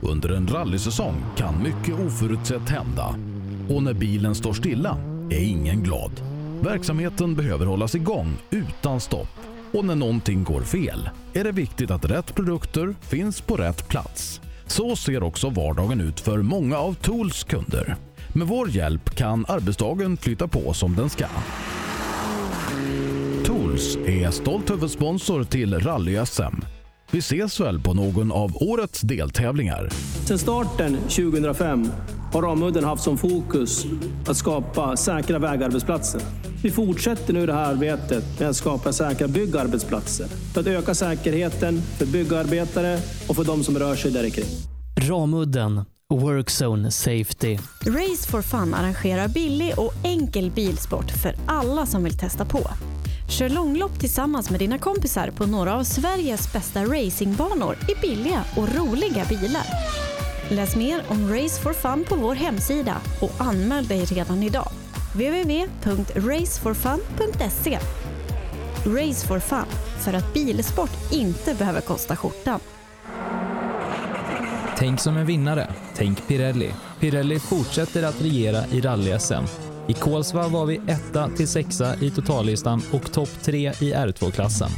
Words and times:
Under 0.00 0.28
en 0.28 0.48
rallysäsong 0.48 1.14
kan 1.36 1.62
mycket 1.62 2.06
oförutsett 2.06 2.68
hända. 2.68 3.14
Och 3.68 3.82
när 3.82 3.94
bilen 3.94 4.34
står 4.34 4.52
stilla 4.52 4.98
är 5.30 5.40
ingen 5.40 5.82
glad. 5.82 6.12
Verksamheten 6.60 7.34
behöver 7.34 7.66
hållas 7.66 7.94
igång 7.94 8.36
utan 8.50 9.00
stopp. 9.00 9.28
Och 9.72 9.84
när 9.84 9.94
någonting 9.94 10.44
går 10.44 10.60
fel 10.60 11.10
är 11.32 11.44
det 11.44 11.52
viktigt 11.52 11.90
att 11.90 12.04
rätt 12.04 12.34
produkter 12.34 12.94
finns 13.00 13.40
på 13.40 13.56
rätt 13.56 13.88
plats. 13.88 14.40
Så 14.66 14.96
ser 14.96 15.22
också 15.22 15.50
vardagen 15.50 16.00
ut 16.00 16.20
för 16.20 16.38
många 16.38 16.78
av 16.78 16.94
Tools 16.94 17.44
kunder. 17.44 17.96
Med 18.34 18.46
vår 18.46 18.70
hjälp 18.70 19.14
kan 19.14 19.44
arbetsdagen 19.48 20.16
flytta 20.16 20.48
på 20.48 20.72
som 20.72 20.96
den 20.96 21.10
ska. 21.10 21.26
Tools 23.44 23.96
är 23.96 24.30
stolt 24.30 24.70
huvudsponsor 24.70 25.44
till 25.44 25.74
Rally-SM. 25.74 26.64
Vi 27.12 27.18
ses 27.18 27.60
väl 27.60 27.80
på 27.80 27.94
någon 27.94 28.32
av 28.32 28.56
årets 28.62 29.00
deltävlingar. 29.00 29.88
Sedan 30.26 30.38
starten 30.38 30.96
2005 30.96 31.88
har 32.32 32.42
Ramudden 32.42 32.84
haft 32.84 33.02
som 33.02 33.18
fokus 33.18 33.86
att 34.26 34.36
skapa 34.36 34.96
säkra 34.96 35.38
vägarbetsplatser. 35.38 36.20
Vi 36.62 36.70
fortsätter 36.70 37.32
nu 37.32 37.46
det 37.46 37.52
här 37.52 37.70
arbetet 37.70 38.40
med 38.40 38.48
att 38.48 38.56
skapa 38.56 38.92
säkra 38.92 39.28
byggarbetsplatser 39.28 40.26
för 40.26 40.60
att 40.60 40.66
öka 40.66 40.94
säkerheten 40.94 41.82
för 41.98 42.06
byggarbetare 42.06 42.98
och 43.28 43.36
för 43.36 43.44
de 43.44 43.64
som 43.64 43.78
rör 43.78 43.94
sig 43.94 44.10
där 44.10 44.30
kring. 44.30 44.48
Ramudden 45.08 45.84
Workzone 46.10 46.90
Safety. 46.90 47.58
Race 47.86 48.30
for 48.30 48.42
Fun 48.42 48.74
arrangerar 48.74 49.28
billig 49.28 49.74
och 49.76 49.92
enkel 50.04 50.50
bilsport 50.50 51.10
för 51.10 51.34
alla 51.46 51.86
som 51.86 52.04
vill 52.04 52.18
testa 52.18 52.44
på. 52.44 52.60
Kör 53.30 53.48
långlopp 53.48 54.00
tillsammans 54.00 54.50
med 54.50 54.60
dina 54.60 54.78
kompisar 54.78 55.30
på 55.30 55.46
några 55.46 55.74
av 55.74 55.84
Sveriges 55.84 56.52
bästa 56.52 56.84
racingbanor 56.84 57.76
i 57.88 57.94
billiga 58.00 58.44
och 58.56 58.76
roliga 58.76 59.24
bilar. 59.28 59.66
Läs 60.48 60.76
mer 60.76 61.02
om 61.08 61.34
Race 61.34 61.62
for 61.62 61.72
Fun 61.72 62.04
på 62.08 62.16
vår 62.16 62.34
hemsida 62.34 62.96
och 63.20 63.32
anmäl 63.38 63.86
dig 63.86 64.04
redan 64.04 64.42
idag. 64.42 64.68
www.raceforfun.se 65.12 67.78
Race 68.84 69.26
for 69.26 69.38
Fun, 69.38 69.66
för 69.98 70.12
att 70.12 70.34
bilsport 70.34 71.12
inte 71.12 71.54
behöver 71.54 71.80
kosta 71.80 72.16
skjortan. 72.16 72.60
Tänk 74.76 75.00
som 75.00 75.16
en 75.16 75.26
vinnare. 75.26 75.74
Tänk 75.94 76.26
Pirelli. 76.26 76.74
Pirelli 77.00 77.40
fortsätter 77.40 78.02
att 78.02 78.22
regera 78.22 78.66
i 78.66 78.80
rally-SM. 78.80 79.69
I 79.90 79.92
Kolsva 79.92 80.48
var 80.48 80.66
vi 80.66 80.80
etta 80.86 81.28
till 81.28 81.48
sexa 81.48 81.96
i 82.00 82.10
totallistan 82.10 82.82
och 82.92 83.12
topp 83.12 83.28
tre 83.42 83.70
i 83.70 83.94
R2-klassen. 83.94 84.70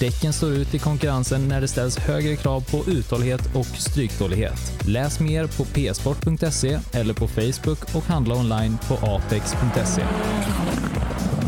Däcken 0.00 0.32
står 0.32 0.52
ut 0.52 0.74
i 0.74 0.78
konkurrensen 0.78 1.48
när 1.48 1.60
det 1.60 1.68
ställs 1.68 1.98
högre 1.98 2.36
krav 2.36 2.60
på 2.70 2.90
uthållighet 2.90 3.40
och 3.54 3.66
stryktålighet. 3.66 4.84
Läs 4.86 5.20
mer 5.20 5.46
på 5.46 5.64
psport.se 5.64 6.78
eller 6.92 7.14
på 7.14 7.28
Facebook 7.28 7.94
och 7.94 8.02
handla 8.02 8.34
online 8.34 8.78
på 8.88 8.94
apex.se. 8.94 10.02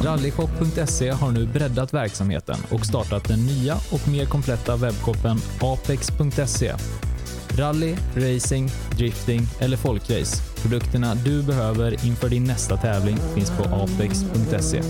Rallyshop.se 0.04 1.10
har 1.10 1.30
nu 1.30 1.46
breddat 1.46 1.94
verksamheten 1.94 2.56
och 2.70 2.86
startat 2.86 3.28
den 3.28 3.46
nya 3.46 3.74
och 3.74 4.08
mer 4.08 4.26
kompletta 4.26 4.76
webbshoppen 4.76 5.38
apex.se 5.60 6.74
Rally, 7.58 7.96
racing, 8.14 8.68
drifting 8.96 9.40
eller 9.60 9.76
folkrace. 9.76 10.42
Produkterna 10.62 11.14
du 11.14 11.42
behöver 11.42 12.06
inför 12.06 12.28
din 12.28 12.44
nästa 12.44 12.76
tävling 12.76 13.16
finns 13.34 13.50
på 13.50 13.62
apex.se. 13.62 14.82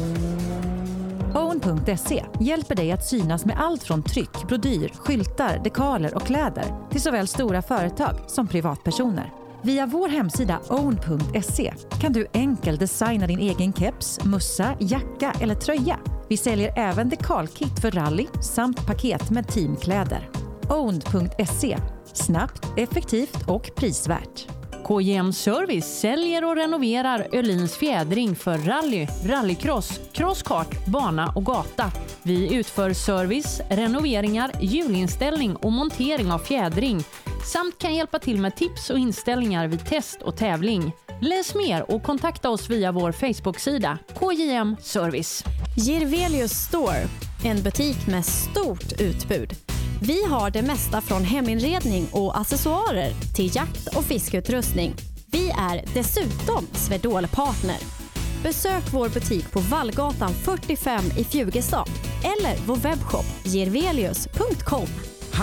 Own.se 1.35 2.25
hjälper 2.41 2.75
dig 2.75 2.93
att 2.93 3.07
synas 3.07 3.45
med 3.45 3.61
allt 3.61 3.83
från 3.83 4.03
tryck, 4.03 4.49
brodyr, 4.49 4.93
skyltar, 4.95 5.61
dekaler 5.65 6.15
och 6.15 6.27
kläder 6.27 6.65
till 6.91 7.01
såväl 7.01 7.29
stora 7.29 7.63
företag 7.63 8.15
som 8.27 8.49
privatpersoner. 8.49 9.33
Via 9.63 9.87
vår 9.87 10.09
hemsida 10.09 10.61
own.se 10.69 11.75
kan 12.01 12.13
du 12.13 12.27
enkelt 12.35 12.81
designa 12.81 13.27
din 13.27 13.39
egen 13.39 13.73
keps, 13.73 14.25
mussa, 14.25 14.75
jacka 14.81 15.35
eller 15.41 15.55
tröja. 15.55 15.99
Vi 16.29 16.37
säljer 16.37 16.79
även 16.79 17.09
dekalkit 17.09 17.81
för 17.81 17.91
rally 17.91 18.27
samt 18.43 18.87
paket 18.87 19.31
med 19.31 19.49
teamkläder. 19.49 20.29
Own.se 20.69 21.79
Snabbt, 22.13 22.67
effektivt 22.77 23.49
och 23.49 23.71
prisvärt. 23.77 24.47
KJM 24.85 25.33
Service 25.33 26.01
säljer 26.01 26.45
och 26.45 26.57
renoverar 26.57 27.27
Öhlins 27.33 27.77
fjädring 27.77 28.37
för 28.37 28.59
rally, 28.59 29.07
rallycross, 29.27 30.01
crosskart, 30.13 30.87
bana 30.87 31.33
och 31.37 31.45
gata. 31.45 31.91
Vi 32.23 32.55
utför 32.55 32.93
service, 32.93 33.61
renoveringar, 33.71 34.53
hjulinställning 34.61 35.57
och 35.57 35.73
montering 35.73 36.33
av 36.33 36.39
fjädring 36.39 37.05
samt 37.53 37.79
kan 37.79 37.95
hjälpa 37.95 38.19
till 38.19 38.41
med 38.41 38.57
tips 38.57 38.91
och 38.91 38.99
inställningar 38.99 39.69
vid 39.69 39.87
test 39.87 40.23
och 40.23 40.37
tävling. 40.37 40.93
Läs 41.21 41.55
mer 41.55 41.91
och 41.91 42.03
kontakta 42.03 42.51
oss 42.51 42.71
via 42.71 42.93
vår 42.93 43.13
Facebook-sida 43.13 43.99
KJM 44.21 44.77
Service. 44.81 45.45
Girvelius 45.77 46.53
Store, 46.53 47.09
en 47.45 47.63
butik 47.63 48.07
med 48.07 48.25
stort 48.25 49.01
utbud. 49.01 49.72
Vi 50.07 50.25
har 50.25 50.51
det 50.51 50.63
mesta 50.63 51.01
från 51.01 51.25
heminredning 51.25 52.09
och 52.13 52.39
accessoarer 52.41 53.11
till 53.35 53.57
jakt 53.57 53.97
och 53.97 54.05
fiskeutrustning. 54.05 54.95
Vi 55.27 55.51
är 55.51 55.95
dessutom 55.95 56.67
Swedol-partner. 56.73 57.77
Besök 58.43 58.83
vår 58.93 59.09
butik 59.09 59.53
på 59.53 59.61
Vallgatan 59.61 60.31
45 60.35 61.05
i 61.19 61.25
Fjugestad 61.25 61.89
eller 62.25 62.67
vår 62.67 62.77
webbshop 62.77 63.25
girvelius.com. 63.45 64.87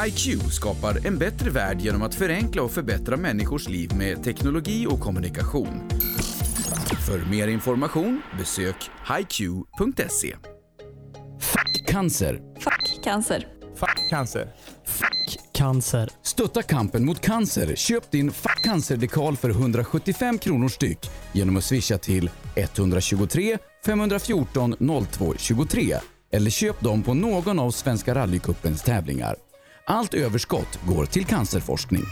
HiQ 0.04 0.42
skapar 0.52 1.08
en 1.08 1.18
bättre 1.18 1.50
värld 1.50 1.82
genom 1.82 2.02
att 2.02 2.16
förenkla 2.16 2.62
och 2.64 2.72
förbättra 2.72 3.18
människors 3.18 3.70
liv 3.70 3.92
med 3.98 4.24
teknologi 4.24 4.88
och 4.90 5.00
kommunikation. 5.00 5.90
För 7.08 7.30
mer 7.30 7.48
information 7.48 8.22
besök 8.38 8.90
hiq.se. 9.18 10.36
Fuck 11.40 11.88
cancer. 11.88 12.42
Fuck 12.60 13.04
cancer. 13.04 13.59
Fuck 13.80 14.10
cancer. 14.10 14.48
Fuck 14.86 15.40
cancer. 15.54 16.10
Stötta 16.24 16.62
kampen 16.62 17.06
mot 17.06 17.22
cancer. 17.22 17.76
Köp 17.76 18.12
din 18.12 18.32
Fuck 18.32 18.64
cancer-dekal 18.64 19.38
för 19.38 19.50
175 19.50 20.38
kronor 20.38 20.68
styck 20.68 21.10
genom 21.32 21.58
att 21.58 21.64
swisha 21.64 21.98
till 21.98 22.30
123 22.56 23.58
514 23.86 24.76
02 25.12 25.34
23 25.38 25.98
eller 26.32 26.50
köp 26.50 26.82
dem 26.82 27.04
på 27.04 27.14
någon 27.14 27.60
av 27.60 27.72
Svenska 27.72 28.16
rallycupens 28.16 28.82
tävlingar. 28.82 29.36
Allt 29.86 30.14
överskott 30.14 30.80
går 30.88 31.06
till 31.06 31.26
cancerforskning. 31.26 32.04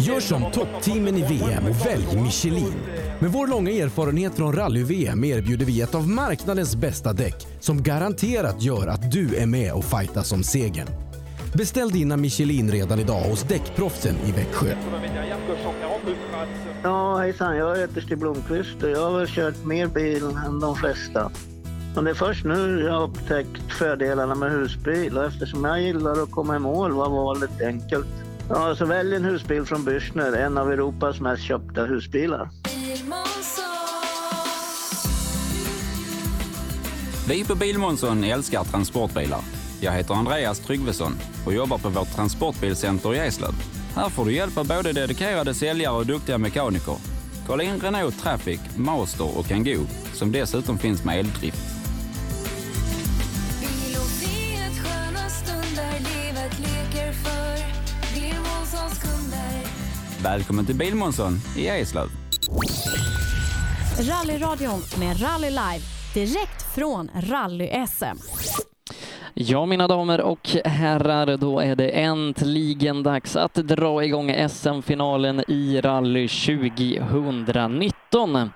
Gör 0.00 0.20
som 0.20 0.50
toppteamen 0.52 1.16
i 1.16 1.22
VM 1.22 1.66
och 1.66 1.86
välj 1.86 2.22
Michelin. 2.22 2.74
Med 3.20 3.32
vår 3.32 3.46
långa 3.46 3.70
erfarenhet 3.70 4.34
från 4.34 4.52
rally-VM 4.52 5.24
erbjuder 5.24 5.66
vi 5.66 5.80
ett 5.80 5.94
av 5.94 6.08
marknadens 6.08 6.76
bästa 6.76 7.12
däck 7.12 7.46
som 7.60 7.82
garanterat 7.82 8.62
gör 8.62 8.86
att 8.86 9.12
du 9.12 9.36
är 9.36 9.46
med 9.46 9.72
och 9.72 9.84
fightas 9.84 10.32
om 10.32 10.42
segern. 10.42 10.88
Beställ 11.54 11.90
dina 11.90 12.16
Michelin 12.16 12.70
redan 12.70 12.98
idag 12.98 13.20
hos 13.20 13.42
Däckproffsen 13.42 14.16
i 14.26 14.32
Växjö. 14.32 14.74
Ja, 16.82 17.16
hejsan. 17.16 17.56
Jag 17.56 17.78
heter 17.78 18.00
Stig 18.00 18.18
Blomqvist 18.18 18.82
och 18.82 18.90
jag 18.90 19.10
har 19.10 19.18
väl 19.18 19.28
kört 19.28 19.64
mer 19.64 19.86
bil 19.86 20.24
än 20.46 20.60
de 20.60 20.76
flesta. 20.76 21.30
Men 21.94 22.04
det 22.04 22.10
är 22.10 22.14
först 22.14 22.44
nu 22.44 22.80
jag 22.80 22.92
har 22.92 23.02
upptäckt 23.02 23.72
fördelarna 23.78 24.34
med 24.34 24.50
husbil 24.50 25.18
och 25.18 25.24
eftersom 25.24 25.64
jag 25.64 25.82
gillar 25.82 26.22
att 26.22 26.30
komma 26.30 26.56
i 26.56 26.58
mål 26.58 26.92
var 26.92 27.08
valet 27.08 27.60
enkelt. 27.60 28.06
Ja, 28.52 28.76
så 28.76 28.84
välj 28.84 29.14
en 29.16 29.24
husbil 29.24 29.64
från 29.64 29.84
Bürstner, 29.84 30.36
en 30.36 30.58
av 30.58 30.72
Europas 30.72 31.20
mest 31.20 31.42
köpta 31.42 31.84
husbilar. 31.84 32.48
Vi 37.28 37.44
på 37.44 37.54
Bilmånsson 37.54 38.24
älskar 38.24 38.64
transportbilar. 38.64 39.40
Jag 39.80 39.92
heter 39.92 40.14
Andreas 40.14 40.60
Tryggvesson 40.60 41.12
och 41.46 41.54
jobbar 41.54 41.78
på 41.78 41.88
vårt 41.88 42.16
transportbilcenter 42.16 43.14
i 43.14 43.18
Eslöv. 43.18 43.54
Här 43.94 44.08
får 44.08 44.24
du 44.24 44.32
hjälp 44.32 44.58
av 44.58 44.68
både 44.68 44.92
dedikerade 44.92 45.54
säljare 45.54 45.96
och 45.96 46.06
duktiga 46.06 46.38
mekaniker. 46.38 46.96
Kolla 47.46 47.62
in 47.62 47.80
Renault 47.80 48.18
Traffic, 48.22 48.60
Master 48.76 49.38
och 49.38 49.46
Kangoo 49.46 49.86
som 50.12 50.32
dessutom 50.32 50.78
finns 50.78 51.04
med 51.04 51.18
eldrift. 51.18 51.79
Välkommen 60.24 60.66
till 60.66 60.74
Bilmånsson 60.74 61.32
i 61.56 61.68
Eslöv. 61.68 62.08
Rallyradion 64.00 64.80
med 64.98 65.22
Rally 65.22 65.50
Live 65.50 65.80
direkt 66.14 66.74
från 66.74 67.10
Rally-SM. 67.14 68.18
Ja, 69.34 69.66
mina 69.66 69.88
damer 69.88 70.20
och 70.20 70.48
herrar, 70.64 71.36
då 71.36 71.60
är 71.60 71.76
det 71.76 71.88
äntligen 71.88 73.02
dags 73.02 73.36
att 73.36 73.54
dra 73.54 74.04
igång 74.04 74.48
SM-finalen 74.48 75.44
i 75.48 75.80
rally 75.80 76.28
2019. 76.28 78.50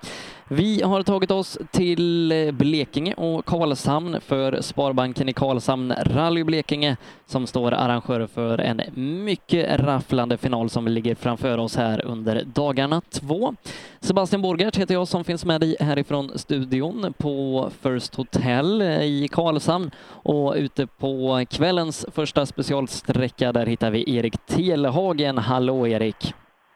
Vi 0.49 0.81
har 0.81 1.03
tagit 1.03 1.31
oss 1.31 1.57
till 1.71 2.31
eh, 2.31 2.51
Blekinge 2.51 3.13
och 3.13 3.45
Karlshamn 3.45 4.21
för 4.21 4.61
Sparbanken 4.61 5.29
i 5.29 5.33
Karlshamn 5.33 5.93
Rally 6.05 6.43
Blekinge 6.43 6.97
som 7.25 7.47
står 7.47 7.71
arrangör 7.71 8.27
för 8.27 8.57
en 8.57 8.81
mycket 9.25 9.79
rafflande 9.79 10.37
final 10.37 10.69
som 10.69 10.87
ligger 10.87 11.15
framför 11.15 11.57
oss 11.57 11.75
här 11.75 12.05
under 12.05 12.43
dagarna 12.45 13.01
två. 13.01 13.53
Sebastian 13.99 14.41
Borgert 14.41 14.77
heter 14.77 14.93
jag 14.93 15.07
som 15.07 15.23
finns 15.23 15.45
med 15.45 15.61
dig 15.61 15.75
härifrån 15.79 16.37
studion 16.37 17.13
på 17.17 17.69
First 17.81 18.15
Hotel 18.15 18.81
eh, 18.81 19.01
i 19.01 19.27
Karlshamn 19.31 19.91
och 20.07 20.53
ute 20.57 20.87
på 20.87 21.45
kvällens 21.49 22.05
första 22.11 22.45
specialsträcka 22.45 23.51
där 23.51 23.65
hittar 23.65 23.91
vi 23.91 24.15
Erik 24.17 24.45
Telehagen. 24.45 25.37
Hallå 25.37 25.87
Erik! 25.87 26.33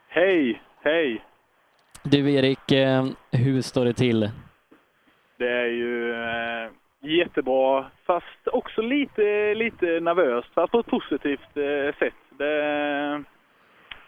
Hej, 0.10 0.62
hej! 0.84 1.29
Du 2.04 2.34
Erik, 2.34 2.72
eh, 2.72 3.06
hur 3.32 3.62
står 3.62 3.86
det 3.86 3.94
till? 3.94 4.32
Det 5.38 5.52
är 5.52 5.68
ju 5.68 6.14
eh, 6.14 6.70
jättebra, 7.02 7.86
fast 8.06 8.48
också 8.52 8.82
lite, 8.82 9.54
lite 9.56 9.86
nervöst, 9.86 10.54
fast 10.54 10.72
på 10.72 10.80
ett 10.80 10.86
positivt 10.86 11.58
eh, 11.58 11.96
sätt. 12.00 12.14
Det, 12.38 12.54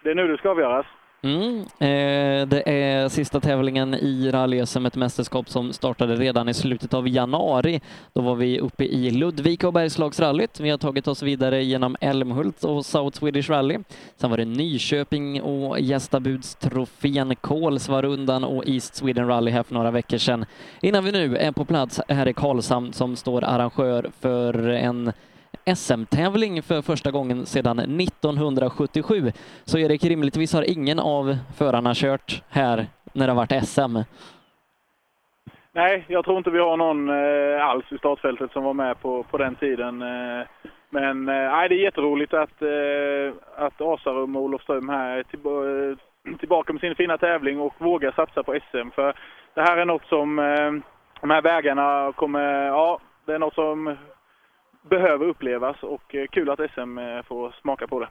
det 0.03 0.11
är 0.11 0.15
nu 0.15 0.27
det 0.27 0.37
ska 0.37 0.49
avgöras. 0.49 0.85
Mm. 1.23 1.59
Eh, 1.59 2.47
det 2.47 2.63
är 2.65 3.09
sista 3.09 3.39
tävlingen 3.39 3.93
i 3.93 4.31
rally 4.31 4.65
sm 4.65 4.85
ett 4.85 4.95
mästerskap 4.95 5.49
som 5.49 5.73
startade 5.73 6.15
redan 6.15 6.49
i 6.49 6.53
slutet 6.53 6.93
av 6.93 7.07
januari. 7.07 7.81
Då 8.13 8.21
var 8.21 8.35
vi 8.35 8.59
uppe 8.59 8.83
i 8.83 9.11
Ludvika 9.11 9.67
och 9.67 9.73
Bergslagsrallyt. 9.73 10.59
Vi 10.59 10.69
har 10.69 10.77
tagit 10.77 11.07
oss 11.07 11.23
vidare 11.23 11.63
genom 11.63 11.95
Älmhult 11.99 12.63
och 12.63 12.85
South 12.85 13.19
Swedish 13.19 13.49
Rally. 13.49 13.77
Sen 14.17 14.29
var 14.29 14.37
det 14.37 14.45
Nyköping 14.45 15.41
och 15.41 15.79
Gästabudstrofén, 15.79 17.35
Kolsvarundan 17.35 18.43
och 18.43 18.67
East 18.67 18.95
Sweden 18.95 19.27
Rally 19.27 19.51
här 19.51 19.63
för 19.63 19.73
några 19.73 19.91
veckor 19.91 20.17
sedan. 20.17 20.45
Innan 20.81 21.03
vi 21.03 21.11
nu 21.11 21.37
är 21.37 21.51
på 21.51 21.65
plats 21.65 22.01
här 22.07 22.27
i 22.27 22.33
Karlshamn 22.33 22.93
som 22.93 23.15
står 23.15 23.43
arrangör 23.43 24.11
för 24.19 24.67
en 24.69 25.11
SM-tävling 25.65 26.61
för 26.61 26.81
första 26.81 27.11
gången 27.11 27.45
sedan 27.45 27.79
1977. 27.79 29.31
Så 29.63 29.77
Erik, 29.77 30.03
rimligtvis 30.03 30.53
har 30.53 30.71
ingen 30.71 30.99
av 30.99 31.37
förarna 31.57 31.91
kört 31.95 32.43
här 32.49 32.85
när 33.13 33.27
det 33.27 33.33
har 33.33 33.37
varit 33.37 33.67
SM. 33.67 33.97
Nej, 35.73 36.05
jag 36.07 36.25
tror 36.25 36.37
inte 36.37 36.49
vi 36.49 36.59
har 36.59 36.77
någon 36.77 37.09
eh, 37.09 37.65
alls 37.65 37.91
i 37.91 37.97
startfältet 37.97 38.51
som 38.51 38.63
var 38.63 38.73
med 38.73 39.01
på, 39.01 39.23
på 39.23 39.37
den 39.37 39.55
tiden. 39.55 40.01
Eh, 40.01 40.47
men 40.89 41.29
eh, 41.29 41.67
det 41.69 41.75
är 41.75 41.83
jätteroligt 41.83 42.33
att, 42.33 42.61
eh, 42.61 43.65
att 43.65 43.81
Asarum 43.81 44.35
och 44.35 44.41
Olofström 44.41 44.89
här 44.89 45.17
är 45.17 45.23
till, 45.23 45.39
eh, 45.45 46.37
tillbaka 46.39 46.73
med 46.73 46.81
sin 46.81 46.95
fina 46.95 47.17
tävling 47.17 47.59
och 47.59 47.73
vågar 47.77 48.11
satsa 48.11 48.43
på 48.43 48.53
SM. 48.53 48.89
För 48.95 49.13
det 49.53 49.61
här 49.61 49.77
är 49.77 49.85
något 49.85 50.05
som, 50.05 50.39
eh, 50.39 50.71
de 51.21 51.29
här 51.29 51.41
vägarna 51.41 52.13
kommer, 52.15 52.65
ja, 52.67 52.99
det 53.25 53.33
är 53.33 53.39
något 53.39 53.55
som 53.55 53.97
behöver 54.81 55.25
upplevas 55.25 55.83
och 55.83 56.15
eh, 56.15 56.27
kul 56.27 56.49
att 56.49 56.71
SM 56.71 56.97
eh, 56.97 57.23
får 57.23 57.55
smaka 57.61 57.87
på 57.87 57.99
det. 57.99 58.07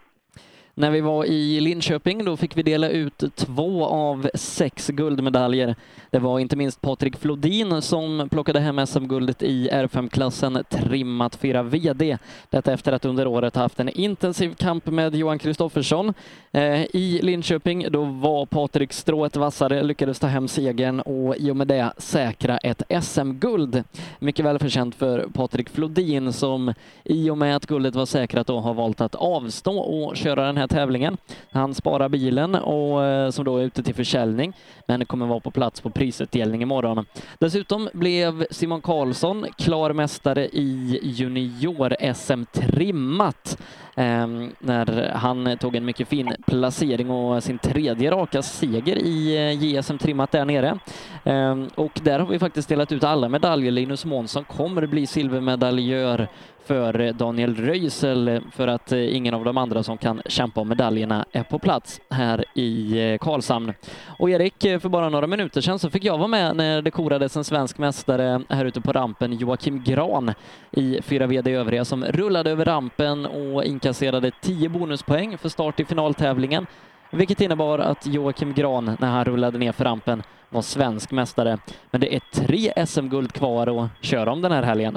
När 0.75 0.90
vi 0.90 1.00
var 1.00 1.25
i 1.25 1.61
Linköping 1.61 2.25
då 2.25 2.37
fick 2.37 2.56
vi 2.56 2.62
dela 2.62 2.88
ut 2.88 3.25
två 3.34 3.84
av 3.87 4.31
sex 4.34 4.88
guldmedaljer. 4.88 5.76
Det 6.11 6.19
var 6.19 6.38
inte 6.38 6.56
minst 6.56 6.81
Patrik 6.81 7.17
Flodin 7.17 7.82
som 7.82 8.28
plockade 8.31 8.61
hem 8.61 8.87
SM-guldet 8.87 9.43
i 9.43 9.69
R5-klassen 9.72 10.64
trimmat 10.70 11.37
4 11.37 11.62
VD. 11.62 12.19
Detta 12.50 12.72
efter 12.72 12.93
att 12.93 13.05
under 13.05 13.26
året 13.26 13.56
haft 13.56 13.81
en 13.81 13.88
intensiv 13.88 14.55
kamp 14.55 14.87
med 14.87 15.14
Johan 15.14 15.38
Kristoffersson. 15.38 16.14
Eh, 16.52 16.82
I 16.82 17.20
Linköping 17.22 17.87
då 17.90 18.05
var 18.05 18.46
Patrik 18.46 18.93
strået 18.93 19.37
vassare, 19.37 19.82
lyckades 19.82 20.19
ta 20.19 20.26
hem 20.26 20.49
segern 20.49 21.00
och 21.00 21.37
i 21.37 21.50
och 21.50 21.56
med 21.56 21.67
det 21.67 21.93
säkra 21.96 22.58
ett 22.58 22.82
SM-guld. 23.02 23.84
Mycket 24.19 24.44
välförtjänt 24.44 24.94
för 24.94 25.26
Patrik 25.34 25.69
Flodin 25.69 26.32
som 26.32 26.75
i 27.05 27.31
och 27.31 27.38
med 27.38 27.56
att 27.56 27.67
guldet 27.67 27.94
var 27.94 28.06
säkrat 28.06 28.46
då 28.46 28.61
har 28.61 28.75
valt 28.75 29.00
att 29.00 29.14
avstå 29.14 29.78
och 29.78 30.17
köra 30.17 30.46
den 30.46 30.56
här 30.56 30.69
tävlingen. 30.70 31.17
Han 31.50 31.75
sparar 31.75 32.08
bilen 32.08 32.55
och 32.55 33.05
eh, 33.05 33.31
som 33.31 33.44
då 33.44 33.56
är 33.56 33.62
ute 33.62 33.82
till 33.82 33.94
försäljning, 33.94 34.52
men 34.87 35.05
kommer 35.05 35.26
vara 35.26 35.40
på 35.40 35.50
plats 35.50 35.81
på 35.81 35.90
prisutdelning 35.90 36.62
imorgon. 36.62 37.06
Dessutom 37.38 37.88
blev 37.93 38.46
Simon 38.50 38.81
Karlsson 38.81 39.46
klar 39.58 39.93
mästare 39.93 40.46
i 40.46 41.00
junior-SM 41.02 42.44
trimmat 42.52 43.58
ehm, 43.96 44.50
när 44.58 45.12
han 45.14 45.58
tog 45.58 45.76
en 45.76 45.84
mycket 45.84 46.08
fin 46.08 46.34
placering 46.46 47.11
och 47.11 47.43
sin 47.43 47.58
tredje 47.58 48.11
raka 48.11 48.43
seger 48.43 48.96
i 48.96 49.37
eh, 49.37 49.64
JSM 49.64 49.99
trimmat 49.99 50.32
där 50.32 50.44
nere. 50.44 50.78
Ehm, 51.25 51.69
och 51.75 52.00
där 52.02 52.19
har 52.19 52.26
vi 52.26 52.38
faktiskt 52.38 52.69
delat 52.69 52.93
ut 52.93 53.05
alla 53.05 53.28
medaljer. 53.28 53.72
Linus 53.72 54.05
Månsson 54.05 54.44
kommer 54.44 54.87
bli 54.87 55.06
silvermedaljör 55.06 56.28
för 56.70 57.12
Daniel 57.12 57.56
Röisel 57.56 58.40
för 58.52 58.69
att 58.69 58.93
eh, 58.93 59.17
ingen 59.17 59.34
av 59.34 59.44
de 59.44 59.58
andra 59.58 59.82
som 59.82 59.99
kan 59.99 60.22
kämpa 60.26 60.61
om 60.61 60.69
medaljerna 60.69 61.25
är 61.32 61.43
på 61.43 61.58
plats 61.58 62.00
här 62.11 62.44
i 62.55 62.99
eh, 63.12 63.19
Karlshamn. 63.19 63.72
Och 64.19 64.31
Erik, 64.31 64.64
eh, 64.64 64.78
för 64.78 64.88
bara 64.88 65.08
några 65.08 65.26
minuter 65.26 65.61
sedan 65.61 65.78
så 65.78 65.90
fick 65.90 66.05
jag 66.05 66.19
vara 66.19 66.28
med 66.28 66.56
när 66.56 66.82
det 66.82 66.90
korades 66.90 67.37
en 67.37 67.44
svensk 67.44 67.78
mästare 67.78 68.43
här 68.49 68.64
ute 68.64 68.81
på 68.81 68.93
rampen, 68.93 69.32
Joakim 69.32 69.82
Gran 69.82 70.32
i 70.70 71.02
4 71.02 71.26
VD 71.26 71.52
övriga 71.52 71.84
som 71.84 72.05
rullade 72.05 72.50
över 72.50 72.64
rampen 72.64 73.26
och 73.26 73.64
inkasserade 73.64 74.31
10 74.40 74.69
bonuspoäng 74.69 75.38
för 75.38 75.49
start 75.49 75.81
i 75.81 75.84
finaltävlingen, 75.84 76.67
vilket 77.11 77.40
innebar 77.40 77.78
att 77.78 78.06
Joakim 78.06 78.55
Gran, 78.55 78.96
när 79.00 79.08
han 79.08 79.25
rullade 79.25 79.58
ner 79.58 79.72
för 79.72 79.84
rampen, 79.84 80.22
var 80.49 80.62
svensk 80.62 81.11
mästare. 81.11 81.58
Men 81.90 82.00
det 82.00 82.14
är 82.14 82.20
tre 82.32 82.87
SM-guld 82.87 83.32
kvar 83.32 83.84
att 83.84 84.05
köra 84.05 84.32
om 84.32 84.43
den 84.43 84.52
här 84.52 84.62
helgen. 84.62 84.96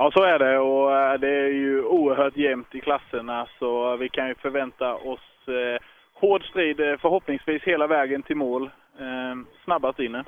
Ja, 0.00 0.10
så 0.10 0.22
är 0.22 0.38
det 0.38 0.58
och 0.58 0.96
eh, 0.96 1.20
det 1.20 1.28
är 1.28 1.48
ju 1.48 1.82
oerhört 1.82 2.36
jämnt 2.36 2.74
i 2.74 2.80
klasserna 2.80 3.46
så 3.58 3.96
vi 3.96 4.08
kan 4.08 4.28
ju 4.28 4.34
förvänta 4.34 4.94
oss 4.94 5.48
eh, 5.48 5.82
hård 6.14 6.44
strid 6.44 6.80
eh, 6.80 6.96
förhoppningsvis 6.96 7.62
hela 7.62 7.86
vägen 7.86 8.22
till 8.22 8.36
mål. 8.36 8.70
Eh, 8.98 9.34
snabbast 9.64 10.00
in. 10.00 10.24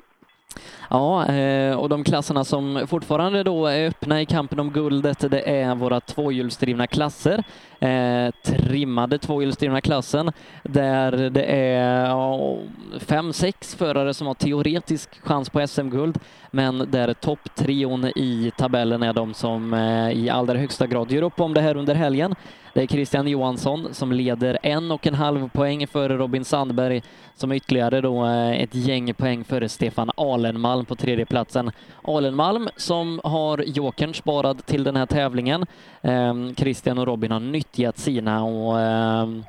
Ja, 0.89 1.25
eh, 1.25 1.75
och 1.75 1.89
de 1.89 2.03
klasserna 2.03 2.43
som 2.43 2.87
fortfarande 2.87 3.43
då 3.43 3.67
är 3.67 3.87
öppna 3.87 4.21
i 4.21 4.25
kampen 4.25 4.59
om 4.59 4.71
guldet, 4.71 5.31
det 5.31 5.49
är 5.49 5.75
våra 5.75 5.99
tvåhjulsdrivna 5.99 6.87
klasser. 6.87 7.43
Eh, 7.79 8.31
trimmade 8.43 9.17
tvåhjulsdrivna 9.17 9.81
klassen, 9.81 10.31
där 10.63 11.11
det 11.29 11.43
är 11.43 12.05
ja, 12.05 12.57
fem, 12.99 13.33
sex 13.33 13.75
förare 13.75 14.13
som 14.13 14.27
har 14.27 14.33
teoretisk 14.33 15.21
chans 15.23 15.49
på 15.49 15.67
SM-guld, 15.67 16.19
men 16.51 16.91
där 16.91 17.13
topptrion 17.13 18.05
i 18.05 18.51
tabellen 18.57 19.03
är 19.03 19.13
de 19.13 19.33
som 19.33 19.73
eh, 19.73 20.11
i 20.11 20.29
allra 20.29 20.57
högsta 20.57 20.87
grad 20.87 21.11
gör 21.11 21.21
upp 21.21 21.39
om 21.39 21.53
det 21.53 21.61
här 21.61 21.77
under 21.77 21.95
helgen. 21.95 22.35
Det 22.73 22.81
är 22.81 22.87
Christian 22.87 23.27
Johansson 23.27 23.93
som 23.93 24.11
leder 24.11 24.57
en 24.63 24.91
och 24.91 25.07
en 25.07 25.13
halv 25.13 25.49
poäng 25.49 25.87
före 25.87 26.17
Robin 26.17 26.45
Sandberg 26.45 27.01
som 27.33 27.51
ytterligare 27.51 28.01
då 28.01 28.25
eh, 28.25 28.61
ett 28.61 28.75
gäng 28.75 29.13
poäng 29.13 29.43
före 29.43 29.69
Stefan 29.69 30.11
Alenmalm 30.17 30.85
på 30.85 30.95
tredjeplatsen. 30.95 31.71
Alenmalm 32.03 32.69
som 32.75 33.21
har 33.23 33.63
jokern 33.65 34.13
sparad 34.13 34.65
till 34.65 34.83
den 34.83 34.95
här 34.95 35.05
tävlingen. 35.05 35.65
Ehm, 36.01 36.55
Christian 36.55 36.97
och 36.97 37.07
Robin 37.07 37.31
har 37.31 37.39
nyttjat 37.39 37.97
sina 37.97 38.43
och 38.43 38.79
ehm, 38.79 39.43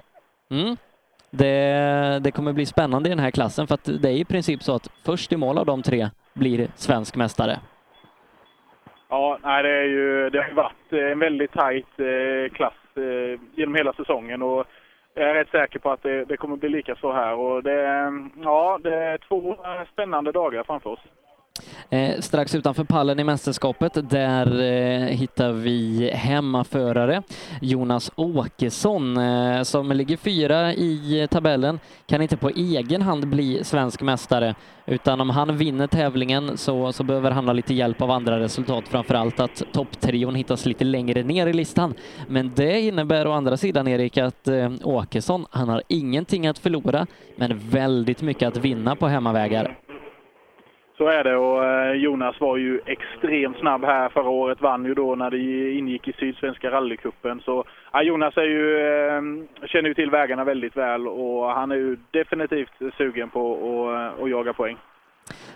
mm, 0.50 0.76
det, 1.30 2.18
det 2.22 2.30
kommer 2.30 2.52
bli 2.52 2.66
spännande 2.66 3.08
i 3.08 3.10
den 3.10 3.18
här 3.18 3.30
klassen 3.30 3.66
för 3.66 3.74
att 3.74 4.02
det 4.02 4.08
är 4.08 4.16
i 4.16 4.24
princip 4.24 4.62
så 4.62 4.74
att 4.74 4.90
först 5.04 5.32
i 5.32 5.36
mål 5.36 5.58
av 5.58 5.66
de 5.66 5.82
tre 5.82 6.08
blir 6.34 6.68
svensk 6.74 7.16
mästare. 7.16 7.58
Ja, 9.08 9.38
nej, 9.42 9.62
det, 9.62 9.68
är 9.68 9.84
ju, 9.84 10.30
det 10.30 10.42
har 10.42 10.52
varit 10.52 11.12
en 11.12 11.18
väldigt 11.18 11.52
tajt 11.52 12.00
eh, 12.00 12.54
klass 12.54 12.74
eh, 12.98 13.40
genom 13.54 13.74
hela 13.74 13.92
säsongen 13.92 14.42
och 14.42 14.66
jag 15.14 15.30
är 15.30 15.34
rätt 15.34 15.50
säker 15.50 15.78
på 15.78 15.90
att 15.90 16.02
det, 16.02 16.24
det 16.24 16.36
kommer 16.36 16.56
bli 16.56 16.68
lika 16.68 16.96
så 16.96 17.12
här. 17.12 17.34
Och 17.34 17.62
det, 17.62 17.86
eh, 17.86 18.10
ja, 18.42 18.78
det 18.82 18.94
är 18.94 19.18
två 19.18 19.50
eh, 19.64 19.84
spännande 19.92 20.32
dagar 20.32 20.64
framför 20.64 20.90
oss. 20.90 21.00
Eh, 21.90 22.20
strax 22.20 22.54
utanför 22.54 22.84
pallen 22.84 23.18
i 23.18 23.24
mästerskapet, 23.24 24.10
där 24.10 24.60
eh, 24.60 25.06
hittar 25.06 25.52
vi 25.52 26.10
hemmaförare 26.14 27.22
Jonas 27.60 28.10
Åkesson 28.16 29.16
eh, 29.16 29.62
som 29.62 29.92
ligger 29.92 30.16
fyra 30.16 30.74
i 30.74 31.20
eh, 31.20 31.26
tabellen. 31.26 31.80
Kan 32.06 32.22
inte 32.22 32.36
på 32.36 32.48
egen 32.48 33.02
hand 33.02 33.28
bli 33.28 33.64
svensk 33.64 34.02
mästare, 34.02 34.54
utan 34.86 35.20
om 35.20 35.30
han 35.30 35.56
vinner 35.56 35.86
tävlingen 35.86 36.56
så, 36.58 36.92
så 36.92 37.04
behöver 37.04 37.30
han 37.30 37.46
ha 37.46 37.52
lite 37.52 37.74
hjälp 37.74 38.02
av 38.02 38.10
andra 38.10 38.40
resultat, 38.40 38.84
framför 38.88 39.14
allt 39.14 39.40
att 39.40 39.62
topptrion 39.72 40.34
hittas 40.34 40.66
lite 40.66 40.84
längre 40.84 41.22
ner 41.22 41.46
i 41.46 41.52
listan. 41.52 41.94
Men 42.28 42.52
det 42.54 42.80
innebär 42.80 43.26
å 43.26 43.32
andra 43.32 43.56
sidan, 43.56 43.88
Erik, 43.88 44.18
att 44.18 44.48
eh, 44.48 44.72
Åkesson, 44.82 45.46
han 45.50 45.68
har 45.68 45.82
ingenting 45.88 46.46
att 46.46 46.58
förlora, 46.58 47.06
men 47.36 47.58
väldigt 47.70 48.22
mycket 48.22 48.48
att 48.48 48.56
vinna 48.56 48.96
på 48.96 49.06
hemmavägar. 49.08 49.78
Så 51.02 51.08
är 51.08 51.24
det 51.24 51.36
och 51.36 51.64
eh, 51.64 51.92
Jonas 51.92 52.40
var 52.40 52.56
ju 52.56 52.80
extremt 52.86 53.58
snabb 53.58 53.84
här 53.84 54.08
förra 54.08 54.28
året. 54.28 54.60
Vann 54.60 54.84
ju 54.84 54.94
då 54.94 55.14
när 55.14 55.30
det 55.30 55.72
ingick 55.72 56.08
i 56.08 56.12
Sydsvenska 56.12 56.70
rallycupen. 56.70 57.40
Så 57.40 57.64
ja, 57.92 58.02
Jonas 58.02 58.36
är 58.36 58.42
ju, 58.42 58.78
eh, 58.78 59.22
känner 59.66 59.88
ju 59.88 59.94
till 59.94 60.10
vägarna 60.10 60.44
väldigt 60.44 60.76
väl 60.76 61.08
och 61.08 61.44
han 61.46 61.70
är 61.70 61.76
ju 61.76 61.96
definitivt 62.10 62.72
sugen 62.96 63.30
på 63.30 63.52
att, 63.52 64.18
eh, 64.18 64.24
att 64.24 64.30
jaga 64.30 64.52
poäng. 64.52 64.76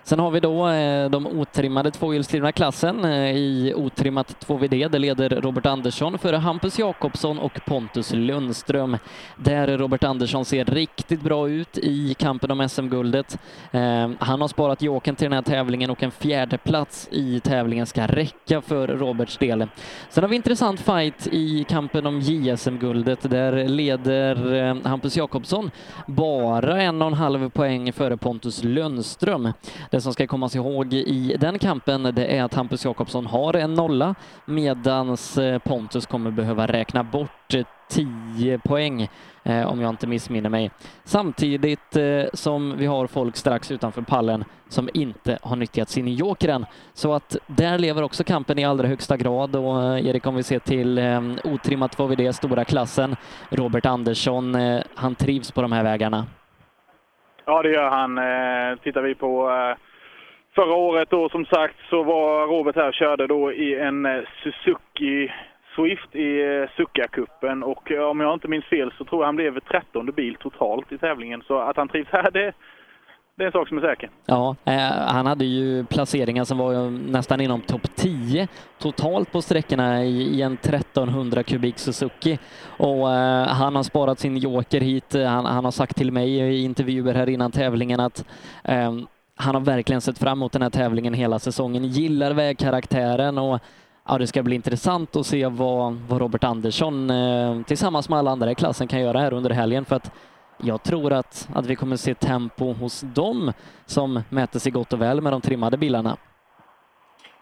Sen 0.07 0.19
har 0.19 0.31
vi 0.31 0.41
då 0.41 0.69
eh, 0.69 1.11
de 1.11 1.27
otrimmade 1.27 1.91
tvåhjulsdrivna 1.91 2.53
klassen. 2.53 3.05
Eh, 3.05 3.37
I 3.37 3.73
otrimmat 3.77 4.47
2VD 4.47 4.89
det 4.89 4.99
leder 4.99 5.29
Robert 5.29 5.67
Andersson 5.67 6.19
före 6.19 6.37
Hampus 6.37 6.79
Jakobsson 6.79 7.39
och 7.39 7.61
Pontus 7.67 8.13
Lundström. 8.13 8.97
Där 9.37 9.79
Robert 9.79 10.05
Andersson 10.05 10.45
ser 10.45 10.65
riktigt 10.65 11.23
bra 11.23 11.49
ut 11.49 11.79
i 11.79 12.15
kampen 12.15 12.51
om 12.51 12.69
SM-guldet. 12.69 13.39
Eh, 13.71 14.11
han 14.19 14.41
har 14.41 14.49
sparat 14.49 14.83
joken 14.83 15.17
till 15.17 15.25
den 15.25 15.33
här 15.33 15.43
tävlingen 15.43 15.91
och 15.91 16.03
en 16.03 16.11
fjärde 16.11 16.59
plats 16.59 17.09
i 17.11 17.41
tävlingen 17.41 17.87
ska 17.87 18.07
räcka 18.07 18.61
för 18.61 18.89
Roberts 18.89 19.39
del. 19.39 19.67
Sen 20.09 20.25
har 20.25 20.29
vi 20.29 20.37
intressant 20.37 20.81
fight 20.81 21.27
i 21.27 21.65
kampen 21.69 22.07
om 22.07 22.21
JSM-guldet. 22.21 23.31
Där 23.31 23.69
leder 23.69 24.89
Hampus 24.89 25.17
Jakobsson 25.17 25.71
bara 26.07 26.83
en 26.83 27.03
och 27.03 27.09
en 27.09 27.15
halv 27.15 27.51
poäng 27.51 27.93
före 27.93 28.17
Pontus 28.17 28.65
Lundström. 28.65 29.53
Det 29.91 30.01
som 30.01 30.13
ska 30.13 30.27
kommas 30.27 30.57
ihåg 30.57 30.93
i 30.93 31.37
den 31.41 31.59
kampen 31.59 32.03
det 32.03 32.27
är 32.27 32.43
att 32.43 32.55
Hampus 32.55 32.85
Jakobsson 32.85 33.27
har 33.27 33.57
en 33.57 33.75
nolla 33.75 34.15
medans 34.45 35.39
eh, 35.39 35.59
Pontus 35.59 36.07
kommer 36.07 36.31
behöva 36.31 36.67
räkna 36.67 37.05
bort 37.05 37.55
eh, 37.55 37.67
10 37.89 38.59
poäng 38.59 39.09
eh, 39.45 39.67
om 39.67 39.81
jag 39.81 39.91
inte 39.91 40.07
missminner 40.07 40.51
mig. 40.51 40.71
Samtidigt 41.05 41.97
som 42.33 42.77
vi 42.77 42.87
har 42.87 43.07
folk 43.07 43.37
strax 43.37 43.71
utanför 43.71 44.03
pallen 44.03 44.45
som 44.69 44.89
inte 44.95 45.39
har 45.43 45.57
nyttjat 45.57 45.89
sin 45.89 46.09
joker 46.09 46.49
än. 46.49 46.67
Så 46.95 47.13
att 47.13 47.37
där 47.47 47.79
lever 47.79 48.03
också 48.03 48.25
kampen 48.25 48.59
i 48.59 48.65
allra 48.65 48.89
högsta 48.89 49.17
grad 49.17 49.57
och 49.57 49.99
Erik, 49.99 50.27
om 50.27 50.35
vi 50.35 50.43
ser 50.43 50.59
till 50.59 51.01
otrimmat 51.45 51.99
var 51.99 52.07
vi 52.07 52.17
det 52.17 52.33
stora 52.33 52.65
klassen. 52.65 53.17
Robert 53.51 53.87
Andersson, 53.87 54.57
han 54.95 55.15
trivs 55.15 55.51
på 55.51 55.63
de 55.63 55.73
här 55.73 55.83
vägarna. 55.83 56.27
Ja, 57.49 57.63
det 57.63 57.71
gör 57.71 57.91
han. 57.91 58.19
Eh, 58.19 58.79
tittar 58.79 59.03
vi 59.03 59.15
på 59.15 59.51
eh, 59.51 59.77
förra 60.55 60.75
året 60.75 61.11
då 61.11 61.29
som 61.29 61.47
sagt 61.47 61.77
så 61.91 62.03
var 62.03 62.47
Robert 62.47 62.77
här 62.77 62.89
och 62.89 62.95
körde 62.95 63.27
då 63.27 63.53
i 63.53 63.75
en 63.75 64.07
eh, 64.07 64.23
Suzuki 64.43 65.33
Swift 65.75 66.15
i 66.17 66.41
eh, 66.41 66.69
Succa-cupen 66.77 67.63
och 67.63 67.93
eh, 67.93 68.03
om 68.03 68.21
jag 68.21 68.35
inte 68.35 68.49
minns 68.49 68.65
fel 68.65 68.93
så 68.99 69.05
tror 69.05 69.23
jag 69.23 69.27
han 69.27 69.37
blev 69.37 69.61
trettonde 69.61 70.13
bil 70.13 70.35
totalt 70.35 70.93
i 70.93 70.99
tävlingen. 70.99 71.43
Så 71.47 71.59
att 71.59 71.77
han 71.77 71.89
trivs 71.89 72.09
här, 72.13 72.31
det, 72.31 72.53
det 73.37 73.43
är 73.43 73.47
en 73.47 73.53
sak 73.53 73.69
som 73.69 73.79
är 73.79 73.83
säker. 73.83 74.11
Ja, 74.27 74.57
eh, 74.65 74.79
han 74.91 75.27
hade 75.27 75.45
ju 75.45 75.85
placeringar 75.85 76.45
som 76.45 76.59
var 76.59 76.91
nästan 76.91 77.41
inom 77.41 77.61
topp 77.61 77.89
10 77.95 78.49
totalt 78.79 79.33
på 79.33 79.43
sträckorna 79.43 80.05
i, 80.05 80.23
i, 80.23 80.43
en 80.43 80.53
1300 80.53 81.43
kubik 81.43 81.79
Suzuki. 81.79 82.39
Och 82.67 83.13
eh, 83.13 83.47
han 83.47 83.77
har 83.77 83.83
sparat 83.83 84.19
sin 84.19 84.37
joker 84.37 84.81
hit. 84.81 85.15
Han, 85.15 85.45
han, 85.45 85.65
har 85.65 85.71
sagt 85.71 85.97
till 85.97 86.13
mig 86.13 86.39
i 86.39 86.63
intervjuer 86.63 87.15
här 87.15 87.29
innan 87.29 87.53
tävlingen 87.53 88.01
att 88.01 88.25
eh, 88.65 88.93
han 89.37 89.55
har 89.55 89.63
verkligen 89.63 90.01
sett 90.01 90.19
fram 90.19 90.39
emot 90.39 90.53
den 90.53 90.63
här 90.63 90.71
tävlingen 90.71 91.15
hela 91.15 91.39
säsongen, 91.39 91.85
gillar 91.85 92.33
vägkaraktären 92.33 93.39
och 93.39 93.61
ja, 94.09 94.19
det 94.19 94.27
ska 94.27 94.43
bli 94.43 94.55
intressant 94.55 95.17
att 95.17 95.27
se 95.27 95.47
vad, 95.47 95.95
vad 96.09 96.21
Robert 96.21 96.45
Andersson 96.45 97.11
eh, 97.11 97.63
tillsammans 97.63 98.09
med 98.09 98.19
alla 98.19 98.31
andra 98.31 98.51
i 98.51 98.55
klassen 98.55 98.89
kan 98.89 99.01
göra 99.01 99.19
här 99.19 99.33
under 99.33 99.51
helgen 99.51 99.85
för 99.85 99.97
att 99.97 100.13
jag 100.59 100.83
tror 100.83 101.13
att, 101.13 101.49
att 101.55 101.67
vi 101.67 101.77
kommer 101.77 101.97
se 101.97 102.15
tempo 102.15 102.73
hos 102.73 103.01
dem 103.01 103.53
som 103.87 104.21
mäter 104.31 104.59
sig 104.59 104.73
gott 104.73 104.93
och 104.93 105.01
väl 105.01 105.21
med 105.21 105.33
de 105.33 105.41
trimmade 105.41 105.77
bilarna. 105.77 106.17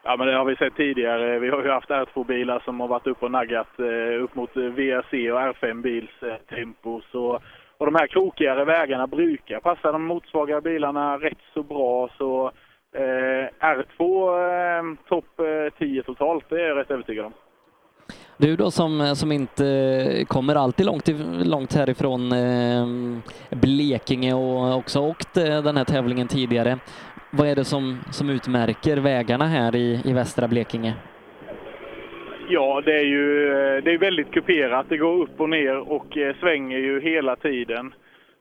Ja, 0.07 0.17
men 0.17 0.27
det 0.27 0.37
har 0.37 0.45
vi 0.45 0.57
sett 0.57 0.77
tidigare. 0.77 1.39
Vi 1.39 1.49
har 1.49 1.63
ju 1.63 1.71
haft 1.71 1.89
R2-bilar 1.89 2.63
som 2.65 2.81
har 2.81 2.89
varit 2.89 3.07
uppe 3.07 3.25
och 3.25 3.31
naggat 3.31 3.79
eh, 3.79 4.23
upp 4.23 4.35
mot 4.35 4.57
eh, 4.57 4.63
VRC 4.63 5.33
och 5.33 5.41
R5-bils 5.41 6.23
eh, 6.23 6.57
tempo. 6.57 7.01
Så, 7.13 7.41
och 7.79 7.87
de 7.87 7.95
här 7.95 8.07
krokigare 8.07 8.65
vägarna 8.65 9.07
brukar 9.07 9.61
passa 9.61 9.93
de 9.93 10.05
motsvaga 10.05 10.61
bilarna 10.61 11.17
rätt 11.17 11.39
så 11.55 11.63
bra. 11.63 12.09
Så 12.19 12.53
eh, 12.95 13.49
R2 13.61 14.01
eh, 14.01 14.97
topp 15.09 15.41
eh, 15.41 15.79
10 15.79 16.03
totalt, 16.03 16.45
det 16.49 16.63
är 16.63 16.69
jag 16.69 16.77
rätt 16.77 16.91
övertygad 16.91 17.27
om. 17.27 17.33
Du 18.37 18.57
då 18.57 18.71
som, 18.71 19.17
som 19.17 19.33
inte 19.33 20.25
kommer 20.29 20.55
alltid 20.55 20.87
långt, 20.87 21.09
långt 21.45 21.75
härifrån 21.75 22.33
ehm, 22.33 23.23
Blekinge 23.51 24.35
och 24.35 24.77
också 24.77 25.01
åkt 25.01 25.37
eh, 25.37 25.63
den 25.63 25.77
här 25.77 25.85
tävlingen 25.85 26.29
tidigare. 26.29 26.79
Vad 27.31 27.49
är 27.49 27.55
det 27.55 27.65
som, 27.65 27.99
som 28.11 28.31
utmärker 28.31 28.97
vägarna 28.97 29.47
här 29.47 29.77
i, 29.77 30.01
i 30.05 30.13
västra 30.13 30.49
Blekinge? 30.49 30.95
Ja, 32.49 32.83
det 32.85 32.93
är 32.93 33.05
ju 33.05 33.49
eh, 33.49 33.85
det 33.85 33.93
är 33.93 33.99
väldigt 33.99 34.31
kuperat. 34.31 34.87
Det 34.89 34.97
går 34.97 35.23
upp 35.23 35.41
och 35.41 35.51
ner 35.51 35.93
och 35.93 36.17
eh, 36.17 36.37
svänger 36.41 36.79
ju 36.79 37.01
hela 37.01 37.37
tiden. 37.37 37.95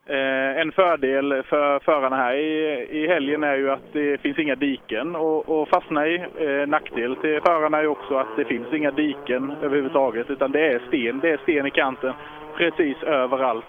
Eh, 0.06 0.62
en 0.62 0.72
fördel 0.72 1.44
för 1.44 1.80
förarna 1.80 2.16
här 2.16 2.34
i, 2.34 2.88
i 2.92 3.08
helgen 3.08 3.44
är 3.44 3.56
ju 3.56 3.72
att 3.72 3.94
det 3.94 4.22
finns 4.22 4.40
inga 4.40 4.56
diken 4.56 5.16
att 5.16 5.70
fastna 5.70 6.08
i. 6.08 6.16
Eh, 6.16 6.68
nackdel 6.68 7.16
till 7.16 7.42
förarna 7.46 7.78
är 7.78 7.88
också 7.88 8.18
att 8.18 8.36
det 8.38 8.46
finns 8.46 8.74
inga 8.74 8.92
diken 8.92 9.54
överhuvudtaget 9.62 10.30
utan 10.30 10.52
det 10.52 10.68
är 10.68 10.82
sten. 10.88 11.20
Det 11.20 11.30
är 11.30 11.38
sten 11.38 11.68
i 11.68 11.72
kanten 11.72 12.14
precis 12.58 13.04
överallt. 13.04 13.66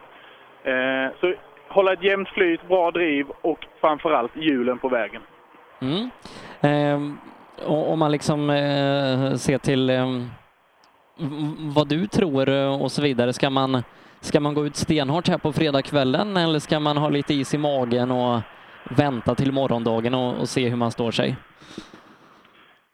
Eh, 0.65 1.17
så 1.21 1.35
hålla 1.69 1.93
ett 1.93 2.03
jämnt 2.03 2.29
flyt, 2.29 2.69
bra 2.69 2.91
driv 2.91 3.27
och 3.41 3.67
framförallt 3.81 4.37
hjulen 4.37 4.79
på 4.79 4.89
vägen. 4.89 5.23
Mm. 5.81 6.11
Eh, 6.61 7.15
om 7.67 7.99
man 7.99 8.13
liksom 8.13 8.51
eh, 8.51 9.35
ser 9.35 9.59
till 9.59 9.91
ehm, 9.91 10.31
vad 11.75 11.89
du 11.89 12.07
tror 12.07 12.49
och 12.83 12.93
så 12.93 13.03
vidare, 13.03 13.33
ska 13.33 13.51
man 13.51 13.83
Ska 14.25 14.41
man 14.41 14.55
gå 14.55 14.67
ut 14.67 14.77
stenhårt 14.77 15.29
här 15.29 15.39
på 15.39 15.53
fredagskvällen 15.53 16.37
eller 16.37 16.59
ska 16.59 16.81
man 16.81 16.97
ha 16.97 17.09
lite 17.09 17.35
is 17.35 17.55
i 17.55 17.59
magen 17.59 18.11
och 18.11 18.41
vänta 18.97 19.35
till 19.35 19.53
morgondagen 19.53 20.15
och, 20.15 20.41
och 20.41 20.49
se 20.49 20.69
hur 20.69 20.77
man 20.77 20.91
står 20.91 21.11
sig? 21.11 21.37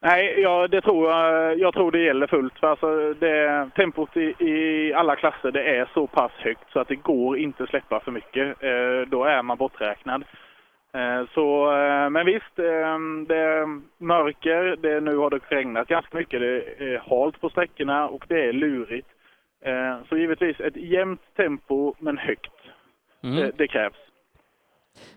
Nej, 0.02 0.40
ja, 0.40 0.68
det 0.68 0.80
tror 0.80 1.10
jag, 1.10 1.58
jag 1.58 1.74
tror 1.74 1.92
det 1.92 2.02
gäller 2.02 2.26
fullt. 2.26 2.58
För 2.58 2.66
alltså 2.66 3.14
det, 3.14 3.70
tempot 3.76 4.16
i, 4.16 4.20
i, 4.20 4.92
alla 4.94 5.16
klasser 5.16 5.50
det 5.50 5.76
är 5.76 5.88
så 5.94 6.06
pass 6.06 6.32
högt 6.38 6.72
så 6.72 6.80
att 6.80 6.88
det 6.88 6.96
går 6.96 7.38
inte 7.38 7.66
släppa 7.66 8.00
för 8.00 8.10
mycket. 8.12 8.62
Eh, 8.62 9.08
då 9.10 9.24
är 9.24 9.42
man 9.42 9.56
borträknad. 9.56 10.24
Eh, 10.94 11.22
så, 11.34 11.72
eh, 11.72 12.10
men 12.10 12.26
visst, 12.26 12.58
eh, 12.58 12.98
det 13.28 13.36
är 13.36 13.80
mörker, 14.04 14.76
det, 14.82 15.00
nu 15.00 15.16
har 15.16 15.30
det 15.30 15.40
regnat 15.48 15.88
ganska 15.88 16.16
mycket, 16.16 16.40
det 16.40 16.62
är 16.78 17.02
halt 17.10 17.40
på 17.40 17.50
sträckorna 17.50 18.08
och 18.08 18.24
det 18.28 18.44
är 18.44 18.52
lurigt. 18.52 19.08
Eh, 19.64 20.06
så 20.08 20.16
givetvis 20.16 20.60
ett 20.60 20.76
jämnt 20.76 21.20
tempo 21.36 21.94
men 21.98 22.18
högt. 22.18 22.52
Mm. 23.22 23.36
Det, 23.36 23.52
det, 23.58 23.68
krävs. 23.68 23.96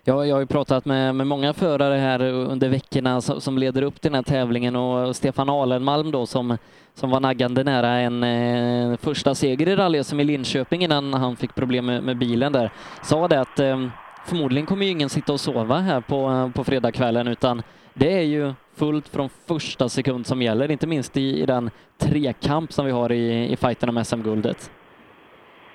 Ja, 0.04 0.26
jag 0.26 0.34
har 0.34 0.40
ju 0.40 0.46
pratat 0.46 0.84
med, 0.84 1.14
med 1.14 1.26
många 1.26 1.52
förare 1.52 1.94
här 1.94 2.22
under 2.22 2.68
veckorna 2.68 3.20
som, 3.20 3.40
som 3.40 3.58
leder 3.58 3.82
upp 3.82 4.00
till 4.00 4.10
den 4.10 4.14
här 4.14 4.22
tävlingen 4.22 4.76
och 4.76 5.16
Stefan 5.16 5.50
Alenmalm 5.50 6.10
då 6.10 6.26
som, 6.26 6.58
som 6.94 7.10
var 7.10 7.20
naggande 7.20 7.64
nära 7.64 7.88
en 7.88 8.22
eh, 8.22 8.96
första 8.96 9.34
seger 9.34 9.68
i 9.68 9.76
rally 9.76 10.04
som 10.04 10.20
i 10.20 10.24
Linköping 10.24 10.84
innan 10.84 11.14
han 11.14 11.36
fick 11.36 11.54
problem 11.54 11.86
med, 11.86 12.02
med 12.02 12.18
bilen 12.18 12.52
där, 12.52 12.70
sa 13.02 13.28
det 13.28 13.40
att 13.40 13.58
eh, 13.58 13.88
förmodligen 14.26 14.66
kommer 14.66 14.84
ju 14.84 14.90
ingen 14.90 15.08
sitta 15.08 15.32
och 15.32 15.40
sova 15.40 15.78
här 15.78 16.00
på, 16.00 16.50
på 16.54 16.64
fredagskvällen 16.64 17.28
utan 17.28 17.62
det 17.94 18.12
är 18.12 18.22
ju 18.22 18.52
fullt 18.76 19.08
från 19.08 19.28
första 19.48 19.88
sekund 19.88 20.26
som 20.26 20.42
gäller, 20.42 20.70
inte 20.70 20.86
minst 20.86 21.16
i, 21.16 21.42
i 21.42 21.46
den 21.46 21.70
trekamp 21.98 22.72
som 22.72 22.86
vi 22.86 22.92
har 22.92 23.12
i, 23.12 23.52
i 23.52 23.56
fighten 23.56 23.88
om 23.88 24.04
SM-guldet. 24.04 24.70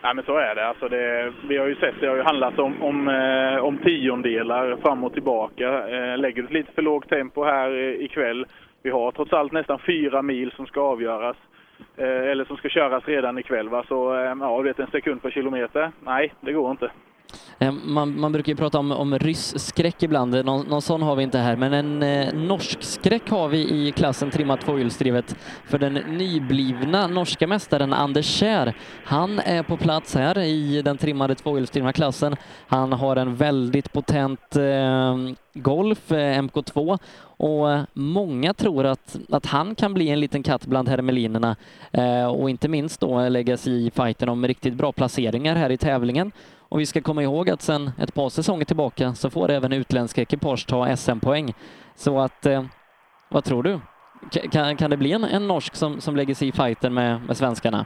Ja, 0.01 0.13
men 0.13 0.25
så 0.25 0.37
är 0.37 0.55
det. 0.55 0.67
Alltså 0.67 0.89
det. 0.89 1.33
Vi 1.47 1.57
har 1.57 1.67
ju 1.67 1.75
sett, 1.75 1.95
det 1.99 2.07
har 2.07 2.15
ju 2.15 2.21
handlat 2.21 2.59
om, 2.59 2.83
om, 2.83 3.07
eh, 3.07 3.63
om 3.63 3.77
tiondelar 3.77 4.77
fram 4.81 5.03
och 5.03 5.13
tillbaka. 5.13 5.89
Eh, 5.89 6.17
lägger 6.17 6.41
du 6.41 6.47
ett 6.47 6.53
lite 6.53 6.71
för 6.71 6.81
lågt 6.81 7.09
tempo 7.09 7.43
här 7.43 7.71
ikväll, 8.01 8.45
vi 8.83 8.89
har 8.89 9.11
trots 9.11 9.33
allt 9.33 9.51
nästan 9.51 9.79
fyra 9.79 10.21
mil 10.21 10.51
som 10.51 10.65
ska 10.65 10.81
avgöras, 10.81 11.37
eh, 11.97 12.31
eller 12.31 12.45
som 12.45 12.57
ska 12.57 12.69
köras 12.69 13.05
redan 13.05 13.37
ikväll. 13.37 13.69
Va? 13.69 13.83
Så 13.87 14.33
ja, 14.39 14.57
vet 14.57 14.79
en 14.79 14.91
sekund 14.91 15.21
per 15.21 15.31
kilometer, 15.31 15.91
nej, 16.03 16.33
det 16.41 16.53
går 16.53 16.71
inte. 16.71 16.91
Ehm, 17.59 17.81
man, 17.85 18.19
man, 18.19 18.31
brukar 18.31 18.51
ju 18.51 18.55
prata 18.55 18.79
om, 18.79 18.91
om 18.91 19.19
rysskräck 19.19 20.03
ibland, 20.03 20.45
någon, 20.45 20.65
någon 20.65 20.81
sån 20.81 21.01
har 21.01 21.15
vi 21.15 21.23
inte 21.23 21.37
här, 21.37 21.55
men 21.55 21.73
en 21.73 22.03
eh, 22.03 22.33
norsk 22.33 22.83
skräck 22.83 23.29
har 23.29 23.47
vi 23.47 23.57
i 23.57 23.91
klassen 23.91 24.31
trimmat 24.31 24.61
tvåhjulsdrivet 24.61 25.35
för 25.65 25.77
den 25.77 25.93
nyblivna 25.93 27.07
norska 27.07 27.47
mästaren 27.47 27.93
Anders 27.93 28.25
Kjär. 28.25 28.73
Han 29.05 29.39
är 29.39 29.63
på 29.63 29.77
plats 29.77 30.15
här 30.15 30.39
i 30.39 30.81
den 30.81 30.97
trimmade 30.97 31.35
tvåhjulsdrivna 31.35 31.93
klassen. 31.93 32.35
Han 32.67 32.93
har 32.93 33.15
en 33.15 33.35
väldigt 33.35 33.93
potent 33.93 34.55
eh, 34.55 35.15
Golf 35.53 36.11
eh, 36.11 36.41
MK2 36.41 36.99
och 37.21 37.71
eh, 37.71 37.81
många 37.93 38.53
tror 38.53 38.85
att, 38.85 39.17
att 39.29 39.45
han 39.45 39.75
kan 39.75 39.93
bli 39.93 40.09
en 40.09 40.19
liten 40.19 40.43
katt 40.43 40.65
bland 40.65 40.89
hermelinerna 40.89 41.55
eh, 41.91 42.25
och 42.25 42.49
inte 42.49 42.67
minst 42.67 42.99
då 42.99 43.29
lägga 43.29 43.57
sig 43.57 43.87
i 43.87 43.91
fighten 43.91 44.29
om 44.29 44.47
riktigt 44.47 44.73
bra 44.73 44.91
placeringar 44.91 45.55
här 45.55 45.69
i 45.69 45.77
tävlingen. 45.77 46.31
Och 46.69 46.79
vi 46.79 46.85
ska 46.85 47.01
komma 47.01 47.23
ihåg 47.23 47.49
att 47.49 47.61
sedan 47.61 47.91
ett 47.99 48.13
par 48.13 48.29
säsonger 48.29 48.65
tillbaka 48.65 49.13
så 49.13 49.29
får 49.29 49.51
även 49.51 49.73
utländska 49.73 50.21
ekipage 50.21 50.67
ta 50.67 50.95
SM-poäng. 50.95 51.53
Så 51.95 52.19
att, 52.19 52.45
eh, 52.45 52.63
vad 53.29 53.43
tror 53.43 53.63
du? 53.63 53.79
Kan, 54.51 54.77
kan 54.77 54.89
det 54.89 54.97
bli 54.97 55.11
en, 55.11 55.23
en 55.23 55.47
norsk 55.47 55.75
som, 55.75 56.01
som 56.01 56.15
lägger 56.15 56.33
sig 56.33 56.47
i 56.47 56.51
fighten 56.51 56.93
med, 56.93 57.21
med 57.27 57.37
svenskarna? 57.37 57.85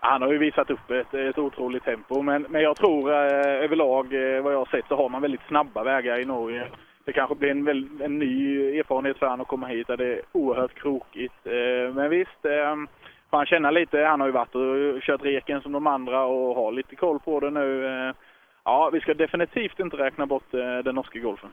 Han 0.00 0.22
har 0.22 0.32
ju 0.32 0.38
visat 0.38 0.70
upp 0.70 0.90
ett, 0.90 1.14
ett 1.14 1.38
otroligt 1.38 1.84
tempo, 1.84 2.22
men, 2.22 2.42
men 2.42 2.62
jag 2.62 2.76
tror 2.76 3.10
eh, 3.10 3.64
överlag, 3.64 4.04
eh, 4.14 4.42
vad 4.42 4.52
jag 4.52 4.58
har 4.58 4.66
sett, 4.66 4.88
så 4.88 4.96
har 4.96 5.08
man 5.08 5.22
väldigt 5.22 5.46
snabba 5.48 5.84
vägar 5.84 6.20
i 6.20 6.24
Norge. 6.24 6.68
det 7.04 7.12
kanske 7.12 7.34
blir 7.34 7.50
en, 7.50 7.64
väl, 7.64 7.88
en 8.00 8.18
ny 8.18 8.58
erfarenhet 8.78 9.18
för 9.18 9.26
honom 9.26 9.40
att 9.40 9.48
komma 9.48 9.66
hit 9.66 9.86
där 9.86 9.96
det 9.96 10.12
är 10.12 10.22
oerhört 10.32 10.74
krokigt. 10.74 11.46
Eh, 11.46 11.94
men 11.94 12.10
visst, 12.10 12.44
eh, 12.44 12.76
får 13.34 13.38
han 13.38 13.46
känna 13.46 13.70
lite. 13.70 13.98
Han 13.98 14.20
har 14.20 14.26
ju 14.26 14.32
varit 14.32 14.54
och 14.54 15.02
kört 15.02 15.22
reken 15.22 15.60
som 15.60 15.72
de 15.72 15.86
andra 15.86 16.24
och 16.24 16.54
har 16.56 16.72
lite 16.72 16.96
koll 16.96 17.18
på 17.18 17.40
det 17.40 17.50
nu. 17.50 17.86
Eh, 17.86 18.14
ja, 18.64 18.90
vi 18.92 19.00
ska 19.00 19.14
definitivt 19.14 19.80
inte 19.80 19.96
räkna 19.96 20.26
bort 20.26 20.54
eh, 20.54 20.84
den 20.84 20.94
norska 20.94 21.18
golfen. 21.18 21.50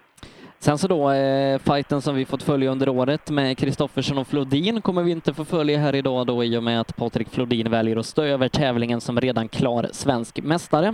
Sen 0.60 0.78
så 0.78 0.88
då, 0.88 1.12
eh, 1.12 1.60
fighten 1.60 2.02
som 2.02 2.16
vi 2.16 2.26
fått 2.26 2.44
följa 2.44 2.72
under 2.72 2.90
året 2.90 3.32
med 3.32 3.58
Kristoffersson 3.58 4.18
och 4.18 4.28
Flodin 4.28 4.82
kommer 4.82 5.04
vi 5.04 5.12
inte 5.12 5.34
få 5.34 5.46
följa 5.46 5.78
här 5.78 5.96
idag 5.96 6.28
då 6.28 6.44
i 6.44 6.58
och 6.58 6.64
med 6.64 6.82
att 6.82 6.96
Patrik 6.96 7.30
Flodin 7.30 7.72
väljer 7.72 7.98
att 7.98 8.06
stå 8.06 8.24
över 8.24 8.48
tävlingen 8.48 9.02
som 9.02 9.20
redan 9.20 9.48
klar 9.48 9.88
svensk 9.92 10.42
mästare. 10.44 10.94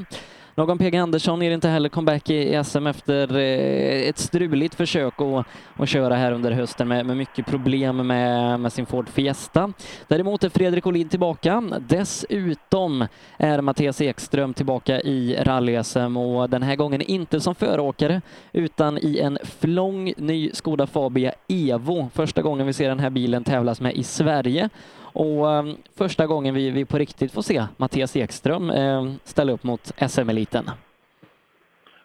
Någon 0.57 0.77
PG 0.77 0.95
Andersson 0.95 1.41
ger 1.41 1.51
inte 1.51 1.67
heller 1.67 1.89
comeback 1.89 2.29
i 2.29 2.63
SM 2.63 2.87
efter 2.87 3.37
eh, 3.37 4.09
ett 4.09 4.17
struligt 4.17 4.75
försök 4.75 5.21
att, 5.21 5.45
att 5.75 5.89
köra 5.89 6.15
här 6.15 6.31
under 6.31 6.51
hösten 6.51 6.87
med, 6.87 7.05
med 7.05 7.17
mycket 7.17 7.45
problem 7.45 8.07
med, 8.07 8.59
med 8.59 8.73
sin 8.73 8.85
Ford 8.85 9.09
Fiesta. 9.09 9.73
Däremot 10.07 10.43
är 10.43 10.49
Fredrik 10.49 10.87
Olin 10.87 11.09
tillbaka. 11.09 11.63
Dessutom 11.79 13.07
är 13.37 13.61
Mattias 13.61 14.01
Ekström 14.01 14.53
tillbaka 14.53 15.01
i 15.01 15.37
rally-SM 15.39 16.17
och 16.17 16.49
den 16.49 16.63
här 16.63 16.75
gången 16.75 17.01
inte 17.01 17.39
som 17.39 17.55
föråkare 17.55 18.21
utan 18.53 18.97
i 18.97 19.19
en 19.19 19.37
flång 19.43 20.13
ny 20.17 20.51
Skoda 20.53 20.87
Fabia 20.87 21.31
Evo. 21.47 22.09
Första 22.13 22.41
gången 22.41 22.67
vi 22.67 22.73
ser 22.73 22.89
den 22.89 22.99
här 22.99 23.09
bilen 23.09 23.43
tävlas 23.43 23.81
med 23.81 23.93
i 23.93 24.03
Sverige 24.03 24.69
och 25.17 25.51
eh, 25.51 25.63
första 25.97 26.27
gången 26.27 26.55
vi, 26.55 26.71
vi 26.71 26.85
på 26.85 26.97
riktigt 26.97 27.33
får 27.33 27.41
se 27.41 27.63
Mattias 27.77 28.15
Ekström 28.15 28.69
eh, 28.69 29.03
ställa 29.23 29.51
upp 29.51 29.63
mot 29.63 29.81
SM-eliten. 30.09 30.65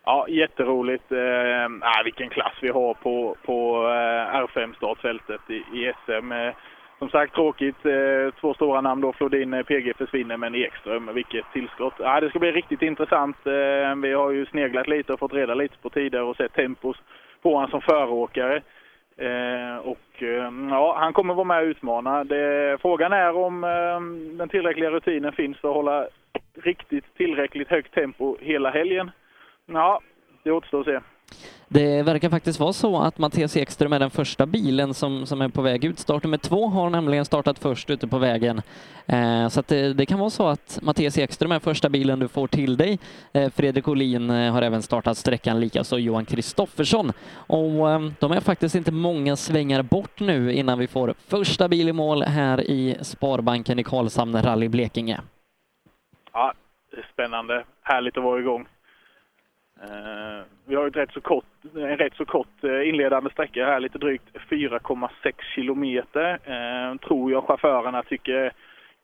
Ja, 0.05 0.29
jätteroligt. 0.29 1.13
Eh, 1.13 1.65
äh, 1.65 2.05
vilken 2.05 2.29
klass 2.29 2.55
vi 2.63 2.69
har 2.69 2.95
på, 2.95 3.37
på 3.45 3.87
eh, 3.87 4.41
R5-startfältet 4.41 5.41
i, 5.49 5.55
i 5.55 5.93
SM. 6.05 6.33
Eh, 6.33 6.55
som 6.99 7.09
sagt 7.09 7.35
tråkigt, 7.35 7.87
eh, 7.87 8.35
två 8.41 8.55
stora 8.55 8.81
namn 8.81 9.01
då, 9.01 9.13
Flodin 9.13 9.55
eh, 9.55 9.63
PG 9.63 9.97
försvinner, 9.97 10.37
men 10.37 10.55
Ekström, 10.55 11.15
vilket 11.15 11.53
tillskott. 11.53 11.95
Ja, 11.99 12.21
det 12.21 12.29
ska 12.29 12.39
bli 12.39 12.53
riktigt 12.53 12.83
intressant. 12.83 13.37
Eh, 13.47 13.95
vi 14.03 14.13
har 14.13 14.31
ju 14.31 14.47
sneglat 14.47 14.89
lite 14.89 15.13
och 15.13 15.19
fått 15.19 15.33
reda 15.33 15.55
lite 15.55 15.77
på 15.83 15.91
tider 15.91 16.23
och 16.23 16.37
sett 16.37 16.53
tempos 16.53 16.97
på 17.43 17.55
honom 17.55 17.71
som 17.71 17.81
föråkare. 17.81 18.63
Eh, 19.17 19.77
och 19.77 20.23
eh, 20.23 20.53
ja, 20.71 20.97
han 20.99 21.13
kommer 21.13 21.35
vara 21.35 21.45
med 21.45 21.63
och 21.63 21.67
utmana. 21.67 22.25
Det, 22.25 22.79
frågan 22.81 23.13
är 23.13 23.37
om 23.37 23.65
eh, 23.65 24.01
den 24.39 24.49
tillräckliga 24.49 24.91
rutinen 24.91 25.33
finns 25.33 25.59
för 25.59 25.69
att 25.69 25.75
hålla 25.75 26.07
riktigt 26.55 27.05
tillräckligt 27.17 27.69
högt 27.69 27.95
tempo 27.95 28.37
hela 28.41 28.71
helgen. 28.71 29.11
Ja, 29.67 30.01
det 30.43 30.51
återstår 30.51 30.81
att 30.81 30.87
se. 30.87 31.01
Det 31.69 32.03
verkar 32.03 32.31
faktiskt 32.31 32.61
vara 32.61 32.73
så 32.73 32.99
att 32.99 33.19
Mattias 33.19 33.57
Ekström 33.57 33.93
är 33.93 33.99
den 33.99 34.11
första 34.11 34.47
bilen 34.47 34.95
som, 34.95 35.27
som 35.27 35.43
är 35.43 35.49
på 35.49 35.63
väg 35.63 35.85
ut. 35.85 35.99
Start 35.99 36.23
nummer 36.23 36.39
två 36.39 36.67
har 36.67 36.91
nämligen 36.91 37.25
startat 37.25 37.59
först 37.59 37.91
ute 37.91 38.07
på 38.07 38.19
vägen. 38.19 38.63
Eh, 39.07 39.49
så 39.49 39.63
det, 39.67 39.93
det, 39.95 40.07
kan 40.07 40.19
vara 40.19 40.31
så 40.31 40.49
att 40.49 40.79
Mattias 40.83 41.19
Ekström 41.19 41.53
är 41.53 41.59
första 41.59 41.89
bilen 41.89 42.19
du 42.19 42.29
får 42.29 42.47
till 42.47 42.77
dig. 42.77 42.99
Eh, 43.33 43.51
Fredrik 43.51 43.89
Olin 43.89 44.31
eh, 44.31 44.53
har 44.53 44.63
även 44.63 44.83
startat 44.83 45.19
sträckan, 45.19 45.61
likaså 45.61 45.99
Johan 45.99 46.25
Kristoffersson. 46.25 47.13
Och 47.33 47.91
eh, 47.91 48.01
de 48.19 48.33
är 48.33 48.41
faktiskt 48.41 48.75
inte 48.75 48.93
många 48.93 49.37
svängar 49.37 49.83
bort 49.83 50.21
nu 50.21 50.53
innan 50.53 50.79
vi 50.79 50.87
får 50.87 51.15
första 51.29 51.69
bil 51.69 51.89
i 51.89 51.93
mål 51.93 52.23
här 52.23 52.61
i 52.61 52.97
Sparbanken 53.03 53.79
i 53.79 53.85
Karlshamn, 53.85 54.43
Rally 54.43 54.69
Blekinge. 54.69 55.21
Ja, 56.33 56.53
det 56.91 56.97
är 56.97 57.09
spännande. 57.13 57.65
Härligt 57.83 58.17
att 58.17 58.25
vara 58.25 58.41
igång. 58.41 58.67
Eh, 59.83 60.45
vi 60.65 60.75
har 60.75 60.87
ett 60.87 60.97
rätt 60.97 61.13
så 61.13 61.21
kort, 61.21 61.45
en 61.75 61.97
rätt 61.97 62.15
så 62.15 62.25
kort 62.25 62.65
eh, 62.65 62.89
inledande 62.89 63.31
sträcka 63.31 63.67
här, 63.67 63.81
lite 63.81 63.99
drygt 63.99 64.37
4,6 64.51 65.33
kilometer. 65.55 66.39
Eh, 66.45 66.97
tror 66.97 67.33
jag 67.33 67.45
chaufförerna 67.45 68.03
tycker 68.03 68.53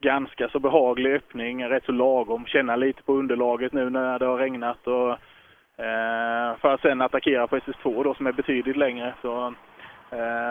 ganska 0.01 0.49
så 0.49 0.59
behaglig 0.59 1.15
öppning, 1.15 1.65
rätt 1.65 1.85
så 1.85 1.93
lagom. 1.93 2.47
Känna 2.47 2.77
lite 2.77 3.03
på 3.03 3.13
underlaget 3.13 3.73
nu 3.73 3.91
när 3.91 4.19
det 4.19 4.27
har 4.27 4.39
regnat 4.39 4.87
och 4.87 5.19
för 6.61 6.75
att 6.75 6.81
sen 6.81 7.01
attackera 7.01 7.47
på 7.47 7.57
SS2 7.57 8.05
då 8.05 8.15
som 8.15 8.27
är 8.27 8.33
betydligt 8.33 8.77
längre. 8.77 9.15
Så, 9.23 9.55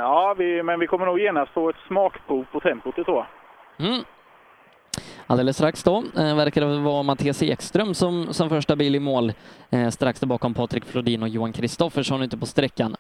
ja, 0.02 0.36
vi, 0.38 0.64
men 0.64 0.80
vi 0.80 0.88
kommer 0.88 1.06
nog 1.06 1.20
genast 1.20 1.52
få 1.52 1.70
ett 1.70 1.76
smakprov 1.88 2.46
på 2.52 2.60
tempot, 2.60 2.96
det 2.96 3.04
tror 3.04 3.18
jag. 3.18 3.88
Mm. 3.88 4.04
Alldeles 5.28 5.56
strax 5.56 5.84
då 5.84 5.98
eh, 5.98 6.36
verkar 6.36 6.62
det 6.62 6.80
vara 6.80 7.04
Mattias 7.04 7.44
Ekström 7.44 7.94
som, 7.94 8.34
som 8.34 8.50
första 8.50 8.76
bil 8.76 8.96
i 8.96 9.00
mål, 9.00 9.34
eh, 9.72 9.90
strax 9.90 10.20
där 10.20 10.28
bakom 10.28 10.54
Patrik 10.54 10.86
Flodin 10.86 11.24
och 11.24 11.30
Johan 11.30 11.54
Kristoffersson 11.54 12.22
ute 12.22 12.38
på 12.38 12.46
sträckan. 12.46 12.96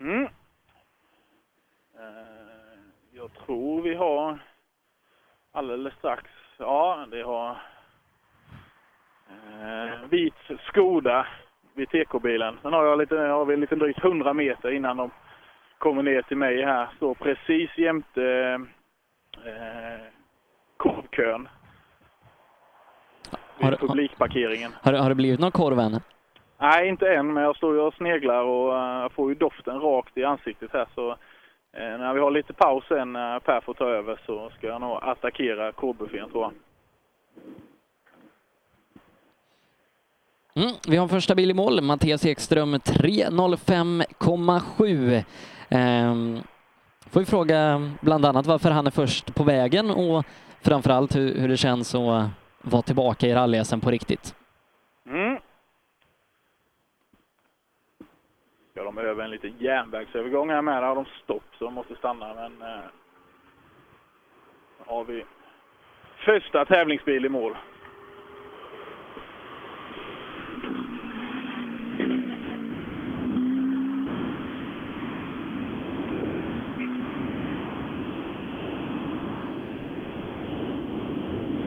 Mm. 0.00 0.24
Eh, 0.24 0.30
jag 3.12 3.30
tror 3.46 3.82
vi 3.82 3.94
har 3.94 4.38
alldeles 5.52 5.94
strax, 5.94 6.24
ja 6.58 7.06
det 7.10 7.22
har 7.22 7.50
eh, 9.28 10.08
vit 10.10 10.60
Skoda 10.68 11.26
vid 11.74 11.88
TK-bilen. 11.88 12.58
Sen 12.62 12.72
har, 12.72 12.84
jag 12.84 12.98
lite, 12.98 13.16
har 13.16 13.44
vi 13.44 13.54
en 13.54 13.60
liten 13.60 13.78
drygt 13.78 14.04
100 14.04 14.34
meter 14.34 14.70
innan 14.70 14.96
de 14.96 15.10
kommer 15.78 16.02
ner 16.02 16.22
till 16.22 16.36
mig 16.36 16.64
här. 16.64 16.88
Står 16.96 17.14
precis 17.14 17.78
jämte 17.78 18.22
eh, 18.22 18.58
korvkön. 20.76 21.48
Vid 23.58 23.78
publikparkeringen. 23.78 24.72
Har, 24.82 24.92
har 24.92 25.08
det 25.08 25.14
blivit 25.14 25.40
någon 25.40 25.52
korv 25.52 25.78
än? 25.78 26.00
Nej, 26.60 26.88
inte 26.88 27.14
än, 27.14 27.32
men 27.32 27.42
jag 27.42 27.56
står 27.56 27.74
ju 27.74 27.80
och 27.80 27.94
sneglar 27.94 28.42
och 28.42 28.74
uh, 28.74 29.08
får 29.08 29.28
ju 29.28 29.34
doften 29.34 29.80
rakt 29.80 30.18
i 30.18 30.24
ansiktet 30.24 30.70
här. 30.72 30.86
Så 30.94 31.10
uh, 31.10 31.16
när 31.72 32.14
vi 32.14 32.20
har 32.20 32.30
lite 32.30 32.52
paus 32.52 32.84
sen 32.88 33.12
när 33.12 33.36
uh, 33.36 33.42
Per 33.42 33.60
får 33.60 33.74
ta 33.74 33.84
över 33.84 34.20
så 34.26 34.50
ska 34.50 34.66
jag 34.66 34.80
nog 34.80 34.98
attackera 35.02 35.72
korvbuffén 35.72 36.30
tror 36.30 36.42
jag. 36.42 36.52
Mm, 40.54 40.72
vi 40.88 40.96
har 40.96 41.08
första 41.08 41.34
bil 41.34 41.50
i 41.50 41.54
mål, 41.54 41.80
Mattias 41.80 42.26
Ekström 42.26 42.74
3.05,7. 42.74 45.24
Um, 46.10 46.40
får 47.12 47.20
vi 47.20 47.26
fråga 47.26 47.90
bland 48.00 48.24
annat 48.24 48.46
varför 48.46 48.70
han 48.70 48.86
är 48.86 48.90
först 48.90 49.34
på 49.34 49.44
vägen 49.44 49.90
och 49.90 50.26
framförallt 50.60 51.16
hur, 51.16 51.40
hur 51.40 51.48
det 51.48 51.56
känns 51.56 51.94
att 51.94 52.28
vara 52.62 52.82
tillbaka 52.82 53.26
i 53.26 53.34
rally 53.34 53.64
på 53.82 53.90
riktigt. 53.90 54.34
Mm. 55.06 55.38
Ska 58.70 58.84
de 58.84 58.98
över 58.98 59.24
en 59.24 59.30
liten 59.30 59.54
järnvägsövergång 59.58 60.50
här 60.50 60.62
med, 60.62 60.82
där 60.82 60.88
har 60.88 60.94
de 60.94 61.04
stopp 61.24 61.44
så 61.58 61.64
de 61.64 61.74
måste 61.74 61.96
stanna 61.96 62.34
men 62.34 62.62
eh, 62.62 62.84
har 64.86 65.04
vi 65.04 65.24
första 66.24 66.64
tävlingsbil 66.64 67.24
i 67.24 67.28
mål. 67.28 67.56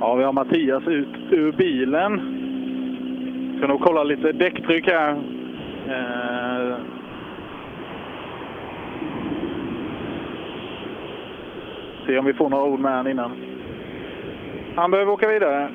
Ja, 0.03 0.15
vi 0.15 0.23
har 0.23 0.33
Mattias 0.33 0.87
ut 0.87 1.31
ur 1.31 1.51
bilen. 1.51 2.21
Ska 3.57 3.67
nog 3.67 3.81
kolla 3.81 4.03
lite 4.03 4.31
däcktryck 4.31 4.87
här. 4.87 5.09
Eh... 5.87 6.75
Se 12.07 12.17
om 12.17 12.25
vi 12.25 12.33
får 12.33 12.49
några 12.49 12.63
ord 12.63 12.79
med 12.79 12.91
honom 12.91 13.07
innan. 13.07 13.31
Han 14.75 14.91
behöver 14.91 15.11
åka 15.11 15.27
vidare. 15.27 15.69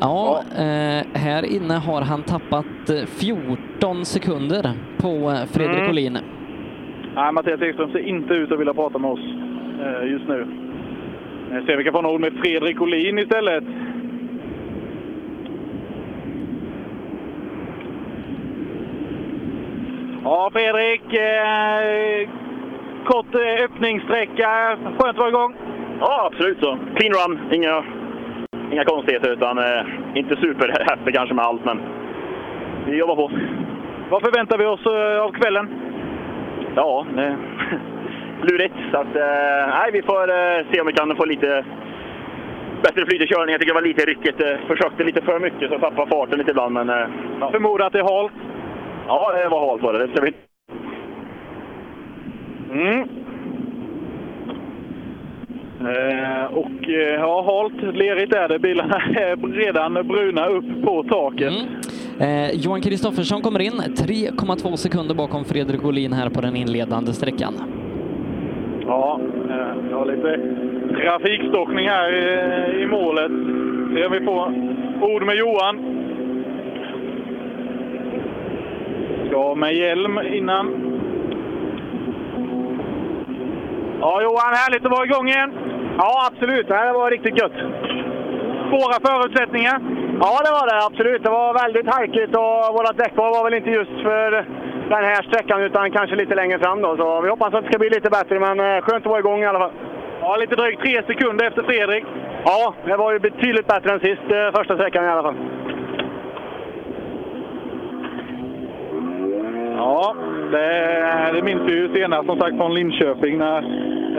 Ja, 0.00 0.42
eh, 0.52 1.06
här 1.14 1.44
inne 1.44 1.74
har 1.74 2.02
han 2.02 2.22
tappat 2.22 2.90
14 3.06 4.04
sekunder 4.04 4.70
på 4.96 5.08
eh, 5.08 5.46
Fredrik 5.52 5.78
mm. 5.78 5.90
Olin. 5.90 6.18
Nej, 7.14 7.32
Mattias 7.32 7.62
Ekström 7.62 7.92
ser 7.92 7.98
inte 8.08 8.34
ut 8.34 8.52
att 8.52 8.60
vilja 8.60 8.74
prata 8.74 8.98
med 8.98 9.10
oss 9.10 9.20
eh, 9.80 10.10
just 10.10 10.28
nu. 10.28 10.67
Jag 11.52 11.66
ser 11.66 11.76
vi 11.76 11.84
kan 11.84 11.92
få 11.92 12.02
några 12.02 12.14
ord 12.14 12.20
med 12.20 12.32
Fredrik 12.42 12.80
Olin 12.80 13.18
istället. 13.18 13.64
Ja, 20.24 20.50
Fredrik. 20.52 21.14
Eh, 21.14 22.28
kort 23.04 23.34
eh, 23.34 23.64
öppningssträcka. 23.64 24.76
Skönt 24.84 25.00
att 25.00 25.18
vara 25.18 25.28
igång. 25.28 25.54
Ja, 26.00 26.30
absolut 26.32 26.58
så. 26.60 26.78
Clean 26.96 27.14
run. 27.14 27.52
Inga, 27.52 27.84
inga 28.72 28.84
konstigheter, 28.84 29.32
utan 29.32 29.58
eh, 29.58 29.84
inte 30.14 30.36
superhäftig 30.36 31.14
kanske 31.14 31.34
med 31.34 31.44
allt, 31.44 31.64
men 31.64 31.80
vi 32.86 32.96
jobbar 32.96 33.16
på. 33.16 33.30
Vad 34.10 34.22
förväntar 34.22 34.58
vi 34.58 34.66
oss 34.66 34.86
eh, 34.86 35.22
av 35.22 35.32
kvällen? 35.32 35.68
Ja, 36.74 37.06
eh, 37.16 37.34
lurigt. 38.44 38.74
Så 38.92 38.96
att, 38.98 39.16
eh, 39.16 39.68
nej, 39.68 39.90
vi 39.92 40.02
får 40.02 40.28
eh, 40.30 40.66
se 40.72 40.80
om 40.80 40.86
vi 40.86 40.92
kan 40.92 41.16
få 41.16 41.24
lite 41.24 41.64
bättre 42.82 43.06
flyt 43.06 43.22
i 43.22 43.26
körningen. 43.26 43.52
Jag 43.52 43.60
tycker 43.60 43.74
det 43.74 43.80
var 43.80 43.88
lite 43.88 44.04
ryckigt. 44.04 44.40
Eh, 44.40 44.66
Försökte 44.66 45.04
lite 45.04 45.22
för 45.22 45.40
mycket 45.40 45.68
så 45.68 45.74
jag 45.74 45.80
tappade 45.80 46.10
farten 46.10 46.38
lite 46.38 46.50
ibland. 46.50 46.72
Men, 46.74 46.88
eh, 46.90 47.06
ja. 47.40 47.50
Förmodar 47.50 47.86
att 47.86 47.92
det 47.92 47.98
är 47.98 48.20
halt? 48.20 48.32
Ja, 49.06 49.32
det 49.42 49.48
var 49.48 49.70
halt 49.70 49.82
var 49.82 49.92
det. 49.92 50.06
Det 50.06 50.12
ska 50.12 50.24
vi... 50.24 50.32
Mm. 52.72 53.08
Eh, 55.80 56.44
och 56.44 56.88
eh, 56.88 57.14
ja, 57.20 57.42
halt, 57.42 57.96
lerigt 57.96 58.34
är 58.34 58.48
det. 58.48 58.58
Bilarna 58.58 58.96
är 59.16 59.36
redan 59.52 59.94
bruna 59.94 60.46
upp 60.46 60.82
på 60.84 61.02
taket. 61.02 61.52
Eh, 62.20 62.50
Johan 62.50 62.80
Kristoffersson 62.80 63.42
kommer 63.42 63.60
in 63.60 63.72
3,2 63.72 64.76
sekunder 64.76 65.14
bakom 65.14 65.44
Fredrik 65.44 65.84
Olin 65.84 66.12
här 66.12 66.28
på 66.28 66.40
den 66.40 66.56
inledande 66.56 67.12
sträckan. 67.12 67.54
Ja, 68.88 69.20
eh, 69.50 69.74
vi 69.82 69.92
har 69.92 70.06
lite 70.06 70.40
trafikstockning 71.02 71.88
här 71.88 72.12
i, 72.74 72.86
målet. 72.86 73.30
Ser 73.94 74.08
vi 74.08 74.20
på 74.20 74.52
ord 75.06 75.22
med 75.22 75.36
Johan. 75.36 75.76
Ska 79.28 79.54
med 79.54 79.74
hjälm 79.74 80.18
innan. 80.18 80.66
Ja, 84.00 84.22
Johan, 84.22 84.54
härligt 84.54 84.84
att 84.84 84.92
vara 84.92 85.04
igång 85.04 85.28
igen. 85.28 85.52
Ja, 85.98 86.30
absolut. 86.32 86.68
Det 86.68 86.74
här 86.74 86.92
var 86.92 87.10
riktigt 87.10 87.40
gött. 87.40 87.58
Svåra 88.68 88.96
förutsättningar? 89.08 89.80
Ja, 90.20 90.40
det 90.44 90.50
var 90.50 90.66
det 90.66 90.86
absolut. 90.86 91.22
Det 91.22 91.30
var 91.30 91.62
väldigt 91.62 91.94
halkigt 91.94 92.36
och 92.36 92.74
våra 92.76 92.92
däckval 92.92 93.30
var 93.30 93.44
väl 93.44 93.54
inte 93.54 93.70
just 93.70 94.02
för 94.02 94.46
den 94.96 95.04
här 95.04 95.22
sträckan 95.22 95.62
utan 95.62 95.90
kanske 95.90 96.16
lite 96.16 96.34
längre 96.34 96.58
fram 96.58 96.82
då. 96.82 96.96
Så 96.96 97.20
vi 97.20 97.28
hoppas 97.28 97.54
att 97.54 97.62
det 97.64 97.70
ska 97.70 97.78
bli 97.78 97.90
lite 97.90 98.10
bättre, 98.10 98.40
men 98.40 98.60
eh, 98.60 98.80
skönt 98.82 99.06
att 99.06 99.10
vara 99.10 99.18
igång 99.18 99.40
i 99.42 99.46
alla 99.46 99.58
fall. 99.58 99.72
Ja, 100.20 100.36
lite 100.36 100.56
drygt 100.56 100.82
tre 100.82 101.02
sekunder 101.06 101.46
efter 101.46 101.62
Fredrik. 101.62 102.04
Ja, 102.44 102.74
det 102.84 102.96
var 102.96 103.12
ju 103.12 103.18
betydligt 103.18 103.66
bättre 103.66 103.92
än 103.92 104.00
sist, 104.00 104.30
eh, 104.30 104.58
första 104.58 104.74
sträckan 104.74 105.04
i 105.04 105.08
alla 105.08 105.22
fall. 105.22 105.36
Ja, 109.76 110.14
det, 110.52 111.30
det 111.34 111.42
minns 111.42 111.62
vi 111.62 111.72
ju 111.72 111.94
senast 111.94 112.26
som 112.26 112.38
sagt 112.38 112.56
från 112.56 112.74
Linköping 112.74 113.38
när 113.38 113.58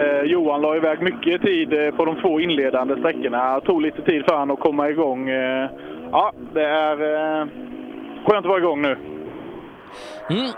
eh, 0.03 0.23
Johan 0.23 0.61
la 0.61 0.75
iväg 0.75 1.01
mycket 1.01 1.41
tid 1.41 1.73
eh, 1.73 1.95
på 1.95 2.05
de 2.05 2.15
två 2.15 2.39
inledande 2.39 2.95
sträckorna. 2.99 3.59
Det 3.59 3.65
tog 3.65 3.81
lite 3.81 4.01
tid 4.01 4.25
för 4.25 4.33
honom 4.33 4.51
att 4.51 4.63
komma 4.63 4.89
igång. 4.89 5.29
Ja, 6.11 6.31
det 6.53 6.65
är 6.65 6.93
eh, 6.93 7.47
skönt 8.25 8.45
att 8.45 8.45
vara 8.45 8.57
igång 8.57 8.81
nu. 8.81 8.97
Mm. 10.29 10.51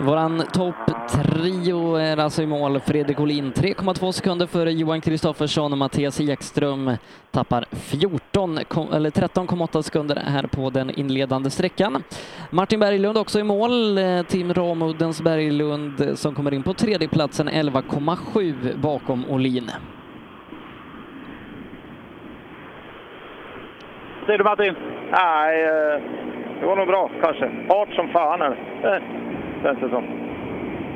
Våran 0.00 0.42
topptrio 0.52 1.94
är 1.94 2.16
alltså 2.16 2.42
i 2.42 2.46
mål. 2.46 2.80
Fredrik 2.80 3.20
Olin 3.20 3.52
3,2 3.52 4.12
sekunder 4.12 4.46
före 4.46 4.72
Johan 4.72 5.00
Kristoffersson 5.00 5.72
och 5.72 5.78
Mattias 5.78 6.20
Ekström 6.20 6.96
tappar 7.30 7.64
14, 7.72 8.58
eller 8.92 9.10
13,8 9.10 9.82
sekunder 9.82 10.16
här 10.16 10.46
på 10.46 10.70
den 10.70 10.90
inledande 10.90 11.50
sträckan. 11.50 12.02
Martin 12.50 12.80
Berglund 12.80 13.18
också 13.18 13.40
i 13.40 13.44
mål. 13.44 13.98
Eh, 13.98 14.22
Tim 14.22 14.44
Team 14.44 14.54
Ramuddens 14.54 15.22
Berglund 15.22 16.00
eh, 16.00 16.14
som 16.14 16.34
kommer 16.34 16.54
in 16.54 16.62
på 16.62 16.74
tredjeplatsen 16.74 17.48
11,7 17.48 18.76
bakom 18.76 19.24
Olin. 19.30 19.70
Säger 24.26 24.38
du 24.38 24.44
Martin? 24.44 24.74
Nej, 25.10 25.64
eh, 25.64 26.02
det 26.64 26.68
var 26.68 26.76
nog 26.76 26.86
bra 26.86 27.10
kanske. 27.22 27.50
Fart 27.68 27.94
som 27.94 28.08
fan 28.08 28.42
är 28.42 28.56
det. 28.82 29.02
Känns 29.62 29.78
det 29.80 29.88
som. 29.88 30.04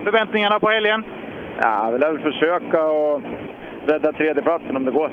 Förväntningarna 0.05 0.61
på 0.61 0.69
helgen? 0.69 1.05
Ja, 1.63 1.85
jag 1.85 1.93
vill 1.93 2.01
väl 2.01 2.33
försöka 2.33 2.85
och 2.85 3.23
rädda 3.87 4.13
tredjeplatsen 4.13 4.77
om 4.77 4.85
det 4.85 4.91
går. 4.91 5.11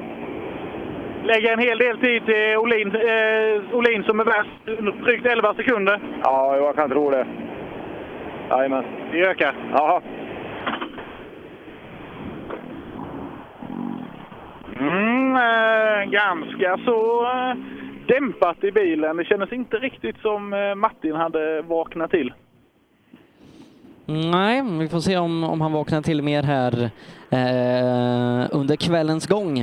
Lägger 1.24 1.54
en 1.54 1.60
hel 1.60 1.78
del 1.78 1.98
tid 1.98 2.26
till 2.26 2.58
Olin, 2.58 2.96
eh, 2.96 3.76
Olin 3.76 4.04
som 4.04 4.20
är 4.20 4.24
värst, 4.24 4.66
drygt 5.04 5.26
11 5.26 5.54
sekunder. 5.54 6.00
Ja, 6.24 6.58
jag 6.58 6.76
kan 6.76 6.90
tro 6.90 7.10
det. 7.10 7.26
Jajamän. 8.50 8.86
Det 9.12 9.22
ökar? 9.22 9.54
Jaha. 9.74 10.02
Mm, 14.80 15.36
eh, 15.36 16.10
ganska 16.10 16.78
så 16.86 17.24
eh, 17.24 17.56
dämpat 18.08 18.64
i 18.64 18.72
bilen. 18.72 19.18
Det 19.18 19.26
kändes 19.26 19.52
inte 19.52 19.78
riktigt 19.78 20.18
som 20.22 20.54
eh, 20.54 20.76
Martin 20.76 21.16
hade 21.16 21.62
vaknat 21.62 22.12
till. 22.12 22.34
Nej, 24.06 24.62
vi 24.80 24.88
får 24.88 25.00
se 25.00 25.18
om, 25.18 25.44
om 25.44 25.62
han 25.62 25.72
vaknar 25.72 26.02
till 26.02 26.22
mer 26.22 26.44
här 26.44 26.90
eh, 27.30 28.48
under 28.52 28.76
kvällens 28.76 29.28
gång. 29.28 29.60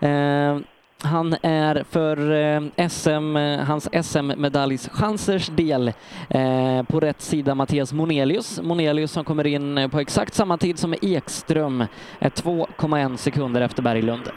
Eh, 0.00 0.58
han 1.04 1.36
är 1.42 1.84
för 1.90 2.32
eh, 2.32 2.88
SM, 2.88 3.36
hans 3.66 3.88
SM-medaljschansers 4.02 5.46
del 5.46 5.88
eh, 6.28 6.82
på 6.82 7.00
rätt 7.00 7.20
sida 7.20 7.54
Mattias 7.54 7.92
Monelius. 7.92 8.60
Monelius 8.62 9.12
som 9.12 9.24
kommer 9.24 9.46
in 9.46 9.90
på 9.90 10.00
exakt 10.00 10.34
samma 10.34 10.58
tid 10.58 10.78
som 10.78 10.94
Ekström, 11.02 11.80
eh, 11.80 11.86
är 12.18 12.30
2,1 12.30 13.16
sekunder 13.16 13.60
efter 13.60 13.82
Berglund. 13.82 14.30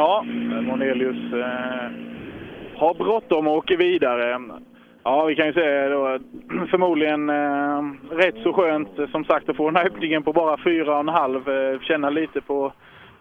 Ja, 0.00 0.24
eh, 0.26 0.60
Monelius 0.60 1.32
eh, 1.32 1.90
har 2.76 2.94
bråttom 2.94 3.46
och 3.46 3.56
åker 3.56 3.76
vidare. 3.76 4.40
Ja, 5.04 5.24
vi 5.24 5.34
kan 5.34 5.46
ju 5.46 5.52
säga 5.52 5.88
då 5.88 6.18
förmodligen 6.70 7.30
eh, 7.30 7.82
rätt 8.10 8.42
så 8.42 8.52
skönt 8.52 8.98
eh, 8.98 9.06
som 9.06 9.24
sagt 9.24 9.48
att 9.48 9.56
få 9.56 9.70
den 9.70 9.76
här 9.76 9.86
öppningen 9.86 10.22
på 10.22 10.32
bara 10.32 10.56
fyra 10.64 10.94
och 10.94 11.00
en 11.00 11.08
halv. 11.08 11.48
Eh, 11.48 11.80
känna 11.80 12.10
lite 12.10 12.40
på, 12.40 12.72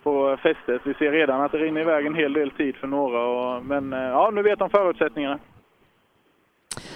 på 0.03 0.37
fästet. 0.37 0.81
Vi 0.83 0.93
ser 0.93 1.11
redan 1.11 1.41
att 1.41 1.51
det 1.51 1.57
rinner 1.57 1.81
iväg 1.81 2.05
en 2.05 2.15
hel 2.15 2.33
del 2.33 2.51
tid 2.51 2.75
för 2.75 2.87
några. 2.87 3.23
Och, 3.23 3.65
men 3.65 3.93
eh, 3.93 3.99
ja, 3.99 4.31
nu 4.33 4.41
vet 4.41 4.59
de 4.59 4.69
förutsättningarna. 4.69 5.39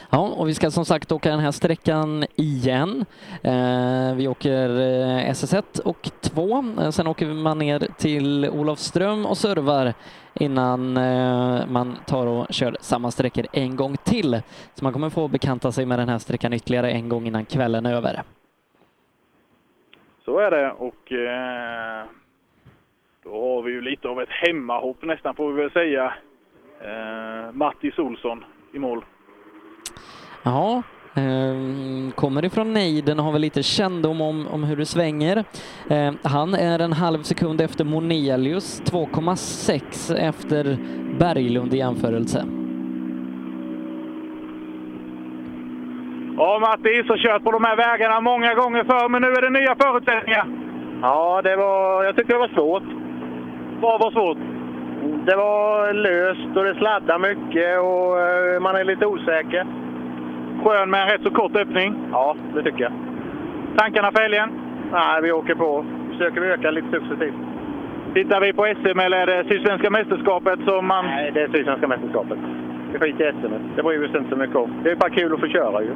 Ja, 0.10 0.19
och 0.38 0.48
vi 0.48 0.54
ska 0.54 0.72
som 0.72 0.86
sagt 0.86 1.12
åka 1.12 1.30
den 1.30 1.39
här 1.39 1.52
sträckan 1.52 2.26
igen. 2.36 3.06
Eh, 3.43 4.15
vi 4.15 4.28
åker 4.28 4.69
eh, 4.69 5.32
SS1 5.32 5.82
och 5.82 6.10
2. 6.22 6.63
Eh, 6.82 6.89
sen 6.89 7.08
åker 7.08 7.28
man 7.28 7.58
ner 7.58 7.80
till 7.98 8.50
Olofström 8.50 9.26
och 9.26 9.38
servar 9.38 9.93
innan 10.34 10.98
eh, 10.98 11.67
man 11.67 11.98
tar 12.06 12.28
och 12.28 12.48
kör 12.50 12.78
samma 12.80 13.12
sträckor 13.12 13.46
en 13.52 13.76
gång 13.76 13.98
till. 13.98 14.41
Så 14.74 14.84
man 14.84 14.93
kommer 14.93 15.10
få 15.10 15.28
bekanta 15.28 15.72
sig 15.72 15.86
med 15.86 16.00
den 16.00 16.10
här 16.10 16.17
sträckan 16.17 16.54
ytterligare 16.54 16.91
en 16.91 17.10
gång 17.10 17.28
innan 17.28 17.46
kvällen 17.46 17.86
är 17.86 17.93
över. 17.93 18.22
Så 20.26 20.39
är 20.39 20.52
det 20.52 20.72
och 20.72 21.12
eh, 21.12 22.06
då 23.24 23.32
har 23.32 23.62
vi 23.62 23.72
ju 23.72 23.82
lite 23.82 24.08
av 24.08 24.22
ett 24.22 24.30
hemmahopp 24.30 24.98
nästan 25.02 25.36
får 25.36 25.54
vi 25.54 25.62
väl 25.62 25.72
säga. 25.72 26.13
Eh, 26.82 27.52
Mattis 27.52 28.00
Olsson 28.00 28.46
i 28.74 28.80
mål. 28.80 29.06
Ja, 30.43 30.84
eh, 31.15 32.13
kommer 32.15 32.45
ifrån 32.45 32.73
nejden 32.73 33.19
och 33.19 33.25
har 33.25 33.32
väl 33.32 33.41
lite 33.41 33.63
kännedom 33.63 34.21
om, 34.21 34.47
om 34.47 34.63
hur 34.63 34.77
det 34.77 34.86
svänger. 34.86 35.43
Eh, 35.89 36.13
han 36.23 36.53
är 36.53 36.79
en 36.79 36.93
halv 36.93 37.23
sekund 37.23 37.62
efter 37.62 37.86
Monelius, 37.86 38.82
2,6 38.82 40.15
efter 40.15 40.77
Berglund 41.19 41.73
i 41.73 41.77
jämförelse. 41.77 42.45
Ja, 46.38 46.60
Mattis 46.60 47.10
har 47.10 47.17
kört 47.17 47.43
på 47.43 47.51
de 47.51 47.63
här 47.63 47.75
vägarna 47.75 48.21
många 48.21 48.53
gånger 48.53 48.84
förr, 48.84 49.10
men 49.10 49.21
nu 49.21 49.27
är 49.27 49.41
det 49.41 49.60
nya 49.60 49.75
förutsättningar. 49.75 50.47
Ja, 51.01 51.41
det 51.41 51.56
var, 51.56 52.03
jag 52.03 52.15
tyckte 52.15 52.34
det 52.34 52.39
var 52.39 52.47
svårt. 52.47 52.84
Vad 53.82 53.99
var 53.99 54.12
svårt? 54.12 54.38
Det 55.25 55.36
var 55.36 55.93
löst 55.93 56.58
och 56.58 56.63
det 56.63 56.75
sladdar 56.75 57.19
mycket 57.19 57.79
och 57.79 58.19
eh, 58.19 58.60
man 58.62 58.75
är 58.75 58.84
lite 58.84 59.06
osäker. 59.06 59.83
Skön 60.63 60.89
med 60.89 61.02
en 61.02 61.10
rätt 61.10 61.24
så 61.24 61.32
kort 61.32 61.56
öppning. 61.56 61.96
Ja, 62.12 62.36
det 62.56 62.63
tycker 62.63 62.84
jag. 62.84 62.92
Tankarna 63.78 64.12
för 64.12 64.22
helgen? 64.22 64.50
Nej, 64.92 65.22
vi 65.22 65.32
åker 65.32 65.56
på. 65.56 65.86
Försöker 66.12 66.42
vi 66.42 66.48
öka 66.48 66.72
lite 66.72 66.88
successivt. 66.92 67.36
Tittar 68.13 68.42
vi 68.42 68.54
på 68.54 68.66
SM 68.82 69.00
eller 69.00 69.18
är 69.18 69.28
det 69.28 69.50
Sydsvenska 69.50 69.89
mästerskapet 69.89 70.60
som 70.66 70.88
man... 70.88 71.06
Nej, 71.06 71.32
det 71.34 71.42
är 71.42 71.48
Sydsvenska 71.48 71.88
mästerskapet. 71.88 72.38
Vi 72.94 73.00
skiter 73.00 73.30
i 73.30 73.32
SM. 73.32 73.54
Det 73.76 73.84
bryr 73.84 74.00
vi 74.00 74.08
oss 74.08 74.16
inte 74.16 74.30
så 74.30 74.36
mycket 74.36 74.56
om. 74.56 74.74
Det 74.84 74.92
är 74.92 74.96
bara 74.96 75.10
kul 75.10 75.34
att 75.34 75.39
få 75.39 75.48
köra 75.48 75.82
ju. 75.82 75.89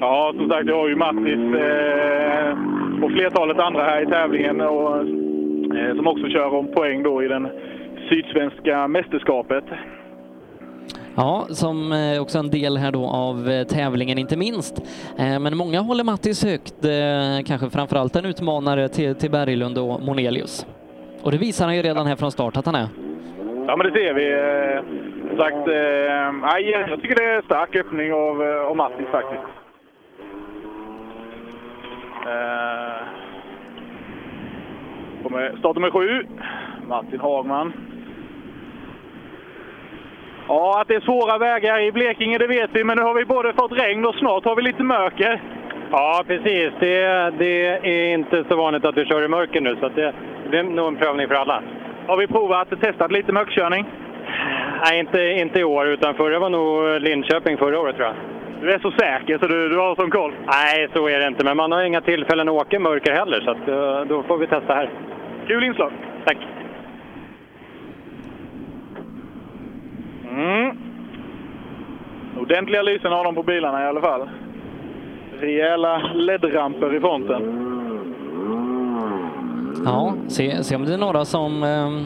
ja, 0.00 0.32
som 0.36 0.48
sagt, 0.48 0.66
jag 0.66 0.76
har 0.76 0.88
ju 0.88 0.96
Mattis 0.96 1.54
eh, 1.54 2.56
och 3.02 3.10
flertalet 3.10 3.58
andra 3.58 3.84
här 3.84 4.02
i 4.02 4.06
tävlingen 4.06 4.60
och, 4.60 4.96
eh, 5.76 5.96
som 5.96 6.06
också 6.06 6.28
kör 6.28 6.54
om 6.54 6.66
poäng 6.66 7.02
då 7.02 7.22
i 7.22 7.28
den 7.28 7.48
Sydsvenska 8.08 8.88
mästerskapet. 8.88 9.64
Ja, 11.16 11.46
som 11.48 11.92
eh, 11.92 12.22
också 12.22 12.38
en 12.38 12.50
del 12.50 12.76
här 12.76 12.92
då 12.92 13.06
av 13.06 13.48
eh, 13.48 13.66
tävlingen 13.66 14.18
inte 14.18 14.36
minst. 14.36 14.78
Eh, 15.18 15.38
men 15.38 15.56
många 15.56 15.80
håller 15.80 16.04
Mattis 16.04 16.44
högt, 16.44 16.74
kanske 17.46 17.70
framförallt 17.70 18.16
en 18.16 18.24
utmanare 18.24 18.88
till, 18.88 19.14
till 19.14 19.30
Berglund 19.30 19.78
och 19.78 20.02
Monelius. 20.02 20.66
Och 21.22 21.30
det 21.30 21.38
visar 21.38 21.64
han 21.64 21.76
ju 21.76 21.82
redan 21.82 22.06
här 22.06 22.16
från 22.16 22.32
start 22.32 22.56
att 22.56 22.66
han 22.66 22.74
är. 22.74 22.88
Ja, 23.66 23.76
men 23.76 23.86
det 23.86 23.92
ser 23.92 24.14
vi. 24.14 24.26
Som 25.28 25.36
sagt, 25.38 25.68
eh, 25.68 26.88
jag 26.90 27.00
tycker 27.02 27.14
det 27.14 27.24
är 27.24 27.36
en 27.36 27.42
stark 27.42 27.76
öppning 27.76 28.12
av, 28.12 28.42
av 28.42 28.76
Mattis 28.76 29.06
faktiskt. 29.12 29.42
Kommer 35.22 35.56
start 35.58 35.76
nummer 35.76 35.90
sju. 35.90 36.26
Martin 36.88 37.20
Hagman. 37.20 37.72
Ja, 40.48 40.80
att 40.80 40.88
det 40.88 40.94
är 40.94 41.00
svåra 41.00 41.38
vägar 41.38 41.80
i 41.80 41.92
Blekinge 41.92 42.38
det 42.38 42.46
vet 42.46 42.70
vi, 42.72 42.84
men 42.84 42.98
nu 42.98 43.02
har 43.02 43.14
vi 43.14 43.24
både 43.24 43.52
fått 43.52 43.72
regn 43.72 44.06
och 44.06 44.14
snart 44.14 44.44
har 44.44 44.56
vi 44.56 44.62
lite 44.62 44.82
mörker. 44.82 45.42
Ja, 45.90 46.24
precis. 46.26 46.70
Det, 46.80 46.98
det 47.38 47.66
är 47.66 48.14
inte 48.14 48.44
så 48.48 48.56
vanligt 48.56 48.84
att 48.84 48.96
vi 48.96 49.04
kör 49.04 49.24
i 49.24 49.28
mörker 49.28 49.60
nu, 49.60 49.76
så 49.80 49.88
det, 49.88 50.14
det 50.42 50.48
blir 50.48 50.62
nog 50.62 50.88
en 50.88 50.96
prövning 50.96 51.28
för 51.28 51.34
alla. 51.34 51.62
Har 52.06 52.16
vi 52.16 52.26
provat, 52.26 52.80
testat 52.80 53.12
lite 53.12 53.32
mörkkörning? 53.32 53.86
Nej, 54.84 55.00
inte, 55.00 55.22
inte 55.22 55.60
i 55.60 55.64
år, 55.64 55.86
utan 55.86 56.14
förra 56.14 56.38
var 56.38 56.50
nog 56.50 57.00
Linköping 57.00 57.56
förra 57.56 57.80
året 57.80 57.96
tror 57.96 58.06
jag. 58.08 58.16
Du 58.60 58.72
är 58.72 58.78
så 58.78 58.90
säker 58.90 59.38
så 59.38 59.46
du, 59.46 59.68
du 59.68 59.78
har 59.78 59.94
sån 59.94 60.10
koll? 60.10 60.32
Nej, 60.46 60.88
så 60.94 61.08
är 61.08 61.18
det 61.18 61.26
inte, 61.26 61.44
men 61.44 61.56
man 61.56 61.72
har 61.72 61.82
inga 61.82 62.00
tillfällen 62.00 62.48
att 62.48 62.54
åka 62.54 62.80
mörker 62.80 63.12
heller, 63.12 63.40
så 63.40 63.50
att, 63.50 63.68
eh, 63.68 64.08
då 64.08 64.22
får 64.22 64.38
vi 64.38 64.46
testa 64.46 64.74
här. 64.74 64.90
Kul 65.46 65.64
inslag! 65.64 65.92
Tack! 66.24 66.38
Mm. 70.36 70.76
Ordentliga 72.40 72.82
lysen 72.82 73.12
har 73.12 73.24
de 73.24 73.34
på 73.34 73.42
bilarna 73.42 73.84
i 73.84 73.86
alla 73.86 74.00
fall. 74.00 74.28
Rejäla 75.40 75.98
LED-ramper 76.14 76.96
i 76.96 77.00
fronten. 77.00 77.62
Ja, 79.84 80.14
se, 80.28 80.64
se 80.64 80.76
om 80.76 80.84
det 80.84 80.94
är 80.94 80.98
några 80.98 81.24
som 81.24 81.62
eh, 81.62 82.02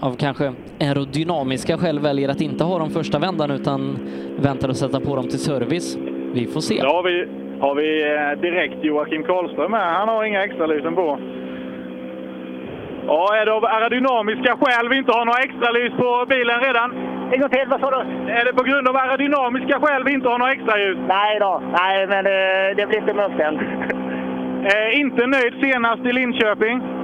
av 0.00 0.16
kanske 0.16 0.52
aerodynamiska 0.80 1.78
skäl 1.78 1.98
väljer 1.98 2.28
att 2.28 2.40
inte 2.40 2.64
ha 2.64 2.78
dem 2.78 2.90
första 2.90 3.18
vändan 3.18 3.50
utan 3.50 3.98
väntar 4.36 4.68
och 4.68 4.76
sätta 4.76 5.00
på 5.00 5.16
dem 5.16 5.28
till 5.28 5.38
service. 5.38 5.98
Vi 6.32 6.46
får 6.46 6.60
se. 6.60 6.82
Då 6.82 6.88
har 6.88 7.02
vi, 7.02 7.26
har 7.60 7.74
vi 7.74 8.02
eh, 8.02 8.40
direkt 8.40 8.84
Joakim 8.84 9.22
Karlström 9.22 9.72
här. 9.72 9.94
Han 9.94 10.08
har 10.08 10.24
inga 10.24 10.44
extra 10.44 10.66
lysen 10.66 10.94
på. 10.94 11.18
Ja, 13.10 13.36
är 13.36 13.46
det 13.46 13.52
av 13.52 13.64
aerodynamiska 13.64 14.56
skäl 14.60 14.88
vi 14.88 14.96
inte 14.96 15.12
har 15.12 15.24
några 15.24 15.42
extra 15.46 15.70
lys 15.70 15.92
på 15.92 16.26
bilen 16.28 16.60
redan? 16.60 16.88
En 17.32 17.40
gång 17.40 17.50
till, 17.50 17.68
vad 17.68 17.80
sa 17.80 17.90
du? 17.90 18.00
Är 18.32 18.44
det 18.44 18.52
på 18.52 18.64
grund 18.64 18.88
av 18.88 18.96
aerodynamiska 18.96 19.80
skäl 19.80 20.04
vi 20.04 20.12
inte 20.12 20.28
har 20.28 20.38
några 20.38 20.52
extra 20.52 20.78
ljus? 20.78 20.98
Nej 21.08 21.38
då, 21.40 21.62
nej 21.80 22.06
men 22.06 22.24
det, 22.24 22.74
det 22.76 22.86
blir 22.86 22.98
inte 22.98 23.14
mörkt 23.14 23.40
än. 23.40 23.54
Eh, 24.70 25.00
inte 25.00 25.26
nöjd 25.26 25.54
senast 25.60 26.04
i 26.04 26.12
Linköping? 26.12 26.97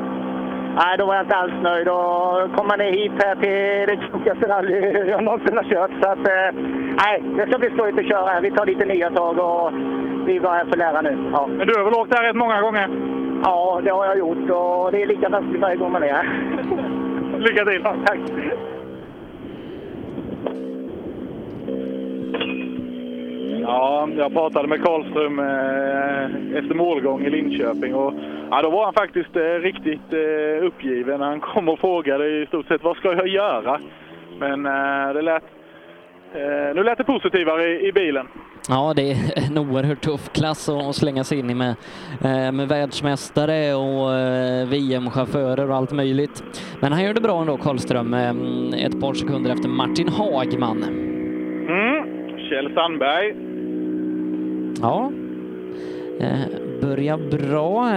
Nej, 0.76 0.98
då 0.98 1.06
var 1.06 1.14
jag 1.14 1.24
inte 1.24 1.36
alls 1.36 1.62
nöjd. 1.62 1.88
Och 1.88 2.56
kom 2.56 2.66
man 2.66 2.78
ner 2.78 2.92
hit 2.92 3.12
här 3.24 3.34
till 3.34 3.96
det 3.96 3.98
tjockaste 4.06 4.48
rally 4.48 5.08
jag 5.08 5.24
någonsin 5.24 5.56
har 5.56 5.64
kört. 5.64 5.90
Så 6.02 6.08
att, 6.08 6.28
eh, 6.28 6.60
nej, 7.04 7.22
det 7.36 7.46
ska 7.46 7.58
bli 7.58 7.70
skojigt 7.70 7.98
att 7.98 8.08
köra 8.08 8.26
här. 8.26 8.40
Vi 8.40 8.50
tar 8.50 8.66
lite 8.66 8.84
nya 8.84 9.10
tag 9.10 9.38
och 9.38 9.72
vi 10.26 10.38
var 10.38 10.50
här 10.50 10.64
för 10.64 10.72
att 10.72 10.78
lära 10.78 11.00
nu. 11.00 11.30
Ja. 11.32 11.46
Men 11.46 11.66
du 11.66 11.74
har 11.78 11.84
väl 11.84 11.94
åkt 11.94 12.14
här 12.14 12.24
rätt 12.24 12.36
många 12.36 12.60
gånger? 12.60 12.88
Ja, 13.44 13.80
det 13.84 13.90
har 13.90 14.06
jag 14.06 14.18
gjort 14.18 14.50
och 14.50 14.92
det 14.92 15.02
är 15.02 15.06
lika 15.06 15.30
taskigt 15.30 15.60
varje 15.60 15.76
gång 15.76 15.92
man 15.92 16.02
är 16.02 16.12
här. 16.12 16.28
Lycka 17.38 17.64
till! 17.64 17.80
Ja, 17.84 17.94
tack! 18.06 18.18
Ja, 23.66 24.08
jag 24.16 24.32
pratade 24.32 24.68
med 24.68 24.84
Karlström 24.84 25.38
eh, 25.38 26.58
efter 26.58 26.74
målgång 26.74 27.26
i 27.26 27.30
Linköping 27.30 27.94
och 27.94 28.14
ja, 28.50 28.62
då 28.62 28.70
var 28.70 28.84
han 28.84 28.94
faktiskt 28.94 29.36
eh, 29.36 29.42
riktigt 29.42 30.12
eh, 30.12 30.66
uppgiven. 30.66 31.20
Han 31.20 31.40
kom 31.40 31.68
och 31.68 31.78
frågade 31.78 32.42
i 32.42 32.46
stort 32.46 32.66
sett 32.66 32.84
vad 32.84 32.96
ska 32.96 33.12
jag 33.12 33.28
göra? 33.28 33.80
Men 34.38 34.62
det 35.14 35.22
lät, 35.22 35.42
nu 36.74 36.82
lät 36.82 36.98
det 36.98 37.04
positivare 37.04 37.64
i, 37.64 37.88
i 37.88 37.92
bilen. 37.92 38.26
Ja, 38.68 38.92
det 38.96 39.10
är 39.12 39.16
en 39.48 39.58
oerhört 39.58 40.00
tuff 40.00 40.32
klass 40.32 40.68
att 40.68 40.96
slänga 40.96 41.24
sig 41.24 41.38
in 41.38 41.50
i 41.50 41.54
med, 41.54 41.74
med 42.54 42.68
världsmästare 42.68 43.74
och 43.74 44.10
VM-chaufförer 44.72 45.70
och 45.70 45.76
allt 45.76 45.92
möjligt. 45.92 46.44
Men 46.80 46.92
han 46.92 47.04
gör 47.04 47.14
det 47.14 47.20
bra 47.20 47.40
ändå, 47.40 47.56
Karlström, 47.56 48.14
ett 48.74 49.00
par 49.00 49.14
sekunder 49.14 49.50
efter 49.50 49.68
Martin 49.68 50.08
Hagman. 50.08 50.82
Mm. 51.68 52.14
Kjell 52.48 52.74
Sandberg. 52.74 53.53
Ja, 54.80 55.10
börjar 56.80 57.16
bra. 57.16 57.88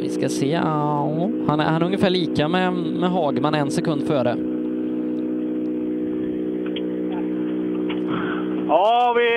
Vi 0.00 0.08
ska 0.08 0.28
se, 0.28 0.50
ja, 0.50 1.28
han 1.48 1.60
är, 1.60 1.64
han 1.64 1.82
är 1.82 1.86
ungefär 1.86 2.10
lika 2.10 2.48
med, 2.48 2.72
med 2.72 3.10
Hagman, 3.10 3.54
en 3.54 3.70
sekund 3.70 4.06
före. 4.06 4.36
Ja, 8.68 9.14
vi, 9.16 9.28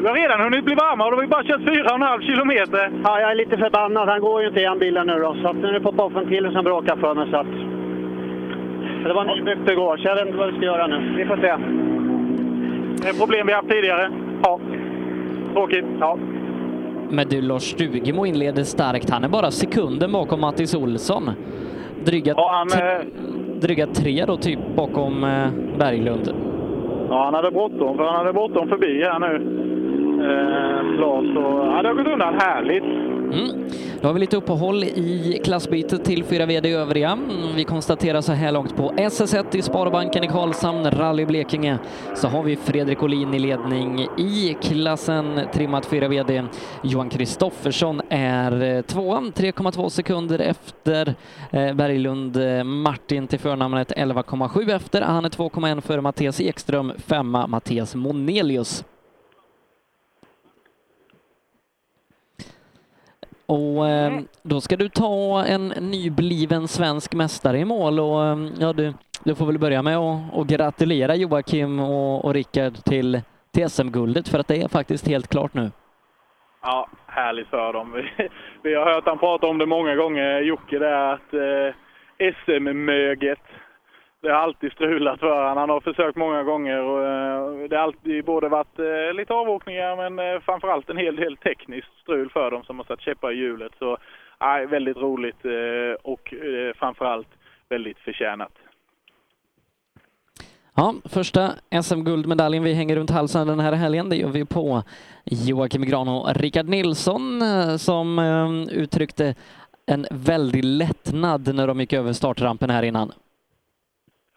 vi 0.00 0.08
har 0.08 0.14
redan 0.14 0.40
hunnit 0.40 0.64
bli 0.64 0.74
varma 0.74 1.04
och 1.04 1.10
då 1.10 1.16
har 1.16 1.22
vi 1.22 1.28
bara 1.28 1.44
kört 1.44 1.60
4,5 1.60 2.20
kilometer. 2.20 2.90
Ja, 3.04 3.20
jag 3.20 3.30
är 3.30 3.34
lite 3.34 3.56
förbannad. 3.56 4.08
Han 4.08 4.20
går 4.20 4.42
ju 4.42 4.48
inte 4.48 4.60
igen 4.60 4.78
bilen 4.78 5.06
nu 5.06 5.18
då. 5.18 5.36
Så 5.42 5.48
att 5.48 5.56
nu 5.56 5.68
är 5.68 5.72
det 5.72 5.80
poppat 5.80 6.10
upp 6.10 6.16
en 6.16 6.28
till 6.28 6.50
som 6.52 6.64
bråkar 6.64 6.96
för 6.96 7.14
mig. 7.14 7.30
Så 7.30 7.36
att... 7.36 7.46
Det 9.04 9.12
var 9.12 9.24
nybyggt 9.24 9.70
igår, 9.70 9.96
så 9.96 10.08
jag 10.08 10.14
vet 10.14 10.26
inte 10.26 10.38
vad 10.38 10.50
vi 10.50 10.56
ska 10.56 10.66
göra 10.66 10.86
nu. 10.86 11.14
Vi 11.16 11.24
får 11.24 11.36
se. 11.36 11.56
Det 13.02 13.08
är 13.08 13.20
problem 13.20 13.46
vi 13.46 13.52
haft 13.52 13.68
tidigare. 13.68 14.10
Ja. 14.42 14.60
Tråkigt. 15.52 15.84
Ja. 16.00 16.18
Men 17.10 17.28
du, 17.28 17.40
Lars 17.42 17.62
Stugemo 17.62 18.26
inleder 18.26 18.62
starkt. 18.62 19.10
Han 19.10 19.24
är 19.24 19.28
bara 19.28 19.50
sekunden 19.50 20.12
bakom 20.12 20.40
Mattis 20.40 20.74
Olsson. 20.74 21.30
Dryga, 22.04 22.34
Ja, 22.36 22.50
han, 22.52 22.68
tre, 22.68 22.80
eh, 22.92 23.00
dryga 23.60 23.86
tre 23.86 24.24
då, 24.26 24.36
typ, 24.36 24.58
bakom 24.76 25.24
eh, 25.24 25.46
Berglund. 25.78 26.34
Ja, 27.08 27.24
han 27.24 27.34
hade 27.34 27.50
bråttom, 27.50 27.96
för 27.96 28.04
han 28.04 28.14
hade 28.14 28.32
bråttom 28.32 28.68
förbi 28.68 29.02
här 29.04 29.18
nu. 29.18 29.34
Eh, 30.24 31.00
Lars, 31.00 31.36
och, 31.36 31.66
ja, 31.66 31.82
det 31.82 31.88
har 31.88 31.94
gått 31.94 32.12
undan 32.12 32.34
härligt. 32.34 32.84
Mm. 33.32 33.70
Då 34.00 34.08
har 34.08 34.14
vi 34.14 34.20
lite 34.20 34.36
uppehåll 34.36 34.84
i 34.84 35.40
klassbytet 35.44 36.04
till 36.04 36.24
4 36.24 36.46
VD 36.46 36.72
övriga. 36.72 37.10
Mm, 37.10 37.54
vi 37.56 37.64
konstaterar 37.64 38.20
så 38.20 38.32
här 38.32 38.52
långt 38.52 38.76
på 38.76 38.92
SS1 38.92 39.56
i 39.56 39.62
Sparbanken 39.62 40.24
i 40.24 40.26
Karlshamn, 40.26 40.90
Rally 40.90 41.24
Blekinge, 41.24 41.78
så 42.14 42.28
har 42.28 42.42
vi 42.42 42.56
Fredrik 42.56 43.02
Olin 43.02 43.34
i 43.34 43.38
ledning 43.38 44.00
i 44.18 44.56
klassen 44.62 45.40
trimmat 45.52 45.86
4 45.86 46.08
VD. 46.08 46.44
Johan 46.82 47.10
Kristoffersson 47.10 48.00
är 48.08 48.62
eh, 48.62 48.82
tvåan, 48.82 49.32
tvåa, 49.32 49.52
3,2 49.52 49.88
sekunder 49.88 50.38
efter 50.38 51.14
eh, 51.50 51.74
Berglund. 51.74 52.36
Eh, 52.36 52.64
Martin 52.64 53.26
till 53.26 53.38
förnamnet 53.38 53.92
11,7 53.92 54.76
efter. 54.76 55.02
Han 55.02 55.24
är 55.24 55.28
2,1 55.28 55.80
före 55.80 56.00
Mattias 56.00 56.40
Ekström, 56.40 56.92
femma 56.98 57.46
Mattias 57.46 57.94
Monelius. 57.94 58.84
Och 63.52 63.88
eh, 63.88 64.20
då 64.42 64.60
ska 64.60 64.76
du 64.76 64.88
ta 64.88 65.44
en 65.44 65.68
nybliven 65.68 66.68
svensk 66.68 67.14
mästare 67.14 67.58
i 67.58 67.64
mål 67.64 68.00
och 68.00 68.24
eh, 68.24 68.36
ja, 68.60 68.72
du, 68.72 68.94
du 69.24 69.34
får 69.34 69.46
väl 69.46 69.58
börja 69.58 69.82
med 69.82 69.96
att 69.96 70.38
att 70.38 70.46
gratulera 70.46 71.14
Joakim 71.14 71.80
och, 71.80 72.24
och 72.24 72.34
Rickard 72.34 72.74
till, 72.84 73.20
till 73.54 73.70
SM-guldet 73.70 74.28
för 74.28 74.38
att 74.38 74.48
det 74.48 74.62
är 74.62 74.68
faktiskt 74.68 75.08
helt 75.08 75.28
klart 75.28 75.54
nu. 75.54 75.70
Ja, 76.62 76.88
härligt 77.06 77.48
för 77.48 77.72
dem. 77.72 77.92
Vi, 77.92 78.28
vi 78.62 78.74
har 78.74 78.94
hört 78.94 79.06
han 79.06 79.18
prata 79.18 79.46
om 79.46 79.58
det 79.58 79.66
många 79.66 79.94
gånger, 79.94 80.40
Jocke, 80.40 80.78
det 80.78 80.88
är 80.88 81.12
att 81.12 81.34
eh, 81.34 81.74
SM-möget, 82.34 83.46
det 84.22 84.28
har 84.28 84.38
alltid 84.38 84.72
strulat 84.72 85.20
för 85.20 85.34
honom. 85.34 85.56
Han 85.56 85.70
har 85.70 85.80
försökt 85.80 86.16
många 86.16 86.42
gånger 86.42 86.78
och 86.78 87.04
eh, 87.04 87.68
det 87.68 87.76
har 87.76 87.82
alltid 87.82 88.24
både 88.24 88.48
varit 88.48 88.78
eh, 88.78 89.14
lite 89.14 89.34
avåkningar 89.34 89.96
men 89.96 90.34
eh, 90.34 90.40
framförallt 90.40 90.90
en 90.90 90.96
hel 90.96 91.16
del 91.16 91.36
tekniskt 91.36 92.00
strul 92.02 92.30
för 92.30 92.50
dem 92.50 92.64
som 92.64 92.78
har 92.78 92.84
satt 92.84 93.00
käppar 93.00 93.32
i 93.32 93.36
hjulet. 93.36 93.72
Så 93.78 93.98
nej, 94.40 94.66
väldigt 94.66 94.96
roligt 94.96 95.44
och 96.02 96.34
framförallt 96.76 97.28
väldigt 97.68 97.98
förtjänat. 97.98 98.52
Ja, 100.76 100.94
första 101.04 101.52
SM-guldmedaljen 101.82 102.62
vi 102.64 102.74
hänger 102.74 102.96
runt 102.96 103.10
halsen 103.10 103.46
den 103.46 103.60
här 103.60 103.72
helgen, 103.72 104.08
det 104.08 104.16
gör 104.16 104.28
vi 104.28 104.44
på 104.44 104.82
Joakim 105.24 105.82
Gran 105.82 106.08
och 106.08 106.34
Rickard 106.34 106.68
Nilsson 106.68 107.42
som 107.78 108.18
uttryckte 108.72 109.34
en 109.86 110.06
väldig 110.10 110.64
lättnad 110.64 111.54
när 111.54 111.66
de 111.66 111.80
gick 111.80 111.92
över 111.92 112.12
startrampen 112.12 112.70
här 112.70 112.82
innan. 112.82 113.12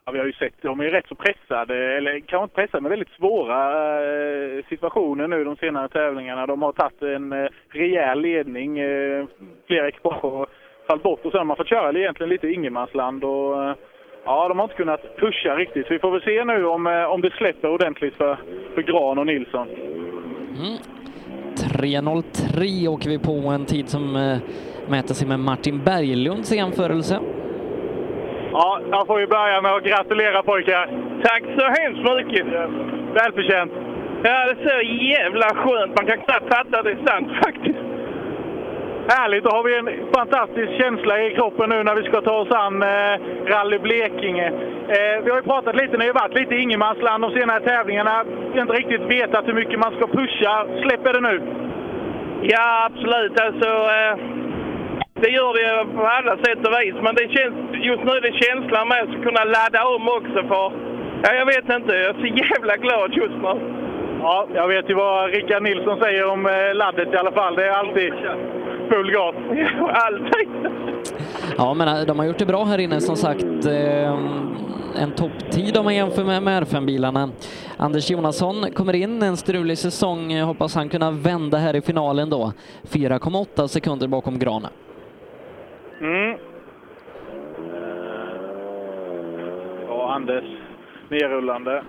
Ja, 0.08 0.12
vi 0.12 0.20
har 0.20 0.26
ju 0.26 0.34
sett, 0.34 0.54
de 0.62 0.80
är 0.80 0.84
rätt 0.84 1.08
så 1.08 1.15
pressade, 1.15 1.98
eller 1.98 2.20
kanske 2.20 2.44
inte 2.44 2.56
pressade, 2.56 2.82
men 2.82 2.89
väldigt 2.89 3.18
svåra 3.18 3.60
eh, 4.04 4.65
situationer 4.70 5.28
nu 5.28 5.44
de 5.44 5.56
senare 5.56 5.89
tävlingarna. 5.89 6.46
De 6.46 6.62
har 6.62 6.72
tagit 6.72 7.02
en 7.02 7.32
eh, 7.32 7.50
rejäl 7.70 8.22
ledning, 8.22 8.80
eh, 8.80 9.26
flera 9.68 9.88
ekipage 9.88 10.22
har 10.22 10.48
fallit 10.88 11.04
bort 11.04 11.26
och 11.26 11.32
sen 11.32 11.38
har 11.38 11.46
man 11.46 11.58
fått 11.58 11.70
köra 11.70 12.00
egentligen 12.00 12.30
lite 12.30 12.48
ingenmansland 12.48 13.24
och 13.24 13.76
ja, 14.26 14.48
de 14.48 14.60
har 14.60 14.63
inte 14.63 14.76
kunnat 14.76 15.18
pusha 15.18 15.56
riktigt. 15.56 15.91
Vi 15.91 16.00
får 16.00 16.12
väl 16.12 16.22
se 16.22 16.46
nu 16.46 16.65
om, 16.65 17.08
om 17.10 17.22
det 17.22 17.32
släpper 17.32 17.70
ordentligt 17.70 18.15
för, 18.15 18.38
för 18.76 18.82
Gran 18.82 19.18
och 19.18 19.26
Nilsson. 19.26 19.68
Mm. 19.68 20.78
3.03 21.56 22.88
åker 22.88 23.10
vi 23.10 23.20
på 23.20 23.32
en 23.32 23.65
tid 23.65 23.89
som 23.89 24.13
mäter 24.88 25.13
sig 25.13 25.28
med 25.28 25.39
Martin 25.39 25.84
Berglunds 25.84 26.52
jämförelse. 26.52 27.20
Ja, 28.58 28.80
jag 28.91 29.08
får 29.08 29.20
ju 29.20 29.28
börja 29.28 29.62
med 29.62 29.72
att 29.72 29.84
gratulera 29.84 30.44
pojkar. 30.44 30.89
Tack 31.24 31.44
så 31.58 31.65
hemskt 31.80 32.04
mycket! 32.15 32.46
Välförtjänt! 33.13 33.72
Ja, 34.24 34.46
det 34.46 34.52
är 34.52 34.70
så 34.70 34.82
jävla 35.15 35.48
skönt. 35.56 35.96
Man 35.98 36.06
kan 36.06 36.18
knappt 36.18 36.54
fatta 36.54 36.80
att 36.80 36.86
det 36.86 36.91
är 36.91 37.06
sant 37.08 37.30
faktiskt. 37.46 37.80
Härligt, 39.10 39.44
då 39.44 39.50
har 39.50 39.63
vi 39.63 39.78
en 39.78 39.89
fantastisk 40.13 40.70
känsla 40.82 41.22
i 41.24 41.36
kroppen 41.36 41.70
nu 41.70 41.84
när 41.84 41.96
vi 41.96 42.04
ska 42.04 42.22
ta 42.22 42.36
oss 42.41 42.52
an 42.52 42.84
eh, 42.84 43.15
Rally 43.52 43.80
Blekinge. 43.80 44.48
Eh, 44.96 45.24
vi 45.24 45.30
har 45.30 45.38
ju 45.38 45.44
pratat 45.44 45.76
lite, 45.76 45.98
ni 45.98 46.06
har 46.08 46.13
varit 46.13 46.39
lite 46.39 46.56
i 46.56 46.62
ingenmansland 46.62 47.24
de 47.24 47.32
senare 47.32 47.60
tävlingarna. 47.60 48.24
Vi 48.24 48.60
har 48.60 48.62
inte 48.62 48.74
riktigt 48.74 49.02
vetat 49.02 49.48
hur 49.48 49.54
mycket 49.54 49.80
man 49.80 49.96
ska 49.96 50.08
pusha. 50.08 50.65
Släpper 50.84 51.13
det 51.13 51.22
nu? 51.22 51.41
Ja, 52.41 52.86
absolut. 52.86 53.39
Alltså, 53.39 53.70
eh, 53.70 54.45
det 55.21 55.30
gör 55.30 55.54
det 55.60 55.93
på 55.95 56.04
alla 56.17 56.36
sätt 56.45 56.62
och 56.67 56.73
vis. 56.80 56.95
Men 57.06 57.15
det 57.15 57.28
känns, 57.36 57.56
just 57.89 58.04
nu 58.08 58.12
är 58.19 58.21
det 58.28 58.36
känslan 58.45 58.88
med 58.88 58.99
att 59.04 59.23
kunna 59.25 59.43
ladda 59.56 59.82
om 59.95 60.04
också. 60.17 60.39
För, 60.51 60.65
ja, 61.23 61.30
jag 61.39 61.45
vet 61.45 61.67
inte, 61.78 61.91
jag 61.93 62.10
är 62.15 62.19
så 62.23 62.28
jävla 62.43 62.75
glad 62.78 63.13
just 63.13 63.38
nu. 63.45 63.54
Ja, 64.21 64.47
jag 64.54 64.67
vet 64.67 64.89
ju 64.89 64.93
vad 64.93 65.30
Rickard 65.30 65.63
Nilsson 65.63 65.99
säger 65.99 66.28
om 66.34 66.45
eh, 66.45 66.75
laddet 66.75 67.13
i 67.13 67.17
alla 67.17 67.32
fall. 67.32 67.56
Det 67.56 67.65
är 67.65 67.71
alltid 67.71 68.13
full 68.89 69.12
gas. 69.12 69.36
alltid! 70.06 70.49
Ja, 71.58 71.73
men 71.73 71.88
eh, 71.88 72.06
de 72.06 72.19
har 72.19 72.25
gjort 72.25 72.38
det 72.38 72.45
bra 72.45 72.63
här 72.63 72.78
inne 72.78 73.01
som 73.01 73.15
sagt. 73.15 73.65
Eh, 73.65 74.19
en 75.04 75.12
topptid 75.15 75.78
om 75.78 75.84
man 75.84 75.95
jämför 75.95 76.23
med, 76.23 76.43
med 76.43 76.63
R5-bilarna. 76.63 77.30
Anders 77.78 78.10
Jonasson 78.10 78.71
kommer 78.73 78.95
in, 78.95 79.23
en 79.23 79.38
strulig 79.38 79.78
säsong. 79.78 80.41
Hoppas 80.41 80.75
han 80.75 80.89
kunna 80.89 81.12
vända 81.12 81.58
här 81.58 81.75
i 81.75 81.82
finalen 81.82 82.30
då. 82.30 82.51
4,8 82.89 83.67
sekunder 83.67 84.08
bakom 84.08 84.39
Grane. 84.39 84.69
Mm. 86.02 86.38
Ja, 89.88 90.14
Anders 90.16 90.44
nerrullande. 91.10 91.84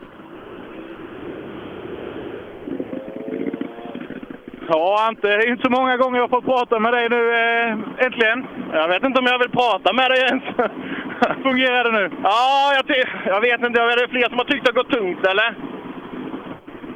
Ja, 4.69 5.07
Ante, 5.09 5.29
det 5.29 5.35
är 5.35 5.51
inte 5.51 5.63
så 5.63 5.71
många 5.71 5.97
gånger 5.97 6.17
jag 6.17 6.29
har 6.29 6.37
fått 6.37 6.45
prata 6.45 6.81
med 6.81 6.93
dig 6.93 7.09
nu 7.09 7.33
eh, 7.35 8.05
äntligen. 8.07 8.47
Jag 8.73 8.89
vet 8.89 9.05
inte 9.05 9.19
om 9.19 9.27
jag 9.27 9.39
vill 9.39 9.51
prata 9.51 9.93
med 9.93 10.11
dig 10.11 10.21
ens. 10.21 10.43
Fungerar 11.43 11.85
det 11.85 11.93
nu? 11.93 12.11
Ja, 12.23 12.73
jag, 12.75 13.05
jag 13.27 13.41
vet 13.41 13.61
inte. 13.63 13.81
Är 13.81 14.01
det 14.01 14.09
fler 14.09 14.29
som 14.29 14.39
har 14.39 14.45
tyckt 14.45 14.69
att 14.69 14.75
det 14.75 14.81
har 14.81 14.85
gått 14.85 14.99
tungt 14.99 15.27
eller? 15.27 15.55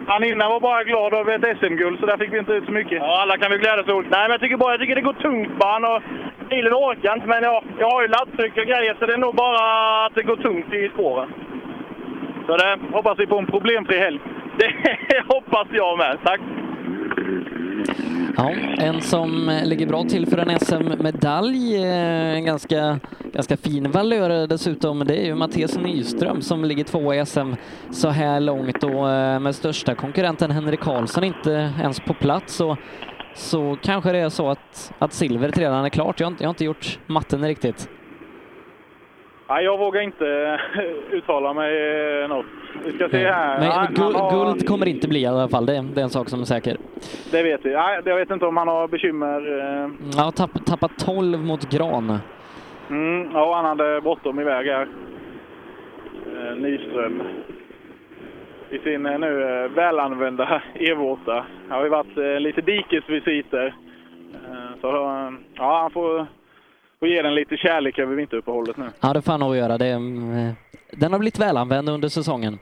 Han 0.07 0.25
innan 0.25 0.51
var 0.51 0.61
bara 0.61 0.85
glad 0.85 1.14
över 1.14 1.33
ett 1.35 1.59
SM-guld, 1.59 2.01
så 2.01 2.07
där 2.07 2.18
fick 2.18 2.33
vi 2.33 2.38
inte 2.38 2.53
ut 2.53 2.64
så 2.64 2.73
mycket. 2.73 2.99
Ja, 3.03 3.23
alla 3.23 3.38
kan 3.38 3.51
vi 3.51 3.59
glädjas 3.59 3.88
åt. 3.88 4.07
Nej, 4.11 4.23
men 4.23 4.31
jag 4.31 4.40
tycker 4.40 4.57
bara 4.57 4.73
jag 4.73 4.81
tycker 4.81 4.94
det 4.94 5.01
går 5.01 5.12
tungt 5.12 5.59
bara. 5.59 5.96
Och 5.96 6.03
bilen 6.50 6.72
orkar 6.72 7.14
inte, 7.14 7.26
men 7.26 7.42
jag, 7.42 7.64
jag 7.78 7.90
har 7.90 8.02
ju 8.02 8.08
laddtryck 8.08 8.56
och 8.56 8.70
grejer, 8.72 8.96
så 8.98 9.06
det 9.06 9.12
är 9.12 9.24
nog 9.26 9.34
bara 9.34 9.62
att 10.06 10.14
det 10.14 10.22
går 10.22 10.36
tungt 10.36 10.74
i 10.74 10.90
spåren. 10.94 11.28
Så 12.46 12.56
det 12.56 12.78
hoppas 12.92 13.18
vi 13.18 13.26
på 13.26 13.38
en 13.38 13.46
problemfri 13.46 13.98
helg. 13.98 14.20
Det 15.08 15.22
hoppas 15.28 15.66
jag 15.72 15.98
med. 15.98 16.18
Tack! 16.24 16.40
Ja, 18.36 18.50
en 18.78 19.00
som 19.00 19.48
eh, 19.48 19.64
ligger 19.66 19.86
bra 19.86 20.04
till 20.04 20.26
för 20.26 20.38
en 20.38 20.58
SM-medalj, 20.60 21.76
eh, 21.76 22.34
en 22.36 22.44
ganska, 22.44 23.00
ganska 23.32 23.56
fin 23.56 23.90
valör 23.90 24.46
dessutom, 24.46 24.98
det 24.98 25.16
är 25.16 25.24
ju 25.24 25.34
Mattias 25.34 25.78
Nyström 25.78 26.42
som 26.42 26.64
ligger 26.64 26.84
två 26.84 27.14
i 27.14 27.26
SM 27.26 27.52
så 27.90 28.08
här 28.08 28.40
långt 28.40 28.84
och 28.84 29.10
eh, 29.10 29.40
med 29.40 29.54
största 29.54 29.94
konkurrenten 29.94 30.50
Henrik 30.50 30.80
Karlsson 30.80 31.24
inte 31.24 31.72
ens 31.80 32.00
på 32.00 32.14
plats 32.14 32.60
Och 32.60 32.78
så 33.40 33.76
kanske 33.83 34.12
det 34.12 34.18
är 34.18 34.29
så 34.29 34.48
att, 34.50 34.92
att 34.98 35.12
silvret 35.12 35.59
redan 35.59 35.85
är 35.85 35.88
klart. 35.88 36.20
Jag 36.20 36.26
har 36.26 36.31
inte, 36.31 36.42
jag 36.44 36.48
har 36.48 36.53
inte 36.55 36.64
gjort 36.64 36.98
matten 37.07 37.44
riktigt. 37.44 37.88
Nej, 39.48 39.64
jag 39.64 39.79
vågar 39.79 40.00
inte 40.00 40.24
uttala 41.11 41.53
mig 41.55 41.72
eh, 42.22 42.29
något. 42.29 42.46
Vi 42.85 42.92
ska 42.92 43.09
se 43.09 43.29
här. 43.29 43.59
Men 43.59 43.68
Nej, 43.68 43.76
han 43.76 43.94
guld, 43.94 44.16
har- 44.16 44.31
guld 44.46 44.68
kommer 44.68 44.87
inte 44.88 45.09
bli 45.09 45.20
i 45.20 45.26
alla 45.26 45.48
fall, 45.48 45.66
det, 45.66 45.85
det 45.94 46.00
är 46.00 46.05
en 46.05 46.11
sak 46.11 46.29
som 46.29 46.40
är 46.40 46.44
säker. 46.44 46.76
Det 47.31 47.42
vet 47.42 47.61
vi. 47.64 47.70
Nej, 47.74 48.00
jag 48.05 48.16
vet 48.16 48.31
inte 48.31 48.46
om 48.46 48.57
han 48.57 48.68
har 48.68 48.88
bekymmer. 48.88 49.59
eh. 49.85 49.90
Ja, 50.16 50.31
tapp, 50.31 50.50
tappat 50.66 50.98
12 50.98 51.44
mot 51.44 51.70
Gran. 51.70 52.18
Mm, 52.90 53.31
ja, 53.35 53.55
han 53.57 53.64
hade 53.64 54.00
bråttom 54.00 54.40
iväg 54.40 54.66
här. 54.66 54.88
Eh, 56.26 56.57
Nyström. 56.57 57.22
I 58.70 58.78
sin 58.78 59.06
eh, 59.06 59.18
nu 59.18 59.42
eh, 59.42 59.70
välanvända 59.70 60.62
E8. 60.74 61.44
Det 61.68 61.74
har 61.74 61.85
ju 61.85 61.90
varit 61.90 62.16
eh, 62.16 62.40
lite 62.40 62.61
dikesvisiter. 62.61 63.74
Så 64.80 64.87
ja, 65.54 65.80
han 65.80 65.90
får, 65.90 66.26
får 66.98 67.09
ge 67.09 67.22
den 67.22 67.35
lite 67.35 67.56
kärlek 67.56 67.98
över 67.98 68.14
vinteruppehållet 68.14 68.76
nu. 68.76 68.90
Ja, 69.00 69.12
det 69.12 69.22
får 69.22 69.33
han 69.33 69.40
nog 69.40 69.56
göra. 69.56 69.78
Det, 69.78 69.90
den 70.92 71.12
har 71.12 71.18
blivit 71.18 71.38
välanvänd 71.38 71.88
under 71.88 72.09
säsongen, 72.09 72.59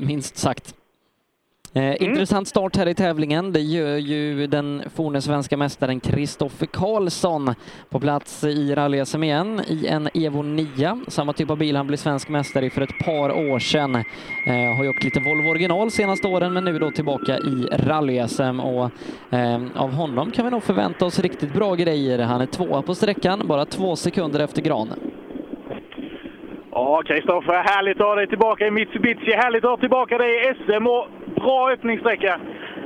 minst 0.00 0.36
sagt. 0.36 0.74
Eh, 1.74 2.02
Intressant 2.02 2.48
start 2.48 2.76
här 2.76 2.88
i 2.88 2.94
tävlingen. 2.94 3.52
Det 3.52 3.60
gör 3.60 3.96
ju 3.96 4.46
den 4.46 4.82
forne 4.94 5.20
svenska 5.20 5.56
mästaren 5.56 6.00
Kristoffer 6.00 6.66
Karlsson 6.66 7.54
på 7.90 8.00
plats 8.00 8.44
i 8.44 8.74
rally-SM 8.74 9.24
igen 9.24 9.60
i 9.66 9.86
en 9.86 10.08
Evo 10.14 10.42
9. 10.42 11.00
Samma 11.08 11.32
typ 11.32 11.50
av 11.50 11.58
bil 11.58 11.76
han 11.76 11.86
blev 11.86 11.96
svensk 11.96 12.28
mästare 12.28 12.66
i 12.66 12.70
för 12.70 12.82
ett 12.82 12.98
par 13.04 13.50
år 13.50 13.58
sedan. 13.58 13.94
Eh, 13.94 14.76
har 14.76 14.84
ju 14.84 14.90
åkt 14.90 15.04
lite 15.04 15.20
Volvo 15.20 15.50
original 15.50 15.90
senaste 15.90 16.28
åren 16.28 16.52
men 16.52 16.64
nu 16.64 16.78
då 16.78 16.90
tillbaka 16.90 17.38
i 17.38 17.68
rally-SM 17.72 18.60
och 18.60 18.90
eh, 19.38 19.82
av 19.82 19.92
honom 19.92 20.30
kan 20.30 20.44
vi 20.44 20.50
nog 20.50 20.62
förvänta 20.62 21.04
oss 21.06 21.18
riktigt 21.18 21.54
bra 21.54 21.74
grejer. 21.74 22.18
Han 22.18 22.40
är 22.40 22.46
tvåa 22.46 22.82
på 22.82 22.94
sträckan, 22.94 23.42
bara 23.44 23.64
två 23.64 23.96
sekunder 23.96 24.40
efter 24.40 24.62
Gran. 24.62 24.88
Ja, 26.70 27.02
Kristoffer, 27.06 27.52
härligt 27.54 28.00
att 28.00 28.06
ha 28.06 28.14
dig 28.14 28.26
tillbaka 28.26 28.66
i 28.66 28.70
Mitsubishi. 28.70 29.32
Härligt 29.32 29.64
att 29.64 29.70
ha 29.70 29.76
tillbaka 29.76 30.18
dig 30.18 30.30
i 30.30 30.54
SM 30.54 30.86
och 30.86 31.06
bra 31.34 31.70
öppningssträcka. 31.72 32.40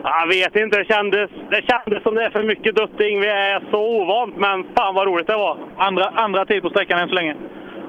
Jag 0.05 0.27
vet 0.27 0.57
inte, 0.57 0.79
det 0.79 0.85
kändes, 0.85 1.31
det 1.51 1.63
kändes 1.67 2.03
som 2.03 2.15
det 2.15 2.25
är 2.25 2.31
för 2.31 2.43
mycket 2.43 2.77
dutting. 2.77 3.21
Vi 3.21 3.27
är 3.27 3.63
så 3.71 4.03
ovant, 4.03 4.37
men 4.37 4.65
fan 4.77 4.95
vad 4.95 5.07
roligt 5.07 5.27
det 5.27 5.37
var. 5.37 5.59
Andra, 5.77 6.05
andra 6.05 6.45
tid 6.45 6.63
på 6.63 6.71
sträckan 6.71 6.99
än 6.99 7.09
så 7.09 7.15
länge? 7.15 7.37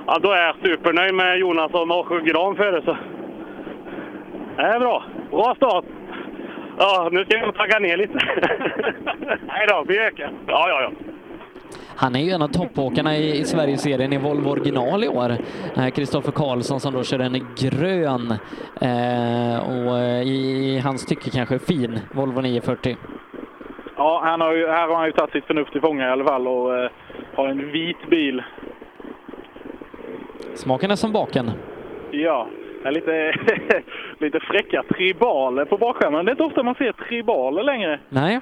Ja, 0.08 0.20
då 0.22 0.32
är 0.32 0.46
jag 0.46 0.56
supernöjd 0.63 1.13
med 1.13 1.38
Jonasson 1.38 1.92
och 1.92 2.08
sju 2.08 2.22
gran 2.22 2.56
före. 2.56 2.82
Så. 2.82 2.98
Det 4.56 4.62
är 4.62 4.80
bra. 4.80 5.04
Bra 5.32 5.56
start. 5.56 5.86
Ja, 6.78 7.10
nu 7.12 7.26
ska 7.26 7.38
vi 7.38 7.46
nog 7.46 7.56
tagga 7.56 7.80
ner 7.80 7.98
lite. 7.98 8.13
Nej 9.48 9.68
då, 9.68 9.84
vi 9.88 10.00
ökar. 10.00 10.32
Ja, 10.48 10.70
ja, 10.70 10.82
ja. 10.82 11.12
Han 11.96 12.16
är 12.16 12.20
ju 12.20 12.32
en 12.32 12.42
av 12.42 12.48
toppåkarna 12.48 13.18
i, 13.18 13.39
i 13.39 13.44
Sverigeserien 13.44 14.13
i 14.13 14.18
Volvo 14.18 14.50
original 14.50 15.04
i 15.04 15.08
år. 15.08 15.36
Eh, 15.78 15.88
Kristoffer 15.88 16.32
Karlsson 16.32 16.80
som 16.80 16.94
då 16.94 17.04
kör 17.04 17.20
en 17.20 17.48
grön 17.58 18.32
eh, 18.82 19.60
och 19.60 20.00
eh, 20.00 20.22
i, 20.22 20.76
i 20.76 20.80
hans 20.80 21.06
tycke 21.06 21.30
kanske 21.30 21.60
fin 21.60 22.00
Volvo 22.12 22.42
940. 22.42 22.98
Ja, 23.98 24.22
han 24.24 24.42
har 24.42 24.54
ju, 24.54 24.68
här 24.68 24.88
har 24.88 24.96
han 24.96 25.06
ju 25.06 25.12
tagit 25.12 25.32
sitt 25.32 25.46
förnuft 25.46 25.72
till 25.72 25.82
fånga 25.82 26.08
i 26.08 26.12
alla 26.12 26.26
fall 26.26 26.48
och 26.48 26.78
eh, 26.78 26.89
har 27.36 27.48
en 27.48 27.72
vit 27.72 28.10
bil. 28.10 28.44
Smaken 30.56 30.92
är 30.92 30.96
som 30.96 31.12
baken. 31.12 31.52
Ja, 32.12 32.48
lite, 32.92 33.34
lite 34.20 34.39
fräcka 34.39 34.84
tribaler 34.84 35.66
på 35.66 35.78
bakskärmen. 35.78 36.26
Det 36.26 36.30
är 36.30 36.34
inte 36.34 36.44
ofta 36.44 36.63
man 36.63 36.76
ser 36.76 36.92
tribaler 36.92 37.63
längre. 37.63 38.00
Nej, 38.10 38.39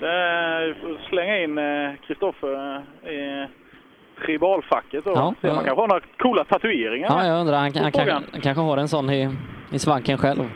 Det 0.00 0.10
är, 0.10 0.74
får 0.80 1.08
slänga 1.08 1.38
in 1.38 1.58
eh, 1.58 1.90
Kristoffer 2.06 2.82
eh, 3.04 3.12
i 3.12 3.46
tribalfacket 4.26 5.04
då. 5.04 5.10
Ja, 5.14 5.34
ja. 5.40 5.54
man 5.54 5.64
kanske 5.64 5.80
har 5.80 5.88
några 5.88 6.02
coola 6.18 6.44
tatueringar. 6.44 7.08
ja, 7.10 7.26
jag 7.26 7.40
undrar, 7.40 7.56
han, 7.56 7.72
han, 7.74 7.92
kanske, 7.92 8.12
han 8.12 8.40
kanske 8.42 8.62
har 8.62 8.76
en 8.76 8.88
sån 8.88 9.10
i, 9.10 9.36
i 9.72 9.78
svanken 9.78 10.18
själv. 10.18 10.50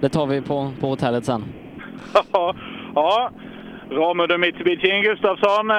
Det 0.00 0.08
tar 0.08 0.26
vi 0.26 0.40
på, 0.40 0.72
på 0.80 0.86
hotellet 0.86 1.24
sen. 1.24 1.44
Ja, 2.32 2.54
ja. 2.94 3.30
Ramudden 3.90 4.40
Mitsubishi 4.40 5.00
Gustafsson. 5.00 5.70
Eh, 5.70 5.76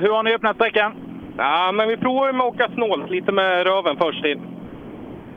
hur 0.00 0.12
har 0.14 0.22
ni 0.22 0.34
öppnat 0.34 0.56
sträckan? 0.56 0.94
Ja, 1.36 1.72
men 1.72 1.88
vi 1.88 1.96
provar 1.96 2.32
med 2.32 2.46
att 2.46 2.54
åka 2.54 2.68
snålt, 2.74 3.10
lite 3.10 3.32
med 3.32 3.66
röven 3.66 3.96
först 3.96 4.24
in. 4.24 4.40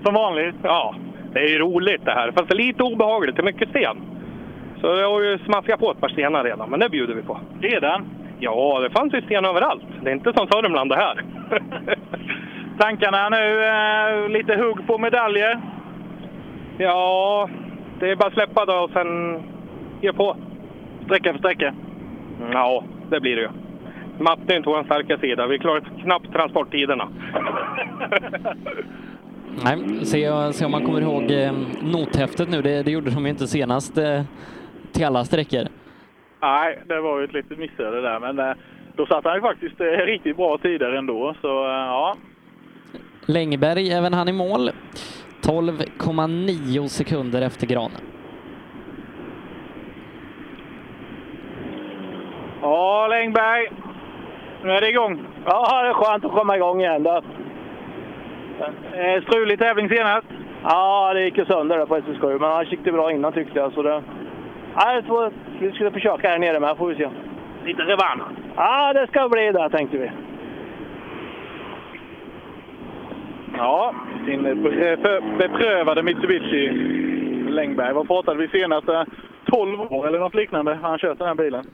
Som 0.03 0.13
vanligt? 0.13 0.55
Ja, 0.63 0.95
det 1.33 1.39
är 1.39 1.47
ju 1.47 1.59
roligt 1.59 2.05
det 2.05 2.11
här. 2.11 2.31
Fast 2.31 2.49
det 2.49 2.55
är 2.55 2.57
lite 2.67 2.83
obehagligt, 2.83 3.35
det 3.35 3.41
är 3.41 3.45
mycket 3.45 3.69
sten. 3.69 4.10
Så 4.81 4.87
jag 4.87 5.09
har 5.09 5.21
ju 5.21 5.37
smaskat 5.37 5.79
på 5.79 5.91
ett 5.91 5.99
par 5.99 6.09
stenar 6.09 6.43
redan, 6.43 6.69
men 6.69 6.79
det 6.79 6.89
bjuder 6.89 7.13
vi 7.13 7.21
på. 7.21 7.39
Redan? 7.59 8.05
Ja, 8.39 8.79
det 8.79 8.89
fanns 8.89 9.13
ju 9.13 9.21
sten 9.21 9.45
överallt. 9.45 9.83
Det 10.01 10.09
är 10.09 10.13
inte 10.13 10.33
som 10.33 10.47
Sörmland 10.47 10.89
det 10.91 10.95
här. 10.95 11.23
Tankarna 12.79 13.29
nu, 13.29 13.65
eh, 13.65 14.29
lite 14.29 14.55
hugg 14.55 14.87
på 14.87 14.97
medaljer? 14.97 15.61
Ja, 16.77 17.49
det 17.99 18.09
är 18.09 18.15
bara 18.15 18.27
att 18.27 18.33
släppa 18.33 18.65
då 18.65 18.73
och 18.73 18.91
sen 18.91 19.39
ge 20.01 20.13
på. 20.13 20.35
Sträcka 21.05 21.31
för 21.31 21.39
sträcka? 21.39 21.73
Ja, 22.51 22.83
det 23.09 23.19
blir 23.19 23.35
det 23.35 23.41
ju. 23.41 23.49
Matte 24.17 24.53
är 24.53 24.57
inte 24.57 24.69
vår 24.69 24.83
starka 24.83 25.17
sida. 25.17 25.47
Vi 25.47 25.59
klarar 25.59 25.81
knappt 26.03 26.33
transporttiderna. 26.33 27.07
Nej, 29.63 30.05
se, 30.05 30.53
se 30.53 30.65
om 30.65 30.71
man 30.71 30.85
kommer 30.85 31.01
ihåg 31.01 31.31
eh, 31.31 31.51
nothäftet 31.81 32.49
nu. 32.49 32.61
Det, 32.61 32.83
det 32.83 32.91
gjorde 32.91 33.11
de 33.11 33.23
ju 33.23 33.29
inte 33.29 33.47
senast 33.47 33.97
eh, 33.97 34.21
till 34.93 35.05
alla 35.05 35.25
sträckor. 35.25 35.67
Nej, 36.41 36.79
det 36.87 37.01
var 37.01 37.19
ju 37.19 37.25
ett 37.25 37.33
litet 37.33 37.57
missöde 37.57 38.01
där, 38.01 38.19
men 38.19 38.39
eh, 38.39 38.55
då 38.95 39.05
satte 39.05 39.29
han 39.29 39.37
ju 39.37 39.41
faktiskt 39.41 39.81
eh, 39.81 39.85
riktigt 39.85 40.37
bra 40.37 40.57
tider 40.57 40.91
ändå. 40.91 41.35
Så 41.41 41.65
eh, 41.65 41.71
ja, 41.71 42.15
Längberg, 43.25 43.91
även 43.91 44.13
han 44.13 44.29
i 44.29 44.33
mål. 44.33 44.71
12,9 45.41 46.87
sekunder 46.87 47.41
efter 47.41 47.67
Gran. 47.67 47.91
Ja, 52.61 53.07
Längberg. 53.07 53.67
Nu 54.63 54.71
är 54.71 54.81
det 54.81 54.89
igång. 54.89 55.25
Ja, 55.45 55.81
det 55.83 55.89
är 55.89 55.93
skönt 55.93 56.25
att 56.25 56.31
komma 56.31 56.55
igång 56.55 56.81
igen. 56.81 57.03
Då. 57.03 57.21
Strulig 59.27 59.59
tävling 59.59 59.89
senast. 59.89 60.27
Ja, 60.63 61.13
det 61.13 61.23
gick 61.23 61.37
ju 61.37 61.45
sönder 61.45 61.77
där 61.77 61.85
på 61.85 61.97
SS7, 61.97 62.39
men 62.39 62.51
han 62.51 62.65
gick 62.65 62.79
det 62.83 62.91
bra 62.91 63.11
innan 63.11 63.33
tyckte 63.33 63.59
jag. 63.59 63.73
Så 63.73 63.83
det... 63.83 64.03
Ja, 64.75 64.93
jag 64.93 65.05
tror 65.05 65.31
vi 65.59 65.71
skulle 65.71 65.91
försöka 65.91 66.29
här 66.29 66.39
nere 66.39 66.59
med, 66.59 66.77
får 66.77 66.87
vi 66.87 66.95
se. 66.95 67.09
Lite 67.65 67.81
revansch. 67.81 68.23
Ja, 68.55 68.93
det 68.93 69.07
ska 69.07 69.29
bli 69.29 69.51
det 69.51 69.69
tänkte 69.69 69.97
vi. 69.97 70.11
Ja, 73.57 73.95
sin 74.25 74.43
be- 74.43 75.21
beprövade 75.37 76.03
Mitsubishi 76.03 76.69
Längberg. 77.49 77.93
Vad 77.93 78.07
pratade 78.07 78.37
vi 78.37 78.47
senast? 78.47 78.89
Eh, 78.89 79.03
12 79.45 79.79
år 79.81 80.07
eller 80.07 80.19
något 80.19 80.35
liknande 80.35 80.73
har 80.75 80.89
han 80.89 80.97
kört 80.99 81.17
den 81.17 81.27
här 81.27 81.35
bilen. 81.35 81.65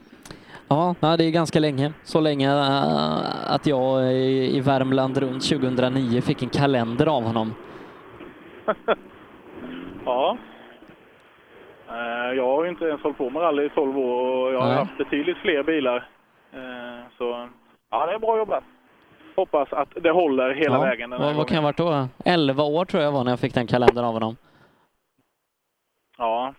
Ja, 0.67 0.95
nej, 0.99 1.17
det 1.17 1.23
är 1.25 1.31
ganska 1.31 1.59
länge. 1.59 1.93
Så 2.03 2.19
länge 2.19 2.47
äh, 2.51 3.53
att 3.53 3.67
jag 3.67 4.13
i 4.13 4.57
i 4.57 4.59
Värmland 4.59 5.17
runt 5.17 5.49
2009 5.49 6.21
fick 6.21 6.43
en 6.43 6.49
kalender 6.49 7.05
av 7.17 7.23
honom. 7.23 7.53
Ja. 10.05 10.37
Eh, 11.97 12.33
Jag 12.37 12.47
har 12.47 12.63
ju 12.63 12.69
inte 12.69 12.85
ens 12.85 13.01
hållit 13.01 13.17
på 13.17 13.29
med 13.29 13.41
rally 13.41 13.65
i 13.65 13.69
12 13.69 13.97
år 13.97 14.21
och 14.47 14.53
jag 14.53 14.59
har 14.59 14.67
Nej. 14.67 14.77
haft 14.77 14.97
betydligt 14.97 15.37
fler 15.37 15.63
bilar. 15.63 16.09
Eh, 16.53 17.03
Så 17.17 17.49
ja, 17.89 18.05
det 18.05 18.13
är 18.13 18.19
bra 18.19 18.37
jobbat. 18.37 18.63
Hoppas 19.35 19.73
att 19.73 19.89
det 19.95 20.11
håller 20.11 20.53
hela 20.53 20.75
ja, 20.75 20.81
vägen 20.81 21.09
den 21.09 21.21
vad, 21.21 21.35
vad 21.35 21.47
kan 21.47 21.55
jag 21.55 21.61
varit 21.63 21.77
då? 21.77 22.07
11 22.25 22.63
år 22.63 22.85
tror 22.85 23.03
jag 23.03 23.11
var 23.11 23.23
när 23.23 23.31
jag 23.31 23.39
fick 23.39 23.53
den 23.53 23.67
kalendern 23.67 24.05
av 24.05 24.13
honom. 24.13 24.35
Ja, 26.17 26.53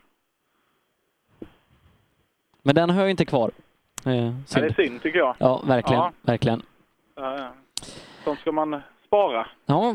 Men 2.63 2.75
den 2.75 2.91
har 2.91 3.01
jag 3.01 3.11
inte 3.11 3.25
kvar. 3.25 3.51
Eh, 4.07 4.15
ja, 4.27 4.33
det 4.55 4.67
är 4.67 4.73
synd 4.87 5.03
tycker 5.03 5.19
jag. 5.19 5.35
Ja, 5.39 5.63
verkligen. 5.67 6.03
Ja. 6.03 6.13
verkligen. 6.23 6.63
Ja, 7.17 7.39
ja. 7.39 7.49
Sånt 8.25 8.41
ska 8.41 8.53
man 8.53 8.81
spara. 9.07 9.47
Ja, 9.67 9.95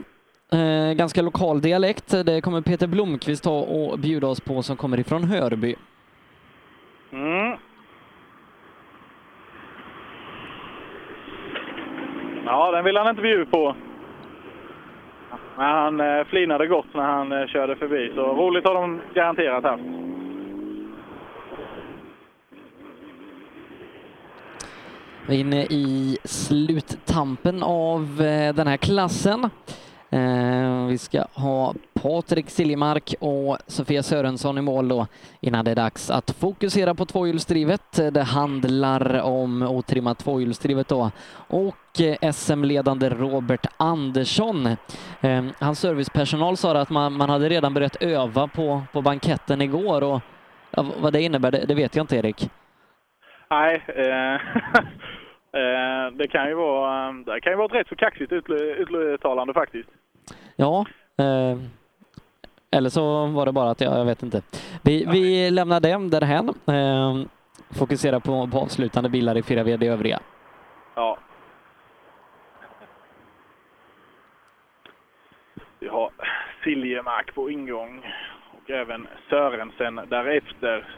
eh, 0.54 0.94
ganska 0.94 1.22
lokal 1.22 1.62
dialekt. 1.62 2.26
Det 2.26 2.42
kommer 2.42 2.62
Peter 2.62 2.88
Blomqvist 2.88 3.44
ta 3.44 3.60
och 3.60 4.00
bjuda 4.00 4.28
oss 4.28 4.42
på 4.42 4.64
som 4.64 4.78
kommer 4.78 5.00
ifrån 5.00 5.24
Hörby. 5.24 5.76
Mm. 7.12 7.58
Ja, 12.46 12.72
den 12.72 12.84
vill 12.84 12.98
han 12.98 13.10
inte 13.10 13.22
bjuda 13.22 13.46
på. 13.46 13.76
Men 15.58 15.66
han 15.66 16.00
eh, 16.00 16.26
flinade 16.26 16.68
gott 16.68 16.94
när 16.94 17.04
han 17.04 17.32
eh, 17.32 17.48
körde 17.48 17.76
förbi, 17.76 18.12
så 18.16 18.22
roligt 18.22 18.66
har 18.68 18.74
de 18.74 19.02
garanterat 19.14 19.64
haft. 19.64 19.84
Vi 25.28 25.36
är 25.36 25.40
inne 25.40 25.64
i 25.64 26.18
sluttampen 26.24 27.64
av 27.64 28.22
eh, 28.22 28.56
den 28.56 28.68
här 28.68 28.78
klassen. 28.78 29.50
Eh, 30.14 30.88
Vi 30.88 30.98
ska 30.98 31.24
ha 31.34 31.74
Patrik 31.94 32.50
Siljemark 32.50 33.16
och 33.20 33.58
Sofia 33.68 34.04
Sörensson 34.04 34.58
i 34.58 34.62
mål 34.62 34.88
då 34.88 35.08
innan 35.42 35.66
det 35.66 35.72
är 35.72 35.76
dags 35.76 36.10
att 36.10 36.32
fokusera 36.32 36.94
på 36.94 37.06
tvåhjulsdrivet. 37.06 38.14
Det 38.14 38.24
handlar 38.24 39.22
om 39.22 39.62
otrimmat 39.62 40.20
tvåhjulsdrivet 40.20 40.88
då 40.88 41.12
och 41.48 42.02
eh, 42.02 42.32
SM-ledande 42.32 43.10
Robert 43.10 43.66
Andersson. 43.78 44.68
Eh, 45.22 45.44
Hans 45.60 45.80
servicepersonal 45.80 46.58
sa 46.58 46.78
att 46.78 46.90
man, 46.90 47.14
man 47.14 47.30
hade 47.30 47.50
redan 47.50 47.74
börjat 47.74 48.04
öva 48.04 48.48
på, 48.48 48.82
på 48.94 49.02
banketten 49.02 49.62
igår 49.62 50.04
och 50.04 50.22
ja, 50.72 50.86
vad 51.02 51.14
det 51.14 51.22
innebär, 51.22 51.52
det, 51.52 51.66
det 51.68 51.76
vet 51.76 51.96
jag 51.96 52.04
inte 52.04 52.16
Erik. 52.16 52.50
Nej, 53.50 53.84
eh, 53.88 54.34
eh 55.62 56.12
det 56.14 56.28
kan 56.28 56.48
ju 56.48 56.54
vara, 56.54 57.08
eh, 57.08 57.14
det 57.14 57.42
kan 57.42 57.54
ju 57.54 57.58
vara 57.58 57.66
ett 57.66 57.74
rätt 57.74 57.88
så 57.88 57.96
kaxigt 57.96 58.32
uttalande 58.32 59.54
faktiskt. 59.54 59.90
Ja, 60.56 60.86
eh, 61.18 61.58
eller 62.72 62.90
så 62.90 63.26
var 63.26 63.46
det 63.46 63.52
bara 63.52 63.70
att 63.70 63.82
jag, 63.82 64.00
jag 64.00 64.06
vet 64.06 64.24
inte. 64.24 64.42
Vi, 64.82 65.06
vi 65.12 65.52
lämnar 65.52 65.80
det 65.80 66.10
därhän. 66.10 66.50
Eh, 66.50 67.28
fokuserar 67.80 68.20
på, 68.20 68.48
på 68.48 68.60
avslutande 68.60 69.10
bilar 69.10 69.38
i 69.38 69.42
4V 69.42 69.78
det 69.78 69.88
övriga. 69.88 70.20
Ja. 70.96 71.18
Vi 75.80 75.88
har 75.88 76.12
Siljemark 76.64 77.36
på 77.36 77.50
ingång 77.50 78.06
och 78.52 78.70
även 78.70 79.08
Sörensen 79.30 79.96
därefter. 79.96 80.98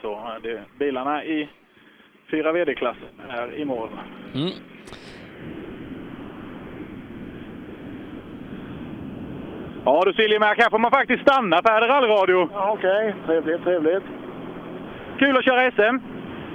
Så 0.00 0.12
eh, 0.12 0.42
det, 0.42 0.62
bilarna 0.78 1.24
i 1.24 1.48
4 2.30 2.52
VD-klassen 2.52 3.20
är 3.28 3.54
i 3.54 3.64
mål. 3.64 3.88
Mm. 4.34 4.50
Ja 9.84 10.02
du 10.06 10.12
Siljemark, 10.12 10.58
här 10.58 10.70
får 10.70 10.78
man 10.78 10.90
faktiskt 10.90 11.22
stanna 11.22 11.56
för 11.62 11.72
här 11.72 11.82
är 11.82 11.88
rallradio. 11.88 12.48
Ja, 12.52 12.70
Okej, 12.72 13.14
trevligt, 13.26 13.64
trevligt. 13.64 14.04
Kul 15.18 15.36
att 15.36 15.44
köra 15.44 15.70
SM. 15.70 15.98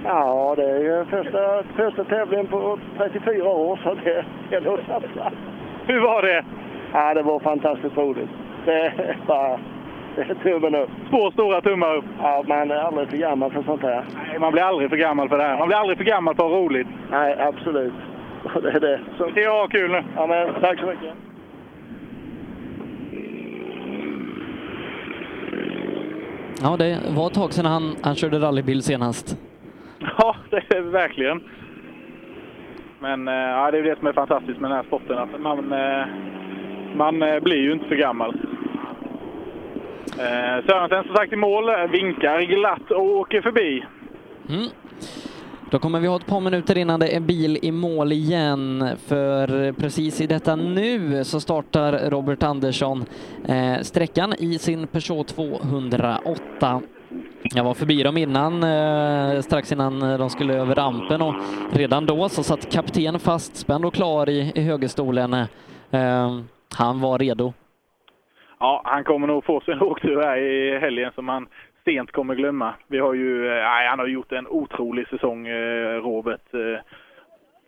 Ja, 0.06 0.54
det 0.58 0.70
är 0.70 0.80
ju 0.80 1.06
första, 1.06 1.64
första 1.76 2.04
tävlingen 2.04 2.48
på 2.48 2.80
34 2.98 3.50
år, 3.50 3.80
så 3.84 3.94
det 4.04 4.26
gäller 4.52 4.74
att 4.74 4.88
satsa. 4.88 5.32
Hur 5.88 6.00
var 6.00 6.22
det? 6.22 6.46
Ja, 6.94 7.14
det 7.14 7.24
var 7.24 7.40
fantastiskt 7.40 7.98
roligt. 7.98 8.30
Det 8.66 8.94
är 9.28 9.60
är 10.18 10.36
tummen 10.44 10.76
upp. 10.76 10.90
Två 11.10 11.32
stora 11.32 11.62
tummar 11.62 11.96
upp. 11.96 12.06
Ja, 12.22 12.44
man 12.48 12.72
är 12.72 12.76
aldrig 12.76 13.10
för 13.10 13.18
gammal 13.18 13.52
för 13.52 13.64
sånt 13.64 13.82
här. 13.82 14.04
Nej, 14.16 14.40
man 14.40 14.52
blir 14.52 14.64
aldrig 14.64 14.90
för 14.90 14.98
gammal 14.98 15.30
för 15.30 15.38
det 15.38 15.44
här. 15.44 15.58
Man 15.58 15.68
blir 15.68 15.78
aldrig 15.78 15.98
för 15.98 16.06
gammal 16.06 16.36
för 16.36 16.44
roligt. 16.44 16.88
Nej, 17.12 17.36
absolut. 17.40 17.94
Och 18.44 18.62
Det 18.62 18.72
är 18.72 18.80
det. 18.80 19.00
Så, 19.18 19.30
Det 19.36 19.44
är 19.44 19.68
kul 19.68 19.92
nu. 19.92 20.04
ja, 20.16 20.28
men, 20.28 20.54
tack 20.62 20.80
så 20.80 20.86
mycket. 20.86 21.27
Ja, 26.62 26.78
det 26.78 27.00
var 27.16 27.28
ett 27.28 27.34
tag 27.34 27.54
sedan 27.54 27.66
han, 27.66 27.96
han 28.02 28.16
körde 28.16 28.40
rallybil 28.40 28.84
senast. 28.84 29.38
Ja, 30.18 30.36
det 30.50 30.76
är 30.76 30.82
verkligen. 30.82 31.44
Men 33.00 33.28
eh, 33.28 33.34
ja, 33.34 33.72
det 33.72 33.78
är 33.78 33.84
det 33.84 33.98
som 33.98 34.08
är 34.08 34.14
fantastiskt 34.14 34.60
med 34.60 34.70
den 34.72 34.78
här 34.78 34.84
sporten. 34.84 35.18
Att 35.18 35.42
man, 35.42 35.74
eh, 35.74 36.06
man 36.96 37.22
eh, 37.22 37.40
blir 37.40 37.58
ju 37.58 37.72
inte 37.72 37.86
för 37.88 37.96
gammal. 37.96 38.38
Sörensen 40.68 41.04
som 41.04 41.16
sagt 41.16 41.34
i 41.34 41.36
mål, 41.36 41.66
vinkar 41.92 42.42
glatt 42.42 42.92
och 42.92 43.04
åker 43.04 43.42
förbi. 43.42 43.86
Mm. 44.50 44.68
Då 45.72 45.80
kommer 45.80 46.00
vi 46.00 46.08
ha 46.08 46.16
ett 46.16 46.28
par 46.28 46.40
minuter 46.40 46.78
innan 46.78 47.00
det 47.00 47.16
är 47.16 47.20
bil 47.20 47.60
i 47.62 47.72
mål 47.72 48.12
igen, 48.12 48.90
för 49.08 49.72
precis 49.72 50.22
i 50.22 50.28
detta 50.28 50.56
nu 50.56 51.24
så 51.24 51.40
startar 51.40 52.10
Robert 52.10 52.44
Andersson 52.44 53.06
eh, 53.48 53.80
sträckan 53.82 54.34
i 54.40 54.58
sin 54.58 54.88
Peugeot 54.88 55.28
208. 55.28 56.82
Jag 57.44 57.64
var 57.64 57.74
förbi 57.74 58.04
dem 58.04 58.18
innan, 58.18 58.64
eh, 58.64 59.42
strax 59.42 59.72
innan 59.72 60.00
de 60.00 60.30
skulle 60.30 60.54
över 60.54 60.76
rampen 60.76 61.22
och 61.22 61.36
redan 61.72 62.06
då 62.06 62.30
så 62.30 62.44
satt 62.44 62.72
kapten 62.72 63.20
fastspänd 63.20 63.86
och 63.86 63.94
klar 63.94 64.30
i, 64.30 64.52
i 64.56 64.62
högerstolen. 64.62 65.34
Eh, 65.34 66.40
han 66.78 67.02
var 67.02 67.18
redo. 67.20 67.54
Ja, 68.60 68.82
han 68.86 69.04
kommer 69.04 69.28
nog 69.28 69.46
få 69.46 69.60
sig 69.62 69.74
en 69.74 69.82
åktur 69.82 70.22
här 70.22 70.38
i 70.38 70.80
helgen 70.80 71.12
som 71.16 71.30
han 71.30 71.48
sent 71.88 72.12
kommer 72.12 72.36
glömma. 72.36 72.74
Vi 72.88 73.00
har 73.00 73.14
ju, 73.14 73.48
eh, 73.48 73.64
nej, 73.64 73.88
han 73.88 74.00
har 74.00 74.08
gjort 74.08 74.32
en 74.32 74.48
otrolig 74.48 75.08
säsong, 75.08 75.48
eh, 75.48 76.02
Robert. 76.02 76.54
Eh, 76.54 76.82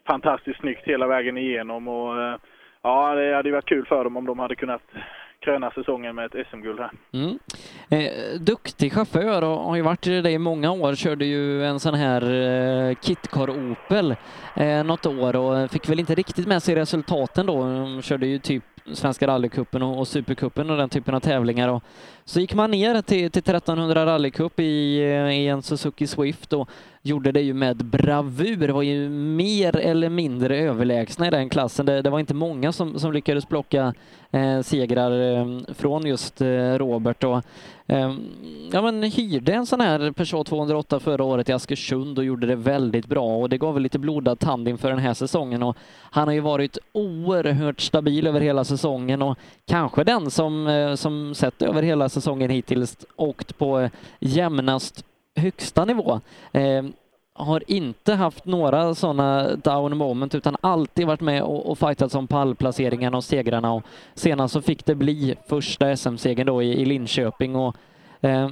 fantastiskt 0.08 0.60
snyggt 0.60 0.88
hela 0.88 1.08
vägen 1.08 1.38
igenom 1.38 1.88
och 1.88 2.22
eh, 2.22 2.36
ja, 2.82 3.16
det 3.16 3.36
hade 3.36 3.50
ju 3.50 3.56
varit 3.56 3.66
kul 3.66 3.86
för 3.86 4.04
dem 4.04 4.18
om 4.18 4.26
de 4.26 4.40
hade 4.40 4.56
kunnat 4.56 4.82
kröna 5.40 5.72
säsongen 5.72 6.16
med 6.16 6.26
ett 6.26 6.48
SM-guld 6.52 6.80
här. 6.80 6.92
Mm. 7.14 7.40
Eh, 7.90 8.40
duktig 8.40 8.94
chaufför 8.94 9.44
och 9.44 9.58
har 9.58 9.76
ju 9.76 9.82
varit 9.82 10.02
det 10.02 10.32
i 10.32 10.38
många 10.38 10.72
år. 10.72 10.96
Körde 10.96 11.26
ju 11.26 11.66
en 11.66 11.80
sån 11.80 11.94
här 11.94 12.22
eh, 12.22 12.96
Kitcar 13.02 13.50
Opel 13.50 14.16
eh, 14.56 14.84
något 14.84 15.06
år 15.06 15.36
och 15.36 15.72
fick 15.72 15.90
väl 15.90 16.00
inte 16.00 16.16
riktigt 16.16 16.48
med 16.48 16.64
sig 16.64 16.76
resultaten 16.76 17.46
då. 17.46 17.64
De 17.64 18.02
körde 18.02 18.28
ju 18.28 18.40
typ 18.40 18.64
Svenska 18.94 19.28
rallycupen 19.28 19.84
och, 19.84 20.00
och 20.00 20.08
Supercupen 20.08 20.70
och 20.70 20.78
den 20.78 20.90
typen 20.90 21.16
av 21.16 21.20
tävlingar. 21.20 21.70
Och 21.70 21.84
så 22.30 22.40
gick 22.40 22.54
man 22.54 22.72
ner 22.72 23.02
till, 23.02 23.32
till 23.32 23.40
1300 23.40 24.06
rallycup 24.06 24.60
i, 24.60 25.00
eh, 25.00 25.32
i 25.32 25.48
en 25.48 25.62
Suzuki 25.62 26.08
Swift 26.08 26.54
och 26.54 26.70
gjorde 27.02 27.32
det 27.32 27.42
ju 27.42 27.54
med 27.54 27.86
bravur. 27.86 28.70
Var 28.70 28.82
ju 28.82 29.10
mer 29.10 29.76
eller 29.76 30.10
mindre 30.10 30.58
överlägsna 30.58 31.28
i 31.28 31.30
den 31.30 31.50
klassen. 31.50 31.86
Det, 31.86 32.02
det 32.02 32.10
var 32.10 32.20
inte 32.20 32.34
många 32.34 32.72
som, 32.72 33.00
som 33.00 33.14
lyckades 33.14 33.46
plocka 33.46 33.94
eh, 34.32 34.62
segrar 34.62 35.38
eh, 35.38 35.74
från 35.74 36.06
just 36.06 36.42
eh, 36.42 36.74
Robert. 36.74 37.24
Och, 37.24 37.42
eh, 37.88 38.14
ja, 38.72 38.82
men 38.82 39.04
hyrde 39.04 39.54
en 39.54 39.66
sån 39.66 39.82
här 39.82 40.12
Peugeot 40.12 40.48
208 40.48 41.00
förra 41.00 41.24
året 41.24 41.50
i 41.50 41.54
Askersund 41.54 42.18
och 42.18 42.26
gjorde 42.26 42.48
det 42.48 42.56
väldigt 42.56 43.06
bra 43.06 43.38
och 43.38 43.50
det 43.50 43.58
gav 43.58 43.74
väl 43.74 43.84
lite 43.84 44.00
blodad 44.00 44.40
tand 44.40 44.68
inför 44.68 44.90
den 44.90 45.00
här 45.00 45.14
säsongen 45.14 45.64
och 45.64 45.78
han 46.12 46.28
har 46.28 46.34
ju 46.34 46.40
varit 46.40 46.78
oerhört 46.92 47.82
stabil 47.82 48.28
över 48.28 48.42
hela 48.42 48.64
säsongen 48.64 49.22
och 49.22 49.38
kanske 49.66 50.04
den 50.04 50.32
som, 50.32 50.68
eh, 50.68 50.96
som 50.96 51.36
sett 51.36 51.62
över 51.62 51.82
hela 51.82 52.10
säsongen 52.10 52.19
hittills 52.50 52.98
åkt 53.16 53.58
på 53.58 53.80
eh, 53.80 53.92
jämnast 54.20 55.06
högsta 55.36 55.86
nivå. 55.86 56.22
Eh, 56.52 56.84
har 57.34 57.64
inte 57.68 58.14
haft 58.14 58.46
några 58.46 58.96
sådana 58.96 59.56
down 59.56 59.98
moment 59.98 60.36
utan 60.36 60.58
alltid 60.62 61.08
varit 61.08 61.22
med 61.22 61.44
och, 61.44 61.72
och 61.72 61.80
fightat 61.80 62.16
om 62.16 62.28
pallplaceringarna 62.28 63.18
och 63.18 63.24
segrarna 63.24 63.74
och 63.74 63.84
senast 64.14 64.54
så 64.54 64.62
fick 64.62 64.86
det 64.86 64.96
bli 64.96 65.36
första 65.48 65.96
SM-segern 65.96 66.48
då 66.48 66.64
i, 66.64 66.82
i 66.82 66.86
Linköping 66.86 67.56
och 67.56 67.76
eh, 68.22 68.50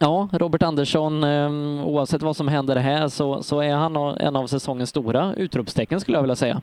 Ja, 0.00 0.28
Robert 0.32 0.62
Andersson, 0.62 1.24
eh, 1.24 1.50
oavsett 1.86 2.22
vad 2.22 2.36
som 2.36 2.48
händer 2.48 2.76
här 2.76 3.08
så, 3.08 3.42
så 3.42 3.60
är 3.60 3.74
han 3.74 3.96
en 3.96 4.36
av 4.36 4.46
säsongens 4.46 4.90
stora 4.90 5.34
utropstecken 5.34 6.00
skulle 6.00 6.16
jag 6.16 6.22
vilja 6.22 6.36
säga. 6.36 6.62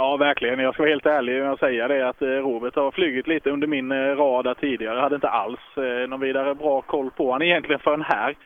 Ja, 0.00 0.16
verkligen. 0.16 0.58
Jag 0.58 0.74
ska 0.74 0.82
vara 0.82 0.90
helt 0.90 1.06
ärlig 1.06 1.44
och 1.44 1.58
säga 1.58 1.88
det 1.88 2.08
att 2.08 2.22
eh, 2.22 2.28
Robert 2.28 2.76
har 2.76 2.90
flugit 2.90 3.26
lite 3.26 3.50
under 3.50 3.66
min 3.66 3.92
eh, 3.92 4.16
radar 4.16 4.54
tidigare. 4.54 4.94
Jag 4.94 5.02
hade 5.02 5.14
inte 5.14 5.28
alls 5.28 5.60
eh, 5.76 6.08
någon 6.08 6.20
vidare 6.20 6.54
bra 6.54 6.82
koll 6.82 7.10
på 7.10 7.26
honom 7.26 7.42
egentligen 7.42 7.80
förrän 7.80 8.02
här. 8.02 8.36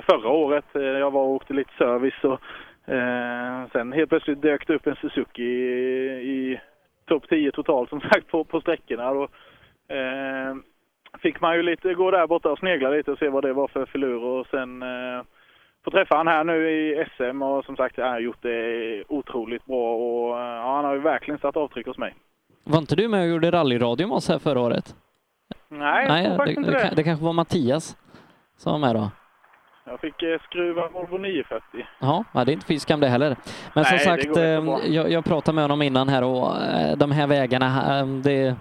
Förra 0.00 0.28
året. 0.28 0.64
Jag 0.72 1.10
var 1.10 1.22
och 1.22 1.30
åkte 1.30 1.54
lite 1.54 1.70
service 1.78 2.24
och 2.24 2.40
sen 3.72 3.92
helt 3.92 4.08
plötsligt 4.08 4.42
dök 4.42 4.66
det 4.66 4.74
upp 4.74 4.86
en 4.86 4.96
Suzuki 4.96 5.42
i, 5.42 6.52
i 6.52 6.60
topp 7.06 7.28
10 7.28 7.52
totalt 7.52 7.88
som 7.88 8.00
sagt 8.12 8.26
på, 8.26 8.44
på 8.44 8.60
sträckorna. 8.60 9.14
Då 9.14 9.28
fick 11.22 11.40
man 11.40 11.56
ju 11.56 11.62
lite 11.62 11.94
gå 11.94 12.10
där 12.10 12.26
borta 12.26 12.50
och 12.50 12.58
snegla 12.58 12.90
lite 12.90 13.10
och 13.10 13.18
se 13.18 13.28
vad 13.28 13.44
det 13.44 13.52
var 13.52 13.68
för 13.68 13.86
filur 13.86 14.22
och 14.24 14.46
sen 14.46 14.84
eh, 15.88 15.90
få 15.90 15.96
träffa 15.96 16.16
han 16.16 16.28
här 16.28 16.44
nu 16.44 16.70
i 16.70 17.04
SM 17.16 17.42
och 17.42 17.64
som 17.64 17.76
sagt 17.76 17.96
han 17.96 18.08
har 18.08 18.20
gjort 18.20 18.42
det 18.42 19.04
otroligt 19.08 19.66
bra 19.66 19.94
och 19.94 20.38
ja, 20.38 20.74
han 20.76 20.84
har 20.84 20.94
ju 20.94 21.00
verkligen 21.00 21.40
satt 21.40 21.56
avtryck 21.56 21.86
hos 21.86 21.98
mig. 21.98 22.14
Var 22.64 22.78
inte 22.78 22.96
du 22.96 23.08
med 23.08 23.20
och 23.20 23.28
gjorde 23.28 23.50
rallyradio 23.50 24.06
med 24.06 24.16
oss 24.16 24.28
här 24.28 24.38
förra 24.38 24.60
året? 24.60 24.94
Nej, 25.68 26.02
jag 26.02 26.08
Nej 26.08 26.36
faktiskt 26.36 26.56
det, 26.56 26.72
inte 26.72 26.88
det. 26.88 26.92
Det 26.96 27.04
kanske 27.04 27.24
var 27.24 27.32
Mattias 27.32 27.96
som 28.56 28.72
var 28.72 28.78
med 28.78 28.94
då? 28.94 29.10
Jag 29.84 30.00
fick 30.00 30.22
eh, 30.22 30.40
skruva 30.40 30.88
Volvo 30.88 31.18
940. 31.18 31.86
Ja, 32.00 32.24
det 32.32 32.40
är 32.40 32.50
inte 32.50 32.66
fy 32.66 32.78
skam 32.78 33.00
det 33.00 33.08
heller. 33.08 33.36
Men 33.74 33.84
Nej, 33.84 33.84
som 33.84 33.98
sagt, 33.98 34.36
eh, 34.36 34.94
jag, 34.94 35.10
jag, 35.10 35.24
pratade 35.24 35.54
med 35.54 35.64
honom 35.64 35.82
innan 35.82 36.08
här 36.08 36.24
och 36.24 36.62
eh, 36.62 36.96
de 36.96 37.10
här 37.10 37.26
vägarna, 37.26 38.04
det, 38.04 38.56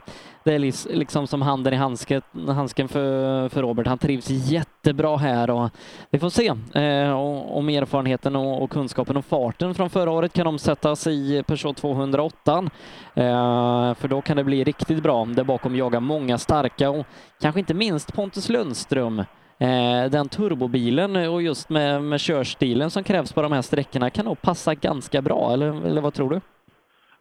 det 0.47 0.53
är 0.53 0.95
liksom 0.95 1.27
som 1.27 1.41
handen 1.41 1.73
i 1.73 1.75
handsken, 1.75 2.21
handsken 2.47 2.87
för, 2.87 3.49
för 3.49 3.61
Robert. 3.61 3.87
Han 3.87 3.97
trivs 3.97 4.29
jättebra 4.29 5.17
här 5.17 5.49
och 5.49 5.69
vi 6.09 6.19
får 6.19 6.29
se 6.29 6.47
eh, 6.81 7.11
om 7.51 7.69
erfarenheten 7.69 8.35
och, 8.35 8.63
och, 8.63 8.69
kunskapen 8.69 9.17
och 9.17 9.25
farten 9.25 9.75
från 9.75 9.89
förra 9.89 10.11
året 10.11 10.33
kan 10.33 10.47
omsättas 10.47 11.07
i 11.07 11.43
Peugeot 11.47 11.77
208. 11.77 12.69
Eh, 13.13 13.93
för 13.93 14.07
då 14.07 14.21
kan 14.21 14.37
det 14.37 14.43
bli 14.43 14.63
riktigt 14.63 15.03
bra. 15.03 15.25
Där 15.25 15.43
bakom 15.43 15.75
jagar 15.75 15.99
många 15.99 16.37
starka 16.37 16.89
och 16.89 17.05
kanske 17.41 17.59
inte 17.59 17.73
minst 17.73 18.13
Pontus 18.13 18.49
Lundström. 18.49 19.19
Eh, 19.59 20.05
den 20.09 20.29
turbobilen 20.29 21.15
och 21.15 21.41
just 21.41 21.69
med, 21.69 22.03
med 22.03 22.19
körstilen 22.19 22.91
som 22.91 23.03
krävs 23.03 23.33
på 23.33 23.41
de 23.41 23.51
här 23.51 23.61
sträckorna 23.61 24.09
kan 24.09 24.25
nog 24.25 24.41
passa 24.41 24.75
ganska 24.75 25.21
bra, 25.21 25.53
eller, 25.53 25.85
eller 25.85 26.01
vad 26.01 26.13
tror 26.13 26.29
du? 26.29 26.41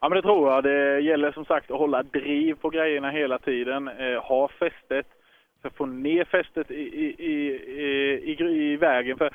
Ja, 0.06 0.10
men 0.10 0.16
det 0.16 0.22
tror 0.22 0.52
jag. 0.52 0.64
Det 0.64 1.00
gäller 1.00 1.32
som 1.32 1.44
sagt 1.44 1.70
att 1.70 1.78
hålla 1.78 2.02
driv 2.02 2.54
på 2.54 2.70
grejerna 2.70 3.10
hela 3.10 3.38
tiden. 3.38 3.88
Eh, 3.88 4.22
ha 4.22 4.48
fästet, 4.48 5.06
för 5.62 5.68
att 5.68 5.76
få 5.76 5.86
ner 5.86 6.24
fästet 6.24 6.70
i, 6.70 6.74
i, 6.74 7.06
i, 7.18 8.32
i, 8.32 8.72
i 8.72 8.76
vägen. 8.76 9.18
För, 9.18 9.30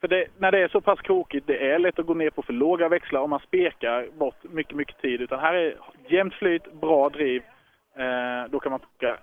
för 0.00 0.08
det, 0.08 0.26
när 0.38 0.52
det 0.52 0.58
är 0.58 0.68
så 0.68 0.80
pass 0.80 1.00
krokigt, 1.00 1.46
det 1.46 1.70
är 1.70 1.78
lätt 1.78 1.98
att 1.98 2.06
gå 2.06 2.14
ner 2.14 2.30
på 2.30 2.42
för 2.42 2.52
låga 2.52 2.88
växlar 2.88 3.20
om 3.20 3.30
man 3.30 3.40
spekar 3.40 4.08
bort 4.18 4.36
mycket, 4.42 4.76
mycket 4.76 5.00
tid. 5.02 5.20
Utan 5.20 5.40
här 5.40 5.54
är 5.54 5.74
jämnt 6.08 6.34
flyt, 6.34 6.72
bra 6.72 7.08
driv. 7.08 7.42
Eh, 7.96 8.50
då 8.50 8.60
kan 8.60 8.70
man 8.70 8.80
plocka 8.80 9.18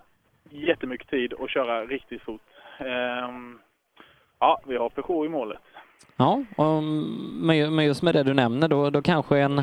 jättemycket 0.49 1.09
tid 1.09 1.33
och 1.33 1.49
köra 1.49 1.85
riktigt 1.85 2.21
fort. 2.21 2.41
Eh, 2.79 3.29
ja, 4.39 4.61
vi 4.67 4.77
har 4.77 4.89
Peugeot 4.89 5.25
i 5.25 5.29
målet. 5.29 5.61
Ja, 6.17 6.43
och 6.57 6.83
med, 7.73 7.85
just 7.85 8.03
med 8.03 8.15
det 8.15 8.23
du 8.23 8.33
nämner, 8.33 8.67
då, 8.67 8.89
då 8.89 9.01
kanske 9.01 9.39
en 9.39 9.61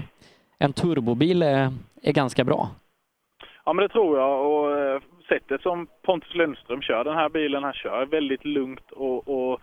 en 0.60 0.72
turbobil 0.72 1.42
är, 1.42 1.72
är 2.02 2.12
ganska 2.12 2.44
bra. 2.44 2.68
Ja, 3.64 3.72
men 3.72 3.82
det 3.82 3.88
tror 3.88 4.18
jag. 4.18 4.46
Och 4.46 4.78
eh, 4.78 5.00
sättet 5.28 5.62
som 5.62 5.86
Pontus 6.02 6.34
Lundström 6.34 6.82
kör 6.82 7.04
den 7.04 7.14
här 7.14 7.28
bilen, 7.28 7.64
han 7.64 7.72
kör 7.72 8.06
väldigt 8.06 8.44
lugnt 8.44 8.90
och, 8.90 9.28
och 9.28 9.60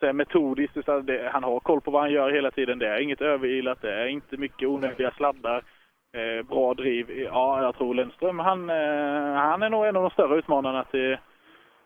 så 0.00 0.12
metodiskt. 0.12 0.84
Så 0.84 1.00
det, 1.00 1.30
han 1.32 1.44
har 1.44 1.60
koll 1.60 1.80
på 1.80 1.90
vad 1.90 2.02
han 2.02 2.12
gör 2.12 2.30
hela 2.30 2.50
tiden. 2.50 2.78
Det 2.78 2.88
är 2.88 3.00
inget 3.00 3.20
överilat, 3.20 3.82
det 3.82 3.94
är 3.94 4.06
inte 4.06 4.36
mycket 4.36 4.68
onödiga 4.68 5.10
sladdar. 5.10 5.64
Eh, 6.12 6.46
bra 6.46 6.74
driv. 6.74 7.10
Ja, 7.10 7.62
jag 7.62 7.76
tror 7.76 7.94
Lundström, 7.94 8.38
han, 8.38 8.70
eh, 8.70 9.34
han 9.34 9.62
är 9.62 9.70
nog 9.70 9.86
en 9.86 9.96
av 9.96 10.02
de 10.02 10.10
större 10.10 10.38
utmanarna 10.38 10.84
till 10.84 11.16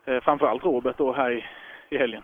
eh, 0.04 0.20
framförallt 0.20 0.64
Robert 0.64 0.98
då 0.98 1.12
här 1.12 1.30
i, 1.30 1.44
i 1.90 1.98
helgen. 1.98 2.22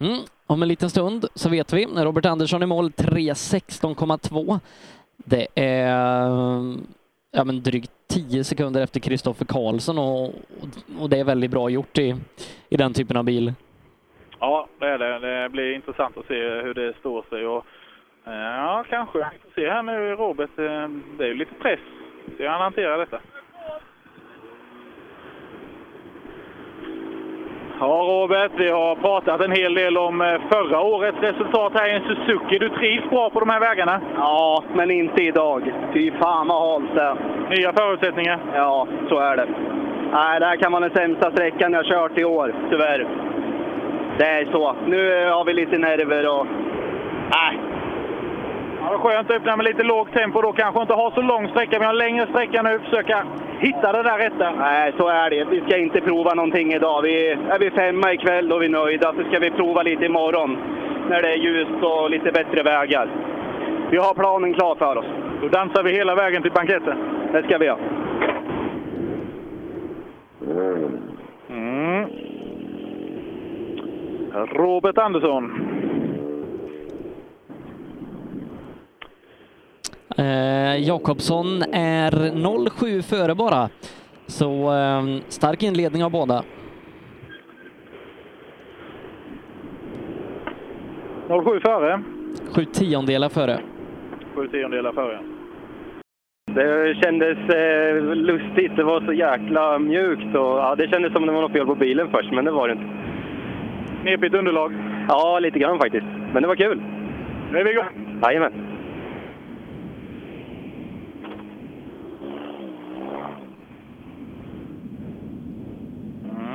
Mm. 0.00 0.18
Om 0.46 0.62
en 0.62 0.68
liten 0.68 0.90
stund 0.90 1.26
så 1.34 1.48
vet 1.48 1.72
vi. 1.72 1.84
Robert 1.84 2.26
Andersson 2.26 2.62
i 2.62 2.66
mål 2.66 2.90
3.16,2. 2.90 4.60
Det 5.16 5.46
är 5.54 5.88
ja, 7.30 7.44
men 7.44 7.62
drygt 7.62 7.90
10 8.10 8.44
sekunder 8.44 8.82
efter 8.82 9.00
Kristoffer 9.00 9.44
Karlsson 9.44 9.98
och, 9.98 10.24
och 11.00 11.10
det 11.10 11.18
är 11.18 11.24
väldigt 11.24 11.50
bra 11.50 11.70
gjort 11.70 11.98
i, 11.98 12.16
i 12.68 12.76
den 12.76 12.94
typen 12.94 13.16
av 13.16 13.24
bil. 13.24 13.52
Ja, 14.40 14.68
det 14.78 14.86
är 14.86 14.98
det. 14.98 15.18
Det 15.18 15.48
blir 15.48 15.74
intressant 15.74 16.16
att 16.16 16.26
se 16.26 16.34
hur 16.34 16.74
det 16.74 16.94
står 17.00 17.24
sig. 17.30 17.46
Och, 17.46 17.64
eh, 18.26 18.32
ja, 18.32 18.84
kanske. 18.88 19.18
Vi 19.18 19.24
får 19.24 19.60
se 19.60 19.70
här 19.70 19.82
nu 19.82 20.14
Robert. 20.14 20.58
Eh, 20.58 20.88
det 21.18 21.24
är 21.24 21.28
ju 21.28 21.34
lite 21.34 21.54
press. 21.54 21.80
Se 22.36 22.42
hur 22.42 22.48
han 22.48 22.60
hanterar 22.60 22.98
detta. 22.98 23.20
Ja, 27.80 27.86
Robert, 27.86 28.52
vi 28.56 28.70
har 28.70 28.94
pratat 28.96 29.40
en 29.40 29.52
hel 29.52 29.74
del 29.74 29.98
om 29.98 30.20
eh, 30.20 30.40
förra 30.50 30.80
årets 30.80 31.18
resultat 31.20 31.72
här 31.74 31.88
i 31.88 31.92
en 31.92 32.02
Suzuki. 32.02 32.58
Du 32.58 32.68
trivs 32.68 33.10
bra 33.10 33.30
på 33.30 33.40
de 33.40 33.48
här 33.48 33.60
vägarna? 33.60 34.00
Ja, 34.16 34.62
men 34.74 34.90
inte 34.90 35.22
idag. 35.22 35.72
Fy 35.92 36.10
fan 36.10 36.48
vad 36.48 36.70
halt 36.70 36.94
det 36.94 37.16
Nya 37.56 37.72
förutsättningar? 37.72 38.38
Ja, 38.54 38.86
så 39.08 39.18
är 39.18 39.36
det. 39.36 39.46
Nej, 40.12 40.40
det 40.40 40.46
här 40.46 40.56
kan 40.56 40.72
vara 40.72 40.88
den 40.88 40.96
sämsta 40.96 41.30
sträckan 41.30 41.72
jag 41.72 41.84
kört 41.84 42.18
i 42.18 42.24
år, 42.24 42.54
tyvärr. 42.70 43.06
Det 44.18 44.26
är 44.26 44.48
så. 44.52 44.76
Nu 44.86 45.30
har 45.30 45.44
vi 45.44 45.52
lite 45.52 45.78
nerver 45.78 46.28
och... 46.28 46.46
Nej, 47.30 47.58
Ja, 48.90 48.98
skönt 48.98 49.30
att 49.30 49.36
öppna 49.36 49.56
med 49.56 49.64
lite 49.64 49.82
lågt 49.82 50.12
tempo 50.12 50.40
då. 50.42 50.52
Kanske 50.52 50.80
inte 50.80 50.94
ha 50.94 51.10
så 51.14 51.22
lång 51.22 51.48
sträcka, 51.48 51.78
men 51.78 51.82
ha 51.82 51.92
en 51.92 51.98
längre 51.98 52.26
sträcka 52.26 52.62
nu. 52.62 52.78
Försöka 52.78 53.24
hitta 53.58 53.92
det 53.92 54.02
där 54.02 54.18
rätta. 54.18 54.50
Nej, 54.50 54.92
så 54.98 55.08
är 55.08 55.30
det. 55.30 55.44
Vi 55.44 55.60
ska 55.60 55.76
inte 55.76 56.00
prova 56.00 56.34
någonting 56.34 56.72
idag. 56.72 57.02
Vi, 57.02 57.28
är 57.28 57.58
vi 57.58 57.70
femma 57.70 58.12
ikväll, 58.12 58.48
då 58.48 58.56
är 58.56 58.60
vi 58.60 58.68
nöjda. 58.68 59.12
Så 59.12 59.28
ska 59.28 59.38
vi 59.38 59.50
prova 59.50 59.82
lite 59.82 60.04
imorgon, 60.04 60.58
när 61.08 61.22
det 61.22 61.28
är 61.28 61.36
ljust 61.36 61.82
och 61.82 62.10
lite 62.10 62.32
bättre 62.32 62.62
vägar. 62.62 63.08
Vi 63.90 63.96
har 63.96 64.14
planen 64.14 64.54
klar 64.54 64.74
för 64.74 64.96
oss. 64.96 65.06
Då 65.42 65.48
dansar 65.48 65.82
vi 65.82 65.92
hela 65.92 66.14
vägen 66.14 66.42
till 66.42 66.52
banketten. 66.52 66.98
Det 67.32 67.42
ska 67.42 67.58
vi 67.58 67.66
göra. 67.66 67.78
Mm. 71.50 72.06
Robert 74.52 74.98
Andersson. 74.98 75.68
Eh, 80.18 80.76
Jakobsson 80.88 81.62
är 81.72 82.10
0,7 82.10 83.02
före 83.02 83.34
bara. 83.34 83.68
Så 84.26 84.74
eh, 84.74 85.02
stark 85.28 85.62
inledning 85.62 86.04
av 86.04 86.10
båda. 86.10 86.42
0,7 91.28 91.60
före? 91.60 92.02
Sju 92.54 92.64
tiondelar 92.64 93.28
före. 93.28 93.60
Sju 94.34 94.48
tiondelar 94.48 94.92
före. 94.92 95.18
Det 96.54 96.96
kändes 97.02 97.38
eh, 97.38 98.14
lustigt. 98.14 98.76
Det 98.76 98.84
var 98.84 99.00
så 99.00 99.12
jäkla 99.12 99.78
mjukt. 99.78 100.34
Och, 100.34 100.58
ja, 100.58 100.74
det 100.78 100.88
kändes 100.88 101.12
som 101.12 101.26
det 101.26 101.32
var 101.32 101.42
något 101.42 101.52
fel 101.52 101.66
på 101.66 101.74
bilen 101.74 102.08
först, 102.10 102.32
men 102.32 102.44
det 102.44 102.50
var 102.50 102.68
det 102.68 102.72
inte. 102.72 102.86
Knepigt 104.02 104.34
underlag? 104.34 104.72
Ja, 105.08 105.38
lite 105.38 105.58
grann 105.58 105.78
faktiskt. 105.78 106.06
Men 106.32 106.42
det 106.42 106.48
var 106.48 106.56
kul. 106.56 106.82
Nu 107.52 107.58
är 107.58 107.64
vi 107.64 107.70
igång. 107.70 108.18
Jajamän. 108.22 108.77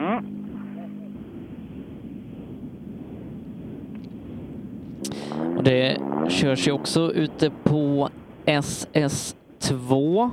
Mm. 0.03 0.25
Och 5.57 5.63
det 5.63 5.97
körs 6.29 6.67
ju 6.67 6.71
också 6.71 7.13
ute 7.13 7.49
på 7.63 8.09
SS2 8.45 10.29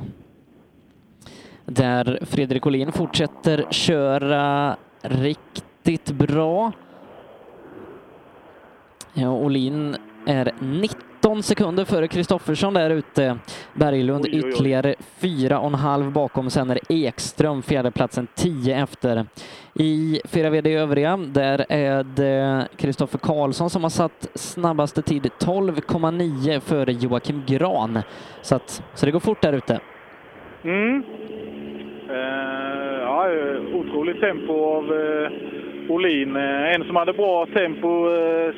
där 1.64 2.18
Fredrik 2.22 2.66
Olin 2.66 2.92
fortsätter 2.92 3.66
köra 3.70 4.76
riktigt 5.02 6.10
bra. 6.10 6.72
Ja, 9.14 9.30
Olin 9.30 9.96
är 10.26 10.52
13 11.20 11.42
sekunder 11.42 11.84
före 11.84 12.08
Kristoffersson 12.08 12.74
där 12.74 12.90
ute. 12.90 13.36
Berglund 13.74 14.24
Oj, 14.24 14.30
oj, 14.32 14.42
oj. 14.44 14.50
ytterligare 14.50 14.94
fyra 15.20 15.58
och 15.58 15.66
en 15.66 15.74
halv 15.74 16.12
bakom. 16.12 16.50
Sen 16.50 16.70
är 16.70 16.74
det 16.74 16.94
Ekström 16.94 17.62
fjärdeplatsen 17.62 18.26
10 18.34 18.82
efter. 18.82 19.24
I 19.74 20.20
4VD 20.24 20.78
övriga, 20.78 21.16
där 21.16 21.66
är 21.68 22.04
det 22.04 22.68
Kristoffer 22.76 23.18
Karlsson 23.18 23.70
som 23.70 23.82
har 23.82 23.90
satt 23.90 24.28
snabbaste 24.34 25.02
tid 25.02 25.30
12,9 25.38 26.60
före 26.60 26.92
Joakim 26.92 27.42
Gran. 27.46 27.98
Så, 28.42 28.54
att, 28.54 28.82
så 28.94 29.06
det 29.06 29.12
går 29.12 29.20
fort 29.20 29.42
där 29.42 29.52
ute. 29.52 29.80
Mm. 30.64 31.02
Eh, 32.10 33.00
ja, 33.00 33.26
otroligt 33.74 34.20
tempo 34.20 34.64
av 34.64 34.84
eh, 34.84 35.30
Olin. 35.90 36.36
Eh, 36.36 36.74
en 36.74 36.84
som 36.84 36.96
hade 36.96 37.12
bra 37.12 37.46
tempo 37.46 38.08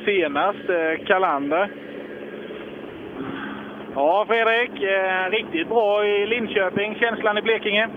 senast, 0.04 1.06
Kalander. 1.06 1.91
Ja, 3.94 4.24
Fredrik. 4.28 4.82
Eh, 4.82 5.30
riktigt 5.30 5.68
bra 5.68 6.06
i 6.06 6.26
Linköping. 6.26 6.94
Känslan 6.94 7.38
i 7.38 7.42
Blekinge? 7.42 7.88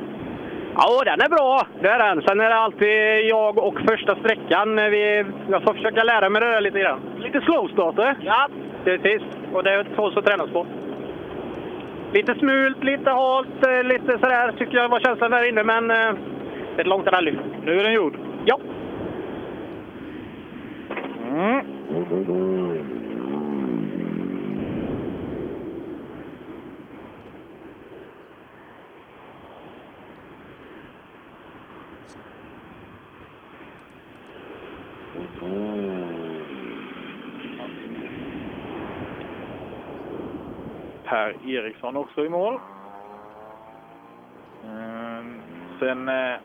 Ja, 0.75 1.01
den 1.05 1.21
är 1.21 1.29
bra. 1.29 1.67
Det 1.81 1.87
är 1.87 1.99
den. 1.99 2.23
Sen 2.27 2.39
är 2.39 2.49
det 2.49 2.55
alltid 2.55 3.25
jag 3.29 3.57
och 3.57 3.79
första 3.89 4.15
sträckan. 4.15 4.75
Vi, 4.75 5.25
jag 5.49 5.63
får 5.63 5.73
försöka 5.73 6.03
lära 6.03 6.29
mig 6.29 6.41
det 6.41 6.51
där 6.51 6.61
lite 6.61 6.79
grann. 6.79 6.99
Lite 7.19 7.41
slowstarter? 7.41 8.15
Ja, 8.21 8.47
precis. 8.83 9.21
Och 9.53 9.63
det 9.63 9.83
tåls 9.95 10.17
att 10.17 10.25
tränas 10.25 10.49
på. 10.49 10.65
Lite 12.13 12.35
smult, 12.35 12.83
lite 12.83 13.09
halt, 13.09 13.67
eh, 13.67 13.83
lite 13.83 14.11
sådär 14.11 14.51
tycker 14.57 14.77
jag 14.77 14.89
var 14.89 14.99
känslan 14.99 15.31
där 15.31 15.49
inne. 15.49 15.63
Men 15.63 15.91
eh, 15.91 15.97
det 15.97 16.77
är 16.77 16.81
ett 16.81 16.87
långt 16.87 17.07
rally. 17.07 17.35
Nu 17.65 17.79
är 17.79 17.83
den 17.83 17.93
gjord? 17.93 18.17
Ja. 18.45 18.59
Mm. 21.31 23.04
Mm. 35.45 35.75
Per 41.03 41.49
Eriksson 41.49 41.97
också 41.97 42.25
i 42.25 42.29
mål. 42.29 42.59
Ehm, 44.65 45.41
sen 45.79 46.09
eh, 46.09 46.35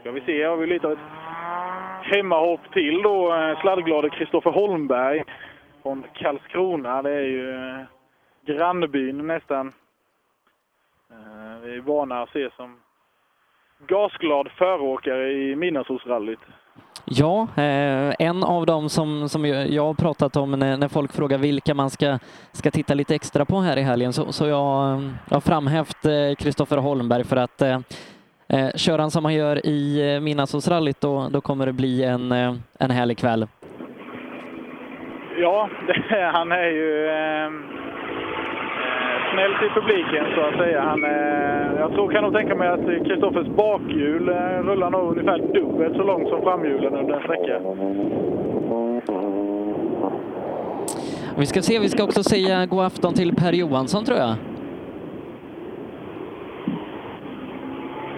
ska 0.00 0.10
vi 0.10 0.20
se, 0.20 0.44
har 0.44 0.56
vi 0.56 0.66
lite 0.66 0.86
av 0.86 0.92
ett 0.92 0.98
hemmahopp 2.02 2.72
till 2.72 3.02
då. 3.02 3.34
Eh, 3.34 3.60
sladdglade 3.60 4.10
Kristoffer 4.10 4.50
Holmberg 4.50 5.24
från 5.82 6.04
Karlskrona. 6.14 7.02
Det 7.02 7.10
är 7.10 7.22
ju 7.22 7.50
eh, 7.50 7.84
grannbyn 8.46 9.26
nästan. 9.26 9.72
Vi 11.62 11.76
är 11.76 11.80
vana 11.80 12.22
att 12.22 12.30
se 12.30 12.50
som 12.56 12.80
gasglad 13.86 14.50
föråkare 14.50 15.32
i 15.32 15.56
Midnattssolsrallyt. 15.56 16.38
Ja, 17.04 17.48
eh, 17.56 18.14
en 18.18 18.44
av 18.44 18.66
dem 18.66 18.88
som, 18.88 19.28
som 19.28 19.44
jag 19.46 19.84
har 19.84 19.94
pratat 19.94 20.36
om 20.36 20.50
när, 20.50 20.76
när 20.76 20.88
folk 20.88 21.12
frågar 21.12 21.38
vilka 21.38 21.74
man 21.74 21.90
ska, 21.90 22.18
ska 22.52 22.70
titta 22.70 22.94
lite 22.94 23.14
extra 23.14 23.44
på 23.44 23.60
här 23.60 23.76
i 23.76 23.82
helgen, 23.82 24.12
så, 24.12 24.32
så 24.32 24.46
jag, 24.46 25.02
jag 25.28 25.36
har 25.36 25.40
framhävt 25.40 26.04
eh, 26.04 26.34
Kristoffer 26.38 26.76
Holmberg 26.76 27.24
för 27.24 27.36
att 27.36 27.62
eh, 27.62 27.80
eh, 28.48 28.70
kör 28.76 28.98
han 28.98 29.10
som 29.10 29.24
han 29.24 29.34
gör 29.34 29.66
i 29.66 30.14
eh, 30.14 30.20
Midnattssolsrallyt 30.20 31.00
då, 31.00 31.28
då 31.30 31.40
kommer 31.40 31.66
det 31.66 31.72
bli 31.72 32.04
en, 32.04 32.32
eh, 32.32 32.54
en 32.78 32.90
härlig 32.90 33.18
kväll. 33.18 33.46
Ja, 35.36 35.70
det, 35.86 36.30
han 36.32 36.52
är 36.52 36.68
ju 36.68 37.06
eh, 37.06 37.50
eh, 39.38 39.44
eh, 39.44 39.48
snäll 39.48 39.54
till 39.60 39.82
publiken 39.82 40.24
så 40.34 40.40
att 40.40 40.56
säga. 40.56 40.80
Han, 40.80 41.04
eh, 41.04 41.80
jag 41.80 41.92
tror, 41.92 42.12
kan 42.12 42.24
nog 42.24 42.32
tänka 42.32 42.54
mig 42.54 42.68
att 42.68 43.06
Kristoffers 43.06 43.46
bakhjul 43.46 44.28
eh, 44.28 44.34
rullar 44.68 44.90
nog 44.90 45.10
ungefär 45.10 45.38
dubbelt 45.38 45.96
så 45.96 46.02
långt 46.02 46.28
som 46.28 46.42
framhjulen 46.42 46.94
under 46.94 47.14
en 47.14 47.22
sträcka. 47.22 47.60
Vi 51.36 51.46
ska 51.46 51.62
se, 51.62 51.78
vi 51.78 51.88
ska 51.88 52.04
också 52.04 52.22
säga 52.22 52.66
god 52.66 52.84
afton 52.84 53.14
till 53.14 53.34
Per 53.34 53.52
Johansson 53.52 54.04
tror 54.04 54.18
jag. 54.18 54.34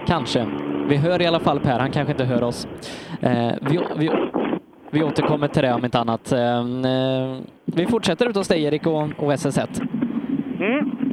Kanske. 0.07 0.47
Vi 0.87 0.95
hör 0.95 1.21
i 1.21 1.25
alla 1.25 1.39
fall 1.39 1.59
Per, 1.59 1.79
han 1.79 1.91
kanske 1.91 2.11
inte 2.11 2.23
hör 2.23 2.43
oss. 2.43 2.67
Eh, 3.21 3.53
vi, 3.61 3.79
vi, 3.97 4.11
vi 4.89 5.03
återkommer 5.03 5.47
till 5.47 5.61
det 5.61 5.73
om 5.73 5.85
inte 5.85 5.99
annat. 5.99 6.31
Eh, 6.31 6.59
eh, 6.59 7.37
vi 7.65 7.85
fortsätter 7.85 8.29
ut 8.29 8.35
hos 8.35 8.47
dig 8.47 8.63
Erik 8.63 8.87
och, 8.87 9.01
och 9.17 9.33
SS1. 9.33 9.81
Mm 10.59 11.04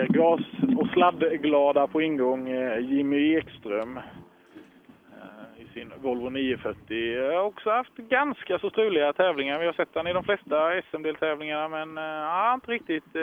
ner. 0.00 0.08
gas 0.08 0.40
och 0.78 0.88
sladdglada 0.88 1.86
på 1.86 2.02
ingång, 2.02 2.48
eh, 2.48 2.78
Jimmy 2.78 3.36
Ekström 3.36 3.96
eh, 3.96 5.62
i 5.62 5.66
sin 5.74 5.92
Volvo 6.02 6.30
940. 6.30 7.14
Jag 7.14 7.32
har 7.32 7.44
också 7.44 7.70
haft 7.70 7.96
ganska 7.96 8.58
så 8.58 8.70
struliga 8.70 9.12
tävlingar. 9.12 9.58
Vi 9.58 9.66
har 9.66 9.72
sett 9.72 9.88
han 9.94 10.06
i 10.06 10.12
de 10.12 10.24
flesta 10.24 10.82
SM-deltävlingarna 10.82 11.68
men 11.68 11.98
eh, 11.98 12.04
han 12.04 12.48
har 12.48 12.54
inte 12.54 12.72
riktigt 12.72 13.16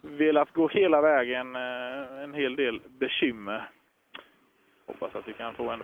velat 0.00 0.52
gå 0.52 0.68
hela 0.68 1.00
vägen. 1.00 1.56
En 1.56 2.34
hel 2.34 2.56
del 2.56 2.80
bekymmer. 2.98 3.68
Hoppas 4.86 5.14
att 5.14 5.28
vi 5.28 5.32
kan 5.32 5.54
få 5.54 5.70
en 5.70 5.82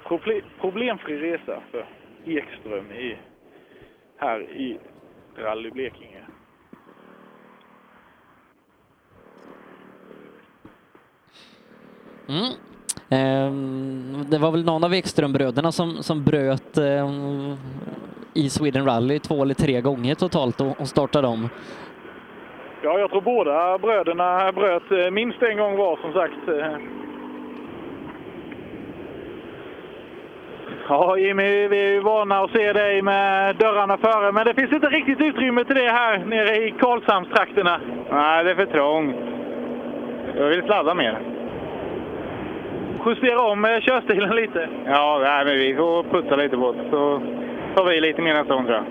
problemfri 0.61 1.17
resa 1.17 1.63
för 1.71 1.87
Ekström 2.27 2.93
i, 2.93 3.17
här 4.17 4.41
i 4.41 4.79
Rally 5.37 5.71
Blekinge. 5.71 6.23
Mm. 12.33 12.53
Ehm, 13.11 14.25
det 14.31 14.39
var 14.39 14.51
väl 14.51 14.65
någon 14.65 14.85
av 14.85 14.95
Ekströmbröderna 14.95 15.73
som, 15.73 16.03
som 16.03 16.25
bröt 16.25 16.79
ehm, 16.79 17.57
i 18.35 18.51
Sweden 18.51 18.85
Rally 18.85 19.19
två 19.19 19.43
eller 19.43 19.55
tre 19.55 19.81
gånger 19.81 20.15
totalt 20.15 20.61
och, 20.61 20.81
och 20.81 20.89
startade 20.89 21.29
om. 21.29 21.49
Ja, 22.83 22.99
jag 22.99 23.11
tror 23.11 23.21
båda 23.21 23.79
bröderna 23.79 24.53
bröt 24.53 24.93
eh, 24.93 25.11
minst 25.11 25.43
en 25.43 25.57
gång 25.57 25.77
var 25.77 25.97
som 25.97 26.13
sagt. 26.13 26.35
Ja, 30.89 31.19
Jimmy, 31.19 31.69
vi 31.69 31.81
är 31.81 31.93
ju 31.93 32.01
vana 32.01 32.41
att 32.41 32.51
se 32.51 32.73
dig 32.73 33.03
med 33.03 33.57
dörrarna 33.57 33.97
före, 33.97 34.33
men 34.33 34.47
det 34.47 34.55
finns 34.55 34.73
inte 34.73 34.87
riktigt 34.87 35.21
utrymme 35.21 35.65
till 35.65 35.75
det 35.77 35.93
här 35.93 36.19
nere 36.19 36.57
i 36.57 36.71
Karlshamnstrakterna. 36.71 37.81
Nej, 38.11 38.45
det 38.45 38.51
är 38.51 38.55
för 38.55 38.67
trångt. 38.67 39.17
Jag 40.37 40.49
vill 40.49 40.63
sladda 40.63 40.95
mer. 40.95 41.42
Justera 43.07 43.41
om 43.41 43.65
eh, 43.65 43.81
körstilen 43.81 44.37
lite. 44.37 44.69
Ja, 44.87 45.21
nej, 45.23 45.45
men 45.45 45.55
vi 45.55 45.75
får 45.75 46.03
putta 46.03 46.37
lite 46.37 46.57
på 46.57 46.73
det. 46.73 46.91
Så 46.91 47.23
tar 47.75 47.85
vi 47.85 48.01
lite 48.01 48.23
mer 48.23 48.35
nästa 48.35 48.55
gång 48.55 48.65
tror 48.65 48.77
jag. 48.77 48.85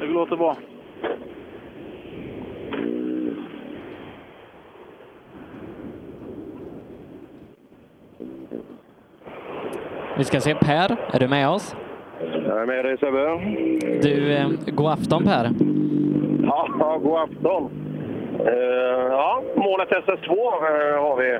Det 0.00 0.06
låter 0.06 0.36
bra. 0.36 0.56
Vi 10.16 10.24
ska 10.24 10.40
se 10.40 10.54
Per, 10.54 10.96
är 11.12 11.20
du 11.20 11.28
med 11.28 11.48
oss? 11.48 11.76
Jag 12.46 12.62
är 12.62 12.66
med 12.66 12.84
dig 12.84 12.98
Sebbe. 12.98 13.40
Du, 14.02 14.32
eh, 14.32 14.48
god 14.66 14.90
afton 14.92 15.24
Per. 15.24 15.50
Ja, 16.42 16.68
ja, 16.78 16.98
god 16.98 17.18
afton. 17.18 17.81
Eh, 18.46 19.06
ja, 19.10 19.42
målet 19.54 19.88
SS2 19.88 20.30
eh, 20.30 21.02
har 21.02 21.16
vi. 21.16 21.34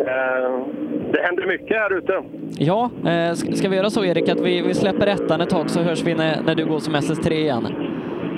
Eh, 0.00 0.66
det 1.12 1.22
händer 1.22 1.46
mycket 1.46 1.76
här 1.76 1.92
ute. 1.92 2.22
Ja, 2.58 2.90
ska 3.34 3.52
ska 3.52 3.68
vi 3.68 3.76
göra 3.76 3.90
så 3.90 4.04
Erik 4.04 4.28
att 4.28 4.40
vi, 4.40 4.62
vi 4.62 4.74
släpper 4.74 5.06
ettan 5.06 5.40
ett 5.40 5.50
tag 5.50 5.70
så 5.70 5.80
hörs 5.80 6.04
vi 6.04 6.14
när, 6.14 6.42
när 6.46 6.54
du 6.54 6.64
går 6.64 6.78
som 6.78 6.94
SS3 6.94 7.32
igen? 7.32 7.66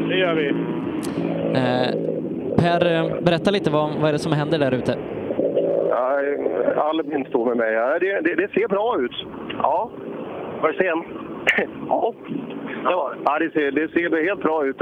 Det 0.08 0.16
gör 0.16 0.34
vi. 0.34 0.54
Per, 2.56 3.20
berätta 3.22 3.50
lite 3.50 3.70
vad, 3.70 3.90
vad 4.00 4.08
är 4.08 4.12
det 4.12 4.18
som 4.18 4.32
händer 4.32 4.58
där 4.58 4.74
ute? 4.74 4.96
Ja, 5.90 6.20
Albin 6.76 7.24
står 7.28 7.46
med 7.46 7.56
mig. 7.56 8.00
Det, 8.00 8.20
det, 8.20 8.34
det 8.34 8.52
ser 8.52 8.68
bra 8.68 8.96
ut. 9.00 9.26
Ja. 9.62 9.90
Var 10.62 10.72
det 10.72 10.78
sen? 10.78 11.04
ja. 11.88 12.14
Ja, 12.84 13.12
ja 13.24 13.38
det, 13.38 13.50
ser, 13.52 13.70
det 13.70 13.88
ser 13.88 14.24
helt 14.24 14.42
bra 14.42 14.66
ut. 14.66 14.76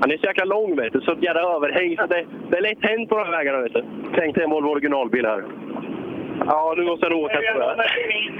Han 0.00 0.10
är 0.10 0.16
så 0.16 0.26
jäkla 0.26 0.44
lång, 0.44 0.76
vet 0.76 0.92
du. 0.92 1.00
Så 1.00 1.12
ett 1.12 1.22
jävla 1.22 1.56
överhäng. 1.56 1.96
Så 1.96 2.06
det, 2.06 2.24
det 2.50 2.56
är 2.56 2.62
lätt 2.62 2.90
hänt 2.90 3.08
på 3.08 3.16
de 3.16 3.24
här 3.24 3.30
vägarna, 3.30 3.60
vet 3.60 3.72
du. 3.72 3.84
Tänk 4.14 4.34
dig 4.34 4.44
en 4.44 4.50
Volvo 4.50 4.68
originalbil 4.68 5.26
här. 5.26 5.44
Ja, 6.46 6.74
nu 6.76 6.84
måste 6.84 7.08
du 7.08 7.14
åka 7.14 7.36
på 7.36 7.58
det. 7.58 7.74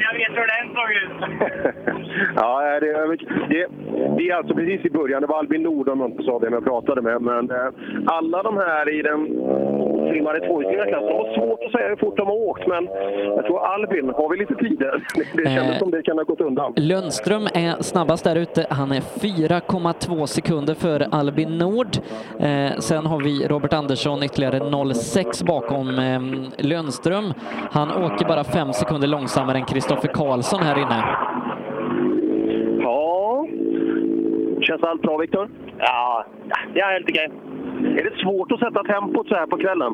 Jag 0.06 0.14
vet 0.18 0.32
hur 0.38 0.46
den 0.54 0.66
såg 0.74 0.90
ut. 1.02 1.10
Ja, 2.36 2.80
det, 2.80 3.16
det, 3.48 3.66
det 4.16 4.28
är 4.30 4.34
alltså 4.34 4.54
precis 4.54 4.84
i 4.84 4.90
början. 4.90 5.20
Det 5.20 5.26
var 5.26 5.38
Albin 5.38 5.62
Nord, 5.62 5.88
om 5.88 6.00
jag 6.00 6.10
inte 6.10 6.22
sa 6.22 6.38
det, 6.38 6.44
men 6.44 6.52
jag 6.52 6.64
pratade 6.64 7.02
med. 7.02 7.22
Men 7.22 7.50
eh, 7.50 7.66
alla 8.06 8.42
de 8.42 8.56
här 8.56 8.88
i 8.98 9.02
den 9.02 9.26
otrimmade 10.02 10.40
tvåhjulsdrivna 10.40 10.84
klassen. 10.86 11.06
Det 11.08 11.14
var 11.14 11.34
svårt 11.34 11.64
att 11.66 11.72
säga 11.72 11.88
hur 11.88 11.96
fort 11.96 12.16
de 12.16 12.26
har 12.26 12.34
åkt, 12.48 12.66
men 12.66 12.84
jag 13.36 13.44
tror 13.46 13.66
Albin, 13.66 14.12
har 14.16 14.28
vi 14.30 14.36
lite 14.36 14.54
tider? 14.54 15.02
Det 15.36 15.44
kändes 15.50 15.72
Eh. 15.74 15.78
som 15.78 15.90
det 15.90 16.02
kan 16.02 16.16
ha 16.16 16.24
gått 16.24 16.40
undan. 16.40 16.72
Lundström 16.76 17.42
är 17.54 17.82
snabbast 17.82 18.24
där 18.24 18.36
ute. 18.36 18.66
Han 18.70 18.92
är 18.92 19.00
4,2 19.00 20.26
sekunder 20.26 20.74
före 20.74 21.06
Albin 21.10 21.58
Nord. 21.58 21.86
Eh, 22.40 22.72
sen 22.78 23.06
har 23.06 23.20
vi 23.24 23.46
Robert 23.48 23.72
Andersson 23.72 24.22
ytterligare 24.22 24.58
0,6 24.58 25.44
bakom 25.46 25.88
eh, 25.98 26.20
Lundström. 26.66 27.32
Han 27.72 27.90
åker 28.04 28.26
bara 28.28 28.44
5 28.44 28.72
sekunder 28.72 29.08
långsammare 29.08 29.58
än 29.58 29.64
Kristoffer 29.64 30.08
Karlsson 30.08 30.60
här 30.62 30.78
inne. 30.78 31.04
Ja. 32.82 33.46
Känns 34.60 34.82
allt 34.82 35.02
bra, 35.02 35.16
Viktor? 35.16 35.48
Ja, 35.78 36.24
det 36.74 36.80
är 36.80 36.92
helt 36.92 37.08
okej. 37.10 37.28
Är 37.84 38.04
det 38.04 38.16
svårt 38.22 38.52
att 38.52 38.60
sätta 38.60 38.84
tempot 38.84 39.28
så 39.28 39.34
här 39.34 39.46
på 39.46 39.56
kvällen? 39.56 39.92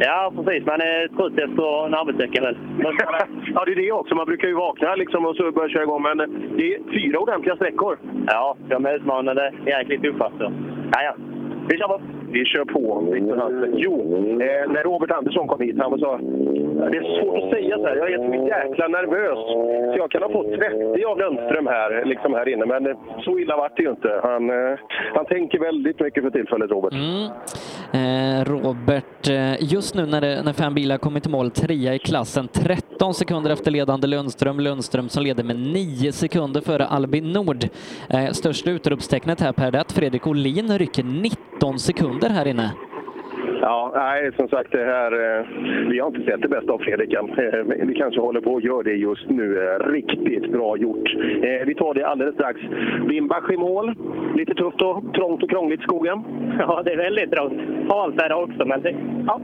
Ja, 0.00 0.32
precis. 0.36 0.66
Man 0.66 0.80
är 0.80 1.08
trött 1.08 1.38
efter 1.38 1.86
en 1.86 1.94
arbetsvecka 1.94 2.42
väl. 2.42 2.56
ja, 3.54 3.64
det 3.64 3.72
är 3.72 3.76
det 3.76 3.92
också. 3.92 4.14
Man 4.14 4.26
brukar 4.26 4.48
ju 4.48 4.54
vakna 4.54 4.94
liksom 4.94 5.26
och 5.26 5.36
så 5.36 5.52
börja 5.52 5.68
köra 5.68 5.82
igång, 5.82 6.02
men 6.02 6.18
det 6.56 6.74
är 6.74 6.78
fyra 6.92 7.18
ordentliga 7.18 7.56
sträckor. 7.56 7.98
Ja, 8.26 8.56
de 8.68 8.86
är 8.86 8.96
utmanande. 8.96 9.52
Jäkligt 9.66 10.02
tuffa. 10.02 10.30
Så. 10.38 10.52
Ja, 10.92 11.02
ja. 11.02 11.14
Vi 11.68 11.78
kör 11.78 11.88
på. 11.88 12.00
Vi 12.32 12.44
kör 12.44 12.64
på, 12.64 13.04
Jo, 13.72 13.94
eh, 14.40 14.70
när 14.72 14.82
Robert 14.82 15.10
Andersson 15.10 15.48
kom 15.48 15.60
hit, 15.60 15.76
han 15.78 15.98
sa 15.98 16.20
det 16.88 16.96
är 16.96 17.20
svårt 17.20 17.42
att 17.42 17.50
säga 17.50 17.76
så 17.76 17.86
här. 17.86 17.96
Jag 17.96 18.12
är 18.12 18.18
så 18.18 18.46
jäkla 18.46 18.88
nervös. 18.88 19.38
Så 19.92 19.94
jag 19.98 20.10
kan 20.10 20.22
ha 20.22 20.32
fått 20.32 20.46
30 20.46 21.04
av 21.04 21.18
Lundström 21.18 21.66
här, 21.66 22.04
liksom 22.04 22.34
här 22.34 22.48
inne. 22.48 22.66
Men 22.66 22.96
så 23.24 23.38
illa 23.38 23.56
vart 23.56 23.76
det 23.76 23.82
ju 23.82 23.90
inte. 23.90 24.20
Han, 24.22 24.50
eh, 24.50 24.78
han 25.14 25.26
tänker 25.26 25.58
väldigt 25.58 26.00
mycket 26.00 26.22
för 26.22 26.30
tillfället, 26.30 26.70
Robert. 26.70 26.92
Mm. 26.92 27.30
Eh, 27.92 28.44
Robert, 28.44 29.28
eh, 29.28 29.72
just 29.72 29.94
nu 29.94 30.06
när, 30.06 30.20
det, 30.20 30.42
när 30.44 30.52
fem 30.52 30.74
bilar 30.74 30.98
kommit 30.98 31.22
till 31.22 31.32
mål, 31.32 31.50
trea 31.50 31.94
i 31.94 31.98
klassen, 31.98 32.48
13 32.48 33.14
sekunder 33.14 33.50
efter 33.50 33.70
ledande 33.70 34.06
Lundström. 34.06 34.60
Lundström 34.60 35.08
som 35.08 35.22
leder 35.22 35.44
med 35.44 35.56
9 35.56 36.12
sekunder 36.12 36.60
före 36.60 36.86
Albin 36.86 37.32
Nord. 37.32 37.64
Eh, 38.10 38.30
största 38.30 38.70
utropstecknet 38.70 39.40
här 39.40 39.52
Per, 39.52 39.70
det 39.70 39.80
att 39.80 39.92
Fredrik 39.92 40.26
Olin 40.26 40.78
rycker 40.78 41.02
19 41.04 41.78
sekunder 41.78 42.19
här 42.28 42.48
inne. 42.48 42.72
Ja, 43.60 43.92
nej, 43.94 44.30
som 44.36 44.48
sagt, 44.48 44.72
det 44.72 44.84
här, 44.84 45.12
eh, 45.38 45.46
vi 45.88 45.98
har 45.98 46.08
inte 46.08 46.30
sett 46.30 46.42
det 46.42 46.48
bästa 46.48 46.72
av 46.72 46.78
Fredrik 46.78 47.12
än. 47.12 47.28
Eh, 47.28 47.86
Vi 47.86 47.94
kanske 47.94 48.20
håller 48.20 48.40
på 48.40 48.56
att 48.56 48.64
göra 48.64 48.82
det 48.82 48.94
just 48.94 49.30
nu. 49.30 49.58
Eh, 49.68 49.90
Riktigt 49.92 50.52
bra 50.52 50.76
gjort. 50.76 51.14
Vi 51.66 51.74
tar 51.74 51.94
det 51.94 52.06
alldeles 52.06 52.34
strax. 52.34 52.60
Wimbach 53.08 53.50
i 53.50 53.56
mål. 53.56 53.94
Lite 54.36 54.54
tufft 54.54 54.82
och 54.82 55.14
trångt 55.14 55.42
och 55.42 55.50
krångligt 55.50 55.80
i 55.80 55.82
skogen. 55.82 56.22
Ja, 56.58 56.82
det 56.84 56.92
är 56.92 56.96
väldigt 56.96 57.30
trångt. 57.32 57.60
Halt 57.88 58.22
är 58.22 58.28
det 58.28 58.34
också, 58.34 58.64
men 58.66 58.82
det... 58.82 58.94
Ja. 59.26 59.40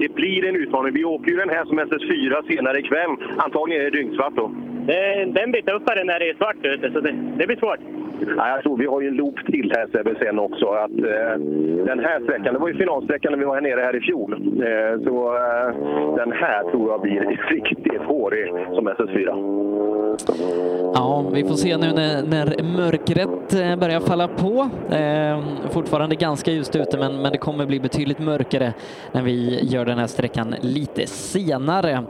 Det 0.00 0.14
blir 0.14 0.48
en 0.48 0.56
utmaning. 0.56 0.94
Vi 0.94 1.04
åker 1.04 1.30
ju 1.30 1.36
den 1.36 1.48
här 1.48 1.64
som 1.64 1.80
SS4 1.80 2.46
senare 2.48 2.78
ikväll. 2.78 3.10
Antagligen 3.36 3.80
är 3.86 3.90
det 3.90 3.96
dygnsvart 3.98 4.36
då. 4.36 4.50
Det, 4.86 5.24
den 5.24 5.50
blir 5.50 5.62
tuffare 5.62 6.04
när 6.04 6.18
det 6.18 6.30
är 6.30 6.34
svart 6.34 6.56
ute, 6.62 6.90
så 6.92 7.00
det, 7.00 7.14
det 7.38 7.46
blir 7.46 7.56
svårt. 7.56 7.80
Ja, 8.36 8.48
jag 8.48 8.62
tror 8.62 8.76
vi 8.76 8.86
har 8.86 9.00
ju 9.00 9.08
en 9.08 9.14
loop 9.14 9.46
till 9.46 9.72
här 9.76 9.86
Sebbe 9.92 10.14
sen 10.18 10.38
också. 10.38 10.66
Att, 10.66 10.90
eh, 10.90 11.38
den 11.86 11.98
här 11.98 12.20
sträckan, 12.20 12.54
det 12.54 12.60
var 12.60 12.68
ju 12.68 12.74
finalsträckan 12.74 13.32
när 13.32 13.38
vi 13.38 13.44
var 13.44 13.54
här 13.54 13.62
nere 13.62 13.80
här 13.80 13.96
i 13.96 14.00
fjol. 14.00 14.32
Eh, 14.32 15.04
så 15.04 15.36
eh, 15.36 16.16
den 16.16 16.32
här 16.32 16.70
tror 16.70 16.90
jag 16.90 17.00
blir 17.00 17.38
riktigt 17.48 18.02
hårig 18.02 18.52
som 18.74 18.88
SS4. 18.88 19.60
Ja, 20.94 21.30
vi 21.34 21.44
får 21.44 21.54
se 21.54 21.76
nu 21.76 21.92
när, 21.92 22.22
när 22.22 22.62
mörkret 22.76 23.54
eh, 23.54 23.76
börjar 23.76 24.00
falla 24.00 24.28
på. 24.28 24.68
Eh, 24.94 25.40
fortfarande 25.70 26.16
ganska 26.16 26.50
ljust 26.50 26.76
ute, 26.76 26.98
men, 26.98 27.22
men 27.22 27.32
det 27.32 27.38
kommer 27.38 27.66
bli 27.66 27.80
betydligt 27.80 28.18
mörkare 28.18 28.72
när 29.12 29.22
vi 29.22 29.60
gör 29.62 29.84
den 29.84 29.98
här 29.98 30.06
sträckan 30.06 30.54
lite 30.60 31.06
senare. 31.06 32.02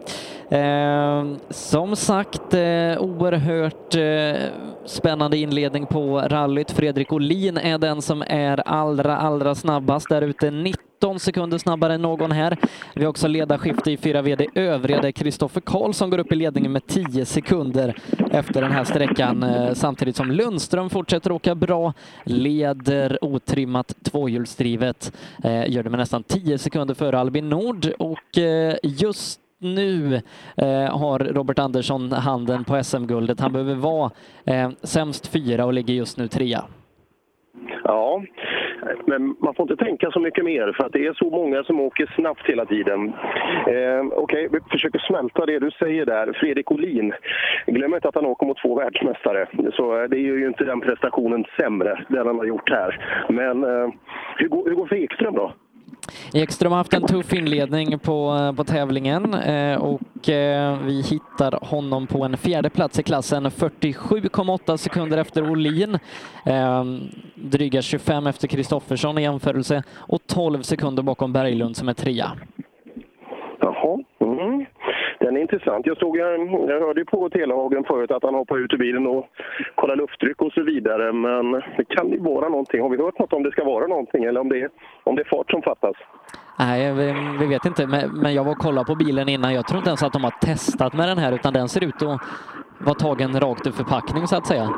Ehm, 0.50 1.38
som 1.50 1.96
sagt, 1.96 2.54
eh, 2.54 2.98
oerhört 2.98 3.94
eh, 3.94 4.50
spännande 4.84 5.36
inledning 5.36 5.86
på 5.86 6.20
rallyt. 6.20 6.70
Fredrik 6.70 7.12
Olin 7.12 7.56
är 7.56 7.78
den 7.78 8.02
som 8.02 8.22
är 8.26 8.68
allra, 8.68 9.16
allra 9.16 9.54
snabbast 9.54 10.08
där 10.08 10.22
ute. 10.22 10.50
19 10.50 11.20
sekunder 11.20 11.58
snabbare 11.58 11.94
än 11.94 12.02
någon 12.02 12.32
här. 12.32 12.56
Vi 12.94 13.04
har 13.04 13.10
också 13.10 13.28
ledarskifte 13.28 13.92
i 13.92 13.96
4 13.96 14.22
VD 14.22 14.46
övriga 14.54 15.00
där 15.00 15.10
Kristoffer 15.10 15.60
Karlsson 15.60 16.10
går 16.10 16.18
upp 16.18 16.32
i 16.32 16.34
ledningen 16.34 16.72
med 16.72 16.86
10 16.86 17.24
sekunder 17.24 17.96
efter 18.30 18.62
den 18.62 18.72
här 18.72 18.84
sträckan 18.84 19.42
eh, 19.42 19.74
samtidigt 19.74 20.16
som 20.16 20.30
Lundström 20.30 20.90
fortsätter 20.90 21.32
åka 21.32 21.54
bra, 21.54 21.92
leder 22.24 23.24
otrimmat 23.24 23.94
tvåhjulsdrivet, 24.04 25.12
eh, 25.44 25.70
gör 25.70 25.82
det 25.82 25.90
med 25.90 25.98
nästan 25.98 26.22
10 26.22 26.58
sekunder 26.58 26.94
före 26.94 27.18
Albin 27.18 27.48
Nord 27.48 27.92
och 27.98 28.38
eh, 28.38 28.76
just 28.82 29.39
nu 29.60 30.14
eh, 30.56 30.98
har 30.98 31.18
Robert 31.18 31.58
Andersson 31.58 32.12
handen 32.12 32.64
på 32.64 32.84
SM-guldet. 32.84 33.40
Han 33.40 33.52
behöver 33.52 33.74
vara 33.74 34.10
eh, 34.46 34.70
sämst 34.82 35.32
fyra 35.32 35.66
och 35.66 35.72
ligger 35.72 35.94
just 35.94 36.18
nu 36.18 36.28
trea. 36.28 36.64
Ja, 37.84 38.22
men 39.06 39.36
man 39.40 39.54
får 39.54 39.70
inte 39.70 39.84
tänka 39.84 40.10
så 40.10 40.20
mycket 40.20 40.44
mer 40.44 40.72
för 40.76 40.84
att 40.84 40.92
det 40.92 41.06
är 41.06 41.12
så 41.14 41.30
många 41.30 41.64
som 41.64 41.80
åker 41.80 42.12
snabbt 42.16 42.48
hela 42.48 42.66
tiden. 42.66 43.12
Eh, 43.66 44.02
Okej, 44.12 44.48
vi 44.52 44.58
försöker 44.70 44.98
smälta 44.98 45.46
det 45.46 45.58
du 45.58 45.70
säger 45.70 46.06
där. 46.06 46.32
Fredrik 46.40 46.70
Olin, 46.70 47.12
glöm 47.66 47.94
inte 47.94 48.08
att 48.08 48.14
han 48.14 48.26
åker 48.26 48.46
mot 48.46 48.62
två 48.62 48.74
världsmästare. 48.74 49.46
Så 49.72 50.02
eh, 50.02 50.08
det 50.08 50.18
gör 50.18 50.36
ju 50.36 50.46
inte 50.46 50.64
den 50.64 50.80
prestationen 50.80 51.44
sämre, 51.60 52.04
den 52.08 52.26
han 52.26 52.38
har 52.38 52.44
gjort 52.44 52.70
här. 52.70 52.98
Men 53.28 53.64
eh, 53.64 53.88
hur, 54.36 54.48
går, 54.48 54.68
hur 54.68 54.74
går 54.74 54.82
det 54.82 54.88
för 54.88 54.96
Ekström 54.96 55.34
då? 55.34 55.52
Ekström 56.34 56.72
har 56.72 56.76
haft 56.78 56.94
en 56.94 57.06
tuff 57.06 57.32
inledning 57.32 57.98
på, 57.98 58.36
eh, 58.40 58.52
på 58.52 58.64
tävlingen 58.64 59.34
eh, 59.34 59.82
och 59.82 60.28
eh, 60.28 60.78
vi 60.78 61.02
hittar 61.02 61.58
honom 61.66 62.06
på 62.06 62.24
en 62.24 62.36
fjärde 62.36 62.70
plats 62.70 62.98
i 62.98 63.02
klassen, 63.02 63.46
47,8 63.46 64.76
sekunder 64.76 65.18
efter 65.18 65.50
Olin, 65.50 65.98
dryga 67.34 67.82
25 67.82 68.26
efter 68.26 68.48
Kristoffersson 68.48 69.18
i 69.18 69.22
jämförelse 69.22 69.82
och 69.96 70.26
12 70.26 70.62
sekunder 70.62 71.02
bakom 71.02 71.32
Berglund 71.32 71.76
som 71.76 71.88
är 71.88 71.94
trea. 71.94 72.32
Jaha. 73.60 73.98
Mm. 74.20 74.66
Den 75.30 75.36
är 75.36 75.40
intressant. 75.40 75.86
Jag, 75.86 75.98
såg, 75.98 76.16
jag, 76.16 76.40
jag 76.70 76.80
hörde 76.80 77.04
på 77.04 77.28
Telehagen 77.28 77.84
förut 77.84 78.10
att 78.10 78.22
han 78.22 78.34
hoppade 78.34 78.60
ut 78.60 78.72
ur 78.72 78.78
bilen 78.78 79.06
och 79.06 79.26
kollade 79.74 80.00
lufttryck 80.00 80.42
och 80.42 80.52
så 80.52 80.62
vidare. 80.62 81.12
Men 81.12 81.52
det 81.52 81.84
kan 81.84 82.10
ju 82.10 82.18
vara 82.18 82.48
någonting. 82.48 82.82
Har 82.82 82.88
vi 82.88 82.96
hört 82.96 83.18
något 83.18 83.32
om 83.32 83.42
det 83.42 83.50
ska 83.50 83.64
vara 83.64 83.86
någonting 83.86 84.24
eller 84.24 84.40
om 84.40 84.48
det 84.48 84.68
om 85.04 85.16
det 85.16 85.22
är 85.22 85.28
fart 85.36 85.50
som 85.50 85.62
fattas? 85.62 85.96
Nej, 86.58 86.94
vi, 86.94 87.14
vi 87.40 87.46
vet 87.46 87.64
inte, 87.64 87.86
men, 88.22 88.34
jag 88.34 88.44
var 88.44 88.52
och 88.52 88.58
kollade 88.58 88.86
på 88.86 88.94
bilen 88.94 89.28
innan. 89.28 89.54
Jag 89.54 89.66
tror 89.66 89.78
inte 89.78 89.90
ens 89.90 90.02
att 90.02 90.12
de 90.12 90.24
har 90.24 90.34
testat 90.40 90.92
med 90.92 91.08
den 91.08 91.18
här, 91.18 91.32
utan 91.32 91.52
den 91.52 91.68
ser 91.68 91.84
ut 91.84 92.02
att 92.02 92.20
vara 92.78 92.94
tagen 92.94 93.40
rakt 93.40 93.66
ur 93.66 93.70
förpackning 93.70 94.26
så 94.26 94.36
att 94.36 94.46
säga. 94.46 94.68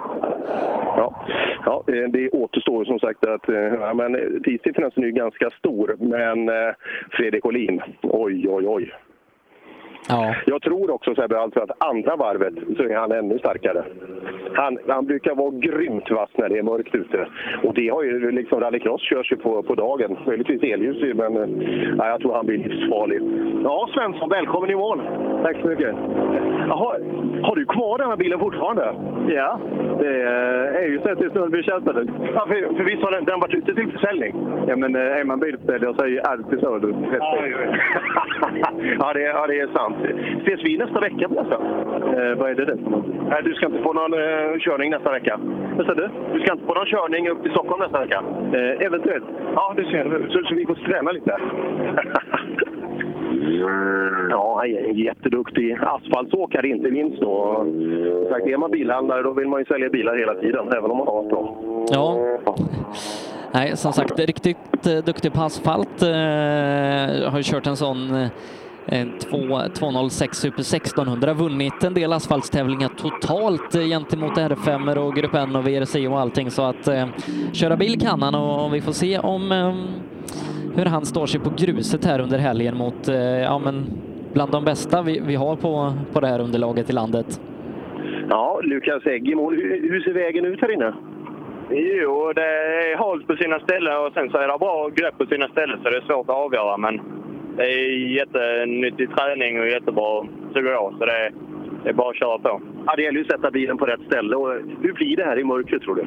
Ja, 0.96 1.26
ja 1.64 1.84
eh, 1.86 2.08
det 2.08 2.30
återstår 2.30 2.84
som 2.84 2.98
sagt 2.98 3.26
att 3.26 3.48
eh, 3.48 3.56
ja, 3.56 3.94
men, 3.94 4.14
eh, 4.14 4.20
tidsdifferensen 4.44 5.02
är 5.02 5.06
ju 5.06 5.12
ganska 5.12 5.50
stor. 5.50 5.96
Men 5.98 6.48
eh, 6.48 6.74
Fredrik 7.10 7.46
Olin, 7.46 7.82
oj, 8.02 8.48
oj, 8.48 8.66
oj. 8.66 8.92
Ja. 10.08 10.34
Jag 10.46 10.62
tror 10.62 10.90
också 10.90 11.14
Sebbe, 11.14 11.38
alltså 11.38 11.60
att 11.60 11.84
andra 11.84 12.16
varvet 12.16 12.54
så 12.76 12.82
är 12.82 12.96
han 12.96 13.12
ännu 13.12 13.38
starkare. 13.38 13.84
Han, 14.54 14.78
han 14.88 15.06
brukar 15.06 15.34
vara 15.34 15.50
grymt 15.50 16.10
vass 16.10 16.30
när 16.34 16.48
det 16.48 16.58
är 16.58 16.62
mörkt 16.62 16.94
ute. 16.94 17.26
Och 17.62 17.74
det 17.74 17.88
har 17.88 18.02
ju 18.02 18.30
liksom 18.30 18.60
rallycross 18.60 19.02
körs 19.02 19.32
ju 19.32 19.36
på, 19.36 19.62
på 19.62 19.74
dagen. 19.74 20.16
Möjligtvis 20.26 20.62
elljus 20.62 20.96
ju, 20.96 21.14
men 21.14 21.36
eh, 21.36 21.48
ja, 21.98 22.08
jag 22.08 22.20
tror 22.20 22.34
han 22.34 22.46
blir 22.46 22.58
livsfarlig. 22.58 23.20
Ja, 23.64 23.88
Svensson, 23.94 24.28
välkommen 24.28 24.70
i 24.70 24.74
mål. 24.74 25.02
Tack 25.42 25.56
så 25.62 25.68
mycket. 25.68 25.94
Jaha, 26.68 26.96
har 27.42 27.56
du 27.56 27.64
kvar 27.64 27.98
den 27.98 28.08
här 28.08 28.16
bilen 28.16 28.38
fortfarande? 28.38 28.94
Ja, 29.28 29.60
det 29.98 30.22
är 30.82 30.88
ju 30.88 31.00
så 31.00 31.14
tills 31.16 31.34
någon 31.34 31.50
blir 31.50 31.62
köpare. 31.62 32.06
Ja, 32.34 32.46
för, 32.46 32.76
för 32.76 32.84
visst 32.84 33.02
har 33.02 33.10
den, 33.10 33.24
den 33.24 33.40
varit 33.40 33.54
ute 33.54 33.74
till 33.74 33.92
försäljning? 33.92 34.46
Ja, 34.66 34.76
men 34.76 34.96
eh, 34.96 35.20
är 35.20 35.24
man 35.24 35.40
bilförsäljare 35.40 35.94
så 35.98 36.04
är 36.04 36.08
ju 36.08 36.20
alltid 36.20 36.60
så. 36.60 36.78
Du. 36.78 36.94
Ja, 37.18 37.38
ja, 38.98 39.12
det, 39.12 39.20
ja, 39.20 39.46
det 39.46 39.60
är 39.60 39.66
sant. 39.66 39.91
Ses 40.42 40.60
vi 40.64 40.76
nästa 40.76 41.00
vecka 41.00 41.28
förresten? 41.28 41.60
Eh, 42.18 42.34
vad 42.38 42.50
är 42.50 42.54
det 42.54 42.64
det 42.64 42.78
Nej, 43.30 43.40
du 43.44 43.54
ska 43.54 43.66
inte 43.66 43.82
få 43.82 43.92
någon 43.92 44.12
eh, 44.12 44.58
körning 44.58 44.90
nästa 44.90 45.12
vecka. 45.12 45.40
Vad 45.76 45.86
sa 45.86 45.94
du? 45.94 46.08
Du 46.32 46.40
ska 46.40 46.52
inte 46.52 46.66
få 46.66 46.74
någon 46.74 46.86
körning 46.86 47.28
upp 47.28 47.42
till 47.42 47.50
Stockholm 47.50 47.80
nästa 47.82 48.00
vecka? 48.00 48.22
Eh, 48.52 48.86
eventuellt. 48.86 49.24
Ja, 49.54 49.74
det 49.76 49.84
ser 49.84 50.04
du. 50.04 50.30
Så, 50.30 50.42
så 50.48 50.54
vi 50.54 50.66
får 50.66 50.74
träna 50.74 51.12
lite. 51.12 51.36
Ja, 54.30 54.56
han 54.58 54.70
är 54.70 54.88
en 54.88 54.94
jätteduktig 54.94 55.78
asfaltsåkare 55.80 56.68
inte 56.68 56.90
minst. 56.90 57.20
Då. 57.20 57.66
Sagt, 58.30 58.46
är 58.46 58.56
man 58.56 58.70
bilhandlare 58.70 59.22
då 59.22 59.32
vill 59.32 59.48
man 59.48 59.60
ju 59.60 59.64
sälja 59.64 59.88
bilar 59.88 60.16
hela 60.16 60.34
tiden, 60.34 60.68
även 60.76 60.90
om 60.90 60.96
man 60.96 61.06
har 61.06 61.22
bra. 61.22 61.56
Ja. 61.90 62.18
Nej, 63.54 63.76
som 63.76 63.92
sagt, 63.92 64.18
riktigt 64.18 64.86
eh, 64.86 65.04
duktig 65.04 65.32
på 65.32 65.40
asfalt. 65.40 66.02
Eh, 66.02 67.30
har 67.30 67.36
ju 67.36 67.42
kört 67.42 67.66
en 67.66 67.76
sån 67.76 68.14
eh, 68.14 68.28
206 69.74 70.38
Super 70.38 70.60
1600, 70.60 71.34
vunnit 71.34 71.84
en 71.84 71.94
del 71.94 72.12
asfaltstävlingar 72.12 72.88
totalt 72.88 73.74
eh, 73.74 73.82
gentemot 73.82 74.38
R5 74.38 74.96
och 74.96 75.14
Grupp 75.14 75.34
N 75.34 75.56
och 75.56 75.66
VRC 75.66 76.08
och 76.08 76.20
allting 76.20 76.50
så 76.50 76.62
att 76.62 76.88
eh, 76.88 77.06
köra 77.52 77.76
bil 77.76 78.00
kan 78.00 78.22
han 78.22 78.34
och 78.34 78.74
vi 78.74 78.80
får 78.80 78.92
se 78.92 79.18
om 79.18 79.52
eh, 79.52 79.74
hur 80.76 80.84
han 80.84 81.06
står 81.06 81.26
sig 81.26 81.40
på 81.40 81.50
gruset 81.56 82.04
här 82.04 82.20
under 82.20 82.38
helgen 82.38 82.76
mot, 82.76 83.08
eh, 83.08 83.16
ja 83.16 83.58
men, 83.58 83.86
bland 84.32 84.52
de 84.52 84.64
bästa 84.64 85.02
vi, 85.02 85.20
vi 85.26 85.34
har 85.34 85.56
på, 85.56 85.92
på 86.12 86.20
det 86.20 86.26
här 86.26 86.40
underlaget 86.40 86.90
i 86.90 86.92
landet. 86.92 87.40
Ja, 88.30 88.60
Lukas 88.62 89.06
Egg 89.06 89.28
i 89.28 89.34
mål. 89.34 89.54
Hur, 89.56 89.90
hur 89.90 90.00
ser 90.00 90.12
vägen 90.12 90.44
ut 90.44 90.60
här 90.60 90.72
inne? 90.72 90.94
Jo, 91.70 92.32
det 92.34 92.42
är 92.42 92.96
halt 92.96 93.26
på 93.26 93.36
sina 93.36 93.60
ställen 93.60 93.96
och 93.96 94.12
sen 94.12 94.30
så 94.30 94.38
är 94.38 94.48
det 94.48 94.58
bra 94.58 94.88
grepp 94.88 95.18
på 95.18 95.26
sina 95.26 95.48
ställen 95.48 95.78
så 95.82 95.90
det 95.90 95.96
är 95.96 96.00
svårt 96.00 96.28
att 96.28 96.36
avgöra. 96.36 96.76
Men 96.76 97.00
det 97.56 97.62
är 97.62 97.96
jättenyttig 98.18 99.08
träning 99.16 99.60
och 99.60 99.68
jättebra 99.68 100.22
tycker 100.54 100.70
jag. 100.70 100.94
Så 100.98 101.04
det 101.06 101.12
är, 101.12 101.32
det 101.84 101.88
är 101.88 101.92
bara 101.94 102.10
att 102.10 102.16
köra 102.16 102.38
på. 102.38 102.60
Ja, 102.86 102.92
det 102.96 103.02
gäller 103.02 103.18
ju 103.18 103.24
att 103.24 103.30
sätta 103.30 103.50
bilen 103.50 103.78
på 103.78 103.86
rätt 103.86 104.00
ställe. 104.06 104.36
Och 104.36 104.52
hur 104.82 104.92
blir 104.92 105.16
det 105.16 105.24
här 105.24 105.38
i 105.38 105.44
mörkret 105.44 105.82
tror 105.82 105.94
du? 105.94 106.04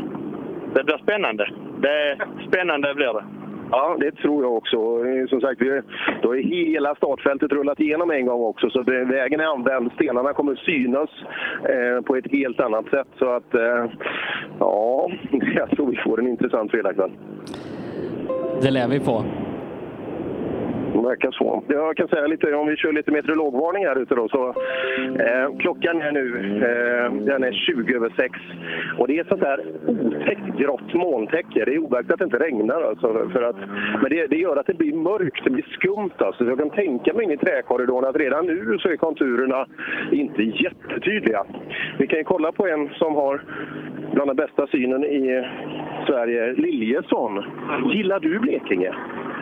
Det 0.75 0.83
blir 0.83 0.97
spännande. 0.97 1.49
Det 1.81 1.89
är 1.89 2.17
spännande 2.47 2.93
blir 2.95 3.13
det. 3.13 3.23
Ja, 3.71 3.97
det 3.99 4.11
tror 4.11 4.43
jag 4.43 4.53
också. 4.53 4.77
Eh, 4.77 5.27
Som 5.27 5.41
sagt, 5.41 5.61
vi, 5.61 5.81
då 6.21 6.35
är 6.35 6.41
hela 6.43 6.95
startfältet 6.95 7.51
rullat 7.51 7.79
igenom 7.79 8.11
en 8.11 8.25
gång 8.25 8.41
också, 8.41 8.69
så 8.69 8.81
det- 8.81 9.05
vägen 9.05 9.39
är 9.39 9.43
använd. 9.45 9.91
Stenarna 9.95 10.33
kommer 10.33 10.55
synas 10.55 11.09
eh, 11.69 12.01
på 12.05 12.15
ett 12.15 12.31
helt 12.31 12.59
annat 12.59 12.85
sätt. 12.89 13.07
Så 13.19 13.29
att, 13.29 13.55
eh, 13.55 13.85
ja, 14.59 15.11
jag 15.55 15.69
tror 15.69 15.87
vi 15.91 15.97
får 15.97 16.19
en 16.19 16.27
intressant 16.27 16.71
fredagkväll. 16.71 17.11
Det 18.61 18.71
lär 18.71 18.87
vi 18.87 18.99
på. 18.99 19.23
Det 20.95 21.07
verkar 21.07 21.31
så. 21.31 21.63
Jag 21.67 21.97
kan 21.97 22.07
säga 22.07 22.27
lite, 22.27 22.53
om 22.55 22.67
vi 22.67 22.75
kör 22.75 22.93
lite 22.93 23.11
meteorologvarning 23.11 23.85
här 23.85 24.01
ute 24.01 24.15
då. 24.15 24.29
Så, 24.29 24.47
eh, 25.19 25.57
klockan 25.59 26.01
är 26.01 26.11
nu 26.11 26.25
eh, 26.55 27.11
den 27.25 27.43
är 27.43 27.51
20 27.51 27.95
över 27.95 28.13
6. 28.17 28.39
Och 28.97 29.07
det 29.07 29.19
är 29.19 29.23
sånt 29.23 29.41
där 29.41 29.59
otäckt 29.87 30.57
grått 30.57 30.93
molntäcke. 30.93 31.65
Det 31.65 31.73
är 31.73 31.79
overkligt 31.79 32.11
att 32.11 32.19
det 32.19 32.25
inte 32.25 32.39
regnar 32.39 32.81
alltså. 32.81 33.29
För 33.33 33.43
att, 33.43 33.55
men 34.01 34.09
det, 34.09 34.27
det 34.27 34.37
gör 34.37 34.57
att 34.57 34.67
det 34.67 34.73
blir 34.73 34.93
mörkt, 34.93 35.43
det 35.43 35.49
blir 35.49 35.65
skumt 35.71 36.17
alltså. 36.17 36.43
Så 36.43 36.49
jag 36.49 36.59
kan 36.59 36.69
tänka 36.69 37.13
mig 37.13 37.23
in 37.23 37.31
i 37.31 37.37
träkorridoren 37.37 38.09
att 38.09 38.15
redan 38.15 38.45
nu 38.45 38.77
så 38.79 38.89
är 38.89 38.97
konturerna 38.97 39.65
inte 40.11 40.43
jättetydliga. 40.43 41.43
Vi 41.97 42.07
kan 42.07 42.19
ju 42.19 42.23
kolla 42.23 42.51
på 42.51 42.67
en 42.67 42.89
som 42.89 43.15
har 43.15 43.41
bland 44.13 44.29
den 44.29 44.35
bästa 44.35 44.67
synen 44.67 45.03
i 45.03 45.45
Sverige, 46.07 46.53
Liljesson. 46.53 47.43
Gillar 47.93 48.19
du 48.19 48.39
Blekinge? 48.39 48.93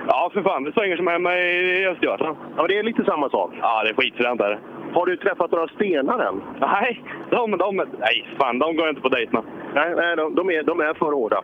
Ja, 0.07 0.29
för 0.33 0.41
fan. 0.43 0.63
Det 0.63 0.71
svänger 0.71 0.97
som 0.97 1.07
hemma 1.07 1.37
i 1.37 1.87
Östergötland. 1.87 2.37
Ja, 2.57 2.67
det 2.67 2.77
är 2.77 2.83
lite 2.83 3.03
samma 3.03 3.29
sak. 3.29 3.51
Ja, 3.61 3.83
det 3.83 3.89
är 3.89 3.93
skitfränt 3.93 4.39
där. 4.39 4.59
Har 4.93 5.05
du 5.05 5.17
träffat 5.17 5.51
några 5.51 5.67
stenar 5.67 6.19
än? 6.19 6.41
Nej, 6.59 7.03
de, 7.29 7.51
de, 7.51 7.75
nej, 7.77 8.27
fan, 8.39 8.59
de 8.59 8.75
går 8.75 8.85
jag 8.85 8.91
inte 8.91 9.01
på 9.01 9.09
dejt 9.09 9.31
med. 9.31 9.43
Nej, 9.73 9.95
nej 9.95 10.15
de, 10.15 10.35
de, 10.35 10.49
är, 10.49 10.63
de 10.63 10.79
är 10.79 10.93
för 10.93 11.11
hårda. 11.11 11.41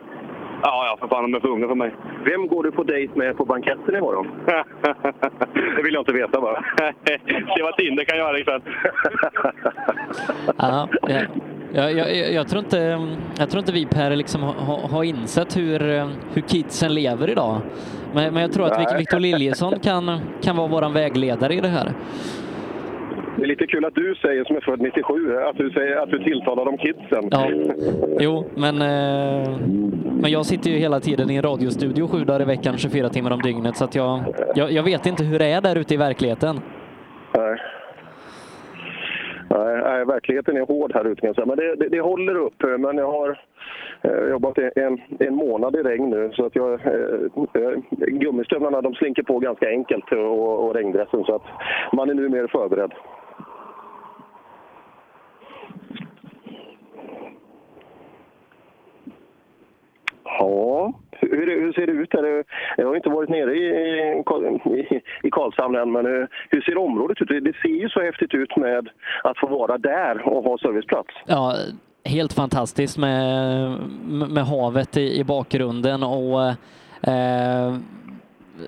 Ja, 0.62 0.86
ja, 0.86 0.96
för 1.00 1.08
fan, 1.08 1.22
de 1.22 1.36
är 1.36 1.40
för 1.40 1.48
unga 1.48 1.68
för 1.68 1.74
mig. 1.74 1.94
Vem 2.24 2.48
går 2.48 2.62
du 2.62 2.72
på 2.72 2.82
dejt 2.82 3.18
med 3.18 3.36
på 3.36 3.44
banketten 3.44 3.96
imorgon? 3.96 4.26
det 5.76 5.82
vill 5.82 5.94
jag 5.94 6.00
inte 6.00 6.12
veta 6.12 6.40
bara. 6.40 6.64
Se 7.56 7.62
vad 7.62 7.76
Tinder 7.76 8.04
kan 8.04 8.18
göra 8.18 8.38
ikväll. 8.38 8.62
Ja, 11.72 11.92
jag, 11.92 11.92
jag, 11.92 12.32
jag, 12.32 12.48
tror 12.48 12.58
inte, 12.64 13.08
jag 13.38 13.50
tror 13.50 13.58
inte 13.58 13.72
vi 13.72 13.86
Per 13.86 14.16
liksom 14.16 14.42
har, 14.42 14.88
har 14.88 15.04
insett 15.04 15.56
hur, 15.56 15.78
hur 16.34 16.42
kidsen 16.42 16.94
lever 16.94 17.30
idag. 17.30 17.60
Men, 18.14 18.34
men 18.34 18.42
jag 18.42 18.52
tror 18.52 18.66
att. 18.66 19.00
Victor 19.00 19.18
Liljesson 19.18 19.78
kan, 19.78 20.20
kan 20.42 20.56
vara 20.56 20.68
vår 20.68 20.92
vägledare 20.94 21.54
i 21.54 21.60
det 21.60 21.68
här. 21.68 21.92
Det 23.36 23.42
är 23.42 23.46
lite 23.46 23.66
kul 23.66 23.84
att 23.84 23.94
du 23.94 24.14
säger, 24.14 24.44
som 24.44 24.56
är 24.56 24.60
född 24.60 24.80
97, 24.80 25.36
att 25.36 25.56
du, 25.56 25.70
säger, 25.70 25.96
att 25.96 26.10
du 26.10 26.18
tilltalar 26.18 26.64
dem 26.64 26.78
kidsen. 26.78 27.28
Ja, 27.30 27.48
jo, 28.20 28.44
men, 28.54 28.74
eh, 28.74 29.58
men 30.22 30.30
jag 30.30 30.46
sitter 30.46 30.70
ju 30.70 30.76
hela 30.76 31.00
tiden 31.00 31.30
i 31.30 31.36
en 31.36 31.42
radiostudio 31.42 32.08
sju 32.08 32.24
dagar 32.24 32.42
i 32.42 32.44
veckan, 32.44 32.78
24 32.78 33.08
timmar 33.08 33.30
om 33.30 33.42
dygnet, 33.42 33.76
så 33.76 33.84
att 33.84 33.94
jag, 33.94 34.20
jag, 34.54 34.72
jag 34.72 34.82
vet 34.82 35.06
inte 35.06 35.24
hur 35.24 35.38
det 35.38 35.46
är 35.46 35.60
där 35.60 35.78
ute 35.78 35.94
i 35.94 35.96
verkligheten. 35.96 36.60
Nej. 37.36 37.56
Nej, 39.50 40.04
verkligheten 40.04 40.56
är 40.56 40.60
hård 40.60 40.92
här 40.94 41.04
ute. 41.04 41.46
Men 41.46 41.56
det, 41.56 41.76
det, 41.76 41.88
det 41.88 42.00
håller 42.00 42.34
upp. 42.34 42.62
Men 42.78 42.96
jag 42.96 43.10
har 43.12 43.38
Eh, 44.02 44.10
har 44.10 44.28
jobbat 44.30 44.58
en, 44.58 45.00
en 45.18 45.34
månad 45.34 45.76
i 45.76 45.82
regn 45.82 46.10
nu 46.10 46.30
så 46.32 46.46
att 46.46 46.56
jag, 46.56 46.72
eh, 46.72 46.92
eh, 47.54 47.78
gummistövlarna 48.06 48.80
de 48.80 48.94
slinker 48.94 49.22
på 49.22 49.38
ganska 49.38 49.68
enkelt 49.68 50.12
och, 50.12 50.64
och 50.64 50.74
regndressen 50.74 51.24
så 51.24 51.34
att 51.34 51.42
man 51.92 52.10
är 52.10 52.14
nu 52.14 52.28
mer 52.28 52.46
förberedd. 52.46 52.92
Ja, 60.24 60.92
hur, 61.10 61.60
hur 61.60 61.72
ser 61.72 61.86
det 61.86 61.92
ut? 61.92 62.12
Här? 62.12 62.44
Jag 62.76 62.86
har 62.86 62.96
inte 62.96 63.08
varit 63.08 63.30
nere 63.30 63.54
i, 63.54 63.64
i, 64.64 65.02
i 65.22 65.30
Karlshamn 65.30 65.76
än, 65.76 65.92
men 65.92 66.06
hur, 66.06 66.28
hur 66.50 66.60
ser 66.60 66.78
området 66.78 67.22
ut? 67.22 67.44
Det 67.44 67.56
ser 67.62 67.68
ju 67.68 67.88
så 67.88 68.00
häftigt 68.00 68.34
ut 68.34 68.56
med 68.56 68.88
att 69.24 69.38
få 69.38 69.46
vara 69.46 69.78
där 69.78 70.28
och 70.28 70.44
ha 70.44 70.58
serviceplats. 70.58 71.14
Ja, 71.26 71.54
helt 72.04 72.32
fantastiskt 72.32 72.98
med, 72.98 73.70
med 74.08 74.46
havet 74.46 74.96
i, 74.96 75.18
i 75.18 75.24
bakgrunden 75.24 76.02
och 76.02 76.48
eh, 77.02 77.76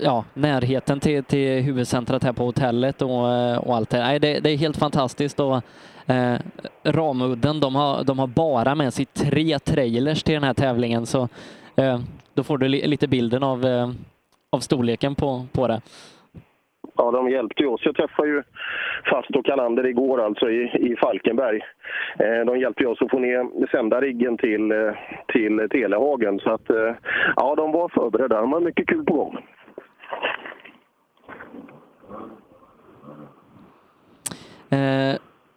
ja, 0.00 0.24
närheten 0.34 1.00
till, 1.00 1.24
till 1.24 1.62
huvudcentret 1.62 2.24
här 2.24 2.32
på 2.32 2.44
hotellet 2.44 3.02
och, 3.02 3.32
eh, 3.32 3.58
och 3.58 3.76
allt 3.76 3.90
det. 3.90 3.98
Nej, 3.98 4.18
det. 4.18 4.40
Det 4.40 4.50
är 4.50 4.56
helt 4.56 4.76
fantastiskt 4.76 5.40
och 5.40 5.62
eh, 6.06 6.36
Ramudden, 6.84 7.60
de 7.60 7.74
har, 7.74 8.04
de 8.04 8.18
har 8.18 8.26
bara 8.26 8.74
med 8.74 8.94
sig 8.94 9.04
tre 9.04 9.58
trailers 9.58 10.22
till 10.22 10.34
den 10.34 10.44
här 10.44 10.54
tävlingen 10.54 11.06
så 11.06 11.28
eh, 11.76 12.00
då 12.34 12.42
får 12.42 12.58
du 12.58 12.68
li, 12.68 12.86
lite 12.86 13.08
bilden 13.08 13.42
av, 13.42 13.66
eh, 13.66 13.90
av 14.50 14.60
storleken 14.60 15.14
på, 15.14 15.46
på 15.52 15.68
det. 15.68 15.80
Ja, 16.96 17.10
de 17.10 17.30
hjälpte 17.30 17.66
oss. 17.66 17.80
Jag 17.84 17.96
träffade 17.96 18.28
ju 18.28 18.42
Fast 19.10 19.36
och 19.36 19.44
Kalander 19.44 19.86
igår 19.86 20.24
alltså 20.24 20.50
i, 20.50 20.90
i 20.90 20.96
Falkenberg. 20.96 21.60
Eh, 22.18 22.44
de 22.46 22.58
hjälpte 22.58 22.86
oss 22.86 23.02
att 23.02 23.10
få 23.10 23.18
ner 23.18 23.66
sändariggen 23.66 24.38
till, 24.38 24.72
eh, 24.72 24.92
till 25.26 25.68
Telehagen. 25.70 26.38
Så 26.38 26.50
att, 26.50 26.70
eh, 26.70 26.94
ja, 27.36 27.54
de 27.54 27.72
var 27.72 27.88
förberedda. 27.88 28.40
De 28.40 28.52
har 28.52 28.60
mycket 28.60 28.86
kul 28.86 29.04
på 29.04 29.14
gång. 29.14 29.38
Eh, 34.70 35.16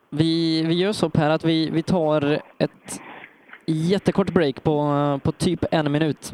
vi, 0.09 0.63
vi 0.67 0.73
gör 0.73 0.91
så 0.91 1.09
Per 1.09 1.29
att 1.29 1.45
vi, 1.45 1.69
vi 1.69 1.83
tar 1.83 2.39
ett 2.57 3.01
jättekort 3.65 4.29
break 4.29 4.63
på, 4.63 5.19
på 5.23 5.31
typ 5.31 5.59
en 5.71 5.91
minut. 5.91 6.33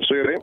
Så 0.00 0.16
gör 0.16 0.26
vi. 0.26 0.36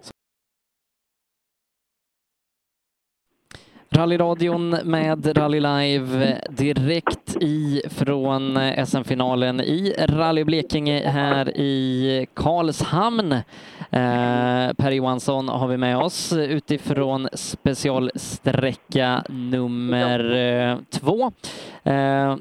Rallyradion 3.96 4.70
med 4.84 5.38
Rally 5.38 5.60
Live 5.60 6.38
direkt 6.50 7.38
ifrån 7.40 8.60
SM-finalen 8.86 9.62
i 9.62 9.96
Rally 10.10 10.44
Blekinge 10.44 11.08
här 11.08 11.58
i 11.58 12.28
Karlshamn. 12.34 13.32
Eh, 13.92 14.74
per 14.78 14.92
Johansson 14.92 15.50
har 15.50 15.68
vi 15.68 15.78
med 15.78 15.98
oss 15.98 16.34
utifrån 16.34 17.28
specialsträcka 17.34 19.24
nummer 19.30 20.36
eh, 20.36 20.78
två. 21.00 21.32
Eh, 21.84 22.36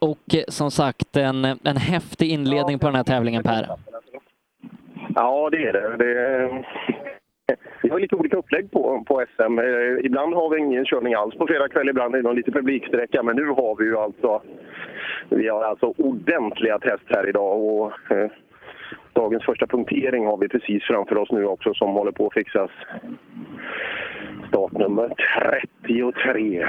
och 0.00 0.34
som 0.48 0.70
sagt 0.70 1.16
en, 1.16 1.44
en 1.44 1.76
häftig 1.76 2.30
inledning 2.30 2.78
på 2.78 2.86
den 2.86 2.96
här 2.96 3.04
tävlingen 3.04 3.42
Per. 3.42 3.68
Ja, 5.14 5.50
det 5.50 5.56
är 5.56 5.72
det. 5.72 5.96
det 5.96 6.20
är... 6.20 7.05
Vi 7.86 7.90
har 7.90 8.00
lite 8.00 8.16
olika 8.16 8.36
upplägg 8.36 8.70
på, 8.70 9.04
på 9.06 9.24
SM. 9.34 9.58
Eh, 9.58 10.06
ibland 10.06 10.34
har 10.34 10.50
vi 10.50 10.58
ingen 10.58 10.84
körning 10.84 11.14
alls 11.14 11.34
på 11.34 11.46
fredag 11.46 11.68
kväll, 11.68 11.88
ibland 11.88 12.14
är 12.14 12.18
det 12.18 12.24
någon 12.24 12.36
liten 12.36 12.52
publiksträcka. 12.52 13.22
Men 13.22 13.36
nu 13.36 13.46
har 13.46 13.76
vi 13.76 13.84
ju 13.84 13.96
alltså, 13.96 14.42
vi 15.28 15.48
har 15.48 15.64
alltså 15.64 15.94
ordentliga 15.96 16.78
test 16.78 17.04
här 17.08 17.28
idag. 17.28 17.58
Och, 17.58 17.92
eh, 18.10 18.30
dagens 19.12 19.44
första 19.44 19.66
punktering 19.66 20.26
har 20.26 20.36
vi 20.36 20.48
precis 20.48 20.82
framför 20.82 21.18
oss 21.18 21.30
nu 21.30 21.44
också 21.44 21.74
som 21.74 21.90
håller 21.90 22.12
på 22.12 22.26
att 22.26 22.34
fixas. 22.34 22.70
Startnummer 24.48 25.12
33. 25.82 26.66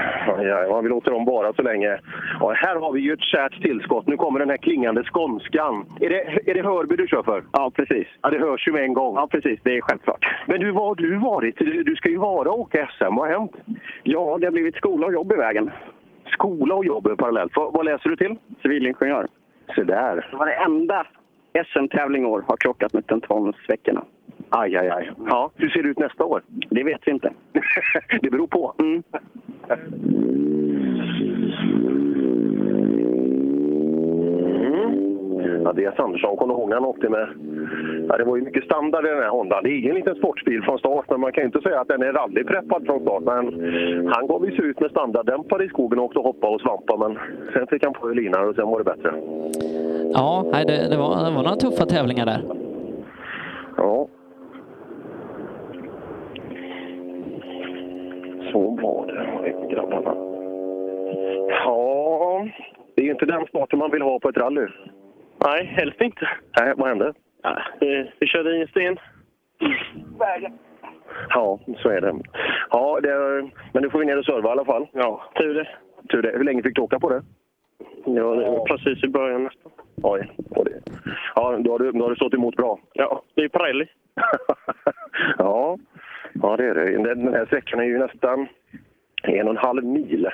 Ja, 0.68 0.80
vi 0.80 0.88
låter 0.88 1.10
dem 1.10 1.24
vara 1.24 1.52
så 1.52 1.62
länge. 1.62 1.98
Ja, 2.40 2.52
här 2.52 2.76
har 2.76 2.92
vi 2.92 3.00
ju 3.00 3.12
ett 3.12 3.22
kärt 3.22 3.62
tillskott. 3.62 4.06
Nu 4.06 4.16
kommer 4.16 4.38
den 4.38 4.50
här 4.50 4.56
klingande 4.56 5.04
skånskan. 5.04 5.86
Är 6.00 6.10
det, 6.10 6.50
är 6.50 6.54
det 6.54 6.62
Hörby 6.62 6.96
du 6.96 7.06
kör 7.06 7.22
för? 7.22 7.44
Ja, 7.52 7.70
precis. 7.74 8.06
Ja, 8.22 8.30
det 8.30 8.38
hörs 8.38 8.68
ju 8.68 8.72
med 8.72 8.82
en 8.82 8.94
gång. 8.94 9.14
Ja, 9.14 9.26
precis. 9.26 9.60
Det 9.62 9.76
är 9.76 9.80
självklart. 9.80 10.26
Men 10.46 10.60
du, 10.60 10.70
var 10.70 10.86
har 10.86 10.94
du 10.94 11.18
varit? 11.18 11.58
Du, 11.58 11.82
du 11.82 11.96
ska 11.96 12.08
ju 12.08 12.18
vara 12.18 12.50
och 12.50 12.60
åka 12.60 12.90
SM. 12.98 13.14
Vad 13.14 13.28
har 13.28 13.38
hänt? 13.38 13.52
Ja, 14.02 14.38
det 14.40 14.46
har 14.46 14.52
blivit 14.52 14.76
skola 14.76 15.06
och 15.06 15.12
jobb 15.12 15.32
i 15.32 15.36
vägen. 15.36 15.70
Skola 16.32 16.74
och 16.74 16.84
jobb 16.84 17.18
parallellt. 17.18 17.52
Vad, 17.56 17.72
vad 17.72 17.84
läser 17.84 18.10
du 18.10 18.16
till? 18.16 18.36
Civilingenjör. 18.62 19.26
Så 19.74 19.82
där. 19.82 20.28
Det 20.30 20.36
var 20.36 20.46
det 20.46 20.54
enda 20.54 21.06
SM-tävling 21.72 22.26
år 22.26 22.44
har 22.46 22.56
krockat 22.56 22.92
med 22.92 23.06
tentamensveckorna. 23.06 24.04
Aj, 24.50 24.76
aj, 24.76 24.88
aj. 24.88 25.10
Ja, 25.26 25.50
hur 25.56 25.68
ser 25.68 25.82
det 25.82 25.88
ut 25.88 25.98
nästa 25.98 26.24
år? 26.24 26.42
Det 26.70 26.84
vet 26.84 27.00
vi 27.06 27.10
inte. 27.10 27.32
det 28.22 28.30
beror 28.30 28.46
på. 28.46 28.74
Mm. 28.78 29.02
Mm. 34.66 35.66
Andreas 35.66 35.98
Andersson, 35.98 36.36
kommer 36.36 36.54
du 36.54 36.60
ihåg 36.60 36.68
när 36.68 36.76
han 36.76 36.84
åkte 36.84 37.08
med 37.08 37.28
Ja, 38.08 38.16
det 38.16 38.24
var 38.24 38.36
ju 38.36 38.42
mycket 38.42 38.64
standard 38.64 39.04
i 39.06 39.08
den 39.08 39.22
här 39.22 39.28
Hondan. 39.28 39.62
Det 39.62 39.70
är 39.70 39.78
ingen 39.78 39.94
liten 39.94 40.14
sportbil 40.14 40.62
från 40.62 40.78
start, 40.78 41.04
men 41.08 41.20
man 41.20 41.32
kan 41.32 41.42
ju 41.42 41.46
inte 41.46 41.60
säga 41.60 41.80
att 41.80 41.88
den 41.88 42.02
är 42.02 42.12
rallypreppad 42.12 42.86
från 42.86 43.00
start. 43.00 43.22
Men 43.22 43.44
han 44.14 44.26
gav 44.26 44.44
ju 44.46 44.56
sig 44.56 44.64
ut 44.64 44.80
med 44.80 44.90
standarddämpare 44.90 45.64
i 45.64 45.68
skogen 45.68 45.98
och 45.98 46.04
åkte 46.04 46.18
och 46.18 46.24
hoppade 46.24 46.54
och 46.54 46.60
svampa, 46.60 46.96
men 46.96 47.18
sen 47.52 47.66
fick 47.66 47.84
han 47.84 47.92
på 47.92 48.08
linan 48.08 48.48
och 48.48 48.54
sen 48.54 48.68
var 48.68 48.78
det 48.78 48.84
bättre. 48.84 49.12
Ja, 50.14 50.44
det, 50.52 50.88
det, 50.90 50.96
var, 50.96 51.24
det 51.24 51.36
var 51.36 51.42
några 51.42 51.56
tuffa 51.56 51.86
tävlingar 51.86 52.26
där. 52.26 52.40
Ja. 53.76 54.08
Så 58.52 58.58
var 58.82 59.06
det, 59.06 59.74
grabbarna. 59.74 60.14
Ja, 61.50 62.48
det 62.94 63.02
är 63.02 63.04
ju 63.06 63.10
inte 63.10 63.26
den 63.26 63.46
starten 63.46 63.78
man 63.78 63.90
vill 63.90 64.02
ha 64.02 64.18
på 64.20 64.28
ett 64.28 64.36
rally. 64.36 64.66
Nej, 65.44 65.64
helst 65.64 66.00
inte. 66.00 66.28
Nej, 66.60 66.72
vad 66.76 66.88
hände? 66.88 67.12
Ja, 67.42 67.58
vi, 67.80 68.10
vi 68.20 68.26
körde 68.26 68.56
i 68.56 68.60
en 68.62 68.68
sten. 68.68 68.98
Vägen. 70.18 70.52
Ja, 71.28 71.58
så 71.82 71.88
är 71.88 72.00
det. 72.00 72.14
Ja, 72.70 73.00
det, 73.02 73.42
men 73.72 73.82
du 73.82 73.90
får 73.90 74.00
ju 74.00 74.06
ner 74.06 74.18
och 74.18 74.24
serva 74.24 74.48
i 74.48 74.52
alla 74.52 74.64
fall. 74.64 74.86
Ja, 74.92 75.22
tur 75.38 75.54
det. 75.54 75.68
Tur 76.10 76.22
det. 76.22 76.30
Hur 76.36 76.44
länge 76.44 76.62
fick 76.62 76.74
du 76.76 76.82
åka 76.82 77.00
på 77.00 77.08
det? 77.10 77.22
Ja, 78.04 78.34
det 78.34 78.50
var 78.50 78.66
precis 78.66 79.04
i 79.04 79.08
början 79.08 79.44
nästan. 79.44 79.72
Oj. 80.02 80.30
det- 80.64 80.82
Ja, 81.34 81.56
då 81.58 81.72
har, 81.72 81.78
du, 81.78 81.92
då 81.92 82.04
har 82.04 82.10
du 82.10 82.16
stått 82.16 82.34
emot 82.34 82.56
bra. 82.56 82.78
Ja, 82.92 83.22
det 83.34 83.42
är 83.44 83.48
Pirelli. 83.48 83.86
Ja, 85.38 85.78
ja 86.34 86.56
det 86.56 86.64
är 86.64 86.74
det. 86.74 87.14
Den 87.14 87.34
här 87.34 87.46
sträckan 87.46 87.80
är 87.80 87.84
ju 87.84 87.98
nästan 87.98 88.48
en 89.22 89.48
och 89.48 89.54
en 89.54 89.56
halv 89.56 89.84
mil. 89.84 90.28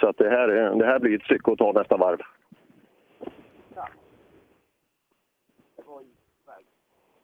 Så 0.00 0.08
att 0.08 0.18
det, 0.18 0.30
här, 0.30 0.48
det 0.78 0.86
här 0.86 0.98
blir 0.98 1.16
ett 1.16 1.24
stycke 1.24 1.52
att 1.52 1.58
ta 1.58 1.72
nästa 1.72 1.96
varv. 1.96 2.18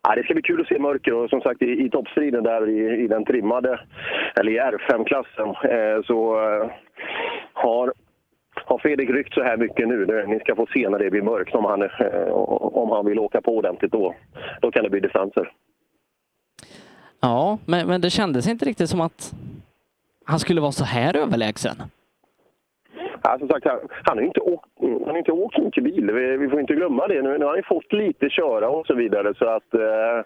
Ja, 0.03 0.15
det 0.15 0.23
ska 0.23 0.35
bli 0.35 0.43
kul 0.43 0.61
att 0.61 0.67
se 0.67 0.79
mörker 0.79 1.15
och 1.15 1.31
som 1.31 1.41
sagt 1.41 1.63
i, 1.63 1.85
i 1.85 1.91
toppstriden 1.91 2.45
där 2.45 2.69
i, 2.69 3.05
i 3.05 3.07
den 3.07 3.25
trimmade, 3.25 3.81
eller 4.41 4.53
i 4.53 4.59
R5-klassen, 4.59 5.49
eh, 5.49 6.03
så 6.03 6.41
eh, 6.41 6.71
har, 7.53 7.93
har 8.55 8.79
Fredrik 8.79 9.11
ryckt 9.11 9.35
så 9.35 9.43
här 9.43 9.57
mycket 9.57 9.89
nu. 9.89 10.05
Det, 10.05 10.27
ni 10.27 10.41
ska 10.41 10.57
få 10.57 10.67
se 10.67 10.89
när 10.89 10.99
det 10.99 11.11
blir 11.11 11.23
mörkt 11.23 11.55
om 11.55 11.65
han, 11.65 11.83
eh, 11.83 12.33
om 12.33 12.91
han 12.91 13.07
vill 13.07 13.19
åka 13.19 13.41
på 13.41 13.57
ordentligt 13.57 13.93
då. 13.93 14.15
Då 14.61 14.71
kan 14.71 14.85
det 14.85 14.91
bli 14.91 15.01
distanser. 15.01 15.53
Ja, 17.21 17.59
men, 17.67 17.87
men 17.87 18.01
det 18.01 18.11
kändes 18.11 18.49
inte 18.49 18.65
riktigt 18.65 18.91
som 18.91 19.01
att 19.01 19.33
han 20.25 20.39
skulle 20.39 20.61
vara 20.61 20.73
så 20.73 20.85
här 20.85 21.17
överlägsen. 21.17 21.77
Ja, 23.23 23.39
som 23.39 23.49
sagt, 23.49 23.67
han, 24.05 24.17
har 24.17 24.21
ju 24.21 24.27
inte 24.27 24.41
åkt, 24.41 24.69
han 24.81 25.09
har 25.11 25.19
inte 25.19 25.33
åkt 25.33 25.55
så 25.55 25.63
mycket 25.63 25.85
bil. 25.85 26.11
Vi, 26.11 26.37
vi 26.37 26.49
får 26.49 26.61
inte 26.61 26.75
glömma 26.75 27.07
det. 27.07 27.23
Nu, 27.23 27.39
nu 27.39 27.45
har 27.45 27.53
han 27.53 27.57
ju 27.57 27.63
fått 27.63 27.93
lite 27.93 28.31
köra 28.31 28.69
och 28.69 28.87
så 28.87 28.95
vidare. 28.95 29.35
Så 29.35 29.45
att, 29.45 29.75
eh, 29.75 30.25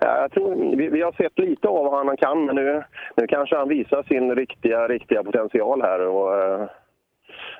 jag 0.00 0.32
tror, 0.32 0.76
vi, 0.76 0.88
vi 0.88 1.02
har 1.02 1.12
sett 1.12 1.38
lite 1.38 1.68
av 1.68 1.84
vad 1.84 2.06
han 2.06 2.16
kan, 2.16 2.44
men 2.44 2.56
nu, 2.56 2.82
nu 3.16 3.26
kanske 3.26 3.56
han 3.56 3.68
visar 3.68 4.02
sin 4.02 4.34
riktiga, 4.36 4.88
riktiga 4.88 5.24
potential 5.24 5.82
här. 5.82 6.00
Och, 6.00 6.36
eh, 6.36 6.66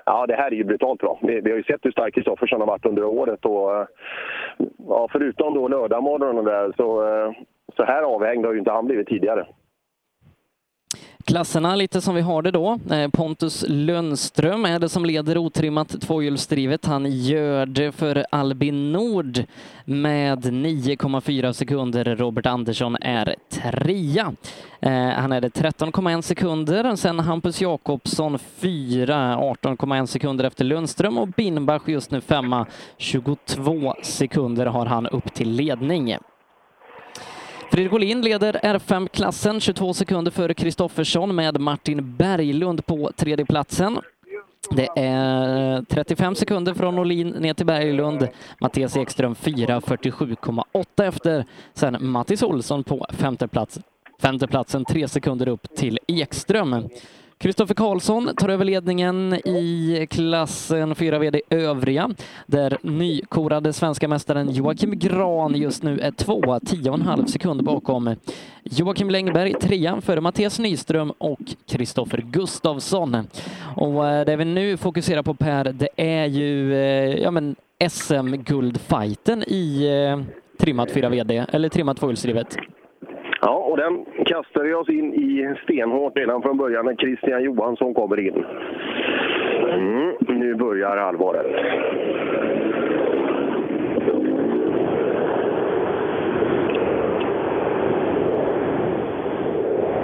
ja, 0.04 0.26
det 0.26 0.34
här 0.34 0.46
är 0.46 0.56
ju 0.56 0.64
brutalt 0.64 1.00
bra. 1.00 1.18
Vi, 1.22 1.40
vi 1.40 1.50
har 1.50 1.56
ju 1.56 1.64
sett 1.64 1.84
hur 1.84 1.90
stark 1.90 2.14
Kristoffersson 2.14 2.60
har 2.60 2.66
varit 2.66 2.86
under 2.86 3.04
året. 3.04 3.44
Och, 3.44 3.76
eh, 3.76 3.86
ja, 4.88 5.08
förutom 5.12 5.54
då 5.54 5.68
lördagmorgonen 5.68 6.44
där, 6.44 6.72
så, 6.76 7.08
eh, 7.08 7.32
så 7.76 7.84
här 7.84 8.02
avhängd 8.02 8.46
har 8.46 8.52
ju 8.52 8.58
inte 8.58 8.70
han 8.70 8.86
blivit 8.86 9.08
tidigare. 9.08 9.46
Klasserna 11.24 11.76
lite 11.76 12.00
som 12.00 12.14
vi 12.14 12.20
har 12.20 12.42
det 12.42 12.50
då. 12.50 12.78
Eh, 12.90 13.08
Pontus 13.08 13.64
Lundström 13.68 14.64
är 14.64 14.78
det 14.78 14.88
som 14.88 15.04
leder 15.04 15.38
otrimmat 15.38 16.00
tvåhjulsdrivet. 16.00 16.86
Han 16.86 17.06
gör 17.10 17.66
det 17.66 17.92
för 17.92 18.26
Albin 18.30 18.92
Nord 18.92 19.44
med 19.84 20.44
9,4 20.44 21.52
sekunder. 21.52 22.04
Robert 22.16 22.46
Andersson 22.46 22.96
är 23.00 23.36
trea. 23.50 24.32
Eh, 24.80 25.08
han 25.08 25.32
är 25.32 25.40
det 25.40 25.48
13,1 25.48 26.22
sekunder. 26.22 26.96
Sen 26.96 27.20
Hampus 27.20 27.60
Jakobsson 27.60 28.38
fyra, 28.38 29.36
18,1 29.36 30.06
sekunder 30.06 30.44
efter 30.44 30.64
Lundström 30.64 31.18
och 31.18 31.28
Binbach 31.28 31.82
just 31.86 32.10
nu 32.10 32.20
femma, 32.20 32.66
22 32.96 33.94
sekunder 34.02 34.66
har 34.66 34.86
han 34.86 35.06
upp 35.06 35.34
till 35.34 35.50
ledning. 35.50 36.16
Fredrik 37.72 38.24
leder 38.24 38.60
R5-klassen 38.62 39.60
22 39.60 39.94
sekunder 39.94 40.30
före 40.30 40.54
Kristoffersson 40.54 41.34
med 41.34 41.60
Martin 41.60 42.16
Berglund 42.16 42.86
på 42.86 43.10
tredjeplatsen. 43.16 43.98
Det 44.70 44.88
är 44.96 45.82
35 45.82 46.34
sekunder 46.34 46.74
från 46.74 46.98
Olin 46.98 47.28
ner 47.28 47.54
till 47.54 47.66
Berglund. 47.66 48.28
Mattias 48.60 48.96
Ekström 48.96 49.34
4, 49.34 49.80
47,8 49.80 50.84
efter. 50.96 51.44
Sen 51.74 51.96
Mattis 52.00 52.42
Olsson 52.42 52.84
på 52.84 53.06
femte 53.12 53.48
plats. 53.48 53.78
Femteplatsen 54.22 54.84
tre 54.84 55.08
sekunder 55.08 55.48
upp 55.48 55.76
till 55.76 55.98
Ekström. 56.06 56.88
Kristoffer 57.43 57.74
Karlsson 57.74 58.30
tar 58.36 58.49
över 58.49 58.64
ledningen 58.64 59.34
i 59.34 60.07
klassen 60.11 60.95
4 60.95 61.18
VD 61.18 61.40
övriga, 61.51 62.11
där 62.47 62.78
nykorade 62.82 63.72
svenska 63.72 64.09
mästaren 64.09 64.51
Joakim 64.51 64.99
Gran 64.99 65.55
just 65.55 65.82
nu 65.82 66.01
är 66.01 66.11
tvåa, 66.11 66.59
10,5 66.59 67.26
sekunder 67.26 67.64
bakom. 67.64 68.16
Joakim 68.62 69.11
Längberg 69.11 69.55
trea 69.55 70.01
före 70.01 70.20
Mattias 70.20 70.59
Nyström 70.59 71.11
och 71.18 71.40
Kristoffer 71.68 72.24
Gustafsson. 72.30 73.16
Och 73.76 74.09
eh, 74.09 74.24
det 74.24 74.36
vi 74.36 74.45
nu 74.45 74.76
fokuserar 74.76 75.22
på 75.22 75.34
Per, 75.34 75.64
det 75.64 75.88
är 75.97 76.26
ju 76.26 76.74
eh, 76.74 77.22
ja, 77.22 77.30
men 77.30 77.57
SM-guldfighten 77.88 79.45
i 79.47 79.86
eh, 79.86 80.34
trimmat 80.59 80.90
4 80.90 81.09
VD, 81.09 81.45
eller 81.53 81.68
trimmat 81.68 81.97
tvåhjulsdrivet. 81.97 82.57
Ja, 83.45 83.55
och 83.55 83.76
den 83.76 84.05
kastar 84.26 84.62
vi 84.62 84.74
oss 84.74 84.88
in 84.88 85.14
i 85.14 85.55
stenhårt 85.64 86.16
redan 86.16 86.43
från 86.43 86.57
början 86.57 86.84
när 86.84 86.95
Christian 86.95 87.43
Johansson 87.43 87.95
kommer 87.95 88.20
in. 88.20 88.45
Mm, 89.72 90.14
nu 90.20 90.55
börjar 90.55 90.97
allvaret. 90.97 91.47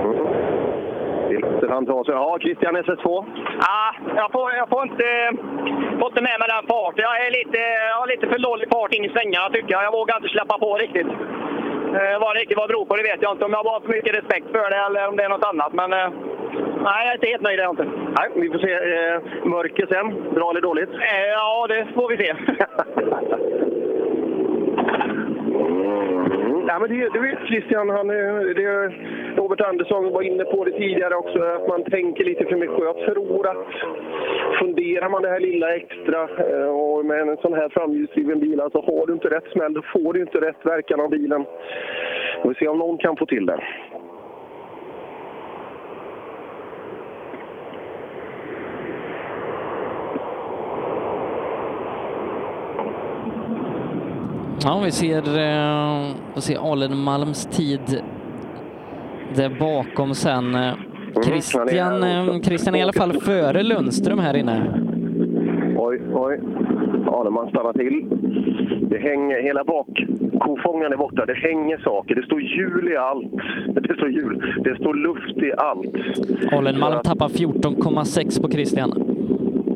Mm. 0.05 1.59
Vill 1.61 1.71
han 1.71 1.87
ta 1.87 2.05
sig? 2.05 2.15
Ja, 2.15 2.39
Christian 2.41 2.77
SS2. 2.77 3.25
Ja, 3.61 3.95
jag 4.17 4.33
får, 4.33 4.53
jag 4.53 4.69
får 4.69 4.83
inte, 4.83 5.07
får 5.99 6.09
inte 6.09 6.23
med 6.23 6.37
mig 6.41 6.49
den 6.49 6.67
farten. 6.69 7.05
Jag, 7.09 7.27
är 7.27 7.31
lite, 7.31 7.59
jag 7.91 7.97
har 8.01 8.07
lite 8.07 8.27
för 8.27 8.39
dålig 8.39 8.69
fart 8.73 8.95
in 8.95 9.05
i 9.05 9.09
svängarna 9.09 9.49
tycker 9.51 9.73
jag. 9.73 9.85
Jag 9.85 9.93
vågar 9.93 10.17
inte 10.17 10.29
släppa 10.29 10.59
på 10.59 10.75
riktigt. 10.75 11.07
Eh, 11.97 12.19
vad 12.21 12.37
det 12.37 12.41
riktigt 12.41 12.59
vad 12.59 12.69
beror 12.69 12.85
på 12.85 12.97
det 12.97 13.03
vet 13.03 13.23
jag 13.23 13.33
inte. 13.33 13.45
Om 13.45 13.53
jag 13.53 13.65
bara 13.65 13.75
har 13.75 13.81
för 13.81 13.89
mycket 13.89 14.17
respekt 14.17 14.47
för 14.53 14.71
det 14.71 14.77
eller 14.77 15.09
om 15.09 15.17
det 15.17 15.25
är 15.25 15.29
något 15.29 15.45
annat. 15.45 15.73
Men 15.73 15.93
eh, 15.93 16.09
nej, 16.87 17.01
jag 17.05 17.11
är 17.11 17.15
inte 17.15 17.27
helt 17.27 17.43
nöjd. 17.43 17.59
jag 17.61 17.71
inte. 17.73 17.85
Nej, 18.19 18.29
vi 18.35 18.51
får 18.51 18.59
se. 18.59 18.73
Eh, 18.73 19.21
mörker 19.45 19.87
sen. 19.87 20.35
Bra 20.35 20.51
eller 20.51 20.61
dåligt? 20.61 20.91
Eh, 20.91 21.27
ja, 21.33 21.67
det 21.69 21.87
får 21.95 22.09
vi 22.09 22.17
se. 22.17 22.35
Nej, 26.69 26.81
men 26.81 26.91
det, 26.91 27.09
det 27.09 27.19
vet 27.19 27.47
Christian, 27.49 27.91
han, 27.91 28.07
det, 28.09 28.93
Robert 29.37 29.61
Andersson 29.61 30.13
var 30.13 30.23
inne 30.23 30.45
på 30.45 30.65
det 30.65 30.71
tidigare 30.71 31.15
också, 31.15 31.43
att 31.43 31.69
man 31.69 31.85
tänker 31.85 32.25
lite 32.25 32.45
för 32.45 32.57
mycket. 32.57 32.79
Jag 32.79 32.97
tror 32.97 33.49
att 33.49 33.67
funderar 34.59 35.09
man 35.09 35.23
det 35.23 35.29
här 35.29 35.41
lilla 35.41 35.77
extra 35.77 36.23
eh, 36.23 36.69
och 36.69 37.05
med 37.05 37.21
en 37.21 37.37
sån 37.37 37.53
här 37.53 37.69
framhjulsdriven 37.69 38.41
bil, 38.41 38.61
alltså 38.61 38.81
har 38.81 39.07
du 39.07 39.13
inte 39.13 39.31
rätt 39.31 39.53
smäll, 39.53 39.75
då 39.75 39.83
får 39.83 40.13
du 40.13 40.21
inte 40.21 40.41
rätt 40.41 40.67
verkan 40.67 41.01
av 41.01 41.11
bilen. 41.11 41.45
Vi 42.37 42.43
får 42.43 42.55
se 42.55 42.69
om 42.69 42.79
någon 42.79 42.99
kan 42.99 43.17
få 43.17 43.27
till 43.27 43.47
det. 43.47 43.61
Ja, 54.65 54.81
vi 54.85 54.91
ser, 54.91 55.19
eh, 55.39 56.07
vi 56.35 56.41
ser 56.41 56.73
Alenmalms 56.73 57.47
tid 57.47 58.03
där 59.35 59.59
bakom 59.61 60.15
sen. 60.15 60.55
Eh, 60.55 60.75
Christian, 61.25 62.03
eh, 62.03 62.41
Christian 62.41 62.75
är 62.75 62.79
i 62.79 62.83
alla 62.83 62.93
fall 62.93 63.13
före 63.13 63.63
Lundström 63.63 64.19
här 64.19 64.37
inne. 64.37 64.81
Oj, 65.77 66.01
oj. 66.15 66.41
Aneman 67.13 67.49
stannar 67.49 67.73
till. 67.73 68.05
Det 68.91 68.99
hänger, 68.99 69.43
hela 69.43 69.65
bakkofångaren 69.65 70.93
är 70.93 70.97
borta. 70.97 71.27
Det 71.27 71.35
hänger 71.35 71.79
saker. 71.79 72.15
Det 72.15 72.23
står 72.23 72.41
hjul 72.41 72.89
i 72.93 72.97
allt. 72.97 73.33
Det 73.89 73.95
står 73.95 74.11
hjul. 74.11 74.55
Det 74.65 74.77
står 74.77 74.95
luft 74.95 75.37
i 75.37 75.53
allt. 75.57 76.53
Alenmalm 76.53 77.03
tappar 77.05 77.29
14,6 77.29 78.43
på 78.43 78.51
Christian. 78.51 78.93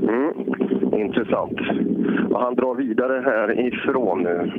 Mm. 0.03 0.52
Intressant. 1.03 1.61
Och 2.31 2.41
han 2.41 2.55
drar 2.55 2.75
vidare 2.75 3.21
härifrån 3.21 4.23
nu. 4.23 4.53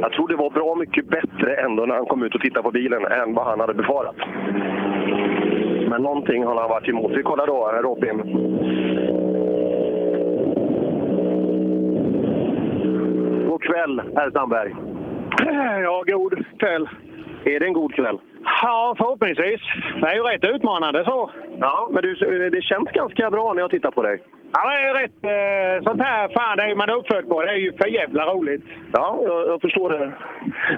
Jag 0.00 0.12
tror 0.12 0.28
det 0.28 0.36
var 0.36 0.50
bra 0.50 0.74
mycket 0.74 1.08
bättre 1.08 1.54
ändå 1.54 1.86
när 1.86 1.94
han 1.94 2.06
kom 2.06 2.22
ut 2.22 2.34
och 2.34 2.40
tittade 2.40 2.62
på 2.62 2.70
bilen 2.70 3.04
än 3.04 3.34
vad 3.34 3.46
han 3.46 3.60
hade 3.60 3.74
befarat. 3.74 4.16
Men 5.88 6.02
någonting 6.02 6.44
har 6.44 6.54
han 6.54 6.68
varit 6.68 6.88
emot. 6.88 7.12
Vi 7.16 7.22
kollar 7.22 7.46
då, 7.46 7.70
eh, 7.70 7.82
Robin. 7.82 8.16
God 13.48 13.62
kväll, 13.62 14.02
herr 14.16 14.30
Sandberg. 14.30 14.74
Ja, 15.82 16.04
god 16.06 16.44
kväll. 16.58 16.88
Är 17.44 17.60
det 17.60 17.66
en 17.66 17.72
god 17.72 17.94
kväll? 17.94 18.18
Ja, 18.62 18.94
förhoppningsvis. 18.98 19.60
Det 20.00 20.06
är 20.06 20.14
ju 20.14 20.22
rätt 20.22 20.44
utmanande 20.54 21.04
så. 21.04 21.30
Ja, 21.60 21.88
men 21.92 22.02
du, 22.02 22.14
det 22.50 22.62
känns 22.62 22.88
ganska 22.90 23.30
bra 23.30 23.52
när 23.52 23.60
jag 23.60 23.70
tittar 23.70 23.90
på 23.90 24.02
dig. 24.02 24.22
Ja, 24.52 24.70
det 24.70 24.88
är 24.88 24.94
rätt. 24.94 25.24
Eh, 25.24 25.84
sånt 25.84 26.02
här, 26.02 26.28
fan, 26.28 26.56
det 26.56 26.62
är 26.62 26.74
man 26.74 26.90
uppfödd 26.90 27.28
på. 27.28 27.42
Det 27.42 27.50
är 27.50 27.56
ju 27.56 27.72
för 27.72 27.86
jävla 27.88 28.24
roligt. 28.26 28.64
Ja, 28.92 29.20
jag, 29.22 29.48
jag 29.48 29.60
förstår 29.60 29.90
det. 29.90 30.12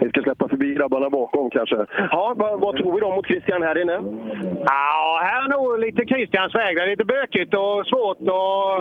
Vi 0.01 0.09
ska 0.09 0.23
släppa 0.23 0.49
förbi 0.49 0.75
grabbarna 0.75 1.11
bakom 1.11 1.51
kanske. 1.51 1.87
Ja, 2.11 2.35
vad, 2.37 2.61
vad 2.61 2.77
tror 2.77 2.95
vi 2.95 3.01
då 3.01 3.15
mot 3.15 3.27
Christian 3.27 3.63
här 3.63 3.83
inne? 3.83 4.01
Ja, 4.67 5.21
här 5.23 5.45
är 5.45 5.49
nog 5.49 5.79
lite 5.79 6.07
Christians 6.07 6.55
väg. 6.55 6.77
Det 6.77 6.83
är 6.83 6.87
lite 6.87 7.05
bökigt 7.05 7.55
och 7.55 7.87
svårt 7.87 8.21
och 8.21 8.73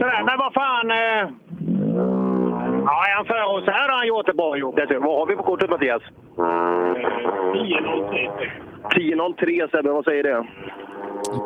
sådär. 0.00 0.22
Men 0.24 0.38
vad 0.38 0.52
fan... 0.54 0.90
Eh... 0.90 1.28
Ja, 2.90 3.04
är 3.08 3.14
han 3.16 3.24
före 3.26 3.44
oss 3.44 3.64
här 3.66 3.88
har 3.88 3.96
han 3.98 4.06
gjort 4.06 4.26
det 4.26 4.34
bra. 4.34 4.54
Det, 4.54 4.98
vad 4.98 5.18
har 5.18 5.26
vi 5.26 5.36
på 5.36 5.42
kortet 5.42 5.70
Mattias? 5.70 6.02
10.03. 6.36 8.30
10.03 8.90 9.70
Sebbe, 9.70 9.90
vad 9.90 10.04
säger 10.04 10.22
det? 10.22 10.46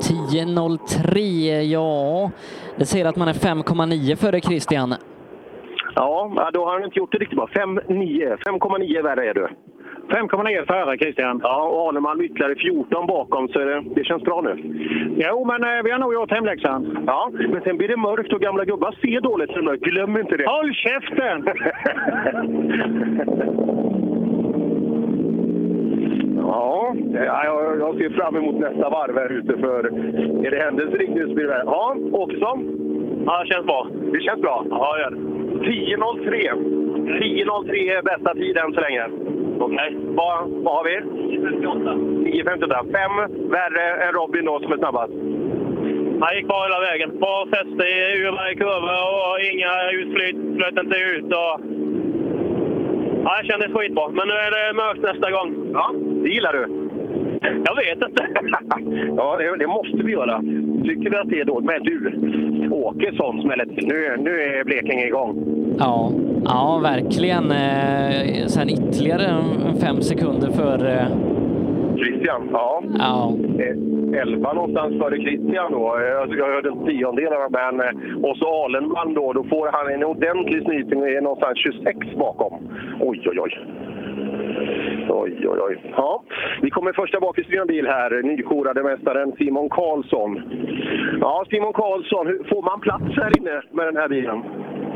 10.03, 0.02 1.60
ja. 1.60 2.30
Det 2.76 2.86
säger 2.86 3.04
att 3.04 3.16
man 3.16 3.28
är 3.28 3.32
5,9 3.32 4.16
före 4.16 4.40
Christian. 4.40 4.94
Ja, 5.94 6.50
då 6.52 6.64
har 6.64 6.72
han 6.72 6.84
inte 6.84 6.98
gjort 6.98 7.12
det 7.12 7.18
riktigt 7.18 7.36
bra. 7.36 7.46
5,9. 7.46 8.36
5,9 8.36 9.02
värre 9.02 9.30
är 9.30 9.34
du. 9.34 9.48
5,9 10.08 10.66
före 10.66 10.98
Christian. 10.98 11.40
Ja, 11.42 11.62
och 11.62 11.88
Arnemalm 11.88 12.20
ytterligare 12.20 12.54
14 12.54 13.06
bakom, 13.06 13.48
så 13.48 13.58
det, 13.58 13.82
det 13.94 14.04
känns 14.04 14.22
bra 14.22 14.40
nu. 14.40 14.56
Jo, 15.16 15.44
men 15.44 15.64
eh, 15.64 15.82
vi 15.84 15.90
har 15.90 15.98
nog 15.98 16.14
gjort 16.14 16.30
hemläxan. 16.30 17.04
Ja, 17.06 17.30
men 17.32 17.62
sen 17.62 17.76
blir 17.76 17.88
det 17.88 17.96
mörkt 17.96 18.32
och 18.32 18.40
gamla 18.40 18.64
gubbar 18.64 18.92
ser 18.92 19.20
dåligt 19.20 19.50
när 19.50 19.56
det 19.56 19.62
är 19.62 19.64
mörkt. 19.64 19.84
Glöm 19.84 20.16
inte 20.16 20.36
det! 20.36 20.46
Håll 20.46 20.74
käften! 20.74 21.44
Ja, 26.44 26.94
jag, 27.14 27.78
jag 27.78 27.96
ser 27.96 28.10
fram 28.10 28.36
emot 28.36 28.60
nästa 28.60 28.90
varv 28.90 29.18
här 29.18 29.32
ute 29.32 29.58
för 29.58 29.84
är 30.46 30.50
det 30.50 30.64
händelserikt 30.64 31.14
nu 31.14 31.28
så 31.28 31.34
blir 31.34 31.46
det 31.46 31.52
här. 31.52 31.64
Ja, 31.64 31.96
Åkesson? 32.12 32.91
Ja, 33.26 33.42
det 33.42 33.54
känns 33.54 33.66
bra. 33.66 33.86
Det 34.12 34.20
känns 34.20 34.40
bra? 34.40 34.64
Ja, 34.70 34.94
det 34.94 35.00
gör 35.02 35.10
det. 35.10 35.16
10.03. 35.62 36.82
10.03 37.20 37.98
är 37.98 38.02
bästa 38.02 38.34
tid 38.34 38.56
än 38.56 38.72
så 38.72 38.80
länge. 38.80 39.04
Okej. 39.58 39.76
Okay. 39.76 39.94
Vad, 40.18 40.50
vad 40.64 40.74
har 40.76 40.84
vi? 40.84 40.96
9.58. 41.36 42.12
9.58. 42.24 42.92
Fem 42.92 43.14
värre 43.50 44.04
än 44.04 44.12
Robin 44.12 44.44
då 44.44 44.60
som 44.60 44.72
är 44.72 44.76
snabbast. 44.76 45.12
Han 46.22 46.36
gick 46.36 46.46
bra 46.46 46.62
hela 46.62 46.80
vägen. 46.80 47.18
Bra 47.18 47.46
fäste 47.50 47.84
i 47.88 48.30
varje 48.38 48.54
kurva 48.54 48.96
och 49.18 49.36
inga 49.52 49.72
utflyt. 50.00 50.36
Flöt 50.56 50.84
inte 50.84 50.96
ut. 50.96 51.24
Och... 51.24 51.54
Ja, 53.24 53.30
det 53.40 53.48
kändes 53.48 53.72
skitbra. 53.72 54.08
Men 54.08 54.28
nu 54.28 54.34
är 54.34 54.50
det 54.56 54.74
mörkt 54.82 55.02
nästa 55.02 55.30
gång. 55.30 55.48
Ja, 55.72 55.90
det 56.22 56.28
gillar 56.28 56.52
du? 56.52 56.82
Jag 57.42 57.76
vet 57.76 58.08
inte. 58.08 58.28
ja, 59.16 59.36
det, 59.36 59.56
det, 59.56 59.66
måste 59.66 59.96
vi 59.96 60.12
göra. 60.12 60.42
Tycker 60.84 61.10
vi 61.10 61.16
att 61.16 61.28
det 61.28 61.40
är 61.40 61.44
dåligt. 61.44 61.66
Men 61.66 61.82
du, 61.82 62.68
Åkesson 62.70 63.42
smäller 63.42 63.66
Nu, 63.66 64.22
nu 64.22 64.40
är 64.40 64.64
Blekinge 64.64 65.06
igång. 65.06 65.44
Ja, 65.78 66.12
ja 66.44 66.80
verkligen. 66.82 67.50
Eh, 67.50 68.46
sen 68.46 68.68
ytterligare 68.68 69.28
fem 69.80 70.02
sekunder 70.02 70.50
för 70.50 70.86
eh... 70.86 71.06
Christian, 71.96 72.48
ja. 72.52 72.82
ja. 72.98 73.34
Elva 74.22 74.52
någonstans 74.52 74.98
före 74.98 75.16
Christian 75.16 75.72
då. 75.72 75.98
Jag 76.38 76.46
hörde 76.46 76.70
tiondelar, 76.86 77.48
men 77.50 77.74
och 78.24 78.36
så 78.36 78.64
Alenman 78.64 79.14
då. 79.14 79.32
Då 79.32 79.44
får 79.44 79.70
han 79.72 79.94
en 79.94 80.04
ordentlig 80.04 80.62
snyting 80.62 81.00
någonstans 81.22 81.58
26 81.58 81.98
bakom. 82.18 82.54
Oj, 83.00 83.22
oj, 83.26 83.38
oj. 83.40 83.58
Oj, 85.14 85.48
oj, 85.48 85.58
oj. 85.60 85.92
Ja, 85.96 86.22
vi 86.62 86.70
kommer 86.70 86.92
första 86.92 87.20
bakhjulsdrivna 87.20 87.66
bil 87.66 87.86
här. 87.86 88.22
Nykorade 88.22 88.82
mästaren 88.82 89.32
Simon 89.38 89.68
Karlsson. 89.68 90.42
Ja, 91.20 91.44
Simon 91.50 91.72
Karlsson, 91.72 92.26
hur, 92.26 92.44
får 92.50 92.62
man 92.62 92.80
plats 92.80 93.04
här 93.16 93.38
inne 93.38 93.62
med 93.70 93.86
den 93.86 93.96
här 93.96 94.08
bilen? 94.08 94.42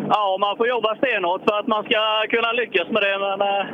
Ja, 0.08 0.36
man 0.40 0.56
får 0.56 0.68
jobba 0.68 0.96
stenhårt 0.96 1.42
för 1.48 1.58
att 1.58 1.66
man 1.66 1.84
ska 1.84 2.00
kunna 2.28 2.52
lyckas 2.52 2.88
med 2.90 3.02
det. 3.02 3.18
Men 3.18 3.40
äh, 3.40 3.64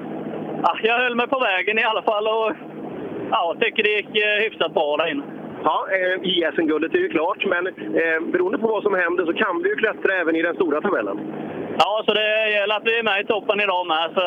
jag 0.82 0.98
höll 0.98 1.16
mig 1.16 1.28
på 1.28 1.38
vägen 1.38 1.78
i 1.78 1.84
alla 1.84 2.02
fall 2.02 2.26
och 2.26 2.52
ja, 3.30 3.56
tycker 3.60 3.82
det 3.82 3.96
gick 3.98 4.16
eh, 4.24 4.42
hyfsat 4.44 4.74
bra 4.74 4.96
där 4.96 5.10
inne. 5.12 5.22
Ja, 5.64 5.86
eh, 5.96 6.14
JSM-guldet 6.22 6.94
är 6.94 6.98
ju 6.98 7.08
klart, 7.08 7.44
men 7.46 7.66
eh, 8.02 8.18
beroende 8.32 8.58
på 8.58 8.66
vad 8.66 8.82
som 8.82 8.94
händer 8.94 9.26
så 9.26 9.32
kan 9.32 9.62
vi 9.62 9.68
ju 9.68 9.76
klättra 9.76 10.14
även 10.20 10.36
i 10.36 10.42
den 10.42 10.54
stora 10.54 10.80
tabellen. 10.80 11.18
Ja, 11.78 12.02
så 12.06 12.14
det 12.14 12.50
gäller 12.50 12.76
att 12.76 12.86
vi 12.86 12.98
är 12.98 13.02
med 13.02 13.20
i 13.20 13.26
toppen 13.26 13.60
idag 13.60 13.86
med, 13.86 14.10
så 14.14 14.24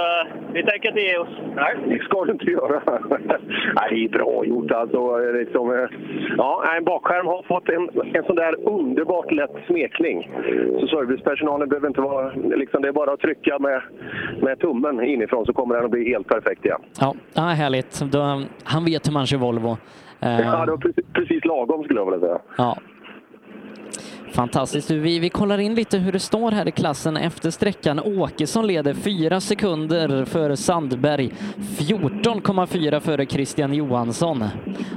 vi 0.54 0.64
tänker 0.64 0.89
inte 0.89 1.02
ge 1.02 1.18
oss. 1.18 1.30
Nej, 1.56 1.76
det 1.88 2.00
ska 2.04 2.26
du 2.26 2.32
inte 2.32 2.52
göra. 2.52 2.82
Nej, 3.76 3.88
det 3.89 4.04
är 4.06 4.10
bra 4.10 4.46
gjort 4.46 4.72
alltså. 4.72 5.18
Liksom, 5.18 5.88
ja, 6.38 6.64
en 6.78 6.84
bakskärm 6.84 7.28
har 7.28 7.43
fått 7.43 7.70
en, 7.70 7.89
en 8.16 8.24
sån 8.24 8.36
där 8.36 8.70
underbart 8.70 9.32
lätt 9.32 9.56
smekning. 9.68 10.32
Så 10.80 10.88
servicepersonalen 10.88 11.70
behöver 11.70 11.88
inte 11.88 12.02
vara... 12.02 12.32
Liksom, 12.36 12.82
det 12.82 12.88
är 12.88 12.93
bara 12.93 13.14
att 13.14 13.20
trycka 13.20 13.60
med, 13.60 13.82
med 14.41 14.60
tummen 14.60 15.04
inifrån 15.04 15.46
så 15.46 15.54
kommer 15.54 15.76
den 15.76 15.86
att 15.86 15.91
bli 15.91 16.10
helt 16.10 16.28
perfekt 16.28 16.66
igen. 16.66 16.82
Ja, 17.00 17.14
ja 17.34 17.41
härligt. 17.41 18.02
Då, 18.12 18.43
han 18.64 18.86
vet 18.86 19.08
hur 19.08 19.14
man 19.14 19.26
kör 19.26 19.38
Volvo. 19.38 19.78
Ja, 20.20 20.66
det 20.66 20.72
var 20.72 20.78
precis, 20.78 21.06
precis 21.14 21.46
lagom 21.46 21.84
skulle 21.84 22.00
jag 22.00 22.06
vilja 22.12 22.20
säga. 22.20 22.39
Ja. 22.58 22.78
Fantastiskt. 24.32 24.92
Vi, 24.92 25.20
vi 25.20 25.30
kollar 25.30 25.58
in 25.58 25.76
lite 25.76 25.98
hur 25.98 26.12
det 26.12 26.20
står 26.20 26.52
här 26.52 26.68
i 26.68 26.72
klassen 26.72 27.18
efter 27.18 27.50
sträckan. 27.50 28.00
Åkesson 28.00 28.68
leder 28.68 28.94
4 28.94 29.40
sekunder 29.40 30.26
före 30.26 30.58
Sandberg, 30.58 31.30
14,4 31.80 33.00
före 33.00 33.26
Christian 33.26 33.74
Johansson. 33.74 34.44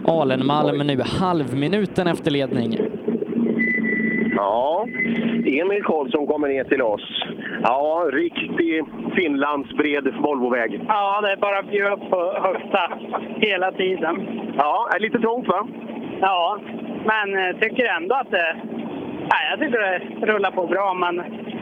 Alenmalm 0.07 0.87
nu 0.87 1.03
halvminuten 1.21 2.07
efter 2.07 2.31
ledning. 2.31 2.79
Ja, 4.37 4.87
Emil 5.47 5.83
Karlsson 5.83 6.27
kommer 6.27 6.49
ner 6.49 6.65
till 6.65 6.83
oss. 6.83 7.25
Ja, 7.63 8.11
riktig 8.13 8.85
Finlandsbred 9.17 10.15
Volvoväg. 10.23 10.81
Ja, 10.89 11.21
det 11.21 11.33
är 11.33 11.37
bara 11.37 11.93
upp 11.93 12.11
på 12.11 12.41
högsta 12.43 12.93
hela 13.41 13.73
tiden. 13.73 14.15
Ja, 14.57 14.89
är 14.95 15.01
lite 15.01 15.19
trångt 15.19 15.49
va? 15.49 15.69
Ja, 16.21 16.59
men 17.05 17.59
tycker 17.61 17.85
ändå 17.97 18.15
att 18.15 18.31
det... 18.31 18.57
Nej, 19.33 19.43
jag 19.51 19.61
tycker 19.61 19.79
det 19.79 20.27
rullar 20.33 20.51
på 20.51 20.67
bra, 20.67 20.95
men 20.95 21.17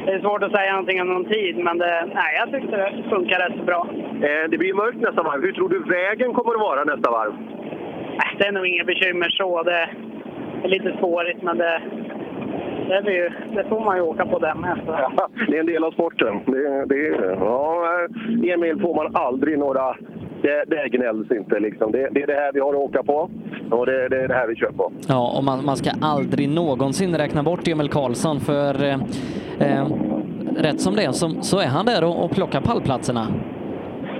det 0.06 0.12
är 0.12 0.20
svårt 0.20 0.42
att 0.42 0.56
säga 0.56 0.72
någonting 0.72 1.00
om 1.00 1.08
någon 1.08 1.24
tid. 1.24 1.56
Men 1.56 1.78
det, 1.78 2.08
nej, 2.14 2.30
jag 2.38 2.50
tyckte 2.52 2.76
det 2.76 3.04
funkar 3.10 3.38
rätt 3.38 3.66
bra. 3.66 3.88
Eh, 4.26 4.50
det 4.50 4.58
blir 4.58 4.74
mörkt 4.74 5.00
nästa 5.00 5.22
varv. 5.22 5.42
Hur 5.42 5.52
tror 5.52 5.68
du 5.68 5.78
vägen 5.78 6.34
kommer 6.34 6.54
att 6.54 6.60
vara 6.60 6.84
nästa 6.84 7.10
varv? 7.10 7.32
Nej, 8.20 8.30
det 8.38 8.46
är 8.46 8.52
nog 8.52 8.66
inga 8.66 8.84
bekymmer 8.84 9.28
så. 9.30 9.62
Det 9.62 9.88
är 10.64 10.68
lite 10.68 10.96
spårigt, 10.96 11.42
men 11.42 11.58
det, 11.58 11.82
det, 12.88 13.02
blir, 13.02 13.46
det 13.54 13.68
får 13.68 13.80
man 13.80 13.96
ju 13.96 14.02
åka 14.02 14.26
på 14.26 14.38
den 14.38 14.60
med. 14.60 14.78
Ja, 14.86 15.28
det 15.48 15.56
är 15.56 15.60
en 15.60 15.66
del 15.66 15.84
av 15.84 15.90
sporten. 15.90 16.40
Det, 16.46 16.84
det, 16.84 17.02
ja, 17.40 17.88
Emil 18.54 18.80
får 18.80 18.94
man 18.94 19.16
aldrig 19.16 19.58
några... 19.58 19.96
Det, 20.42 20.64
det 20.66 20.88
gnälls 20.88 21.30
inte. 21.30 21.60
Liksom. 21.60 21.92
Det, 21.92 22.08
det, 22.10 22.22
är 22.22 22.26
det 22.26 22.34
här 22.34 22.52
vi 22.52 22.60
har 22.60 22.68
att 22.68 22.74
åka 22.74 23.02
på 23.02 23.30
och 23.70 23.86
det, 23.86 24.08
det 24.08 24.22
är 24.22 24.28
det 24.28 24.34
här 24.34 24.46
vi 24.48 24.56
kör 24.56 24.72
på. 24.72 24.92
Ja, 25.08 25.34
och 25.38 25.44
man, 25.44 25.64
man 25.64 25.76
ska 25.76 25.90
aldrig 26.00 26.48
någonsin 26.48 27.16
räkna 27.16 27.42
bort 27.42 27.68
Emil 27.68 27.88
Karlsson 27.88 28.40
för 28.40 28.84
eh, 28.84 28.98
eh, 29.60 29.86
rätt 30.56 30.80
som 30.80 30.96
det 30.96 31.04
är 31.04 31.12
så, 31.12 31.28
så 31.42 31.58
är 31.58 31.66
han 31.66 31.86
där 31.86 32.04
och, 32.04 32.24
och 32.24 32.30
plockar 32.30 32.60
pallplatserna. 32.60 33.26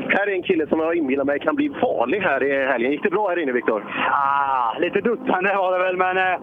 Här 0.08 0.26
är 0.26 0.32
en 0.32 0.42
kille 0.42 0.66
som 0.66 0.80
jag 0.80 0.96
inbillar 0.96 1.24
mig 1.24 1.38
kan 1.38 1.56
bli 1.56 1.70
farlig 1.80 2.20
här 2.20 2.42
i 2.42 2.66
helgen. 2.66 2.92
Gick 2.92 3.02
det 3.02 3.10
bra 3.10 3.28
här 3.28 3.38
inne, 3.38 3.52
Viktor? 3.52 3.84
Ah, 4.10 4.78
lite 4.78 5.00
duttande 5.00 5.54
var 5.54 5.78
det 5.78 5.84
väl, 5.84 5.96
men 5.96 6.16
eh, 6.16 6.40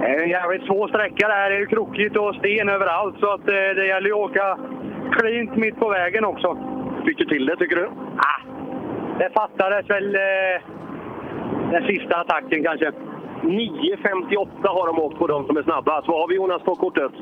det 0.00 0.06
är 0.06 0.22
en 0.22 0.28
jävligt 0.28 0.66
svår 0.66 0.88
sträcka 0.88 1.28
det 1.28 1.34
här. 1.34 1.50
Det 1.50 1.56
är 1.56 1.66
krokigt 1.66 2.16
och 2.16 2.34
sten 2.34 2.68
överallt, 2.68 3.16
så 3.20 3.32
att, 3.34 3.48
eh, 3.48 3.70
det 3.76 3.86
gäller 3.86 4.08
ju 4.08 4.14
att 4.14 4.30
åka 4.30 4.58
klint 5.18 5.56
mitt 5.56 5.76
på 5.78 5.88
vägen 5.88 6.24
också. 6.24 6.58
Fick 7.06 7.18
du 7.18 7.24
till 7.24 7.46
det, 7.46 7.56
tycker 7.56 7.76
du? 7.76 7.86
Ah, 8.16 8.51
det 9.22 9.30
fattades 9.34 9.90
väl 9.90 10.14
eh, 10.14 10.62
den 11.70 11.86
sista 11.86 12.16
attacken 12.16 12.64
kanske. 12.64 12.92
9.58 13.42 14.48
har 14.62 14.86
de 14.86 14.98
åkt 14.98 15.18
på 15.18 15.26
de 15.26 15.46
som 15.46 15.56
är 15.56 15.62
snabbast. 15.62 16.08
Vad 16.08 16.20
har 16.20 16.28
vi 16.28 16.34
Jonas 16.34 16.62
på 16.62 16.74
kortet? 16.76 17.12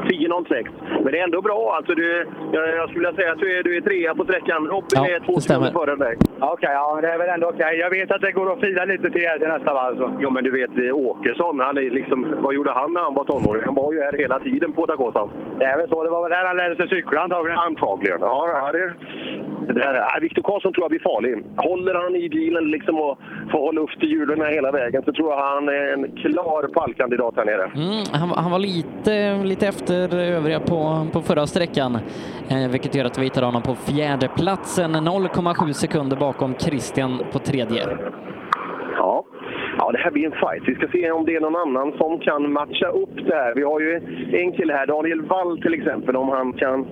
10.06. 0.00 0.68
Men 1.02 1.12
det 1.12 1.18
är 1.18 1.24
ändå 1.24 1.42
bra. 1.42 1.74
Alltså 1.76 1.94
du, 1.94 2.26
jag, 2.52 2.68
jag 2.68 2.88
skulle 2.88 3.08
vilja 3.08 3.20
säga 3.20 3.32
att 3.32 3.38
du 3.38 3.58
är, 3.58 3.62
du 3.62 3.76
är 3.76 3.80
trea 3.80 4.14
på 4.14 4.24
sträckan. 4.24 4.66
Robin 4.66 4.88
Ja, 4.94 5.06
är 5.06 5.20
två 5.20 5.40
sekunder 5.40 5.72
före 5.72 5.96
dig. 5.96 6.16
Okej, 6.38 6.52
okay, 6.52 6.72
ja, 6.72 7.00
det 7.02 7.08
är 7.14 7.18
väl 7.18 7.28
ändå 7.28 7.46
okej. 7.48 7.78
Jag 7.78 7.90
vet 7.90 8.10
att 8.12 8.20
det 8.20 8.32
går 8.32 8.52
att 8.52 8.60
fila 8.60 8.84
lite 8.84 9.10
till, 9.10 9.28
till 9.38 9.48
nästa 9.48 9.74
varv. 9.74 9.96
Så. 9.96 10.06
Ja, 10.20 10.30
men 10.30 10.44
du 10.44 10.50
vet 10.50 10.70
eh, 10.78 10.96
Åkesson, 10.96 11.60
han 11.60 11.76
är 11.78 11.90
liksom, 11.90 12.36
vad 12.44 12.54
gjorde 12.54 12.72
han 12.72 12.92
när 12.92 13.00
han 13.00 13.14
var 13.14 13.24
tonåring? 13.24 13.62
Han 13.64 13.74
var 13.74 13.92
ju 13.92 14.00
här 14.02 14.12
hela 14.12 14.38
tiden 14.40 14.72
på 14.72 14.86
Dakotan. 14.86 15.30
Det 15.58 15.64
är 15.64 15.76
väl 15.76 15.88
så. 15.88 16.04
Det 16.04 16.10
var 16.10 16.22
väl 16.22 16.30
där 16.30 16.44
han 16.44 16.56
lärde 16.56 16.76
sig 16.76 16.88
cykla 16.88 17.20
antagligen. 17.20 17.58
Antagligen, 17.58 18.18
ja. 18.20 18.70
det, 18.72 18.94
där, 19.72 19.92
nej, 19.92 20.20
Viktor 20.20 20.42
Karlsson 20.42 20.72
tror 20.72 20.84
jag 20.84 20.90
blir 20.90 21.00
farlig. 21.00 21.32
Håller 21.56 21.94
han 21.94 22.16
i 22.16 22.28
bilen 22.28 22.64
liksom 22.70 22.94
och 23.00 23.18
får 23.52 23.72
luft 23.72 24.02
i 24.02 24.06
hjulen 24.06 24.54
hela 24.54 24.70
vägen 24.70 25.02
så 25.04 25.12
tror 25.12 25.30
jag 25.30 25.38
han 25.54 25.68
är 25.68 25.92
en 25.92 26.02
klar 26.16 26.68
pallkandidat 26.74 27.34
här 27.36 27.44
nere. 27.44 27.64
Mm, 27.64 28.04
han, 28.12 28.28
han 28.44 28.50
var 28.50 28.58
lite, 28.58 29.44
lite 29.44 29.66
efter 29.66 29.89
efter 29.90 30.18
övriga 30.18 30.60
på, 30.60 31.06
på 31.12 31.20
förra 31.20 31.46
sträckan, 31.46 31.94
eh, 32.50 32.70
vilket 32.70 32.94
gör 32.94 33.04
att 33.04 33.18
vi 33.18 33.24
hittar 33.24 33.42
honom 33.42 33.62
på 33.62 33.74
fjärde 33.74 34.28
platsen 34.28 34.96
0,7 34.96 35.72
sekunder 35.72 36.16
bakom 36.16 36.54
Christian 36.54 37.22
på 37.32 37.38
tredje. 37.38 37.82
Ja. 38.96 39.24
ja, 39.78 39.92
det 39.92 39.98
här 39.98 40.10
blir 40.10 40.26
en 40.26 40.32
fight. 40.32 40.62
Vi 40.66 40.74
ska 40.74 40.86
se 40.92 41.10
om 41.10 41.24
det 41.24 41.36
är 41.36 41.40
någon 41.40 41.56
annan 41.56 41.92
som 41.98 42.18
kan 42.18 42.52
matcha 42.52 42.88
upp 42.88 43.16
det 43.26 43.34
här. 43.34 43.54
Vi 43.54 43.62
har 43.62 43.80
ju 43.80 43.94
en 44.32 44.52
kille 44.52 44.72
här, 44.72 44.86
Daniel 44.86 45.22
Wall 45.22 45.62
till 45.62 45.74
exempel, 45.74 46.16
om 46.16 46.28
han 46.28 46.52
kan 46.52 46.86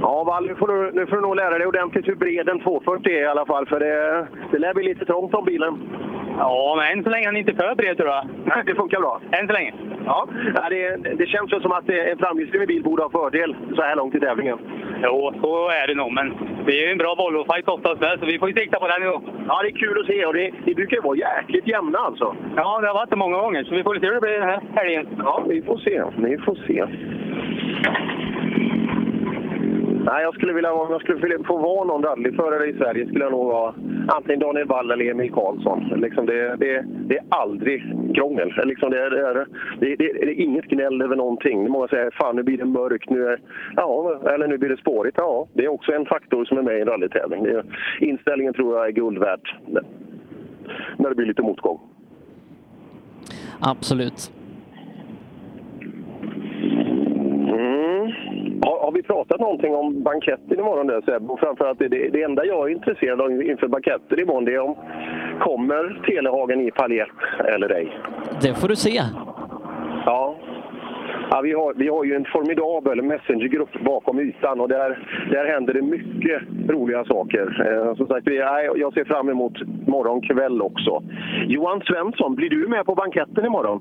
Ja, 0.00 0.24
Wall, 0.24 0.46
nu 0.46 0.54
får, 0.54 0.68
du, 0.68 0.92
nu 0.92 1.06
får 1.06 1.16
du 1.16 1.22
nog 1.22 1.36
lära 1.36 1.58
dig 1.58 1.66
ordentligt 1.66 2.08
hur 2.08 2.14
bred 2.14 2.48
en 2.48 2.60
240 2.60 3.12
är 3.12 3.22
i 3.22 3.26
alla 3.26 3.46
fall, 3.46 3.66
för 3.66 3.80
det, 3.80 4.26
det 4.50 4.58
lär 4.58 4.74
bli 4.74 4.84
lite 4.84 5.04
trångt 5.04 5.34
om 5.34 5.44
bilen. 5.44 5.78
Ja, 6.38 6.74
men 6.78 6.98
än 6.98 7.04
så 7.04 7.10
länge 7.10 7.24
är 7.24 7.28
han 7.28 7.36
inte 7.36 7.54
för 7.54 7.74
bred 7.74 7.96
tror 7.96 8.08
jag. 8.08 8.26
Nej, 8.44 8.62
det 8.66 8.74
funkar 8.74 9.00
bra. 9.00 9.20
Än 9.32 9.46
så 9.46 9.52
länge. 9.52 9.74
Ja, 10.04 10.28
det, 10.70 10.96
det 11.20 11.26
känns 11.26 11.52
ju 11.52 11.60
som 11.60 11.72
att 11.72 11.88
en 11.88 12.18
framhjulsdriven 12.18 12.66
bil 12.66 12.82
borde 12.82 13.02
ha 13.02 13.10
fördel 13.10 13.56
så 13.76 13.82
här 13.82 13.96
långt 13.96 14.14
i 14.14 14.20
tävlingen. 14.20 14.58
Jo, 15.02 15.32
så 15.42 15.68
är 15.68 15.86
det 15.86 15.94
nog, 15.94 16.12
men 16.12 16.34
det 16.66 16.72
är 16.72 16.86
ju 16.86 16.92
en 16.92 16.98
bra 16.98 17.14
Volvo-fight 17.14 17.68
oftast 17.68 18.00
med, 18.00 18.18
så 18.18 18.26
vi 18.26 18.38
får 18.38 18.48
ju 18.48 18.54
sikta 18.54 18.78
på 18.80 18.88
den 18.88 19.00
nu. 19.00 19.12
Ja, 19.48 19.62
det 19.62 19.68
är 19.68 19.78
kul 19.84 20.00
att 20.00 20.06
se 20.06 20.26
och 20.26 20.34
det, 20.34 20.50
det 20.64 20.74
brukar 20.74 20.96
ju 20.96 21.02
vara 21.02 21.16
jäkligt 21.16 21.66
jämna 21.66 21.98
alltså. 21.98 22.36
Ja, 22.56 22.80
det 22.80 22.86
har 22.86 22.94
varit 22.94 23.10
det 23.10 23.16
många 23.16 23.36
gånger, 23.36 23.64
så 23.64 23.74
vi 23.74 23.82
får 23.82 23.94
se 23.94 24.06
hur 24.06 24.14
det 24.14 24.20
blir 24.20 24.38
den 24.38 24.48
här 24.48 24.62
helgen. 24.74 25.06
Ja, 25.18 25.42
vi 25.48 25.62
får 25.62 25.78
se. 25.78 26.02
Vi 26.16 26.38
får 26.38 26.54
se. 26.66 26.84
Nej, 30.10 30.22
jag 30.22 30.34
skulle 30.34 30.52
vilja, 30.52 30.72
om 30.72 30.90
jag 30.90 31.00
skulle 31.00 31.18
vilja 31.18 31.38
få 31.46 31.56
vara 31.56 31.84
någon 31.84 32.02
rallyförare 32.02 32.66
i 32.66 32.76
Sverige 32.76 33.06
skulle 33.06 33.24
jag 33.24 33.32
nog 33.32 33.46
vara 33.46 33.74
antingen 34.08 34.40
Daniel 34.40 34.66
Wall 34.66 34.90
eller 34.90 35.10
Emil 35.10 35.32
Karlsson. 35.32 35.80
Liksom 35.96 36.26
det, 36.26 36.56
det, 36.56 36.84
det 37.08 37.16
är 37.16 37.24
aldrig 37.28 37.82
krångel. 38.14 38.52
Liksom 38.64 38.90
det, 38.90 39.10
det, 39.10 39.20
är, 39.20 39.46
det, 39.80 39.96
det, 39.96 40.04
är 40.04 40.40
inget 40.40 40.64
gnäll 40.64 41.02
över 41.02 41.16
någonting. 41.16 41.70
Många 41.70 41.88
säger 41.88 42.10
fan 42.10 42.36
nu 42.36 42.42
blir 42.42 42.58
det 42.58 42.64
mörkt, 42.64 43.10
nu 43.10 43.26
är, 43.26 43.40
ja, 43.76 44.20
eller 44.34 44.46
nu 44.46 44.58
blir 44.58 44.68
det 44.68 44.76
spårigt. 44.76 45.16
Ja, 45.18 45.48
det 45.52 45.64
är 45.64 45.68
också 45.68 45.92
en 45.92 46.06
faktor 46.06 46.44
som 46.44 46.58
är 46.58 46.62
med 46.62 46.78
i 46.78 46.80
en 46.80 46.88
rallytävling. 46.88 47.44
Det, 47.44 47.62
inställningen 48.00 48.54
tror 48.54 48.76
jag 48.76 48.86
är 48.86 48.92
guld 48.92 49.18
värt 49.18 49.54
när 50.96 51.08
det 51.08 51.14
blir 51.14 51.26
lite 51.26 51.42
motgång. 51.42 51.80
Absolut. 53.60 54.32
Mm. 57.48 58.12
Har, 58.62 58.80
har, 58.84 58.92
vi 58.92 59.02
pratat 59.02 59.40
någonting 59.40 59.74
om 59.88 60.02
banketten 60.02 60.58
imorgon 60.58 60.86
där 60.86 61.00
Seb? 61.00 61.30
Och 61.30 61.40
framförallt 61.40 61.78
det, 61.78 61.88
det 61.88 62.22
enda 62.22 62.44
jag 62.44 62.70
är 62.70 62.72
intresserad 62.72 63.20
av 63.20 63.42
inför 63.42 63.68
banketten 63.68 64.20
imorgon 64.20 64.44
det 64.44 64.54
är 64.54 64.60
om 64.60 64.76
kommer 65.40 66.00
Telehagen 66.06 66.60
i 66.60 66.70
paljett 66.70 67.18
eller 67.54 67.70
ej? 67.70 67.98
Det 68.42 68.54
får 68.60 68.68
du 68.68 68.76
se. 68.76 69.00
Ja. 70.06 70.36
ja 71.30 71.40
vi, 71.40 71.52
har, 71.52 71.74
vi 71.74 71.88
har 71.88 72.04
ju 72.04 72.14
en 72.14 72.24
formidabel 72.24 73.02
messengergrupp 73.02 73.80
bakom 73.80 74.20
ytan 74.20 74.60
och 74.60 74.68
där, 74.68 74.90
där 75.30 75.46
händer 75.46 75.74
det 75.74 75.82
mycket 75.82 76.42
roliga 76.68 77.04
saker. 77.04 77.46
Eh, 77.66 77.94
som 77.96 78.06
sagt, 78.06 78.26
vi, 78.26 78.36
jag 78.76 78.94
ser 78.94 79.04
fram 79.04 79.28
emot 79.28 79.52
morgon 79.86 80.20
kväll 80.20 80.62
också. 80.62 81.02
Johan 81.46 81.80
Svensson, 81.80 82.34
blir 82.34 82.50
du 82.50 82.68
med 82.68 82.84
på 82.86 82.94
banketten 82.94 83.46
imorgon? 83.46 83.80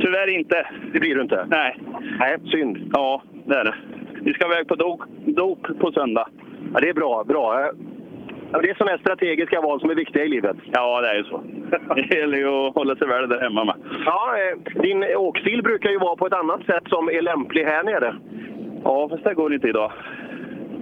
Tyvärr 0.00 0.38
inte. 0.38 0.66
Det 0.92 1.00
blir 1.00 1.14
du 1.14 1.22
inte? 1.22 1.46
Nej. 1.50 1.78
Nej, 2.18 2.38
synd. 2.44 2.90
Ja, 2.92 3.22
det 3.46 3.54
är 3.54 3.64
det. 3.64 3.74
Vi 4.24 4.34
ska 4.34 4.46
iväg 4.46 4.68
på 4.68 4.74
dop, 4.74 5.00
dop 5.26 5.78
på 5.80 5.92
söndag. 5.92 6.28
Ja, 6.74 6.80
det 6.80 6.88
är 6.88 6.94
bra. 6.94 7.24
bra. 7.24 7.70
Det 8.62 8.70
är 8.70 8.74
sådana 8.74 8.98
strategiska 8.98 9.60
val 9.60 9.80
som 9.80 9.90
är 9.90 9.94
viktiga 9.94 10.24
i 10.24 10.28
livet. 10.28 10.56
Ja, 10.72 11.00
det 11.00 11.08
är 11.08 11.14
ju 11.14 11.24
så. 11.24 11.42
Det 11.94 12.14
gäller 12.14 12.38
ju 12.38 12.48
att 12.48 12.74
hålla 12.74 12.96
sig 12.96 13.08
väl 13.08 13.28
där 13.28 13.40
hemma 13.40 13.64
med. 13.64 13.74
Ja, 14.06 14.34
eh, 14.38 14.82
din 14.82 15.04
åkstil 15.16 15.62
brukar 15.62 15.90
ju 15.90 15.98
vara 15.98 16.16
på 16.16 16.26
ett 16.26 16.32
annat 16.32 16.64
sätt 16.66 16.82
som 16.86 17.08
är 17.08 17.22
lämplig 17.22 17.64
här 17.64 17.82
nere. 17.84 18.16
Ja, 18.84 19.08
fast 19.08 19.24
det 19.24 19.34
går 19.34 19.54
inte 19.54 19.68
idag. 19.68 19.92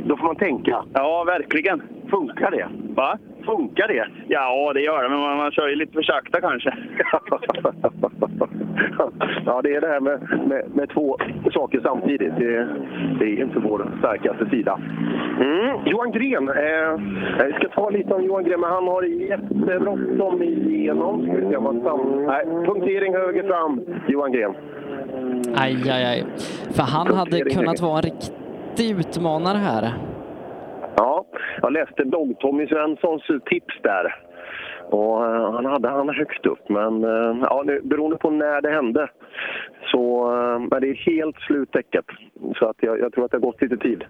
Då 0.05 0.17
får 0.17 0.25
man 0.25 0.37
tänka. 0.37 0.85
Ja, 0.95 1.25
verkligen. 1.25 1.83
Funkar 2.11 2.51
det? 2.51 2.69
Va? 2.95 3.19
Funkar 3.47 3.89
det? 3.89 4.07
Ja, 4.29 4.73
det 4.73 4.81
gör 4.81 5.03
det, 5.03 5.09
men 5.09 5.19
man, 5.19 5.37
man 5.37 5.53
kör 5.53 5.69
ju 5.69 5.77
lite 5.77 5.93
för 5.93 6.03
sakta 6.03 6.41
kanske. 6.41 6.77
ja, 9.47 9.61
det 9.63 9.75
är 9.75 9.81
det 9.81 9.87
här 9.87 10.01
med, 10.01 10.21
med, 10.47 10.65
med 10.75 10.89
två 10.89 11.17
saker 11.53 11.81
samtidigt. 11.83 12.37
Det, 12.37 12.69
det, 13.19 13.25
är 13.25 13.43
inte 13.43 13.59
vår 13.59 13.91
starkaste 13.99 14.47
sida. 14.51 14.81
Mm. 15.41 15.87
Johan 15.87 16.13
Gren. 16.13 16.49
Eh, 16.49 16.91
jag 17.39 17.55
ska 17.55 17.69
ta 17.69 17.91
lite 17.91 18.15
om 18.15 18.25
Johan 18.25 18.45
Gren, 18.45 18.61
men 18.61 18.71
han 18.71 18.85
har 18.85 19.03
jättebråttom 19.03 20.43
igenom. 20.43 21.23
Ska 21.23 21.37
vi 21.37 21.49
se 21.51 21.57
han 21.57 22.27
Nej, 22.27 22.45
punktering 22.67 23.15
höger 23.15 23.43
fram, 23.43 23.81
Johan 24.09 24.33
Gren. 24.33 24.55
Aj, 25.57 25.91
aj, 25.91 26.05
aj. 26.05 26.25
För 26.77 26.83
han 26.83 27.07
hade 27.07 27.41
kunnat 27.41 27.81
vara 27.81 27.97
en 27.97 28.03
riktig 28.03 28.91
utmanare 28.99 29.59
här. 29.59 29.93
Ja, 30.97 31.25
jag 31.63 31.73
läste 31.73 32.03
blogg-Tommy 32.05 32.69
Svenssons 32.69 33.23
tips 33.45 33.75
där. 33.83 34.30
Och 34.89 35.27
eh, 35.27 35.52
han 35.52 35.65
hade 35.65 35.89
han 35.89 36.09
högt 36.09 36.47
upp, 36.47 36.69
men 36.69 37.05
eh, 37.05 37.36
ja, 37.43 37.62
nu, 37.66 37.81
beroende 37.85 38.16
på 38.16 38.31
när 38.31 38.61
det 38.61 38.70
hände 38.70 39.09
så 39.90 40.32
eh, 40.32 40.59
men 40.59 40.81
det 40.81 40.89
är 40.89 40.94
helt 40.94 41.36
sluttäcket. 41.36 42.05
Så 42.57 42.66
att 42.66 42.77
jag, 42.81 43.01
jag 43.01 43.12
tror 43.12 43.24
att 43.24 43.31
det 43.31 43.36
har 43.36 43.43
gått 43.43 43.62
lite 43.62 43.77
tid. 43.77 44.05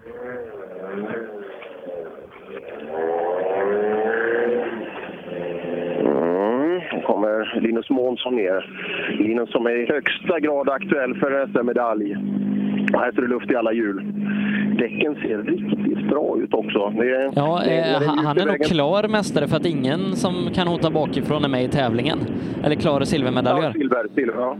Mm, 5.99 6.81
nu 6.93 7.01
kommer 7.05 7.59
Linus 7.61 7.89
Månsson 7.89 8.35
ner. 8.35 8.69
Linus 9.19 9.51
som 9.51 9.65
är 9.65 9.75
i 9.75 9.85
högsta 9.85 10.39
grad 10.39 10.69
aktuell 10.69 11.15
för 11.15 11.47
SM-medalj. 11.47 12.13
Här 12.93 13.11
ser 13.11 13.21
det 13.21 13.27
luft 13.27 13.51
i 13.51 13.55
alla 13.55 13.73
hjul. 13.73 14.03
Däcken 14.77 15.15
ser 15.15 15.37
riktigt 15.37 16.09
bra 16.09 16.37
ut 16.37 16.53
också. 16.53 16.93
Det, 16.97 17.31
ja, 17.35 17.61
det, 17.65 17.79
eh, 17.79 18.07
han, 18.07 18.25
han 18.25 18.37
är 18.37 18.45
nog 18.45 18.59
klar 18.59 19.07
mästare 19.07 19.47
för 19.47 19.57
att 19.57 19.65
ingen 19.65 20.15
som 20.15 20.33
kan 20.53 20.67
hota 20.67 20.91
bakifrån 20.91 21.43
är 21.43 21.49
med 21.49 21.63
i 21.63 21.67
tävlingen. 21.67 22.17
Eller 22.63 22.75
klar 22.75 23.01
silvermedaljör. 23.01 23.67
Ja, 23.67 23.73
silver, 23.73 24.07
silver, 24.15 24.33
ja. 24.37 24.57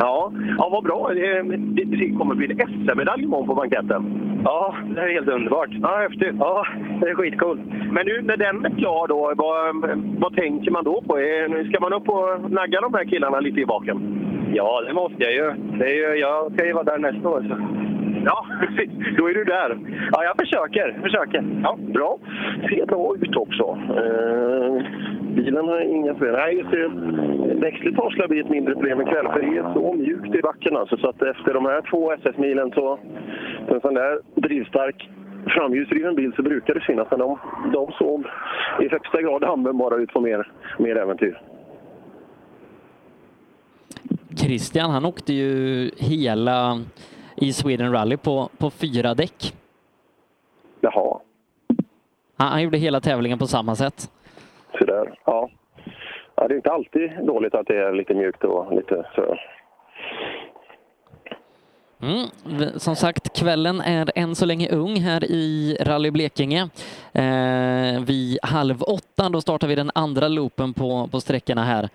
Ja, 0.00 0.32
ja 0.58 0.68
vad 0.72 0.84
bra. 0.84 1.10
Det, 1.14 1.42
det, 1.84 2.10
kommer 2.18 2.34
bli 2.34 2.46
en 2.46 2.58
SM-medalj 2.58 3.22
imorgon 3.22 3.46
på 3.46 3.54
banketten. 3.54 4.02
Ja, 4.44 4.74
det 4.94 5.00
är 5.00 5.12
helt 5.14 5.28
underbart. 5.28 5.68
Ja, 5.82 5.96
häftigt. 5.96 6.34
Ja, 6.38 6.66
det 7.00 7.08
är 7.08 7.14
skitcoolt. 7.14 7.60
Men 7.92 8.06
nu 8.06 8.22
när 8.22 8.36
den 8.36 8.64
är 8.64 8.70
klar 8.78 9.08
då, 9.08 9.32
vad, 9.36 9.76
vad 10.20 10.34
tänker 10.34 10.70
man 10.70 10.84
då 10.84 11.02
på? 11.06 11.18
Ska 11.68 11.80
man 11.80 11.92
upp 11.92 12.08
och 12.08 12.50
nagga 12.50 12.80
de 12.80 12.94
här 12.94 13.04
killarna 13.04 13.40
lite 13.40 13.60
i 13.60 13.66
baken? 13.66 14.20
Ja, 14.54 14.82
det 14.86 14.92
måste 14.92 15.22
jag 15.22 15.32
ju. 15.32 15.52
Det 15.78 15.84
är 15.84 15.94
ju 15.94 16.20
jag 16.20 16.52
ska 16.52 16.66
ju 16.66 16.72
vara 16.72 16.84
där 16.84 16.98
nästa 16.98 17.28
år. 17.28 17.44
Så. 17.48 17.56
Ja, 18.24 18.46
då 19.16 19.28
är 19.28 19.34
du 19.34 19.44
där. 19.44 19.78
Ja, 20.12 20.24
jag 20.24 20.36
försöker. 20.36 20.98
försöker. 21.02 21.44
Ja, 21.62 21.78
bra. 21.80 22.18
Ser 22.68 22.86
bra 22.86 23.14
ut 23.20 23.36
också. 23.36 23.78
Eh, 24.00 24.82
bilen 25.34 25.68
har 25.68 25.80
inga 25.80 26.14
fel. 26.14 26.32
Nej, 26.32 26.56
just 26.56 26.70
det. 26.70 26.88
Växelslitage 27.54 28.18
lär 28.18 28.28
bli 28.28 28.40
ett 28.40 28.50
mindre 28.50 28.74
problem 28.74 29.00
ikväll, 29.00 29.28
för 29.32 29.40
det 29.40 29.58
är 29.58 29.72
så 29.74 29.92
mjukt 29.92 30.34
i 30.34 30.42
backen. 30.42 30.76
Alltså, 30.76 30.96
så 30.96 31.08
att 31.08 31.22
efter 31.22 31.54
de 31.54 31.64
här 31.64 31.82
två 31.90 32.12
SS-milen 32.12 32.70
så... 32.70 32.98
En 33.68 33.80
sån 33.80 33.94
där 33.94 34.20
drivstark 34.34 35.08
framhjulsdriven 35.46 36.14
bil 36.14 36.32
så 36.36 36.42
brukar 36.42 36.74
det 36.74 36.80
finnas, 36.80 37.08
men 37.10 37.18
de, 37.18 37.38
de 37.72 37.92
såg 37.92 38.26
i 38.80 38.88
högsta 38.88 39.22
grad 39.22 39.44
användbara 39.44 39.96
ut 39.96 40.12
på 40.12 40.20
mer, 40.20 40.52
mer 40.78 40.96
äventyr. 40.96 41.40
Christian, 44.36 44.90
han 44.90 45.04
åkte 45.04 45.32
ju 45.32 45.90
hela 45.98 46.80
i 47.36 47.52
Sweden 47.52 47.92
Rally 47.92 48.16
på, 48.16 48.48
på 48.58 48.70
fyra 48.70 49.14
däck. 49.14 49.54
Jaha, 50.80 51.20
Han, 52.36 52.48
han 52.48 52.62
gjorde 52.62 52.78
hela 52.78 53.00
tävlingen 53.00 53.38
på 53.38 53.46
samma 53.46 53.76
sätt. 53.76 54.10
så 54.78 54.84
där. 54.84 55.18
Ja. 55.24 55.50
ja. 56.34 56.48
Det 56.48 56.54
är 56.54 56.56
inte 56.56 56.72
alltid 56.72 57.10
dåligt 57.26 57.54
att 57.54 57.66
det 57.66 57.76
är 57.76 57.92
lite 57.92 58.14
mjukt 58.14 58.44
och 58.44 58.72
lite 58.74 59.06
så. 59.14 59.36
Mm. 62.02 62.28
Som 62.78 62.96
sagt, 62.96 63.38
kvällen 63.38 63.80
är 63.80 64.10
än 64.14 64.34
så 64.34 64.46
länge 64.46 64.68
ung 64.68 64.96
här 64.96 65.24
i 65.24 65.76
Rally 65.80 66.10
Blekinge. 66.10 66.68
Eh, 67.12 68.04
vid 68.06 68.38
halv 68.42 68.82
åtta 68.82 69.28
då 69.28 69.40
startar 69.40 69.68
vi 69.68 69.74
den 69.74 69.90
andra 69.94 70.28
loopen 70.28 70.74
på, 70.74 71.08
på 71.12 71.20
sträckorna 71.20 71.64
här. 71.64 71.88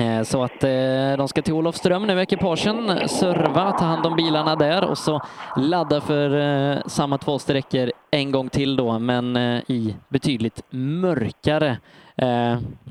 Eh, 0.00 0.22
så 0.22 0.42
att 0.42 0.64
eh, 0.64 1.16
de 1.18 1.28
ska 1.28 1.42
till 1.42 1.54
Olofström 1.54 2.06
nu, 2.06 2.20
ekipagen, 2.22 3.08
serva, 3.08 3.72
ta 3.72 3.84
hand 3.84 4.06
om 4.06 4.16
bilarna 4.16 4.56
där 4.56 4.90
och 4.90 4.98
så 4.98 5.20
ladda 5.56 6.00
för 6.00 6.28
eh, 6.40 6.78
samma 6.86 7.18
två 7.18 7.38
sträckor 7.38 7.90
en 8.10 8.32
gång 8.32 8.48
till 8.48 8.76
då, 8.76 8.98
men 8.98 9.36
i 9.68 9.96
betydligt 10.08 10.62
mörkare 10.70 11.76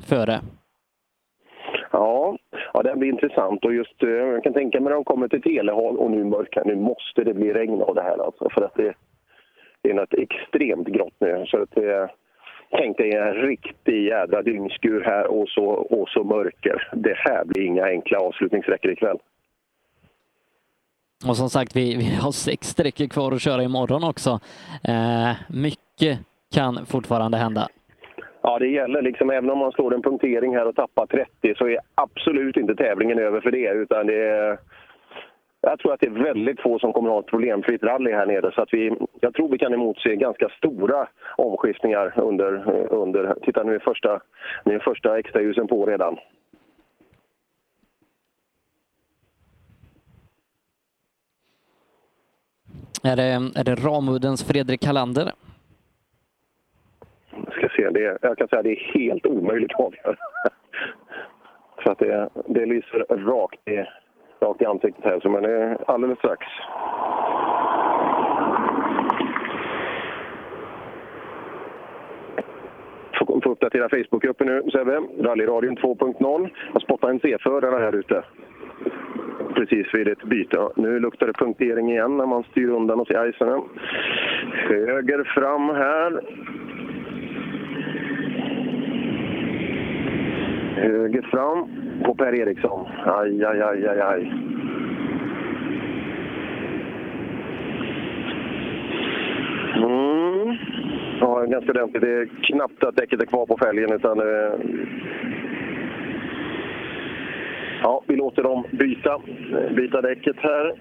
före. 0.10 0.40
Ja, 1.92 2.38
ja, 2.74 2.84
det 2.84 2.96
blir 2.96 3.10
intressant. 3.10 3.66
Och 3.66 3.74
just, 3.74 3.96
jag 3.98 4.44
kan 4.44 4.54
tänka 4.54 4.80
mig 4.80 4.90
när 4.90 4.96
de 4.96 5.04
kommer 5.04 5.28
till 5.28 5.42
Telehall 5.42 5.98
och 5.98 6.12
nu 6.12 6.24
mörkar, 6.24 6.66
nu 6.66 6.76
måste 6.76 7.24
det 7.24 7.34
bli 7.34 7.54
regn 7.54 7.82
av 7.82 7.96
det 7.96 8.02
här 8.02 8.26
alltså. 8.26 8.50
För 8.50 8.62
att 8.62 8.76
det, 8.76 8.94
det 9.82 9.90
är 9.90 9.94
något 9.94 10.14
extremt 10.14 10.88
grått 10.88 11.16
nu. 11.20 11.46
Så 11.48 11.62
att 11.62 11.72
det, 11.72 12.10
tänk 12.72 12.98
dig 12.98 13.14
en 13.14 13.34
riktig 13.34 14.06
jädra 14.06 14.42
dygnskur 14.42 15.04
här 15.04 15.28
och 15.28 15.50
så, 15.50 15.66
och 15.66 16.10
så 16.10 16.24
mörker. 16.24 16.92
Det 16.94 17.16
här 17.18 17.46
blir 17.46 17.64
inga 17.64 17.86
enkla 17.86 18.20
avslutningssträckor 18.20 18.92
ikväll. 18.92 19.18
Och 21.28 21.38
som 21.38 21.50
sagt, 21.50 21.76
vi, 21.76 21.96
vi 21.96 22.16
har 22.16 22.32
sex 22.32 22.68
sträckor 22.68 23.08
kvar 23.08 23.32
att 23.32 23.42
köra 23.42 23.64
imorgon 23.64 24.04
också. 24.04 24.40
Eh, 24.84 25.32
mycket 25.50 26.20
kan 26.54 26.86
fortfarande 26.86 27.38
hända. 27.38 27.68
Ja, 28.42 28.60
det 28.60 28.68
gäller 28.68 29.02
liksom, 29.02 29.30
även 29.30 29.50
om 29.50 29.58
man 29.58 29.72
slår 29.72 29.94
en 29.94 30.02
punktering 30.02 30.56
här 30.56 30.68
och 30.68 30.76
tappar 30.76 31.06
30 31.06 31.56
så 31.58 31.68
är 31.68 31.80
absolut 31.96 32.58
inte 32.58 32.76
tävlingen 32.76 33.20
över 33.20 33.42
för 33.42 33.52
det. 33.52 33.70
Utan 33.70 34.08
det 34.08 34.30
är, 34.30 34.58
jag 35.70 35.80
tror 35.80 35.94
att 35.94 36.00
det 36.00 36.06
är 36.06 36.24
väldigt 36.24 36.62
få 36.62 36.80
som 36.80 36.94
kommer 36.94 37.10
att 37.10 37.14
ha 37.14 37.20
ett 37.20 37.26
problemfritt 37.26 37.84
rally 37.84 38.12
här 38.12 38.26
nere. 38.26 38.52
Så 38.52 38.62
att 38.62 38.74
vi, 38.74 38.96
jag 39.20 39.34
tror 39.34 39.50
vi 39.50 39.58
kan 39.58 39.74
emotse 39.74 40.16
ganska 40.16 40.50
stora 40.50 41.08
omskiftningar 41.38 42.14
under... 42.20 42.70
under 42.94 43.36
titta, 43.42 43.64
nu 43.64 43.76
är 43.76 43.80
första, 43.80 44.22
nu 44.66 44.76
är 44.76 44.80
första 44.80 45.20
extraljusen 45.20 45.68
på 45.68 45.86
redan. 45.86 46.18
Är 53.04 53.16
det, 53.16 53.60
är 53.60 53.64
det 53.64 53.76
Ramuddens 53.76 54.44
Fredrik 54.44 54.82
Kalander? 54.82 55.32
Jag 57.30 57.54
ska 57.54 57.70
se, 57.70 57.90
det 57.90 58.06
är, 58.06 58.18
jag 58.22 58.38
kan 58.38 58.48
säga 58.48 58.60
att 58.60 58.66
det 58.66 58.72
är 58.72 59.00
helt 59.00 59.26
omöjligt 59.26 59.72
att 59.74 59.80
avgöra. 59.80 60.16
För 61.84 61.92
att 61.92 62.00
det, 62.00 62.30
det 62.48 62.66
lyser 62.66 63.00
rakt 63.26 63.68
i, 63.68 63.86
rakt 64.40 64.62
i 64.62 64.66
ansiktet 64.66 65.06
här, 65.06 65.20
så 65.20 65.30
men 65.30 65.44
det 65.44 65.52
är 65.52 65.78
alldeles 65.88 66.18
strax. 66.18 66.46
Får 73.44 73.52
uppdatera 73.52 73.90
Facebookgruppen 73.90 74.48
nu, 74.48 74.62
Sebbe. 74.72 75.02
Rallyradion 75.20 75.78
2.0. 75.78 76.50
Jag 76.74 76.82
spottar 76.82 77.10
en 77.10 77.20
C-förare 77.20 77.80
här 77.80 77.96
ute. 77.96 78.24
Precis 79.56 79.94
vid 79.94 80.08
ett 80.08 80.24
byte. 80.24 80.70
Nu 80.76 81.00
luktar 81.00 81.28
det 81.28 81.34
punktering 81.34 81.92
igen 81.92 82.18
när 82.18 82.26
man 82.26 82.44
styr 82.44 82.70
undan 82.70 83.00
och 83.00 83.08
ser 83.08 83.30
icen. 83.30 83.62
Höger 84.54 85.24
fram 85.24 85.70
här. 85.70 86.22
Höger 90.76 91.22
fram 91.22 91.87
på 92.06 92.16
Per 92.16 92.34
Eriksson. 92.42 92.88
Aj, 93.06 93.46
aj, 93.46 93.62
aj, 93.62 93.88
aj, 93.88 94.00
aj. 94.00 94.22
Mm. 99.78 100.58
Ja, 101.20 101.46
ganska 101.46 101.72
ordentligt. 101.72 102.02
Det 102.02 102.14
är 102.14 102.30
knappt 102.44 102.84
att 102.84 102.96
däcket 102.96 103.22
är 103.22 103.26
kvar 103.26 103.46
på 103.46 103.58
fälgen. 103.58 103.94
Utan, 103.94 104.20
eh... 104.20 104.54
Ja, 107.84 108.02
vi 108.08 108.16
låter 108.16 108.44
dem 108.44 108.64
byta, 108.72 109.20
byta 109.76 110.02
däcket 110.02 110.36
här. 110.40 110.74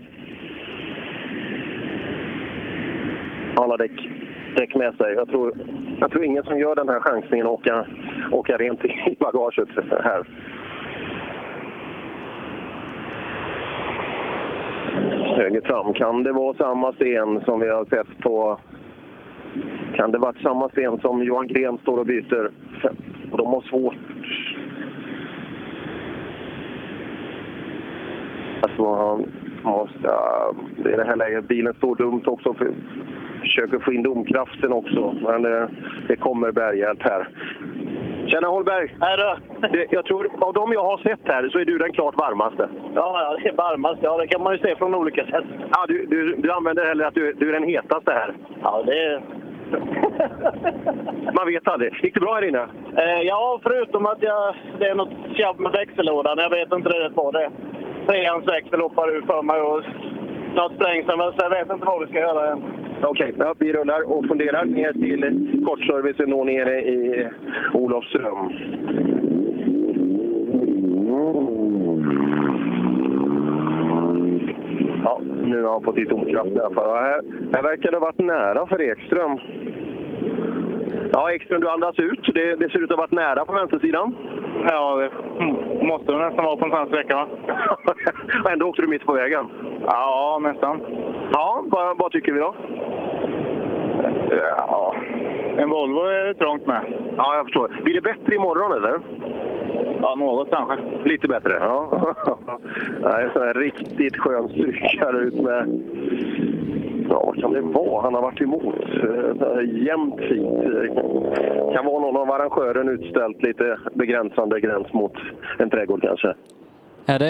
Alla 3.57 3.77
däck, 3.77 4.09
däck 4.57 4.75
med 4.75 4.95
sig. 4.95 5.15
Jag 5.15 5.29
tror, 5.29 5.53
jag 6.01 6.11
tror 6.11 6.25
ingen 6.25 6.45
som 6.45 6.59
gör 6.59 6.75
den 6.75 6.89
här 6.89 7.01
chansningen 7.01 7.47
åka, 7.47 7.87
åka 8.31 8.57
rent 8.57 8.85
i 8.85 9.17
bagaget 9.21 9.69
här. 10.05 10.27
Höger 15.37 15.61
fram. 15.61 15.93
Kan 15.93 16.23
det 16.23 16.33
vara 16.33 16.55
samma 16.55 16.93
sten 16.93 17.41
som 17.41 17.61
vi 17.61 17.69
har 17.69 17.85
sett 17.85 18.19
på... 18.19 18.59
Kan 19.95 20.13
det 20.13 20.19
varit 20.19 20.43
samma 20.43 20.69
sten 20.69 20.99
som 21.01 21.23
Johan 21.23 21.47
Gren 21.47 21.79
står 21.79 21.99
och 21.99 22.07
byter? 22.07 22.51
Och 23.33 23.39
de 23.39 23.47
har 23.47 23.61
svårt. 23.61 23.95
Alltså, 28.61 28.95
han 28.95 29.27
måste... 29.63 30.11
Det 30.77 30.93
är 30.93 30.97
det 30.97 31.05
här 31.05 31.17
läget. 31.17 31.49
Bilen 31.49 31.75
står 31.75 31.97
dumt 31.97 32.23
också. 32.27 32.55
För, 32.55 32.71
försöker 33.41 33.79
få 33.79 33.93
in 33.93 34.03
domkraften 34.03 34.73
också. 34.73 35.15
Men 35.23 35.43
det, 35.43 35.69
det 36.09 36.17
kommer 36.17 36.53
berghjälp 36.53 37.03
här. 37.03 37.29
Tjena 38.27 38.49
Holberg! 38.49 38.95
Hej 39.01 39.17
då! 39.17 39.37
Jag 39.91 40.05
tror, 40.05 40.31
av 40.41 40.53
de 40.53 40.73
jag 40.73 40.85
har 40.85 40.99
sett 40.99 41.21
här 41.25 41.49
så 41.49 41.59
är 41.59 41.65
du 41.65 41.79
den 41.79 41.93
klart 41.93 42.15
varmaste. 42.19 42.69
Ja, 42.95 43.21
ja, 43.23 43.37
det 43.43 43.49
är 43.49 43.53
varmast. 43.53 43.99
Ja, 44.03 44.17
det 44.17 44.27
kan 44.27 44.43
man 44.43 44.53
ju 44.53 44.59
se 44.59 44.77
från 44.77 44.95
olika 44.95 45.27
sätt. 45.27 45.45
Ja, 45.71 45.85
du, 45.89 46.07
du, 46.07 46.37
du 46.37 46.53
använder 46.53 46.85
heller 46.87 47.05
att 47.05 47.15
du, 47.15 47.33
du 47.33 47.49
är 47.49 47.53
den 47.53 47.69
hetaste 47.69 48.13
här. 48.13 48.35
Ja, 48.63 48.83
det. 48.87 49.23
Man 51.37 51.47
vet 51.47 51.69
aldrig. 51.69 51.95
Gick 52.03 52.15
det 52.15 52.21
bra 52.21 52.35
här 52.35 52.49
inne? 52.49 52.67
Eh, 52.97 53.23
ja, 53.23 53.61
förutom 53.63 54.07
att 54.07 54.23
jag, 54.23 54.55
det 54.79 54.87
är 54.87 54.95
något 54.95 55.13
tjabb 55.35 55.61
med 55.61 55.73
växellådan. 55.73 56.39
Jag 56.39 56.51
vet 56.51 56.73
inte 56.73 56.89
riktigt 56.89 57.17
vad 57.17 57.35
det 57.35 57.45
är. 57.45 57.51
Treans 58.07 58.49
växel 58.49 58.81
hoppar 58.81 59.17
ur 59.17 59.23
för 59.23 59.43
mig 59.43 59.61
och 59.61 59.83
något 60.55 60.75
sprängsen. 60.75 61.19
Så 61.19 61.35
jag 61.39 61.51
vet 61.51 61.71
inte 61.71 61.87
vad 61.87 62.01
vi 62.01 62.07
ska 62.07 62.19
göra 62.19 62.53
än. 62.53 62.86
Okej, 63.03 63.35
ja, 63.39 63.55
vi 63.59 63.73
rullar 63.73 64.13
och 64.13 64.27
funderar 64.27 64.65
ner 64.65 64.93
till 64.93 65.63
kortservicen 65.67 66.31
då 66.31 66.45
nere 66.45 66.81
i 66.81 67.29
Olofström. 67.73 68.51
Ja, 75.05 75.21
nu 75.45 75.63
har 75.63 75.73
han 75.73 75.83
fått 75.83 75.99
i 75.99 76.07
tomkraft 76.07 76.51
i 76.51 76.61
alla 76.61 76.75
fall. 76.75 76.97
Här, 76.97 77.21
här 77.53 77.63
verkar 77.63 77.91
det 77.91 77.97
ha 77.97 78.07
varit 78.07 78.19
nära 78.19 78.67
för 78.67 78.83
Ekström. 78.83 79.39
Ja, 81.13 81.33
Ekström, 81.33 81.61
du 81.61 81.71
andas 81.71 81.99
ut. 81.99 82.31
Det, 82.35 82.57
det 82.57 82.71
ser 82.71 82.79
ut 82.79 82.91
att 82.91 82.97
ha 82.97 83.03
varit 83.03 83.13
nära 83.13 83.45
på 83.45 83.53
vänstersidan. 83.53 84.17
Ja, 84.69 84.97
det 84.97 85.11
måste 85.87 86.13
det 86.13 86.19
nästan 86.19 86.45
vara 86.45 86.57
på 86.57 86.65
en 86.65 86.71
sån 86.71 86.79
här 86.79 86.87
sträcka, 86.87 87.17
va? 87.17 87.27
Och 88.45 88.51
ändå 88.51 88.67
åkte 88.67 88.83
du 88.83 88.89
mitt 88.89 89.07
på 89.07 89.13
vägen. 89.13 89.47
Ja, 89.87 90.41
nästan. 90.43 90.81
Ja, 91.33 91.65
vad, 91.67 91.99
vad 91.99 92.13
tycker 92.13 92.33
vi 92.33 92.41
då? 92.41 92.55
Ja, 94.57 94.95
en 95.59 95.71
Volvo 95.71 96.01
är 96.01 96.25
det 96.25 96.35
trångt 96.35 96.67
med. 96.67 96.81
Ja, 97.17 97.37
jag 97.37 97.45
förstår. 97.45 97.81
Blir 97.85 97.95
det 97.95 98.01
bättre 98.01 98.35
imorgon, 98.35 98.73
eller? 98.73 99.01
Ja, 100.03 100.15
något 100.15 100.51
kanske. 100.51 100.77
Lite 101.05 101.29
bättre? 101.29 101.53
Ja. 101.61 102.15
Nej, 103.01 103.25
en 103.25 103.31
sån 103.33 103.43
här 103.43 103.55
riktigt 103.55 104.17
skön 104.17 104.49
strykare 104.49 105.19
ut 105.19 105.35
med... 105.35 105.83
Ja, 107.09 107.23
vad 107.27 107.41
kan 107.41 107.53
det 107.53 107.61
vara 107.61 108.03
han 108.03 108.15
har 108.15 108.23
varit 108.23 108.41
emot? 108.41 108.75
Eh, 108.75 109.85
Jämnt 109.87 110.21
fint. 110.21 110.63
Kan 111.75 111.85
vara 111.87 112.01
någon 112.01 112.17
av 112.17 112.31
arrangören 112.31 112.89
utställt 112.89 113.43
lite 113.43 113.79
begränsande 113.95 114.61
gräns 114.61 114.93
mot 114.93 115.13
en 115.59 115.71
trädgård 115.71 116.03
kanske. 116.03 116.35
Är 117.07 117.19
det, 117.19 117.29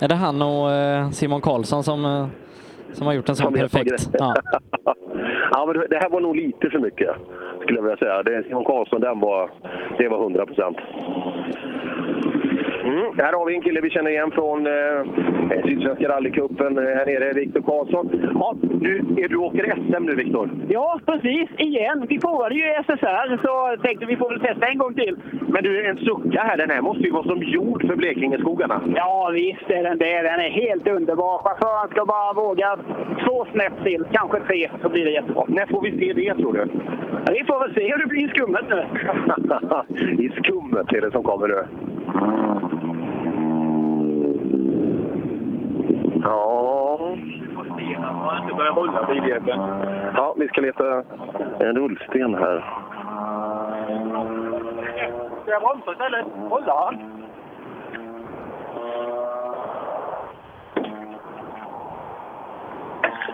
är 0.00 0.08
det 0.08 0.14
han 0.14 0.42
och 0.42 0.70
eh, 0.70 1.08
Simon 1.10 1.40
Karlsson 1.40 1.82
som, 1.82 2.04
eh, 2.04 2.26
som 2.92 3.06
har 3.06 3.14
gjort 3.14 3.28
en 3.28 3.36
sån 3.36 3.52
perfekt? 3.52 4.08
Ja. 4.12 4.34
ja, 5.52 5.66
men 5.66 5.76
det- 5.80 5.86
det 5.90 5.96
här 5.96 6.10
var 6.10 6.20
nog 6.20 6.36
lite 6.36 6.70
för 6.70 6.78
mycket, 6.78 7.10
skulle 7.62 7.78
jag 7.78 7.82
vilja 7.82 7.96
säga. 7.96 8.22
Det, 8.22 8.42
Simon 8.48 8.64
Karlsson, 8.64 9.00
den 9.00 9.20
var, 9.20 9.50
det 9.98 10.08
var 10.08 10.18
100 10.22 10.46
procent. 10.46 10.76
Mm, 12.84 13.18
här 13.18 13.32
har 13.32 13.46
vi 13.46 13.54
en 13.54 13.62
kille 13.62 13.80
vi 13.80 13.90
känner 13.90 14.10
igen 14.10 14.30
från 14.30 14.66
eh, 14.66 15.62
Sydsvenska 15.64 16.08
rallycupen 16.08 16.78
eh, 16.78 16.84
här 16.84 17.06
nere, 17.06 17.32
Viktor 17.32 17.60
Karlsson. 17.60 18.30
Ja, 18.34 18.54
nu 18.80 18.96
är 19.16 19.28
du 19.28 19.36
åker 19.36 19.76
SM 19.76 20.04
nu, 20.04 20.14
Viktor. 20.14 20.50
Ja, 20.68 21.00
precis. 21.06 21.48
Igen. 21.58 22.06
Vi 22.08 22.18
provade 22.18 22.54
ju 22.54 22.62
SSR 22.86 23.38
så 23.42 23.82
tänkte 23.82 24.06
vi 24.06 24.16
får 24.16 24.28
väl 24.30 24.40
testa 24.40 24.66
en 24.66 24.78
gång 24.78 24.94
till. 24.94 25.16
Men 25.48 25.62
du, 25.62 25.86
en 25.86 25.96
sucka 25.96 26.40
här, 26.40 26.56
den 26.56 26.70
här 26.70 26.80
måste 26.80 27.02
ju 27.02 27.10
vara 27.10 27.24
som 27.24 27.42
gjord 27.42 27.86
för 27.86 27.96
Blekingeskogarna. 27.96 28.80
Ja, 28.94 29.30
visst 29.34 29.70
är 29.70 29.82
den 29.82 29.98
det. 29.98 30.22
Den 30.22 30.40
är 30.40 30.50
helt 30.50 30.88
underbar. 30.88 31.38
Chauffören 31.38 31.90
ska 31.90 32.04
bara 32.06 32.32
våga 32.32 32.76
två 33.24 33.46
snäpp 33.52 33.84
till, 33.84 34.04
kanske 34.12 34.40
tre, 34.40 34.70
så 34.82 34.88
blir 34.88 35.04
det 35.04 35.10
jättebra. 35.10 35.44
När 35.48 35.66
får 35.66 35.82
vi 35.82 35.90
se 35.98 36.12
det, 36.12 36.34
tror 36.34 36.52
du? 36.52 36.66
Ja, 37.26 37.32
vi 37.32 37.44
får 37.44 37.60
väl 37.60 37.74
se 37.74 37.92
hur 37.92 37.98
det 37.98 38.06
blir 38.06 38.24
i 38.24 38.28
skummet 38.28 38.64
nu. 38.68 38.84
I 40.24 40.28
skummet 40.28 40.92
är 40.92 41.00
det 41.00 41.10
som 41.10 41.22
kommer 41.22 41.48
nu. 41.48 41.64
Ja... 46.24 46.98
börja 48.62 48.72
hålla 48.72 49.06
biljäveln. 49.06 49.60
Ja, 50.16 50.34
vi 50.36 50.48
ska 50.48 50.60
leta 50.60 51.02
en 51.58 51.76
rullsten 51.76 52.34
här. 52.34 52.64
Ska 55.42 55.50
jag 55.50 55.62
bromsa 55.62 55.92
istället? 55.92 56.26
Hålla 56.50 56.84
han? 56.84 57.22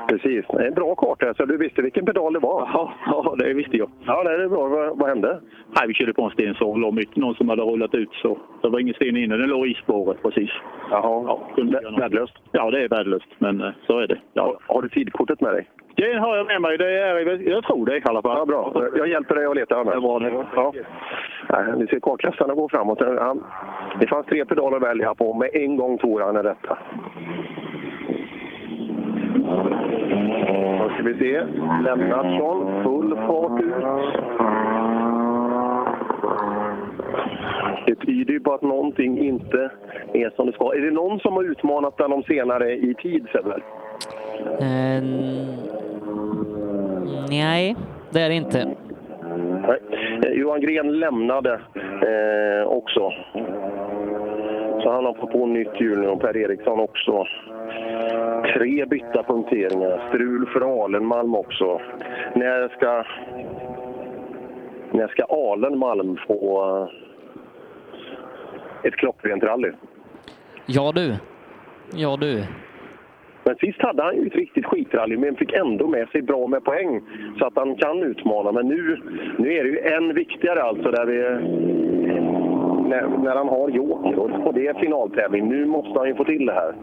Precis. 0.08 0.44
Det 0.48 0.62
är 0.62 0.68
en 0.68 0.74
bra 0.74 0.94
karta. 0.94 1.34
Så 1.34 1.44
du 1.44 1.56
visste 1.56 1.82
vilken 1.82 2.04
pedal 2.04 2.32
det 2.32 2.38
var? 2.38 2.68
Ja, 2.72 2.92
ja 3.06 3.34
det 3.38 3.54
visste 3.54 3.76
jag. 3.76 3.90
Ja, 4.06 4.24
det 4.24 4.44
är 4.44 4.48
bra. 4.48 4.68
Vad, 4.68 4.98
vad 4.98 5.08
hände? 5.08 5.40
Nej, 5.76 5.88
vi 5.88 5.94
körde 5.94 6.14
på 6.14 6.22
en 6.22 6.30
sten 6.30 6.54
som 6.54 6.80
låg 6.80 6.94
mitt. 6.94 7.16
Någon 7.16 7.34
som 7.34 7.48
hade 7.48 7.62
rullat 7.62 7.94
ut 7.94 8.12
så. 8.12 8.38
Det 8.62 8.68
var 8.68 8.80
ingen 8.80 8.94
sten 8.94 9.16
inne. 9.16 9.36
Den 9.36 9.48
låg 9.48 9.66
i 9.66 9.74
spåret 9.74 10.22
precis. 10.22 10.50
Jaha. 10.90 11.24
Ja, 11.26 11.40
Värdelöst? 11.98 12.34
Ja, 12.52 12.70
det 12.70 12.84
är 12.84 12.88
värdelöst. 12.88 13.28
Men 13.38 13.60
eh, 13.60 13.70
så 13.86 13.98
är 13.98 14.06
det. 14.06 14.18
Ja. 14.32 14.42
Har, 14.42 14.74
har 14.74 14.82
du 14.82 14.88
tidkortet 14.88 15.40
med 15.40 15.52
dig? 15.52 15.68
Det 15.94 16.18
har 16.18 16.36
jag 16.36 16.46
med 16.46 16.60
mig. 16.60 16.78
Det 16.78 16.98
är, 16.98 17.50
jag 17.50 17.64
tror 17.64 17.86
det 17.86 17.96
i 17.96 18.02
alla 18.04 18.22
fall. 18.22 18.36
Ja, 18.38 18.46
bra. 18.46 18.88
Jag 18.96 19.08
hjälper 19.08 19.34
dig 19.34 19.46
att 19.46 19.56
leta 19.56 19.76
annars. 19.76 19.94
Det 19.94 20.00
var 20.00 20.20
det. 20.20 20.46
Ja. 20.54 20.72
Vi 21.76 21.86
ser 21.86 22.00
kartläsarna 22.00 22.54
gå 22.54 22.68
framåt. 22.68 22.98
Det 24.00 24.06
fanns 24.06 24.26
tre 24.26 24.44
pedaler 24.44 24.76
att 24.76 24.82
välja 24.82 25.14
på. 25.14 25.34
Med 25.34 25.50
en 25.52 25.76
gång 25.76 25.98
tog 25.98 26.20
han 26.20 26.34
den 26.34 26.44
rätta. 26.44 26.78
Då 30.48 30.90
ska 30.94 31.02
vi 31.02 31.18
se. 31.18 31.42
Lennartsson, 31.84 32.82
full 32.82 33.16
fart 33.16 33.60
ut. 33.60 33.74
Det 37.86 37.94
tyder 38.06 38.32
ju 38.32 38.40
på 38.40 38.54
att 38.54 38.62
någonting 38.62 39.18
inte 39.18 39.70
är 40.12 40.30
som 40.36 40.46
det 40.46 40.52
ska. 40.52 40.74
Är 40.74 40.80
det 40.80 40.90
någon 40.90 41.20
som 41.20 41.32
har 41.32 41.44
utmanat 41.44 41.98
dem 41.98 42.22
senare 42.22 42.72
i 42.72 42.94
tid, 42.94 43.26
Sebbe? 43.32 43.56
Eh, 44.60 45.02
nej, 47.30 47.76
det 48.10 48.20
är 48.20 48.28
det 48.28 48.34
inte. 48.34 48.76
Nej. 49.66 49.78
Eh, 50.24 50.32
Johan 50.32 50.60
Gren 50.60 51.00
lämnade 51.00 51.60
eh, 52.02 52.68
också. 52.68 53.12
Så 54.82 54.90
han 54.90 55.04
har 55.04 55.14
fått 55.14 55.32
på 55.32 55.46
nytt 55.46 55.80
hjul 55.80 55.98
nu 55.98 56.08
och 56.08 56.20
Per 56.20 56.36
Eriksson 56.36 56.80
också. 56.80 57.24
Tre 58.54 58.84
bytta 58.86 59.22
punkteringar. 59.22 60.08
Strul 60.08 60.46
för 60.46 60.84
Alenmalm 60.84 61.34
också. 61.34 61.80
När 62.34 62.68
ska, 62.68 63.04
när 64.90 65.08
ska 65.08 65.22
Alenmalm 65.24 66.18
få 66.26 66.66
eh, 68.82 68.88
ett 68.88 68.96
klockrent 68.96 69.42
rally? 69.42 69.72
Ja 70.66 70.92
du. 70.92 71.16
Ja 71.94 72.16
du. 72.16 72.44
Men 73.44 73.56
sist 73.56 73.82
hade 73.82 74.02
han 74.02 74.16
ju 74.16 74.26
ett 74.26 74.34
riktigt 74.34 74.66
skitrally, 74.66 75.16
men 75.16 75.36
fick 75.36 75.52
ändå 75.52 75.86
med 75.86 76.08
sig 76.08 76.22
bra 76.22 76.46
med 76.46 76.64
poäng 76.64 77.00
så 77.38 77.46
att 77.46 77.56
han 77.56 77.76
kan 77.76 78.02
utmana. 78.02 78.52
Men 78.52 78.68
nu, 78.68 78.98
nu 79.38 79.52
är 79.52 79.64
det 79.64 79.70
ju 79.70 79.78
än 79.78 80.14
viktigare 80.14 80.62
alltså, 80.62 80.90
där 80.90 81.06
vi, 81.06 81.18
när, 82.88 83.08
när 83.08 83.36
han 83.36 83.48
har 83.48 83.68
joker 83.68 84.18
och, 84.18 84.46
och 84.46 84.54
det 84.54 84.66
är 84.66 84.74
finaltävling. 84.74 85.48
Nu 85.48 85.66
måste 85.66 85.98
han 85.98 86.08
ju 86.08 86.14
få 86.14 86.24
till 86.24 86.46
det 86.46 86.52
här. 86.52 86.74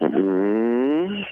Mm. 0.00 1.24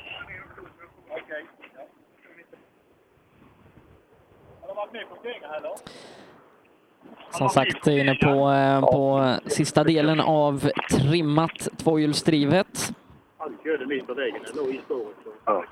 Som 7.30 7.48
sagt, 7.48 7.86
inne 7.86 8.14
på, 8.14 8.50
eh, 8.50 8.80
på 8.80 9.34
sista 9.46 9.84
delen 9.84 10.20
av 10.20 10.68
trimmat 10.90 11.68
tvåhjulsdrivet. 11.76 12.92
Han 13.38 13.58
körde 13.64 13.86
mitt 13.86 14.06
på 14.06 14.14
vägen, 14.14 14.42
den 14.46 14.56
låg 14.64 14.74
i 14.74 14.80
spåret. 14.84 15.16
Ja. 15.44 15.64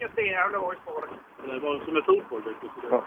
Det 1.47 1.59
var 1.59 1.85
som 1.85 1.97
en 1.97 2.03
fotboll. 2.03 2.43
Ja. 2.91 3.05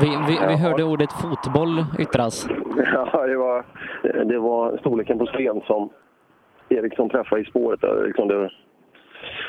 Vi, 0.00 0.08
vi, 0.26 0.38
vi 0.48 0.56
hörde 0.56 0.84
ordet 0.84 1.12
fotboll 1.12 1.84
yttras. 1.98 2.48
Ja, 2.92 3.26
det 3.26 3.36
var, 3.36 3.64
det 4.24 4.38
var 4.38 4.76
storleken 4.76 5.18
på 5.18 5.26
sten 5.26 5.60
som 5.60 5.90
Eriksson 6.68 7.10
träffade 7.10 7.42
i 7.42 7.44
spåret. 7.44 7.80
Där. 7.80 8.04
Liksom 8.06 8.28
det, 8.28 8.50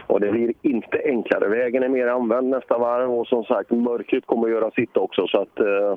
och 0.07 0.19
det 0.19 0.31
blir 0.31 0.53
inte 0.61 1.01
enklare. 1.05 1.47
Vägen 1.47 1.83
är 1.83 1.89
mer 1.89 2.07
använd 2.07 2.49
nästa 2.49 2.77
varv 2.77 3.13
och 3.13 3.27
som 3.27 3.43
sagt 3.43 3.71
mörkret 3.71 4.25
kommer 4.25 4.47
att 4.47 4.53
göra 4.53 4.71
sitt 4.71 4.97
också. 4.97 5.27
Så 5.27 5.41
att, 5.41 5.59
eh, 5.59 5.95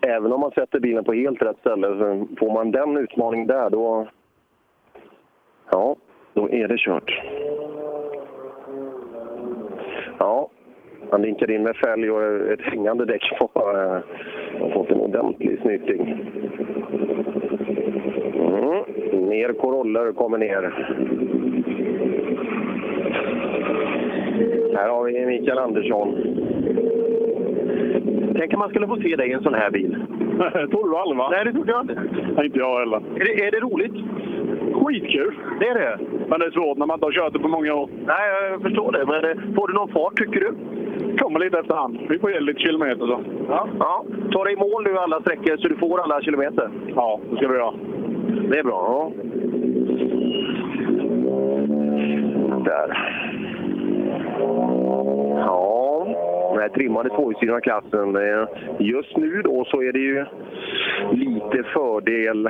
även 0.00 0.32
om 0.32 0.40
man 0.40 0.50
sätter 0.50 0.80
bilen 0.80 1.04
på 1.04 1.12
helt 1.12 1.42
rätt 1.42 1.58
ställe, 1.58 1.88
så 1.88 2.26
får 2.38 2.52
man 2.52 2.70
den 2.70 2.96
utmaningen 2.96 3.46
där 3.46 3.70
då, 3.70 4.08
ja, 5.70 5.96
då 6.32 6.50
är 6.50 6.68
det 6.68 6.78
kört. 6.78 7.22
Ja, 10.18 10.48
han 11.10 11.22
linkar 11.22 11.50
in 11.50 11.62
med 11.62 11.76
fälg 11.76 12.10
och 12.10 12.52
ett 12.52 12.60
hängande 12.60 13.04
däck 13.04 13.32
på. 13.38 13.50
eh, 13.54 14.00
har 14.60 14.70
fått 14.70 14.90
en 14.90 15.00
ordentlig 15.00 15.60
snyting. 15.62 16.00
Mm. 18.34 19.28
Ner 19.28 19.52
Coroller 19.52 20.12
kommer 20.12 20.38
ner. 20.38 20.62
Här 24.76 24.88
har 24.88 25.04
vi 25.04 25.26
Mikael 25.26 25.58
Andersson. 25.58 26.16
Tänk 28.38 28.52
om 28.52 28.58
man 28.58 28.68
skulle 28.70 28.86
få 28.86 28.96
se 28.96 29.16
dig 29.16 29.28
i 29.28 29.32
en 29.32 29.42
sån 29.42 29.54
här 29.54 29.70
bil. 29.70 29.96
Tror 30.70 30.90
du 30.90 30.96
aldrig 30.96 31.18
va? 31.18 31.28
Nej, 31.30 31.44
det 31.44 31.52
trodde 31.52 31.72
jag 31.72 31.80
inte. 31.82 32.02
Nej, 32.36 32.46
inte 32.46 32.58
jag 32.58 32.78
heller. 32.78 32.96
Är 32.96 33.24
det, 33.24 33.46
är 33.46 33.50
det 33.50 33.60
roligt? 33.60 33.94
Skitkul! 34.86 35.34
Det 35.60 35.68
är 35.68 35.74
det? 35.74 35.98
Men 36.28 36.40
det 36.40 36.46
är 36.46 36.50
svårt 36.50 36.78
när 36.78 36.86
man 36.86 36.94
inte 36.96 37.06
har 37.06 37.12
kört 37.12 37.32
det 37.32 37.38
på 37.38 37.48
många 37.48 37.74
år. 37.74 37.88
Nej, 38.06 38.50
jag 38.50 38.62
förstår 38.62 38.92
det. 38.92 39.06
Men 39.06 39.24
eh, 39.24 39.54
får 39.54 39.68
du 39.68 39.74
någon 39.74 39.88
fart 39.88 40.18
tycker 40.18 40.40
du? 40.40 40.54
Kommer 41.18 41.40
lite 41.40 41.58
efterhand. 41.58 41.98
Vi 42.08 42.18
får 42.18 42.30
ge 42.30 42.40
lite 42.40 42.60
kilometer 42.60 43.06
så. 43.06 43.20
Ja. 43.48 43.68
ja. 43.78 44.04
Tar 44.32 44.44
dig 44.44 44.52
i 44.52 44.56
mål 44.56 44.84
nu 44.84 44.98
alla 44.98 45.20
sträckor 45.20 45.56
så 45.56 45.68
du 45.68 45.76
får 45.76 46.00
alla 46.00 46.22
kilometer? 46.22 46.70
Ja, 46.94 47.20
det 47.30 47.36
ska 47.36 47.48
vi 47.48 47.54
göra. 47.54 47.72
Det 48.50 48.58
är 48.58 48.64
bra. 48.64 48.82
Ja. 48.88 49.12
Där. 52.64 53.25
Den 56.56 56.62
här 56.62 56.68
trimmade 56.68 57.08
tvåhjulsdrivna 57.08 57.60
klassen. 57.60 58.16
eh, 58.16 58.48
Just 58.78 59.16
nu 59.16 59.42
då 59.42 59.64
så 59.64 59.82
är 59.82 59.92
det 59.92 59.98
ju 59.98 60.24
lite 61.12 61.62
fördel 61.72 62.48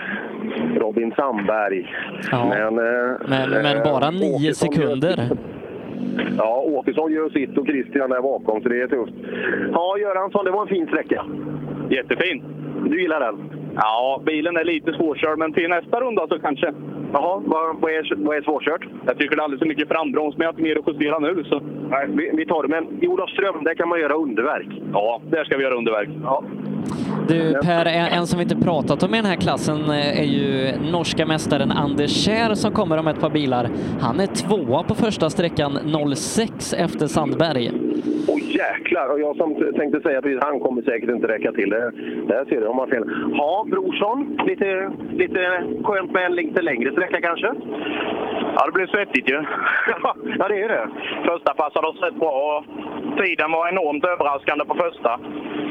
Robin 0.77 1.13
Sandberg. 1.17 1.95
Ja. 2.31 2.49
Men, 2.49 2.79
eh, 2.79 3.17
Men, 3.29 3.51
men 3.51 3.83
bara 3.85 4.05
eh, 4.05 4.13
nio 4.13 4.35
Åkesson 4.35 4.43
gör 4.45 4.53
sekunder. 4.53 5.29
Ja, 6.39 6.63
Åkesson 6.67 7.13
gör 7.13 7.29
sitt 7.29 7.59
och 7.59 7.67
Christian 7.67 8.13
är 8.13 8.21
bakom, 8.23 8.63
så 8.63 8.69
det 8.69 8.83
är 8.83 8.87
tufft. 8.89 9.13
Ja, 9.73 9.99
Göransson, 9.99 10.45
det 10.45 10.51
var 10.51 10.63
en 10.63 10.69
fin 10.69 10.87
sträcka. 10.87 11.25
Jättefin. 11.91 12.43
Du 12.91 13.03
gillar 13.03 13.21
den? 13.21 13.51
Ja, 13.77 14.23
bilen 14.27 14.57
är 14.57 14.65
lite 14.65 14.93
svårkörd, 14.93 15.39
men 15.39 15.53
till 15.53 15.69
nästa 15.69 16.01
runda 16.01 16.27
så 16.29 16.39
kanske. 16.39 16.73
Jaha, 17.17 17.43
vad, 17.45 17.77
vad, 17.81 17.91
är, 17.93 18.15
vad 18.17 18.37
är 18.37 18.43
svårkört? 18.43 18.85
Jag 19.07 19.19
tycker 19.19 19.37
det 19.37 19.41
är 19.41 19.45
alldeles 19.45 19.61
för 19.61 19.69
mycket 19.69 19.89
frambroms, 19.89 20.37
men 20.37 20.45
jag 20.45 20.53
har 20.53 20.53
inte 20.53 20.63
mer 20.63 20.79
att 20.79 20.89
justera 20.89 21.19
nu. 21.19 21.45
Så. 21.45 21.61
Nej, 21.91 22.07
vi, 22.09 22.31
vi 22.35 22.47
tar 22.47 22.63
det. 22.63 22.69
Men 22.69 23.03
i 23.03 23.09
Olofström, 23.09 23.65
där 23.65 23.75
kan 23.75 23.89
man 23.89 24.01
göra 24.01 24.15
underverk. 24.15 24.69
Ja, 24.93 25.21
där 25.31 25.45
ska 25.45 25.57
vi 25.57 25.63
göra 25.63 25.75
underverk. 25.75 26.09
Ja. 26.23 26.45
Du 27.29 27.55
Per, 27.63 27.87
en, 27.87 28.07
en 28.19 28.27
som 28.27 28.39
vi 28.39 28.43
inte 28.43 28.57
pratat 28.57 29.03
om 29.03 29.15
i 29.15 29.17
den 29.17 29.27
här 29.27 29.37
klassen 29.37 29.81
eh, 29.91 30.21
är 30.21 30.25
ju 30.25 30.73
norska 30.93 31.27
mästaren 31.27 31.73
Anders 31.73 32.25
Kjær 32.25 32.55
som 32.55 32.73
kommer 32.73 32.99
om 32.99 33.07
ett 33.07 33.21
par 33.21 33.31
bilar. 33.31 33.69
Han 34.01 34.21
är 34.21 34.27
tvåa 34.27 34.83
på 34.83 34.95
första 34.95 35.31
sträckan 35.31 35.79
06 36.17 36.73
efter 36.73 37.07
Sandberg. 37.07 37.71
Åh 38.29 38.39
jäklar! 38.57 39.09
Och 39.13 39.21
jag 39.21 39.37
som 39.37 39.73
tänkte 39.77 40.01
säga 40.01 40.23
precis, 40.23 40.41
han 40.43 40.61
kommer 40.61 40.83
säkert 40.83 41.11
inte 41.11 41.29
räcka 41.29 41.53
till. 41.53 41.71
Det, 41.71 41.91
där 42.29 42.45
ser 42.45 42.61
du, 42.61 42.67
om 42.67 42.77
man 42.77 42.89
fel. 42.89 43.05
Ja, 43.33 43.67
Brorsson. 43.71 44.39
Lite, 44.47 44.91
lite 45.13 45.41
skönt 45.85 46.13
med 46.13 46.27
en 46.27 46.35
lite 46.35 46.63
längre 46.63 46.93
sträcka 46.93 47.06
kanske? 47.13 47.47
Ja, 48.57 48.67
det 48.67 48.73
blev 48.73 48.87
svettigt 48.87 49.31
ju. 49.31 49.45
ja, 50.39 50.49
det 50.49 50.63
är 50.63 50.69
det. 50.69 50.89
Första 51.25 51.55
passade 51.55 51.87
oss 51.89 52.01
rätt 52.03 52.15
bra 52.15 52.31
och 52.57 52.65
tiden 53.25 53.51
var 53.53 53.69
enormt 53.69 54.05
överraskande 54.05 54.65
på 54.65 54.75
första. 54.75 55.19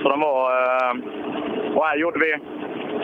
Så 0.03 0.09
den 0.09 0.19
var... 0.19 0.51
eh, 0.51 0.95
Och 1.75 1.85
här 1.85 1.97
gjorde 1.97 2.19
vi... 2.19 2.35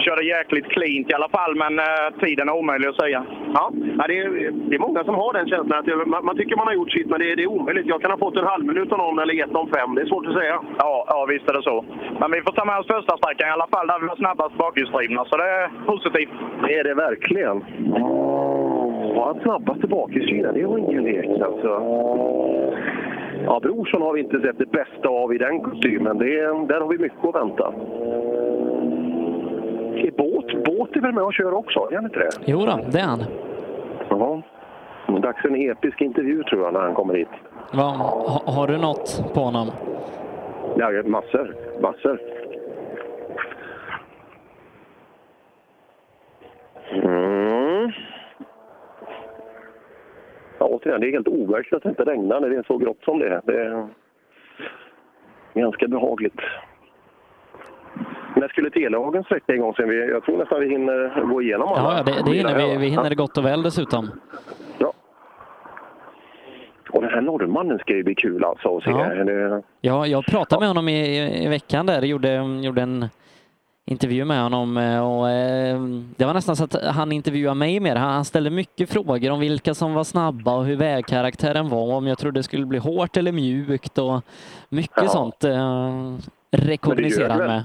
Körde 0.06 0.24
jäkligt 0.24 0.68
cleant 0.76 1.10
i 1.10 1.14
alla 1.14 1.30
fall, 1.30 1.56
men 1.56 1.80
eh, 1.80 2.08
tiden 2.24 2.50
är 2.50 2.56
omöjlig 2.62 2.88
att 2.88 3.02
säga. 3.04 3.26
Ja, 3.54 3.72
ja 3.98 4.04
det, 4.08 4.18
är, 4.20 4.52
det 4.70 4.76
är 4.76 4.80
många 4.88 5.04
som 5.04 5.16
har 5.16 5.34
den 5.34 5.48
känslan. 5.48 5.80
Att 5.80 6.08
man, 6.08 6.26
man 6.26 6.38
tycker 6.38 6.56
man 6.56 6.68
har 6.68 6.74
gjort 6.74 6.92
sitt, 6.92 7.10
men 7.10 7.20
det, 7.20 7.36
det 7.36 7.44
är 7.44 7.56
omöjligt. 7.58 7.86
Jag 7.86 8.02
kan 8.02 8.12
ha 8.12 8.18
fått 8.18 8.38
en 8.38 8.52
halv 8.54 8.66
minut 8.66 8.92
av 8.92 8.98
någon 8.98 9.20
eller 9.20 9.44
ett 9.44 9.56
om 9.56 9.70
fem. 9.78 9.96
Det 9.96 10.02
är 10.02 10.06
svårt 10.06 10.28
att 10.28 10.40
säga. 10.42 10.56
Ja, 10.78 11.06
ja, 11.08 11.26
visst 11.30 11.50
är 11.50 11.54
det 11.54 11.64
så. 11.64 11.86
Men 12.20 12.32
vi 12.32 12.42
får 12.42 12.52
ta 12.52 12.66
med 12.66 12.80
oss 12.80 12.88
första 12.88 13.18
sträckan 13.18 13.48
i 13.50 13.52
alla 13.52 13.68
fall, 13.74 13.88
där 13.88 14.00
vi 14.00 14.08
var 14.08 14.16
snabbast 14.16 14.58
bakhjulsdrivna. 14.58 15.26
Så 15.26 15.38
det 15.38 15.50
är 15.50 15.70
positivt. 15.86 16.36
Det 16.64 16.74
är 16.80 16.84
det 16.84 16.94
verkligen. 16.94 17.58
Var 19.16 19.26
han 19.26 19.40
snabbast 19.42 19.80
tillbaka 19.80 20.14
Det 20.54 20.66
var 20.66 20.78
ingen 20.78 21.04
lek 21.04 21.42
alltså. 21.48 21.70
Ja, 23.46 23.60
Brorsson 23.60 24.02
har 24.02 24.14
vi 24.14 24.20
inte 24.20 24.42
sett 24.42 24.58
det 24.58 24.72
bästa 24.72 25.10
av 25.10 25.34
i 25.34 25.38
den 25.38 25.62
kostymen. 25.62 26.18
Det, 26.18 26.42
där 26.68 26.82
har 26.82 26.88
vi 26.88 26.98
mycket 26.98 27.26
att 27.26 27.36
vänta. 27.36 27.74
Båt, 30.18 30.64
båt 30.66 30.96
är 30.96 31.02
väl 31.02 31.14
med 31.14 31.24
och 31.24 31.34
kör 31.34 31.54
också? 31.54 31.88
Är 31.92 31.96
han 31.96 32.06
inte 32.06 32.20
det? 32.20 32.30
Jo 32.46 32.66
då, 32.66 32.80
det 32.92 33.00
är 33.00 33.06
han. 33.06 33.24
Ja. 34.10 34.42
Dags 35.20 35.42
för 35.42 35.50
en 35.50 35.72
episk 35.72 36.02
intervju 36.02 36.44
tror 36.44 36.64
jag 36.64 36.74
när 36.74 36.80
han 36.80 36.94
kommer 36.94 37.14
hit. 37.14 37.28
Va, 37.74 37.84
ha, 37.84 38.42
har 38.46 38.68
du 38.68 38.78
något 38.78 39.34
på 39.34 39.40
honom? 39.40 39.68
Ja, 40.78 40.90
massor. 41.06 41.56
Massor. 41.82 42.20
Mm. 46.92 47.92
Ja, 50.60 50.66
återigen, 50.66 51.02
det 51.02 51.08
är 51.08 51.12
helt 51.12 51.28
overkligt 51.28 51.74
att 51.74 51.84
det 51.84 51.90
inte 51.90 52.04
regnar 52.04 52.40
när 52.40 52.50
det 52.50 52.58
är 52.58 52.64
så 52.64 52.78
grått 52.78 53.04
som 53.04 53.20
det 53.20 53.28
är. 53.28 53.42
Det 53.46 53.62
är 53.62 53.88
ganska 55.54 55.88
behagligt. 55.88 56.40
När 58.36 58.48
skulle 58.48 58.70
Telehagen 58.70 59.24
sträcka 59.24 59.54
igång 59.54 59.74
sen? 59.74 59.90
Vi, 59.90 60.10
jag 60.10 60.24
tror 60.24 60.38
nästan 60.38 60.60
vi 60.60 60.70
hinner 60.70 61.26
gå 61.26 61.42
igenom 61.42 61.68
alla. 61.68 61.82
Ja, 61.82 61.98
ja, 61.98 62.04
det, 62.04 62.32
det 62.32 62.38
hinner 62.38 62.56
vi. 62.56 62.78
Vi 62.78 62.88
hinner 62.88 63.10
det 63.10 63.16
gott 63.16 63.38
och 63.38 63.46
väl 63.46 63.64
dessutom. 63.64 64.10
Och 66.94 67.02
den 67.02 67.12
här 67.12 67.22
norrmannen 67.22 67.80
ska 67.80 67.94
ju 67.94 68.04
bli 68.04 68.16
kul 68.16 68.44
alltså 68.44 68.78
att 68.78 68.84
se. 68.84 68.90
Ja. 68.92 69.24
Det, 69.24 69.62
Ja, 69.82 70.08
jag 70.08 70.26
pratade 70.26 70.60
med 70.60 70.68
honom 70.70 70.90
i, 70.90 71.44
i 71.46 71.48
veckan 71.48 71.86
där, 71.86 72.02
gjorde, 72.02 72.36
gjorde 72.62 72.82
en 72.82 73.06
intervju 73.86 74.26
med 74.26 74.44
honom 74.44 74.78
eh, 74.78 75.10
och 75.12 75.30
eh, 75.30 75.82
det 76.18 76.26
var 76.26 76.34
nästan 76.34 76.56
så 76.56 76.64
att 76.64 76.76
han 76.86 77.12
intervjuade 77.12 77.56
mig 77.56 77.80
mer. 77.80 77.96
Han 77.96 78.14
han 78.14 78.26
ställde 78.26 78.50
mycket 78.50 78.90
frågor 78.94 79.32
om 79.32 79.40
vilka 79.40 79.74
som 79.74 79.94
var 79.94 80.04
snabba 80.04 80.56
och 80.58 80.66
hur 80.66 80.76
vägkaraktären 80.76 81.70
var, 81.70 81.96
om 81.96 82.08
jag 82.08 82.18
trodde 82.18 82.40
det 82.40 82.44
skulle 82.44 82.66
bli 82.66 82.80
hårt 82.80 83.18
eller 83.18 83.32
mjukt 83.32 83.98
och 83.98 84.22
mycket 84.70 85.04
Ja. 85.04 85.08
sånt 85.08 85.46
eh, 86.58 87.38
väl? 87.38 87.48
med. 87.48 87.64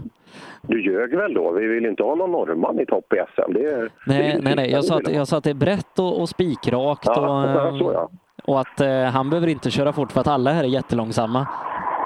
du 0.63 0.83
ljög 0.83 1.17
väl 1.17 1.35
då? 1.35 1.51
Vi 1.51 1.67
vill 1.67 1.87
inte 1.87 2.03
ha 2.03 2.15
någon 2.15 2.33
norrman 2.33 2.81
i 2.81 2.87
topp 2.87 3.13
i 3.13 3.17
SM. 3.35 3.53
Det 3.53 3.65
är, 3.65 3.89
Nej, 4.07 4.41
nej, 4.43 4.57
nej. 4.57 4.71
Jag, 4.71 4.85
sa 4.85 4.97
att, 4.97 5.13
jag 5.13 5.29
sa 5.29 5.37
att 5.37 5.45
det 5.45 5.51
är 5.51 5.55
brett 5.55 5.99
och, 5.99 6.21
och 6.21 6.29
spikrakt 6.29 7.07
Ja, 7.07 7.69
och, 7.69 7.79
så 7.79 7.93
ja. 7.93 8.09
och 8.45 8.61
att 8.61 8.81
eh, 8.81 9.03
han 9.03 9.31
behöver 9.31 9.49
inte 9.49 9.71
köra 9.71 9.93
fort 9.93 10.13
för 10.13 10.21
att 10.21 10.29
alla 10.29 10.53
här 10.53 10.65
är 10.65 10.69
jättelångsamma. 10.69 11.47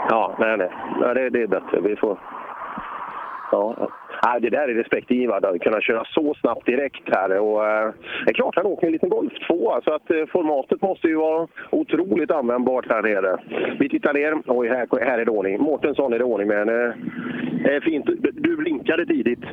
Ja, 0.09 0.37
nej, 0.39 0.57
nej. 0.57 0.71
nej 1.01 1.15
det, 1.15 1.31
det 1.31 1.43
är 1.43 1.47
bättre. 1.47 1.81
Vi 1.81 1.97
får... 1.97 2.19
Ja. 3.53 3.89
Det 4.41 4.51
där 4.51 4.69
är 4.69 4.75
respektingivande, 4.75 5.49
att 5.49 5.61
kunna 5.61 5.81
köra 5.81 6.05
så 6.05 6.35
snabbt 6.35 6.67
direkt 6.67 7.03
här. 7.07 7.39
Och, 7.39 7.67
eh, 7.67 7.93
det 8.25 8.31
är 8.31 8.35
klart, 8.35 8.57
han 8.57 8.67
åker 8.67 8.87
en 8.87 8.93
liten 8.93 9.09
Golf 9.09 9.33
2, 9.47 9.81
så 9.85 9.95
att 9.95 10.11
eh, 10.11 10.27
formatet 10.33 10.83
måste 10.83 11.07
ju 11.09 11.15
vara 11.15 11.49
otroligt 11.71 12.31
användbart 12.31 12.87
här 12.89 13.03
nere. 13.03 13.37
Vi 13.79 13.89
tittar 13.89 14.15
ner. 14.15 14.35
Oj, 14.47 14.69
här, 14.69 15.05
här 15.05 15.19
är 15.19 15.25
det 15.25 15.31
ordning. 15.31 15.61
Mårtensson 15.63 16.13
är 16.13 16.19
det 16.19 16.25
ordning 16.25 16.49
med. 16.49 16.69
En, 16.69 16.69
eh, 16.69 17.75
eh, 17.75 17.81
fint. 17.81 18.07
Du- 18.07 18.57
blinkade 18.57 19.07
tidigt. 19.07 19.45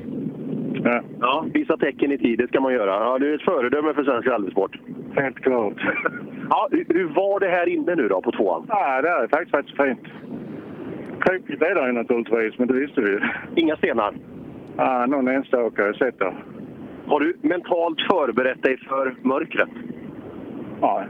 Ja. 0.84 1.02
ja, 1.20 1.46
visa 1.54 1.78
tecken 1.78 2.12
i 2.12 2.18
tid, 2.18 2.40
det 2.40 2.48
ska 2.48 2.60
man 2.60 2.74
göra. 2.74 2.92
Ja, 2.92 3.18
du 3.20 3.32
är 3.32 3.36
ett 3.36 3.42
föredöme 3.42 3.94
för 3.94 4.04
svensk 4.04 4.28
rallysport. 4.28 4.78
Helt 5.16 5.40
klart. 5.40 5.74
Ja, 6.50 6.68
hur, 6.72 7.08
var 7.16 7.40
det 7.40 7.48
här 7.48 7.70
inne 7.70 7.96
nu 7.96 8.08
då, 8.08 8.22
på 8.22 8.32
tvåan? 8.32 8.66
Ja, 8.70 9.02
det 9.02 9.10
är 9.10 9.28
faktiskt 9.28 9.78
så 9.78 9.84
fint. 9.84 10.00
Krokigt 11.20 11.62
är 11.62 11.76
det 11.76 11.92
naturligtvis, 11.92 12.60
men 12.60 12.68
det 12.68 12.74
visste 12.74 13.02
vi 13.02 13.10
ju. 13.10 13.20
Inga 13.56 13.76
stenar? 13.76 14.14
Ja, 14.78 15.06
någon 15.06 15.28
enstaka 15.28 15.82
har 15.82 15.88
jag 15.88 15.96
sett 15.96 16.20
där. 16.20 16.34
Har 17.08 17.20
du 17.20 17.38
mentalt 17.42 18.02
förberett 18.02 18.64
dig 18.64 18.78
för 18.78 19.16
mörkret? 19.22 19.70
Ja. 20.82 21.04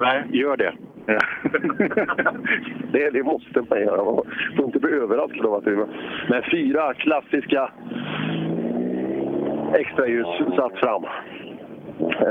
Nej, 0.00 0.24
gör 0.32 0.56
det. 0.56 0.72
det, 2.92 3.10
det 3.10 3.22
måste 3.22 3.64
man 3.68 3.80
göra. 3.80 4.04
Man 4.04 4.24
får 4.56 4.64
inte 4.64 4.78
bli 4.78 4.92
överraskad 4.92 5.46
av 5.46 5.54
att 5.54 5.64
det 5.64 5.86
Men 6.28 6.42
fyra 6.50 6.94
klassiska 6.94 7.70
extraljus 9.74 10.26
satt 10.56 10.78
fram. 10.78 11.04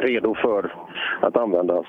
Redo 0.02 0.36
för 0.36 0.74
att 1.22 1.38
användas. 1.38 1.86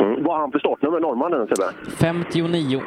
Mm. 0.00 0.24
Vad 0.24 0.34
har 0.34 0.40
han 0.40 0.52
för 0.52 0.58
startnummer, 0.58 1.00
norrmannen 1.00 1.46
Sebbe? 1.46 1.90
59. 2.00 2.82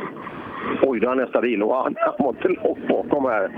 Oj, 0.82 1.00
då 1.00 1.12
är 1.12 1.16
nästa 1.16 1.42
bil 1.42 1.64
och 1.64 1.76
han 1.76 1.96
han 2.00 2.14
var 2.20 2.30
inte 2.30 2.48
långt 2.48 2.88
bakom 2.88 3.26
här. 3.26 3.50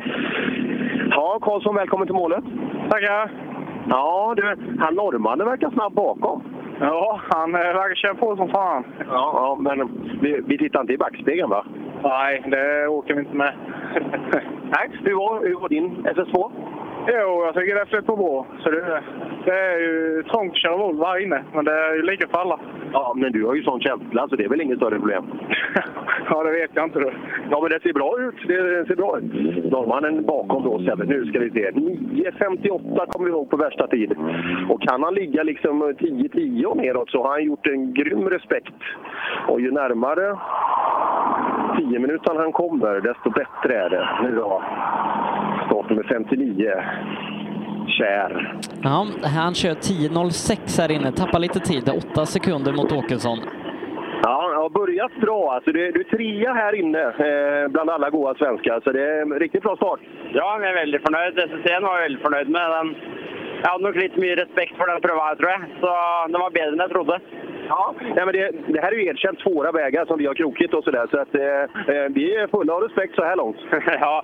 Ja, 1.10 1.40
Karlsson, 1.42 1.76
välkommen 1.76 2.08
till 2.08 2.16
målet. 2.16 2.44
Tackar. 2.90 3.32
Ja, 3.90 4.34
du, 4.38 4.44
han 4.80 4.96
norrmannen 4.96 5.48
verkar 5.48 5.70
snabb 5.70 5.94
bakom. 5.94 6.44
Ja, 6.80 7.22
han 7.30 7.56
eh, 7.56 7.60
verkar 7.60 7.96
köra 7.96 8.16
på 8.16 8.36
som 8.36 8.50
fan. 8.50 8.84
Ja, 9.00 9.06
ja 9.36 9.58
men 9.60 9.92
vi, 10.22 10.42
vi 10.46 10.58
tittar 10.58 10.82
inte 10.82 10.94
i 10.94 10.98
backspegeln 10.98 11.50
va? 11.50 11.66
Nej, 12.04 12.44
det 12.48 12.88
åker 12.88 13.14
vi 13.14 13.20
inte 13.20 13.36
med. 13.36 13.54
Nej, 14.70 14.90
hur 15.04 15.14
var, 15.16 15.48
hur 15.48 15.60
var 15.60 15.70
din 15.70 16.06
SS2? 16.06 16.52
Jo, 17.08 17.44
jag 17.46 17.54
tycker 17.56 17.76
det 17.76 17.86
flöt 17.86 18.06
på 18.06 18.16
bra. 18.16 18.46
Så 18.64 18.70
det, 18.70 19.02
det 19.46 19.52
är 19.52 19.80
ju 19.80 20.24
trångt 20.24 20.52
att 20.52 20.58
köra 20.58 20.78
Volvo 20.78 21.06
här 21.06 21.24
inne, 21.24 21.44
men 21.54 21.66
det 21.66 21.72
är 21.72 21.96
ju 21.96 22.02
lika 22.02 22.28
för 22.28 22.40
alla. 22.40 22.60
Ja, 22.94 23.14
men 23.16 23.32
du 23.32 23.46
har 23.46 23.56
ju 23.56 23.64
sån 23.64 23.82
känsla 23.82 24.28
så 24.28 24.36
det 24.36 24.44
är 24.44 24.50
väl 24.50 24.62
inget 24.62 24.78
större 24.78 25.00
problem? 25.00 25.26
ja, 26.30 26.44
det 26.44 26.52
vet 26.52 26.72
jag 26.74 26.86
inte. 26.86 27.00
Då. 27.00 27.12
Ja, 27.50 27.62
men 27.62 27.72
det 27.72 27.80
ser 27.82 27.94
bra 27.94 28.16
ut. 28.20 28.48
Det 28.48 28.88
ser 28.88 28.96
bra 28.96 29.18
ut. 29.18 29.72
Norrmannen 29.72 30.26
bakom 30.26 30.64
då, 30.64 30.80
Sebbe. 30.80 31.06
Nu 31.06 31.26
ska 31.26 31.40
vi 31.40 31.50
se. 31.50 31.72
9.58 31.72 33.06
kommer 33.06 33.26
vi 33.26 33.32
ihåg 33.32 33.50
på 33.50 33.58
värsta 33.58 33.88
tid. 33.88 34.16
Och 34.70 34.82
kan 34.82 35.04
han 35.04 35.14
ligga 35.14 35.44
liksom 35.44 35.84
10-10 35.84 36.66
och 36.66 36.78
neråt 36.78 37.10
så 37.10 37.24
har 37.24 37.30
han 37.30 37.44
gjort 37.44 37.68
en 37.68 37.94
grym 37.94 38.30
respekt. 38.30 38.74
Och 39.48 39.62
ju 39.62 39.72
närmare 39.72 40.38
10 41.78 42.00
minuter 42.00 42.36
han 42.36 42.52
kommer, 42.52 43.02
desto 43.02 43.30
bättre 43.30 43.78
är 43.78 43.90
det. 43.90 44.10
Nu 44.24 44.36
då, 44.36 44.64
startnummer 45.72 46.04
59. 46.04 46.72
Kär. 47.88 48.62
Ja, 48.84 49.08
han 49.24 49.54
kör 49.54 49.70
10.06 49.70 50.82
här 50.82 50.92
inne, 50.92 51.12
tappar 51.12 51.40
lite 51.40 51.60
tid, 51.60 51.90
8 52.12 52.26
sekunder 52.26 52.74
mot 52.74 52.92
Åkesson. 52.92 53.40
Ja, 54.24 54.50
han 54.54 54.62
har 54.62 54.70
börjat 54.70 55.16
bra. 55.22 55.52
Alltså, 55.54 55.72
du, 55.72 55.92
du 55.92 56.00
är 56.00 56.18
trea 56.18 56.54
här 56.54 56.76
inne 56.80 57.04
eh, 57.04 57.72
bland 57.72 57.90
alla 57.90 58.10
goda 58.10 58.36
svenskar, 58.36 58.82
så 58.84 58.92
det 58.92 59.02
är 59.02 59.22
en 59.22 59.40
riktigt 59.40 59.64
bra 59.64 59.76
start. 59.76 60.00
Ja, 60.34 60.60
jeg 60.62 60.70
er 60.72 60.82
veldig 60.84 61.00
fornøyd. 61.06 61.40
SSC-en 61.40 61.84
var 61.88 61.96
jeg 61.98 62.08
veldig 62.08 62.22
fornøyd 62.26 62.50
med. 62.58 62.66
Den, 62.76 62.88
jeg 63.62 63.70
hadde 63.72 63.86
nok 63.88 63.98
litt 64.04 64.18
mye 64.24 64.36
respekt 64.44 64.78
for 64.78 64.92
den 64.92 65.02
prøva 65.06 65.30
her, 65.30 65.40
tror 65.40 65.52
jeg. 65.56 65.62
Så 65.82 65.92
den 66.34 66.44
var 66.44 66.58
bedre 66.60 66.76
enn 66.76 66.86
jeg 66.86 66.94
trodde. 66.96 67.18
Ja, 67.72 67.94
nej, 68.02 68.26
men 68.26 68.34
det, 68.34 68.52
det 68.68 68.82
här 68.82 68.92
är 68.92 68.96
ju 68.96 69.06
erkänt 69.06 69.40
svåra 69.40 69.72
vägar 69.72 70.06
som 70.06 70.18
vi 70.18 70.26
har 70.26 70.34
krokigt 70.34 70.74
och 70.74 70.84
sådär. 70.84 71.08
Så 71.12 71.18
att 71.20 71.36
eh, 71.36 71.96
eh, 71.96 72.08
vi 72.10 72.36
är 72.36 72.48
fulla 72.48 72.74
av 72.74 72.82
respekt 72.82 73.16
så 73.16 73.24
här 73.24 73.36
långt. 73.36 73.58
ja, 74.02 74.24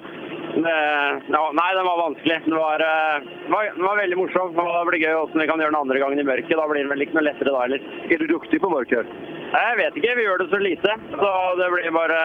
ja, 1.28 1.52
nei, 1.54 1.76
den 1.76 1.86
var 1.86 1.98
vanskelig. 1.98 2.42
Det 2.46 2.56
var, 2.56 2.80
eh, 2.80 3.16
det 3.46 3.52
var, 3.52 3.64
det 3.76 3.84
var 3.84 3.98
veldig 3.98 4.18
morsomt. 4.18 4.56
Det 4.56 4.86
blir 4.90 5.00
gøy 5.06 5.14
hvordan 5.14 5.42
vi 5.42 5.48
kan 5.48 5.60
gjøre 5.60 5.72
den 5.72 5.82
andre 5.84 6.00
gangen 6.00 6.20
i 6.20 6.28
mørket. 6.28 6.58
Da 6.60 6.68
blir 6.68 6.84
det 6.84 7.08
noe 7.16 7.28
lettere 7.30 7.56
da 7.56 7.64
heller. 7.64 7.88
Er 8.10 8.18
du 8.18 8.28
duktig 8.28 8.62
på 8.62 8.74
mørker? 8.74 9.08
Jeg 9.54 9.78
vet 9.78 9.98
ikke. 9.98 10.16
Vi 10.18 10.24
gjør 10.28 10.38
det 10.44 10.50
så 10.50 10.60
lite. 10.60 10.92
Så 11.22 11.30
det 11.60 11.68
blir 11.74 11.92
bare 12.02 12.22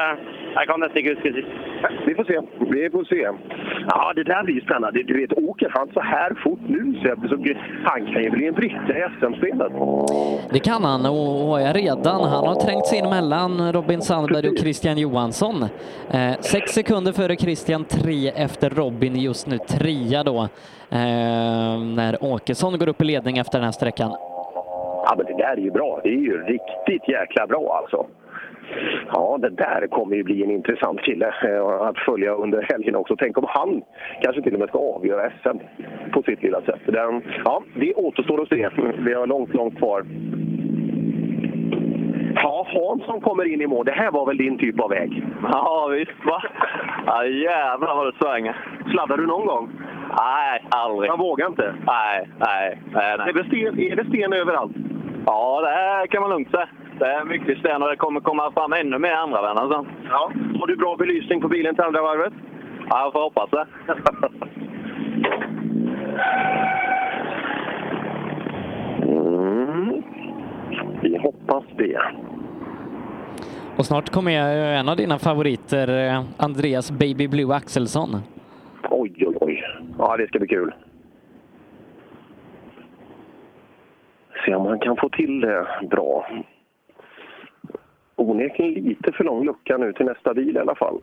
Jeg 0.56 0.66
kan 0.68 0.82
nesten 0.82 0.98
ikke 1.00 1.14
huske 1.14 1.30
sist. 1.36 1.52
Vi 2.06 2.14
får 2.18 2.24
se. 2.30 2.36
Vi 2.72 2.90
får 2.94 3.04
se. 3.12 3.20
Ja, 3.92 4.12
det 4.16 4.24
där 4.24 4.42
blir 4.44 4.54
ju 4.54 4.60
spännande. 4.60 5.02
Du 5.02 5.20
vet, 5.20 5.32
åker 5.32 5.68
han 5.76 5.88
så 5.94 6.00
här 6.00 6.30
fort 6.44 6.60
nu 6.66 6.82
så 7.02 7.08
han 7.84 8.06
kan 8.12 8.22
ju 8.22 8.30
bli 8.30 8.46
en 8.46 8.54
bricka 8.54 8.92
i 8.98 9.02
SM-spelet. 9.18 9.72
Det 10.52 10.58
kan 10.58 10.84
han 10.84 11.06
och 11.06 11.50
och 11.50 11.60
är 11.60 11.74
redan. 11.74 12.20
Han 12.28 12.46
har 12.46 12.54
trängt 12.54 12.86
sig 12.86 12.98
in 12.98 13.10
mellan 13.10 13.72
Robin 13.72 14.02
Sandberg 14.02 14.48
och 14.48 14.58
Christian 14.58 14.98
Johansson. 14.98 15.62
Eh, 16.10 16.40
sex 16.40 16.72
sekunder 16.72 17.12
före 17.12 17.36
Christian, 17.36 17.84
tre 17.84 18.28
efter 18.28 18.70
Robin, 18.70 19.16
just 19.16 19.46
nu 19.46 19.58
trea 19.58 20.22
då. 20.22 20.48
Eh, 20.90 21.78
när 21.96 22.24
Åkesson 22.24 22.78
går 22.78 22.88
upp 22.88 23.02
i 23.02 23.04
ledning 23.04 23.38
efter 23.38 23.58
den 23.58 23.64
här 23.64 23.72
sträckan. 23.72 24.31
Ja, 25.04 25.14
men 25.16 25.26
det 25.26 25.42
där 25.42 25.52
är 25.52 25.56
ju 25.56 25.70
bra. 25.70 26.00
Det 26.02 26.08
är 26.08 26.22
ju 26.30 26.42
riktigt 26.42 27.08
jäkla 27.08 27.46
bra 27.46 27.78
alltså. 27.82 28.06
Ja, 29.12 29.38
det 29.40 29.48
där 29.48 29.86
kommer 29.86 30.16
ju 30.16 30.22
bli 30.22 30.42
en 30.42 30.50
intressant 30.50 31.00
kille 31.00 31.34
eh, 31.44 31.66
att 31.66 31.98
följa 31.98 32.34
under 32.34 32.62
helgen 32.72 32.96
också. 32.96 33.16
Tänk 33.16 33.38
om 33.38 33.44
han 33.48 33.82
kanske 34.22 34.42
till 34.42 34.54
och 34.54 34.60
med 34.60 34.68
ska 34.68 34.78
avgöra 34.78 35.30
SM 35.42 35.58
på 36.12 36.22
sitt 36.22 36.42
lilla 36.42 36.60
sätt. 36.60 36.80
Den, 36.86 37.22
ja, 37.44 37.62
det 37.74 37.94
återstår 37.94 38.42
att 38.42 38.48
se. 38.48 38.68
Vi 38.98 39.14
har 39.14 39.26
långt, 39.26 39.54
långt 39.54 39.78
kvar. 39.78 40.04
Ja, 42.34 42.66
Hansson 42.68 43.20
kommer 43.20 43.52
in 43.52 43.60
i 43.60 43.66
mål. 43.66 43.86
Det 43.86 43.92
här 43.92 44.10
var 44.10 44.26
väl 44.26 44.36
din 44.36 44.58
typ 44.58 44.80
av 44.80 44.90
väg? 44.90 45.26
Ja, 45.52 45.88
visst 45.90 46.24
va? 46.24 46.42
Ja, 47.06 47.24
jävlar 47.24 47.94
vad 47.94 48.06
det 48.06 48.18
svänger. 48.24 48.56
Sladdar 48.90 49.16
du 49.16 49.26
någon 49.26 49.46
gång? 49.46 49.70
Nej, 50.18 50.64
aldrig. 50.68 51.10
Man 51.10 51.18
vågar 51.18 51.46
inte? 51.46 51.74
Nej, 51.86 52.28
nej, 52.38 52.78
nej. 52.92 53.16
nej. 53.18 53.28
Är 53.28 53.32
det 53.32 53.44
sten, 53.44 53.80
är 53.80 53.96
det 53.96 54.04
sten 54.04 54.32
överallt? 54.32 54.76
Ja, 55.26 55.60
det 55.60 55.70
här 55.70 56.06
kan 56.06 56.22
man 56.22 56.30
lugnt 56.30 56.50
säga. 56.50 56.68
Det 56.98 57.06
är 57.06 57.24
mycket 57.24 57.58
sten 57.58 57.82
och 57.82 57.88
det 57.88 57.96
kommer 57.96 58.20
komma 58.20 58.52
fram 58.52 58.72
ännu 58.72 58.98
mer 58.98 59.12
andra 59.12 59.42
vänner 59.42 59.74
sen. 59.74 59.86
Ja. 60.10 60.32
Har 60.60 60.66
du 60.66 60.76
bra 60.76 60.96
belysning 60.96 61.40
på 61.40 61.48
bilen 61.48 61.74
till 61.74 61.84
andra 61.84 62.02
varvet? 62.02 62.32
Ja, 62.88 63.00
jag 63.04 63.12
får 63.12 63.20
hoppas 63.20 63.50
det. 63.50 63.66
Mm. 69.02 70.02
Vi 71.02 71.18
hoppas 71.18 71.64
det. 71.76 72.00
Och 73.76 73.86
snart 73.86 74.10
kommer 74.10 74.32
jag 74.32 74.78
en 74.78 74.88
av 74.88 74.96
dina 74.96 75.18
favoriter, 75.18 76.08
eh, 76.08 76.24
Andreas 76.36 76.90
Baby 76.90 77.28
Blue 77.28 77.54
Axelsson. 77.54 78.16
Oj, 78.90 79.14
oj, 79.18 79.36
oj. 79.40 79.64
Ja, 79.98 80.16
det 80.16 80.26
ska 80.28 80.38
bli 80.38 80.48
kul. 80.48 80.74
Se 84.44 84.54
om 84.54 84.66
han 84.66 84.78
kan 84.78 84.96
få 84.96 85.08
till 85.08 85.40
det 85.40 85.66
bra. 85.90 86.26
Onekligen 88.16 88.84
lite 88.84 89.12
för 89.12 89.24
lång 89.24 89.44
lucka 89.44 89.76
nu 89.76 89.92
till 89.92 90.06
nästa 90.06 90.34
bil 90.34 90.56
i 90.56 90.58
alla 90.58 90.74
fall. 90.74 91.00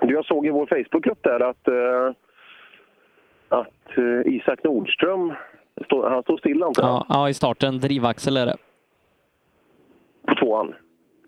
Du, 0.00 0.14
jag 0.14 0.24
såg 0.24 0.46
i 0.46 0.50
vår 0.50 0.66
Facebookgrupp 0.66 1.22
där 1.22 1.40
att, 1.40 1.68
eh, 1.68 2.14
att 3.48 3.98
eh, 3.98 4.34
Isak 4.34 4.64
Nordström, 4.64 5.32
stå, 5.84 6.08
han 6.08 6.22
står 6.22 6.36
stilla 6.38 6.66
inte 6.66 6.80
Ja, 6.80 7.06
ja, 7.08 7.28
i 7.28 7.34
starten, 7.34 7.78
drivaxel 7.78 8.36
är 8.36 8.46
det. 8.46 8.56
På 10.26 10.34
tvåan? 10.34 10.74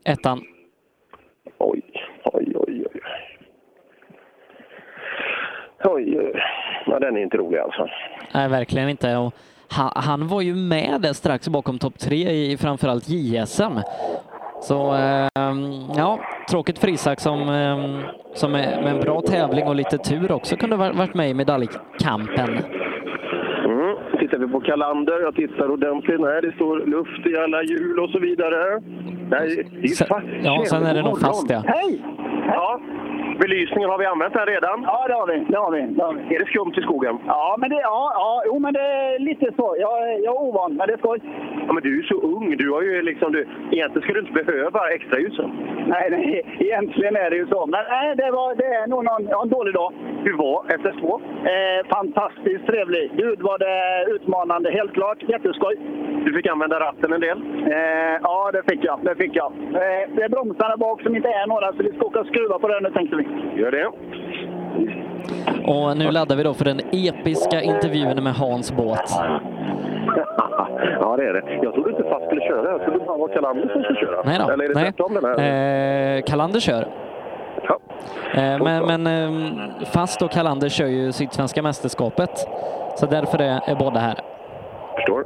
Ettan. 0.05 0.41
Oj, 1.59 1.83
oj, 2.25 2.53
oj, 2.57 2.87
oj. 2.95 3.01
Oj, 5.85 6.33
ja, 6.87 6.99
den 6.99 7.17
är 7.17 7.21
inte 7.21 7.37
rolig 7.37 7.59
alltså. 7.59 7.89
Nej, 8.35 8.49
verkligen 8.49 8.89
inte. 8.89 9.17
Och 9.17 9.35
han, 9.73 9.91
han 9.95 10.29
var 10.29 10.41
ju 10.41 10.55
med 10.55 11.01
där 11.01 11.13
strax 11.13 11.49
bakom 11.49 11.79
topp 11.79 11.99
tre 11.99 12.31
i 12.31 12.57
framförallt 12.57 13.09
JSM. 13.09 13.79
Så 14.63 14.93
ehm, 14.93 15.63
ja, 15.97 16.21
tråkigt 16.51 16.79
för 16.79 16.89
Isak 16.89 17.21
som, 17.21 17.49
ehm, 17.49 18.01
som 18.35 18.53
med 18.53 18.83
med 18.83 18.95
en 18.95 19.01
bra 19.01 19.21
tävling 19.21 19.67
och 19.67 19.75
lite 19.75 19.99
tur 19.99 20.33
också 20.33 20.57
kunde 20.57 20.77
ha 20.77 20.93
varit 20.93 21.15
med 21.15 21.31
i 21.31 21.35
medaljkampen. 21.35 22.49
Mm. 23.65 23.97
Tittar 24.19 24.39
vi 24.39 24.49
på 24.49 24.61
kalender, 24.61 25.21
jag 25.21 25.35
tittar 25.35 25.71
ordentligt. 25.71 26.21
Nej, 26.21 26.43
det 26.43 26.53
står 26.53 26.87
luft 26.87 27.27
i 27.27 27.37
alla 27.37 27.63
hjul 27.63 27.99
och 27.99 28.11
så 28.11 28.19
vidare. 28.19 28.81
Nej, 29.31 29.69
det 29.83 29.89
är 29.89 30.07
fast. 30.07 30.27
Ja, 30.43 30.65
sen 30.67 30.87
är 30.87 30.95
det 30.95 31.03
nog 31.03 31.21
fast 31.21 31.51
ja. 31.51 31.63
Hej! 31.67 32.03
Ja, 32.55 32.81
belysningen 33.39 33.91
har 33.91 33.99
vi 33.99 34.07
använt 34.07 34.35
här 34.35 34.47
redan. 34.47 34.83
Ja, 34.83 35.05
det 35.09 35.15
har 35.15 35.27
vi. 35.27 35.39
Det 35.53 35.59
har 35.59 35.71
vi. 35.77 35.83
Det 35.97 36.03
har 36.05 36.15
vi. 36.15 36.35
Är 36.35 36.39
det 36.41 36.47
skumt 36.47 36.75
i 36.77 36.83
skogen? 36.83 37.19
Ja, 37.27 37.57
men 37.59 37.71
det, 37.71 37.81
ja, 37.81 38.13
ja, 38.15 38.43
jo, 38.47 38.59
men 38.59 38.73
det 38.73 38.81
är 38.81 39.19
lite 39.19 39.47
så. 39.57 39.77
Jag, 39.79 40.21
jag 40.27 40.35
är 40.37 40.43
ovan, 40.49 40.75
men 40.77 40.87
det 40.87 40.93
är 40.93 40.99
skoj. 40.99 41.21
Ja, 41.67 41.73
men 41.73 41.83
du 41.83 41.91
är 41.93 41.97
ju 42.03 42.03
så 42.03 42.19
ung. 42.35 42.57
Du 42.57 42.71
har 42.73 42.83
ju 42.83 43.03
liksom, 43.03 43.33
du, 43.33 43.41
egentligen 43.71 44.03
skulle 44.03 44.21
du 44.21 44.27
inte 44.27 44.45
behöva 44.45 44.91
extra 44.91 45.19
ljusen. 45.21 45.51
Nej, 45.87 46.07
nej, 46.11 46.57
egentligen 46.59 47.17
är 47.17 47.31
det 47.31 47.37
ju 47.37 47.47
så. 47.47 47.67
Men 47.67 47.85
nej, 47.89 48.17
det, 48.17 48.31
var, 48.31 48.55
det 48.55 48.67
är 48.81 48.87
nog 48.87 49.05
någon, 49.05 49.43
en 49.43 49.49
dålig 49.49 49.75
dag. 49.75 49.93
Hur 50.25 50.37
var 50.37 50.65
FS2? 50.83 51.07
Eh, 51.53 51.87
fantastiskt 51.89 52.67
trevlig. 52.67 53.11
Gud 53.17 53.39
vad 53.43 53.61
det 53.61 54.07
utmanande, 54.15 54.71
helt 54.71 54.93
klart. 54.93 55.23
Jätteskoj. 55.23 55.77
Du 56.25 56.35
fick 56.35 56.47
använda 56.47 56.81
ratten 56.81 57.13
en 57.13 57.21
del? 57.21 57.39
Eh, 57.67 58.17
ja, 58.23 58.51
det 58.53 58.63
fick 58.71 58.85
jag. 58.85 58.99
Det 59.03 59.15
fick 59.15 59.37
jag. 59.37 59.53
Eh, 59.53 60.05
det 60.15 60.23
är 60.23 60.29
bromsarna 60.29 60.77
bak 60.77 61.03
som 61.03 61.17
inte 61.17 61.29
är 61.29 61.47
några, 61.47 61.73
så 61.73 61.83
vi 61.83 61.93
ska 61.93 62.07
åka 62.07 62.21
och 62.21 62.27
skruva 62.43 62.59
på 62.59 62.69
den 62.69 62.83
nu 62.83 62.91
tänkte 62.91 63.17
vi. 63.17 63.25
Gör 63.61 63.71
det. 63.71 63.87
Och 65.67 65.97
nu 65.97 66.11
laddar 66.11 66.37
vi 66.37 66.43
då 66.43 66.55
för 66.55 66.65
den 66.65 66.81
episka 66.93 67.63
intervjun 67.63 68.25
med 68.25 68.35
Hans 68.35 68.73
båt. 68.73 69.11
ja, 71.01 71.17
det 71.17 71.25
är 71.29 71.33
det. 71.33 71.43
Jag 71.63 71.75
trodde 71.75 71.91
inte 71.91 72.05
fast 72.11 72.27
skulle 72.27 72.41
köra. 72.41 72.71
Jag 72.71 72.85
trodde 72.85 72.99
bara 73.05 73.19
var 73.19 73.29
Kalander 73.29 73.69
som 73.73 73.83
skulle 73.83 74.01
köra. 74.01 74.23
Nej 74.25 74.39
då. 74.39 74.53
Eller 74.53 74.65
är 74.65 74.69
det 74.69 74.75
Nej. 74.75 74.85
tvärtom 74.85 75.15
den 75.15 75.25
här? 75.25 76.17
Eh, 76.17 76.23
Kalander 76.23 76.61
kör. 76.61 76.87
Eh, 78.35 78.65
men 78.65 78.87
men 78.87 79.07
eh, 79.07 79.31
Fast 79.93 80.23
och 80.23 80.31
Kalander 80.31 80.69
kör 80.69 80.87
ju 80.87 81.13
Sydsvenska 81.13 81.63
mästerskapet. 81.63 82.31
Så 82.97 83.07
därför 83.07 83.39
är, 83.39 83.61
är 83.71 83.75
båda 83.75 84.01
här. 84.01 84.19
Förstår. 84.95 85.25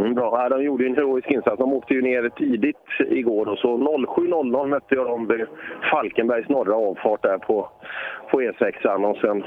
Mm, 0.00 0.14
bra. 0.14 0.30
Ja, 0.42 0.48
de 0.48 0.64
gjorde 0.64 0.86
en 0.86 0.94
heroisk 0.94 1.30
insats. 1.30 1.58
De 1.58 1.72
åkte 1.72 1.94
ju 1.94 2.02
ner 2.02 2.28
tidigt 2.28 2.76
igår. 2.98 3.48
Och 3.48 3.58
så 3.58 3.76
07.00 3.76 4.66
mötte 4.66 4.94
jag 4.94 5.06
dem 5.06 5.26
vid 5.26 5.46
Falkenbergs 5.90 6.48
norra 6.48 6.74
avfart 6.74 7.22
där 7.22 7.38
på, 7.38 7.68
på 8.30 8.40
E6. 8.42 9.04
Och 9.04 9.16
sen 9.16 9.44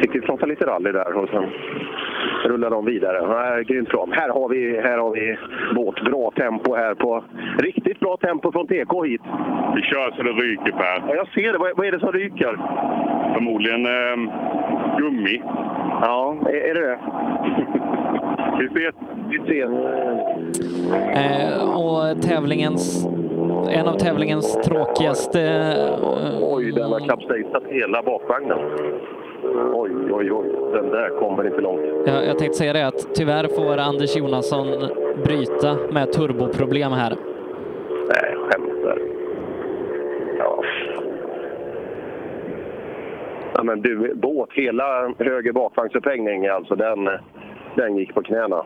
fick 0.00 0.14
vi 0.14 0.20
prata 0.20 0.46
lite 0.46 0.66
rally 0.66 0.92
där 0.92 1.16
och 1.16 1.28
sen 1.28 1.44
rullade 2.44 2.76
de 2.76 2.84
vidare. 2.84 3.16
Ja, 3.16 3.62
grymt 3.62 3.88
bra. 3.88 4.08
Här 4.12 4.28
har, 4.28 4.48
vi, 4.48 4.80
här 4.80 4.98
har 4.98 5.10
vi 5.10 5.38
vårt 5.76 6.04
bra 6.04 6.30
tempo 6.30 6.74
här 6.74 6.94
på... 6.94 7.24
Riktigt 7.58 8.00
bra 8.00 8.16
tempo 8.16 8.52
från 8.52 8.66
TK 8.66 9.04
hit. 9.04 9.22
Vi 9.74 9.82
kör 9.82 10.10
så 10.16 10.22
det 10.22 10.30
ryker 10.30 10.72
Per. 10.72 11.02
Ja, 11.08 11.14
jag 11.14 11.28
ser 11.28 11.52
det. 11.52 11.58
Vad, 11.58 11.76
vad 11.76 11.86
är 11.86 11.92
det 11.92 12.00
som 12.00 12.12
ryker? 12.12 12.58
Förmodligen 13.34 13.86
eh, 13.86 14.16
gummi. 14.98 15.42
Ja, 16.02 16.36
är, 16.46 16.54
är 16.54 16.74
det 16.74 16.86
det? 16.86 16.98
Vi 18.58 18.68
ser. 18.68 18.92
Vi 19.30 19.38
ser. 19.38 19.68
Eh, 21.14 21.76
och 21.78 22.22
tävlingens, 22.22 23.06
en 23.70 23.88
av 23.88 23.98
tävlingens 23.98 24.54
tråkigaste... 24.64 25.40
eh, 25.42 26.38
Oj, 26.42 26.72
den 26.72 26.92
har 26.92 27.00
kapsejsat 27.00 27.62
hela 27.68 28.02
bakvagnen. 28.02 28.58
Oj, 29.74 29.90
oj, 30.10 30.32
oj. 30.32 30.46
Den 30.72 30.90
där 30.90 31.08
kommer 31.20 31.46
inte 31.46 31.60
långt. 31.60 31.80
Jag, 32.06 32.26
jag 32.26 32.38
tänkte 32.38 32.58
säga 32.58 32.72
det 32.72 32.86
att 32.86 33.14
tyvärr 33.14 33.48
får 33.48 33.78
Anders 33.78 34.16
Jonasson 34.16 34.66
bryta 35.24 35.76
med 35.92 36.12
turboproblem 36.12 36.92
här. 36.92 37.16
Nej, 38.08 38.36
skämtar. 38.36 38.98
Ja. 40.38 40.62
ja 43.54 43.62
men 43.62 43.80
du, 43.80 44.14
båt, 44.14 44.48
hela 44.52 45.14
höger 45.18 45.52
bakvagnsupphängning, 45.52 46.46
alltså 46.46 46.74
den, 46.74 47.08
den 47.76 47.96
gick 47.96 48.14
på 48.14 48.22
knäna. 48.22 48.64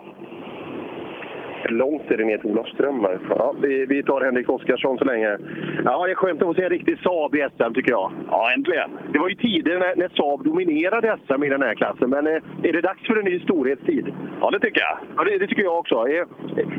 Långt 1.71 2.11
är 2.11 2.17
det 2.17 2.25
ner 2.25 2.39
till 2.39 2.51
Olofström? 2.51 3.07
Ja, 3.31 3.55
vi, 3.63 3.87
vi 3.87 4.03
tar 4.03 4.21
Henrik 4.21 4.51
Oskarsson 4.51 4.99
så 4.99 5.05
länge. 5.05 5.39
Ja, 5.85 6.07
det 6.07 6.13
är 6.13 6.15
skönt 6.15 6.43
att 6.43 6.49
få 6.49 6.55
se 6.55 6.63
en 6.63 6.71
riktig 6.71 6.99
Saab 6.99 7.35
i 7.35 7.47
SM 7.57 7.75
tycker 7.75 7.91
jag. 7.91 8.13
Ja, 8.31 8.53
äntligen. 8.57 8.91
Det 9.13 9.19
var 9.19 9.29
ju 9.29 9.35
tider 9.35 9.79
när, 9.79 9.97
när 9.97 10.09
Saab 10.09 10.45
dominerade 10.45 11.17
SM 11.27 11.45
i 11.45 11.49
den 11.49 11.63
här 11.63 11.75
klassen, 11.75 12.11
men 12.11 12.27
eh, 12.27 12.43
är 12.63 12.73
det 12.73 12.81
dags 12.81 13.07
för 13.07 13.17
en 13.17 13.25
ny 13.25 13.41
storhetstid? 13.41 14.15
Ja, 14.41 14.51
det 14.51 14.61
tycker 14.61 14.81
jag. 14.81 14.99
Ja, 15.17 15.25
det, 15.25 15.39
det 15.39 15.47
tycker 15.47 15.63
jag 15.63 15.79
också. 15.79 16.09
Eh, 16.09 16.27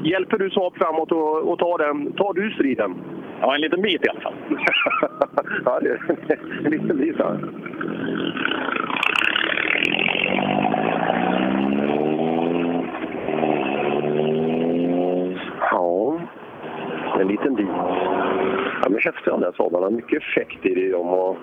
Hjälper 0.03 0.37
du 0.37 0.49
Saab 0.49 0.75
framåt 0.75 1.11
och, 1.11 1.51
och 1.51 1.59
tar, 1.59 1.77
den, 1.77 2.11
tar 2.11 2.33
du 2.33 2.51
striden? 2.51 2.95
Ja, 3.41 3.55
en 3.55 3.61
liten 3.61 3.81
bit 3.81 4.05
i 4.05 4.09
alla 4.09 4.21
fall. 4.21 4.33
ja, 5.65 5.79
det, 5.79 5.99
en 6.65 6.71
liten 6.71 6.97
bit. 6.97 7.15
Ja, 7.17 7.35
en 17.19 17.27
liten 17.27 17.55
bit. 17.55 17.67
Ja, 18.81 18.89
men 18.89 18.99
de 19.25 19.41
där 19.41 19.51
Saabarna. 19.57 19.89
Mycket 19.89 20.21
effekt 20.21 20.65
i 20.65 20.89
dem. 20.91 21.07
Och... 21.07 21.37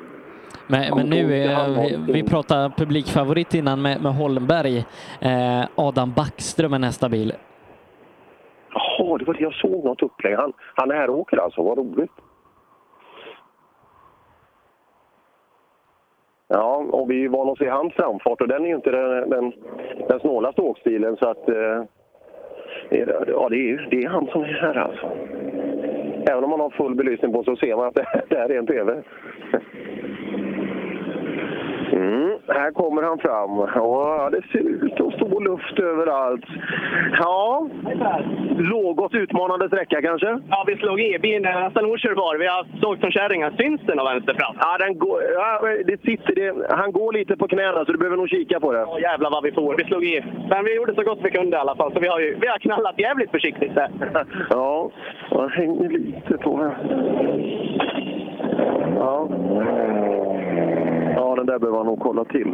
Men, 0.67 0.97
men 0.97 1.07
nu, 1.07 1.35
är, 1.35 1.69
vi, 1.69 2.13
vi 2.13 2.23
pratade 2.23 2.71
publikfavorit 2.77 3.55
innan 3.55 3.83
med, 3.83 4.03
med 4.03 4.15
Holmberg. 4.15 4.79
Eh, 5.21 5.65
Adam 5.75 6.13
Backström 6.17 6.73
är 6.73 6.79
nästa 6.79 7.09
bil. 7.09 7.33
Jaha, 8.73 9.19
det 9.19 9.25
var 9.25 9.35
det 9.35 9.41
jag 9.41 9.55
såg 9.55 9.85
något 9.85 10.03
upplägg. 10.03 10.37
Han, 10.37 10.53
han 10.75 10.91
är 10.91 10.95
här 10.95 11.11
och 11.11 11.19
åker 11.19 11.37
alltså, 11.37 11.63
vad 11.63 11.79
roligt. 11.79 12.11
Ja, 16.49 16.77
och 16.91 17.11
vi 17.11 17.25
är 17.25 17.29
vana 17.29 17.53
att 17.53 17.59
se 17.59 17.69
hans 17.69 17.95
framfart 17.95 18.41
och 18.41 18.49
den 18.49 18.65
är 18.65 18.69
ju 18.69 18.75
inte 18.75 18.91
den, 18.91 19.31
den, 19.31 19.53
den 20.09 20.21
snålaste 20.21 20.61
åkstilen 20.61 21.17
så 21.17 21.29
att... 21.29 21.49
Eh, 21.49 21.55
det 21.55 21.87
ja, 22.91 23.49
det 23.49 23.71
är, 23.71 23.87
det 23.91 24.05
är 24.05 24.09
han 24.09 24.27
som 24.27 24.43
är 24.43 24.53
här 24.53 24.75
alltså. 24.75 25.11
Även 26.31 26.45
om 26.45 26.51
man 26.51 26.61
har 26.61 26.71
full 26.71 26.95
belysning 26.95 27.33
på 27.33 27.45
så 27.45 27.57
ser 27.57 27.77
man 27.77 27.87
att 27.87 27.95
det, 27.95 28.23
det 28.29 28.39
här 28.39 28.51
är 28.51 28.59
en 28.59 28.67
TV. 28.67 29.03
Mm, 31.93 32.31
här 32.49 32.71
kommer 32.71 33.03
han 33.03 33.19
fram. 33.19 33.51
Ja, 33.75 34.31
det 34.33 34.43
ser 34.53 34.59
ut 34.59 35.01
att 35.01 35.15
stå 35.15 35.41
luft 35.41 35.79
överallt. 35.79 36.45
Ja, 37.19 37.69
något 38.59 39.15
utmanande 39.15 39.69
sträcka 39.69 40.03
kanske? 40.03 40.41
Ja, 40.49 40.65
vi 40.67 40.77
slog 40.77 41.01
i. 41.01 41.19
Bilen 41.19 41.43
nästan 41.43 41.85
okörbar. 41.85 42.39
Vi 42.39 42.47
har 42.47 42.67
såg 42.81 42.99
som 42.99 43.11
kärringar. 43.11 43.51
Syns 43.59 43.81
den 43.81 43.99
av 43.99 44.07
vänster 44.07 44.35
fram? 44.35 44.57
Ja, 44.61 44.79
den 44.79 44.99
går, 44.99 45.23
ja, 45.35 45.61
det 45.87 46.01
sitter, 46.01 46.35
det, 46.35 46.77
han 46.77 46.93
går 46.93 47.13
lite 47.13 47.37
på 47.37 47.49
knäna 47.49 47.85
så 47.85 47.93
du 47.93 47.99
behöver 47.99 48.17
nog 48.17 48.29
kika 48.29 48.61
på 48.61 48.73
det. 48.73 48.79
Ja, 48.79 49.01
jävlar 49.01 49.31
vad 49.31 49.43
vi 49.43 49.53
får. 49.53 49.77
Vi 49.77 49.85
slog 49.85 50.05
i. 50.05 50.25
Men 50.51 50.65
vi 50.65 50.77
gjorde 50.77 50.95
så 50.95 51.03
gott 51.03 51.19
vi 51.23 51.31
kunde 51.31 51.57
i 51.57 51.61
alla 51.61 51.77
fall. 51.77 51.93
Så 51.93 52.01
vi 52.01 52.09
har, 52.09 52.21
ju, 52.21 52.37
vi 52.41 52.47
har 52.47 52.59
knallat 52.59 52.99
jävligt 52.99 53.31
försiktigt 53.31 53.75
där. 53.75 53.91
Ja, 54.51 54.91
jag 55.31 55.49
hänger 55.49 55.89
lite 55.89 56.39
på 56.39 56.57
här. 56.57 56.77
Ja. 58.97 59.29
Ja, 61.17 61.35
den 61.35 61.47
där 61.47 61.59
behöver 61.59 61.79
han 61.79 61.87
nog 61.87 62.01
kolla 62.01 62.25
till. 62.25 62.53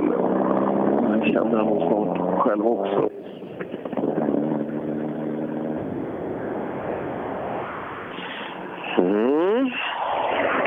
Jag 1.08 1.26
känner 1.26 1.56
han 1.56 1.66
nog 1.66 1.82
snart 1.82 2.40
själv 2.40 2.66
också. 2.66 3.08
Mm. 8.98 9.70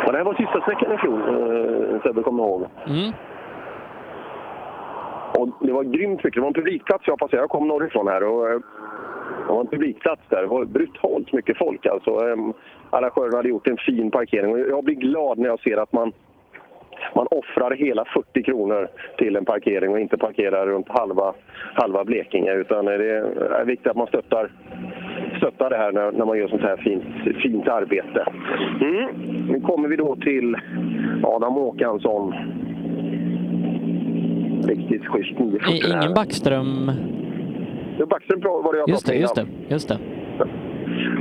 Ja, 0.05 0.11
det 0.11 0.17
här 0.17 0.23
var 0.23 0.33
sista 0.33 0.61
sträckan 0.61 0.91
i 0.93 0.97
fjol, 0.97 1.21
eh, 1.21 2.01
Sebbe 2.01 2.23
kommer 2.23 2.43
ihåg. 2.43 2.65
Mm. 2.87 3.13
Och 5.37 5.49
det 5.59 5.73
var 5.73 5.83
grymt 5.83 6.23
mycket. 6.23 6.33
Det 6.33 6.41
var 6.41 6.47
en 6.47 6.53
publikplats 6.53 7.07
jag 7.07 7.19
passerade. 7.19 7.43
Jag 7.43 7.49
kom 7.49 7.67
norrifrån 7.67 8.07
här. 8.07 8.23
Och, 8.23 8.49
eh, 8.49 8.59
det 9.47 9.53
var 9.53 9.61
en 9.61 9.67
publikplats 9.67 10.21
där. 10.29 10.41
Det 10.41 10.47
var 10.47 10.65
brutalt 10.65 11.33
mycket 11.33 11.57
folk. 11.57 11.85
Alltså, 11.85 12.11
Em, 12.11 12.53
arrangörerna 12.89 13.37
hade 13.37 13.49
gjort 13.49 13.67
en 13.67 13.77
fin 13.77 14.11
parkering. 14.11 14.51
Och 14.51 14.59
jag 14.59 14.83
blir 14.83 14.95
glad 14.95 15.37
när 15.37 15.47
jag 15.47 15.59
ser 15.59 15.77
att 15.77 15.93
man, 15.93 16.11
man 17.15 17.27
offrar 17.31 17.71
hela 17.71 18.05
40 18.05 18.43
kronor 18.43 18.87
till 19.17 19.35
en 19.35 19.45
parkering 19.45 19.91
och 19.91 19.99
inte 19.99 20.17
parkerar 20.17 20.67
runt 20.67 20.89
halva, 20.89 21.33
halva 21.73 22.03
Blekinge. 22.03 22.53
Utan 22.53 22.85
det 22.85 22.93
är 22.93 23.65
viktigt 23.65 23.87
att 23.87 23.97
man 23.97 24.07
stöttar, 24.07 24.51
stöttar 25.37 25.69
det 25.69 25.77
här 25.77 25.91
när, 25.91 26.11
när 26.11 26.25
man 26.25 26.37
gör 26.37 26.47
sånt 26.47 26.61
här 26.61 26.77
fint, 26.77 27.03
fint 27.41 27.67
arbete. 27.67 28.25
Mm. 28.81 29.05
Nu 29.47 29.61
kommer 29.61 29.87
vi 29.87 29.95
då 29.95 30.15
till 30.15 30.55
Adam 31.23 31.53
Håkansson. 31.53 32.33
Riktigt 34.67 35.05
schysst 35.05 35.39
940 35.39 35.75
I, 35.75 35.97
ingen 35.97 36.13
Backström. 36.13 36.91
Det 37.97 38.05
Backström 38.05 38.41
var 38.41 38.73
det 38.73 38.79
jag 38.79 38.89
Just 38.89 39.05
pratade 39.05 39.21
just 39.21 39.35
det. 39.35 39.45
Just 39.69 39.89
det. 39.89 39.99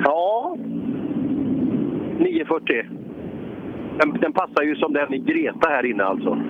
Ja. 0.04 0.56
940. 2.18 2.84
Den, 3.98 4.12
den 4.20 4.32
passar 4.32 4.62
ju 4.62 4.76
som 4.76 4.92
den 4.92 5.14
i 5.14 5.18
Greta 5.18 5.68
här 5.68 5.86
inne 5.86 6.04
alltså. 6.04 6.30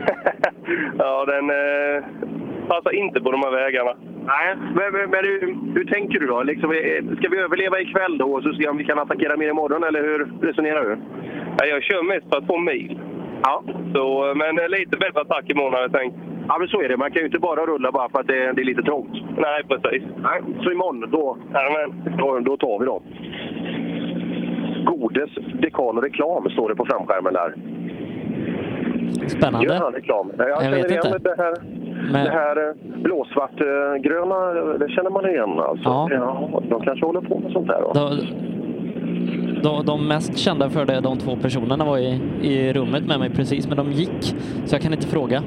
ja, 0.99 1.25
den 1.25 1.51
eh, 1.51 2.05
passar 2.69 2.95
inte 2.95 3.21
på 3.21 3.31
de 3.31 3.41
här 3.43 3.51
vägarna. 3.51 3.95
Nej, 4.27 4.57
men, 4.75 4.93
men, 4.93 5.11
men 5.11 5.25
hur, 5.25 5.57
hur 5.75 5.85
tänker 5.85 6.21
du 6.21 6.27
då? 6.27 6.43
Liksom, 6.43 6.71
eh, 6.71 7.17
ska 7.17 7.29
vi 7.29 7.39
överleva 7.39 7.81
ikväll 7.81 8.19
då 8.19 8.33
och 8.33 8.43
så 8.43 8.53
se 8.53 8.69
om 8.69 8.77
vi 8.77 8.85
kan 8.85 8.99
attackera 8.99 9.37
mer 9.37 9.49
imorgon, 9.49 9.85
eller 9.85 10.03
hur 10.03 10.33
resonerar 10.43 10.85
du? 10.85 10.99
Ja, 11.59 11.67
jag 11.67 11.83
kör 11.83 12.03
mest 12.03 12.29
för 12.31 12.39
att 12.39 12.47
få 12.47 12.59
mil. 12.59 13.01
Ja. 13.43 13.65
Så, 13.95 14.35
men 14.37 14.59
eh, 14.59 14.69
lite 14.69 14.97
bättre 14.97 15.21
attack 15.21 15.51
imorgon 15.51 15.75
hade 15.75 15.85
jag 15.85 16.01
tänkt. 16.01 16.17
Ja, 16.49 16.57
men 16.59 16.69
så 16.69 16.83
är 16.83 16.89
det. 16.89 16.97
Man 16.97 17.11
kan 17.11 17.21
ju 17.21 17.27
inte 17.27 17.39
bara 17.39 17.67
rulla 17.67 17.93
bara 17.93 18.09
för 18.09 18.21
att 18.21 18.27
det, 18.27 18.53
det 18.53 18.63
är 18.63 18.65
lite 18.65 18.83
trångt. 18.83 19.13
Nej, 19.37 19.63
precis. 19.69 20.03
Nej, 20.23 20.43
så 20.63 20.73
imorgon, 20.73 21.11
då, 21.11 21.39
då, 22.19 22.39
då 22.39 22.57
tar 22.57 22.79
vi 22.79 22.87
dem. 22.87 23.03
Godes 25.15 25.31
dekan 25.61 25.97
och 25.97 26.03
reklam 26.03 26.51
står 26.51 26.69
det 26.69 26.75
på 26.77 26.85
framskärmen 26.87 27.33
där. 27.33 27.55
Spännande. 29.29 29.67
Gör 29.67 29.75
han 29.81 29.93
reklam? 29.93 30.33
Jag, 30.39 30.49
Jag 30.51 30.63
känner 30.63 30.77
igen 30.91 31.03
inte. 31.07 31.19
det 31.19 31.35
här, 31.39 31.55
Men- 32.13 32.25
det 32.25 32.31
här 32.31 32.69
eh, 32.69 32.75
blåsvartgröna, 33.03 34.53
det 34.79 34.89
känner 34.89 35.11
man 35.11 35.27
igen 35.31 35.59
alltså. 35.59 35.89
Ja. 35.89 36.49
de 36.71 36.81
kanske 36.85 37.07
håller 37.07 37.21
på 37.21 37.39
med 37.39 37.53
sånt 37.53 37.67
där 37.69 37.81
då. 37.81 37.93
De, 37.93 38.19
de, 39.63 39.87
de 39.87 40.09
mest 40.09 40.39
kända 40.39 40.71
för 40.71 40.85
det, 40.85 41.01
de 41.01 41.19
två 41.19 41.37
personerna 41.37 41.85
var 41.85 41.99
i, 41.99 42.21
i 42.43 42.73
rummet 42.73 43.07
med 43.07 43.19
mig 43.19 43.31
precis, 43.31 43.69
men 43.69 43.77
de 43.77 43.93
gick, 43.93 44.23
så 44.65 44.75
jag 44.75 44.83
kan 44.83 44.93
inte 44.93 45.07
fråga. 45.07 45.41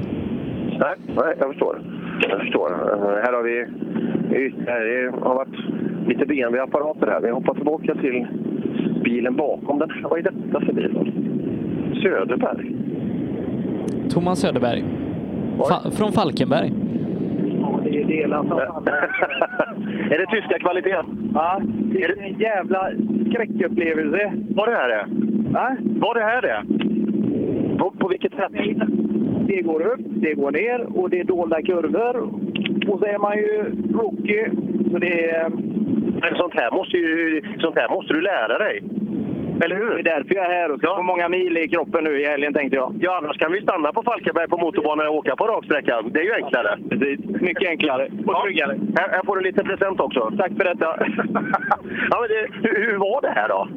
Nej, 0.78 0.94
nej, 1.06 1.34
jag 1.38 1.48
förstår. 1.48 1.80
Jag 2.28 2.40
förstår. 2.40 2.70
Eh, 2.70 3.22
här 3.24 3.32
har 3.32 3.42
vi... 3.42 3.66
Det 4.64 5.10
har 5.22 5.34
varit 5.34 5.56
lite 6.08 6.26
BMW-apparater 6.26 7.06
här. 7.06 7.20
Vi 7.20 7.30
hoppar 7.30 7.54
tillbaka 7.54 7.94
till 7.94 8.26
bilen 9.08 9.36
bakom 9.36 9.78
den. 9.78 9.90
Vad 10.02 10.18
är 10.18 10.22
detta 10.22 10.60
för 10.60 10.72
bil? 10.72 10.92
Söderberg. 12.02 12.74
Thomas 14.10 14.40
Söderberg. 14.40 14.84
Fa 15.68 15.90
från 15.90 16.12
Falkenberg. 16.12 16.72
Det 17.84 18.00
är 18.00 18.04
delat 18.04 18.46
Är 20.10 20.18
det 20.18 20.26
tyska 20.26 20.58
kvaliteten? 20.58 21.30
Ja, 21.34 21.60
det 21.92 22.04
är 22.04 22.22
en 22.22 22.38
jävla 22.38 22.90
skräckupplevelse. 23.30 24.32
Vad 24.48 24.68
det 24.68 24.74
här 24.74 24.90
är? 24.90 25.06
Va? 25.52 25.76
Vad 25.80 26.16
det 26.16 26.22
här 26.22 26.42
är? 26.44 26.62
På, 27.78 27.90
på 27.90 28.08
vilket 28.08 28.32
sätt? 28.32 28.52
Det 29.46 29.62
går 29.62 29.82
upp, 29.82 30.00
det 30.04 30.34
går 30.34 30.50
ner 30.50 30.98
och 30.98 31.10
det 31.10 31.20
är 31.20 31.24
dolda 31.24 31.62
kurvor. 31.62 32.16
Och 32.88 32.98
så 32.98 33.04
är 33.04 33.18
man 33.18 33.36
ju 33.36 33.64
rookie. 33.92 34.50
Så 34.92 34.98
det 34.98 35.30
är... 35.30 35.48
Men 36.22 36.34
sånt 36.36 36.54
här 36.54 36.70
måste, 36.70 36.96
ju, 36.96 37.42
sånt 37.58 37.78
här 37.78 37.88
måste 37.88 38.14
du 38.14 38.20
lära 38.20 38.58
dig. 38.58 38.82
Eller 39.64 39.76
hur? 39.76 40.02
Det 40.02 40.10
är 40.10 40.16
därför 40.16 40.34
jag 40.34 40.44
är 40.44 40.54
här 40.60 40.70
och 40.72 40.78
ska 40.78 40.96
få 40.96 41.02
många 41.02 41.28
mil 41.28 41.56
i 41.56 41.68
kroppen 41.68 42.04
nu 42.04 42.20
i 42.20 42.26
helgen 42.26 42.54
tänkte 42.54 42.76
jag. 42.76 42.94
Ja, 43.00 43.20
annars 43.22 43.38
kan 43.38 43.52
vi 43.52 43.60
stanna 43.62 43.92
på 43.92 44.02
Falkenberg 44.02 44.48
på 44.48 44.56
motorbanan 44.56 45.08
och 45.08 45.14
åka 45.14 45.36
på 45.36 45.46
raksträckan. 45.46 46.10
Det 46.12 46.20
är 46.20 46.24
ju 46.24 46.34
enklare. 46.34 46.78
Mycket 47.40 47.68
enklare 47.68 48.08
och 48.26 48.42
tryggare. 48.42 48.78
Här, 48.98 49.08
här 49.08 49.22
får 49.26 49.36
du 49.36 49.42
lite 49.42 49.64
present 49.64 50.00
också. 50.00 50.32
Tack 50.38 50.52
för 50.56 50.64
detta. 50.64 50.86
ja, 52.10 52.16
men 52.20 52.28
det, 52.28 52.68
hur, 52.68 52.86
hur 52.86 52.96
var 52.96 53.22
det 53.22 53.30
här 53.30 53.48
då? 53.48 53.68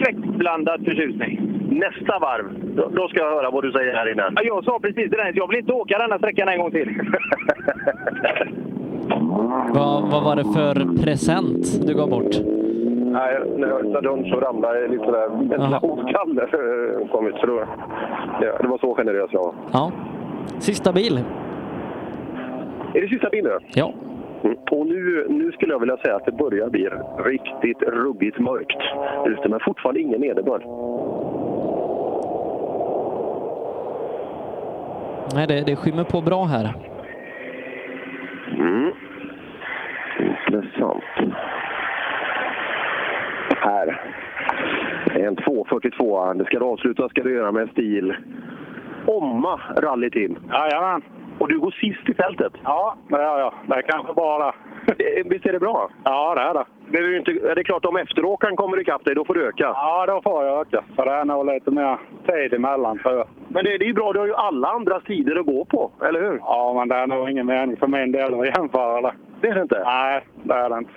Skräckblandad 0.00 0.84
förtjusning. 0.84 1.40
Nästa 1.70 2.18
varv, 2.18 2.46
då, 2.76 2.88
då 2.88 3.08
ska 3.08 3.18
jag 3.20 3.30
höra 3.30 3.50
vad 3.50 3.64
du 3.64 3.72
säger 3.72 3.94
här 3.94 4.12
inne. 4.12 4.32
Ja, 4.36 4.42
jag 4.44 4.64
sa 4.64 4.78
precis 4.78 5.10
det 5.10 5.16
där. 5.16 5.32
Jag 5.34 5.48
vill 5.48 5.58
inte 5.58 5.72
åka 5.72 5.98
denna 5.98 6.18
sträckan 6.18 6.48
en 6.48 6.58
gång 6.60 6.70
till. 6.70 7.02
Vad, 9.68 10.10
vad 10.10 10.24
var 10.24 10.36
det 10.36 10.44
för 10.44 11.02
present 11.04 11.86
du 11.86 11.94
gav 11.94 12.10
bort? 12.10 12.57
Nej, 13.12 13.40
när 13.56 13.68
jag 13.68 13.80
öppnade 13.80 14.08
dörren 14.08 14.30
så 14.30 14.40
ramlade 14.40 14.88
lite 14.88 15.04
sådär 15.04 15.28
ventilationskalle 15.28 16.42
eh, 16.42 17.08
kom 17.08 17.26
ut. 17.26 17.34
Så 17.40 17.46
då, 17.46 17.64
det 18.40 18.68
var 18.68 18.78
så 18.78 18.94
generös 18.94 19.30
jag 19.32 19.40
var. 19.40 19.54
Ja. 19.72 19.92
Sista 20.58 20.92
bil. 20.92 21.24
Är 22.94 23.00
det 23.00 23.08
sista 23.08 23.28
bilen? 23.30 23.60
Ja. 23.74 23.92
Mm. 24.44 24.56
Och 24.70 24.86
nu, 24.86 25.26
nu 25.28 25.52
skulle 25.52 25.72
jag 25.72 25.80
vilja 25.80 25.96
säga 25.96 26.16
att 26.16 26.24
det 26.24 26.32
börjar 26.32 26.70
bli 26.70 26.88
riktigt 27.24 27.82
ruggigt 27.82 28.38
mörkt 28.38 28.82
ute, 29.26 29.48
men 29.48 29.60
fortfarande 29.60 30.00
ingen 30.00 30.20
nederbörd. 30.20 30.62
Nej, 35.34 35.46
det, 35.46 35.66
det 35.66 35.76
skymmer 35.76 36.04
på 36.04 36.20
bra 36.20 36.44
här. 36.44 36.74
Mm. 38.58 38.92
Intressant. 40.20 41.04
Här. 43.60 44.00
En 45.14 45.36
242. 45.36 46.32
Det 46.32 46.44
ska 46.44 46.64
avslutas 46.64 47.10
ska 47.10 47.22
du 47.22 47.34
göra 47.34 47.52
med 47.52 47.70
stil. 47.70 48.16
Omma 49.06 49.60
rallyteam. 49.76 50.38
Jajamän. 50.52 51.02
Och 51.38 51.48
du 51.48 51.58
går 51.58 51.70
sist 51.70 52.08
i 52.08 52.14
fältet? 52.14 52.52
Ja, 52.64 52.96
det 53.08 53.22
gör 53.22 53.38
jag. 53.38 53.54
Det 53.66 53.74
är 53.74 53.82
kanske 53.82 54.12
bra 54.14 54.38
det. 54.38 54.52
Visst 55.24 55.46
är 55.46 55.52
det 55.52 55.58
bra? 55.58 55.90
Ja, 56.04 56.34
det 56.34 56.40
är 56.40 56.54
det. 56.54 56.64
Behöver 56.90 57.10
du 57.10 57.18
inte, 57.18 57.30
är 57.30 57.54
det 57.54 57.64
klart 57.64 57.84
om 57.84 57.96
efteråkaren 57.96 58.56
kommer 58.56 58.80
ikapp 58.80 59.04
dig, 59.04 59.14
då 59.14 59.24
får 59.24 59.34
du 59.34 59.46
öka. 59.48 59.64
Ja, 59.74 60.06
då 60.06 60.20
får 60.22 60.44
jag 60.44 60.60
öka. 60.60 60.84
För 60.96 61.04
det 61.04 61.12
är 61.12 61.24
nog 61.24 61.46
lite 61.46 61.70
mer 61.70 61.98
tid 62.26 62.54
emellan 62.54 62.98
tror 62.98 63.14
jag. 63.14 63.28
Men 63.48 63.64
det, 63.64 63.78
det 63.78 63.84
är 63.84 63.86
ju 63.86 63.94
bra, 63.94 64.12
du 64.12 64.18
har 64.18 64.26
ju 64.26 64.34
alla 64.34 64.68
andras 64.68 65.02
tider 65.04 65.40
att 65.40 65.46
gå 65.46 65.64
på, 65.64 65.90
eller 66.08 66.20
hur? 66.20 66.38
Ja, 66.38 66.74
men 66.78 66.88
det 66.88 66.94
är 66.94 67.06
nog 67.06 67.30
ingen 67.30 67.46
mening 67.46 67.76
för 67.76 67.86
min 67.86 68.12
del 68.12 68.40
att 68.40 68.46
jämföra 68.46 69.00
det. 69.00 69.12
Det 69.40 69.48
är 69.48 69.54
det 69.54 69.62
inte? 69.62 69.82
Nej, 69.84 70.26
det 70.42 70.54
är 70.54 70.70
det 70.70 70.78
inte. 70.78 70.92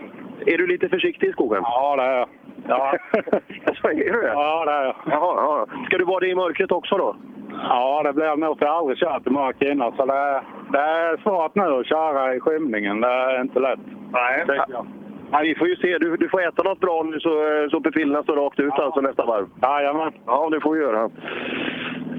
Är 0.46 0.58
du 0.58 0.68
lite 0.68 0.90
försiktig 0.90 1.28
i 1.28 1.32
skogen? 1.32 1.62
Ja, 1.64 1.96
det 1.96 2.04
är 2.04 2.18
jag. 2.18 2.28
Ja. 2.68 2.94
Så 3.82 3.88
är 3.88 4.14
du 4.14 4.22
det? 4.22 4.28
Ja, 4.28 4.66
det 4.66 4.72
är 4.72 4.84
jag. 4.84 4.96
Jaha, 5.06 5.36
ja. 5.38 5.66
Ska 5.86 5.98
du 5.98 6.06
vara 6.06 6.20
det 6.20 6.28
i 6.28 6.36
mörkret 6.36 6.72
också 6.72 6.98
då? 6.98 7.16
Ja, 7.64 8.04
det 8.04 8.14
blir 8.14 8.36
nog 8.36 8.60
för 8.60 8.66
jag 8.66 8.72
har 8.74 8.80
aldrig 8.80 8.98
kört 8.98 9.28
i 9.28 9.30
mörker 9.30 9.72
innan. 9.72 9.96
Så 9.96 10.06
det 10.06 10.14
är, 10.14 10.42
det 10.72 10.80
är 10.80 11.18
svårt 11.18 11.56
nu 11.56 11.64
att 11.64 11.88
köra 11.88 12.36
i 12.36 12.40
skymningen. 12.40 13.02
Det 13.02 13.08
är 13.08 13.42
inte 13.42 13.60
lätt. 13.60 13.80
Nej. 14.12 14.46
Jag. 14.48 14.86
Ja, 15.32 15.40
vi 15.44 15.56
får 15.56 15.68
ju 15.68 15.76
se. 15.76 15.98
Du, 15.98 16.18
du 16.18 16.30
får 16.30 16.48
äta 16.48 16.64
något 16.64 16.80
bra 16.80 17.04
nu 17.04 17.20
så, 17.20 17.30
så 17.72 17.82
pupillerna 17.82 18.24
står 18.24 18.36
rakt 18.36 18.60
ut 18.60 18.74
alltså 18.74 19.02
nästa 19.02 19.26
varv. 19.26 19.48
Jajamän. 19.62 20.12
Ja, 20.26 20.50
det 20.50 20.62
får 20.62 20.74
vi 20.74 20.82
göra. 20.82 21.10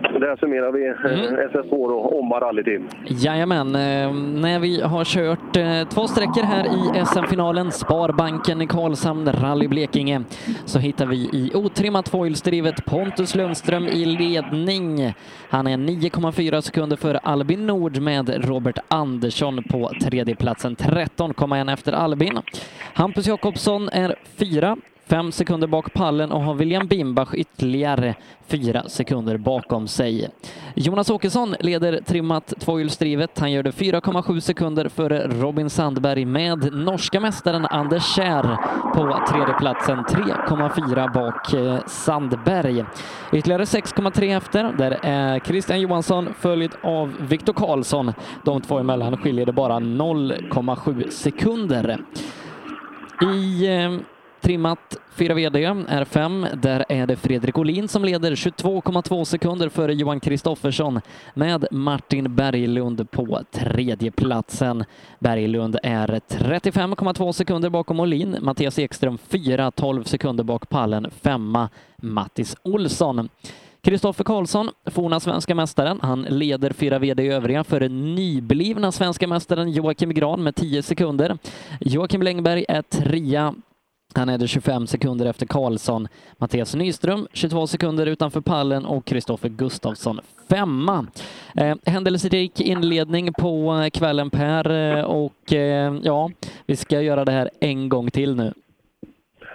Där 0.03 0.37
summerar 0.37 0.73
vi 0.73 0.87
mm. 0.87 1.49
SS2 1.51 1.73
och 1.73 2.19
Omma 2.19 2.41
rallyteam. 2.41 2.89
Jajamän, 3.07 3.67
eh, 3.67 4.13
när 4.15 4.59
vi 4.59 4.81
har 4.81 5.05
kört 5.05 5.57
eh, 5.57 5.89
två 5.89 6.07
sträckor 6.07 6.43
här 6.43 6.65
i 6.65 7.05
SM-finalen, 7.05 7.73
Sparbanken 7.73 8.63
i 8.63 8.67
Karlshamn, 8.67 9.33
Rally 9.33 9.69
Blekinge, 9.69 10.23
så 10.65 10.79
hittar 10.79 11.07
vi 11.07 11.17
i 11.17 11.51
otrimmat 11.55 12.09
foilsdrivet 12.09 12.85
Pontus 12.85 13.35
Lundström 13.35 13.87
i 13.87 14.05
ledning. 14.05 15.15
Han 15.49 15.67
är 15.67 15.77
9,4 15.77 16.61
sekunder 16.61 16.97
före 16.97 17.19
Albin 17.19 17.67
Nord 17.67 17.99
med 17.99 18.45
Robert 18.49 18.79
Andersson 18.89 19.63
på 19.63 19.91
tredjeplatsen, 20.03 20.77
13,1 20.77 21.73
efter 21.73 21.93
Albin. 21.93 22.39
Hampus 22.95 23.27
Jakobsson 23.27 23.89
är 23.89 24.15
fyra, 24.37 24.77
fem 25.13 25.33
sekunder 25.33 25.67
bak 25.67 25.93
pallen 25.93 26.33
och 26.33 26.43
har 26.43 26.55
William 26.55 26.87
Bimbach 26.87 27.35
ytterligare 27.35 28.15
fyra 28.47 28.89
sekunder 28.89 29.37
bakom 29.37 29.89
sig. 29.89 30.29
Jonas 30.75 31.11
Åkesson 31.11 31.55
leder 31.61 32.01
trimmat 32.01 32.55
tvåhjulsdrivet. 32.59 33.39
Han 33.39 33.53
gör 33.53 33.63
det 33.63 33.71
4,7 33.71 34.41
sekunder 34.41 34.89
före 34.89 35.27
Robin 35.29 35.71
Sandberg 35.71 36.25
med 36.25 36.73
norska 36.73 37.21
mästaren 37.21 37.67
Anders 37.67 38.15
Kjär 38.17 38.57
på 38.95 39.27
tredjeplatsen, 39.29 39.99
3,4 39.99 41.15
bak 41.15 41.53
eh, 41.55 41.87
Sandberg. 41.87 42.85
Ytterligare 43.33 43.65
6,3 43.65 44.37
efter, 44.37 44.73
där 44.79 44.99
är 45.03 45.41
Christian 45.41 45.81
Johansson 45.81 46.29
följd 46.39 46.73
av 46.83 47.15
Viktor 47.21 47.53
Karlsson. 47.53 48.13
De 48.45 48.61
två 48.61 48.79
emellan 48.79 49.17
skiljer 49.17 49.47
det 49.47 49.53
bara 49.53 49.77
0,7 49.81 51.11
sekunder. 51.11 51.99
I 53.23 53.67
eh, 53.67 53.91
trimmat 54.43 54.97
4 55.15 55.35
VD 55.35 55.67
R5. 55.67 56.57
Där 56.57 56.85
är 56.89 57.07
det 57.07 57.17
Fredrik 57.17 57.59
Olin 57.59 57.89
som 57.89 58.05
leder 58.05 58.35
22,2 58.35 59.25
sekunder 59.25 59.69
före 59.69 59.95
Johan 59.95 60.21
Kristoffersson 60.21 61.01
med 61.35 61.67
Martin 61.71 62.37
Berglund 62.37 63.11
på 63.11 63.41
tredjeplatsen. 63.51 64.85
Berglund 65.19 65.79
är 65.83 66.09
35,2 66.29 67.33
sekunder 67.33 67.71
bakom 67.71 68.01
Olin. 68.01 68.37
Mattias 68.41 68.79
Ekström 68.79 69.19
4, 69.19 69.71
12 69.71 70.05
sekunder 70.05 70.45
bak 70.45 70.69
pallen. 70.69 71.11
Femma 71.23 71.69
Mattis 71.97 72.57
Olsson. 72.63 73.29
Kristoffer 73.81 74.25
Karlsson, 74.25 74.71
forna 74.85 75.21
svenska 75.21 75.55
mästaren, 75.55 75.99
han 76.03 76.23
leder 76.23 76.73
fyra 76.73 76.99
VD 76.99 77.23
i 77.23 77.29
övriga 77.29 77.65
före 77.65 77.89
nyblivna 77.89 78.93
svenska 78.93 79.27
mästaren 79.27 79.73
Joakim 79.73 80.15
Gran 80.15 80.43
med 80.43 80.55
10 80.55 80.83
sekunder. 80.83 81.39
Joakim 81.81 82.23
Längberg 82.23 82.65
är 82.69 82.83
trea 82.83 83.55
han 84.17 84.29
är 84.29 84.39
det 84.39 84.49
25 84.49 84.87
sekunder 84.87 85.27
efter 85.27 85.47
Karlsson. 85.47 86.09
Mattias 86.37 86.75
Nyström 86.75 87.27
22 87.33 87.67
sekunder 87.67 88.07
utanför 88.07 88.41
pallen 88.41 88.85
och 88.85 89.05
Kristoffer 89.05 89.49
Gustafsson 89.49 90.21
femma. 90.49 91.07
Eh, 91.57 91.77
händelserik 91.87 92.61
inledning 92.61 93.33
på 93.33 93.83
eh, 93.85 93.91
kvällen 93.91 94.31
Per 94.31 94.71
eh, 94.71 95.05
och 95.05 95.53
eh, 95.53 95.95
ja, 96.03 96.31
vi 96.67 96.77
ska 96.77 97.01
göra 97.01 97.25
det 97.25 97.33
här 97.33 97.51
en 97.61 97.89
gång 97.89 98.11
till 98.11 98.37
nu. 98.37 98.53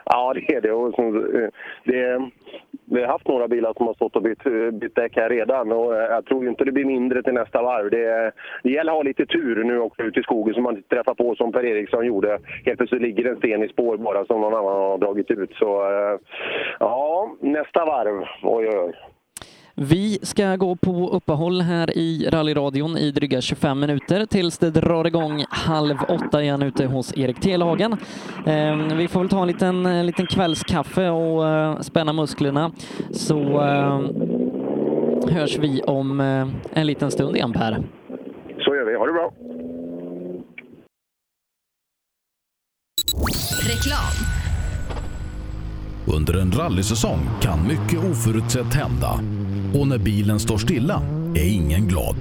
Ja, 0.05 0.33
det 0.33 0.55
är 0.55 0.61
det. 0.61 0.71
Och 0.71 0.99
eh, 0.99 1.49
det 1.83 2.31
vi 2.91 3.01
har 3.01 3.07
haft 3.07 3.27
några 3.27 3.47
bilar 3.47 3.73
som 3.73 3.87
har 3.87 3.93
stått 3.93 4.15
och 4.15 4.21
bytt, 4.21 4.45
eh, 4.45 4.71
bytt 4.71 4.95
däck 4.95 5.15
här 5.15 5.29
redan 5.29 5.71
och 5.71 5.95
eh, 5.95 6.09
jag 6.09 6.25
tror 6.25 6.47
inte 6.47 6.65
det 6.65 6.71
blir 6.71 6.85
mindre 6.85 7.23
till 7.23 7.33
nästa 7.33 7.61
varv. 7.61 7.89
Det, 7.89 8.31
det 8.63 8.69
gäller 8.69 8.91
att 8.91 8.97
ha 8.97 9.03
lite 9.03 9.25
tur 9.25 9.63
nu 9.63 9.79
också 9.79 10.03
ute 10.03 10.19
i 10.19 10.23
skogen 10.23 10.53
så 10.53 10.61
man 10.61 10.77
inte 10.77 10.95
träffar 10.95 11.13
på 11.13 11.35
som 11.35 11.51
Per 11.51 11.65
Eriksson 11.65 12.05
gjorde. 12.05 12.39
Helt 12.65 12.77
plötsligt 12.77 13.01
ligger 13.01 13.25
en 13.25 13.37
sten 13.37 13.63
i 13.63 13.67
spår 13.67 13.97
bara 13.97 14.25
som 14.25 14.41
någon 14.41 14.53
annan 14.53 14.75
har 14.75 14.97
dragit 14.97 15.31
ut. 15.31 15.53
Så 15.53 15.91
eh, 15.91 16.19
ja, 16.79 17.31
nästa 17.39 17.85
varv. 17.85 18.23
Oj, 18.43 18.67
oj, 18.67 18.77
oj. 18.77 18.93
Vi 19.79 20.19
ska 20.21 20.55
gå 20.55 20.75
på 20.75 21.09
uppehåll 21.09 21.61
här 21.61 21.97
i 21.97 22.29
rallyradion 22.29 22.97
i 22.97 23.11
dryga 23.11 23.41
25 23.41 23.79
minuter 23.79 24.25
tills 24.25 24.57
det 24.57 24.71
drar 24.71 25.07
igång 25.07 25.45
halv 25.49 25.95
åtta 26.07 26.43
igen 26.43 26.63
ute 26.63 26.85
hos 26.85 27.17
Erik 27.17 27.39
Telhagen. 27.39 27.93
Eh, 28.45 28.95
vi 28.95 29.07
får 29.07 29.19
väl 29.19 29.29
ta 29.29 29.41
en 29.41 29.47
liten, 29.47 29.85
en 29.85 30.05
liten 30.05 30.25
kvällskaffe 30.25 31.09
och 31.09 31.47
eh, 31.47 31.79
spänna 31.79 32.13
musklerna 32.13 32.71
så 33.11 33.39
eh, 33.61 34.01
hörs 35.33 35.57
vi 35.57 35.81
om 35.81 36.19
eh, 36.19 36.47
en 36.79 36.87
liten 36.87 37.11
stund 37.11 37.35
igen 37.35 37.53
Per. 37.53 37.83
Så 38.59 38.75
gör 38.75 38.85
vi. 38.85 38.95
Ha 38.97 39.05
det 39.05 39.13
bra! 39.13 39.31
Reklam. 43.67 44.27
Under 46.15 46.41
en 46.41 46.51
rallysäsong 46.51 47.19
kan 47.41 47.67
mycket 47.67 47.99
oförutsett 48.11 48.73
hända. 48.73 49.19
Och 49.73 49.87
när 49.87 49.97
bilen 49.97 50.39
står 50.39 50.57
stilla 50.57 51.01
är 51.35 51.49
ingen 51.49 51.87
glad. 51.87 52.15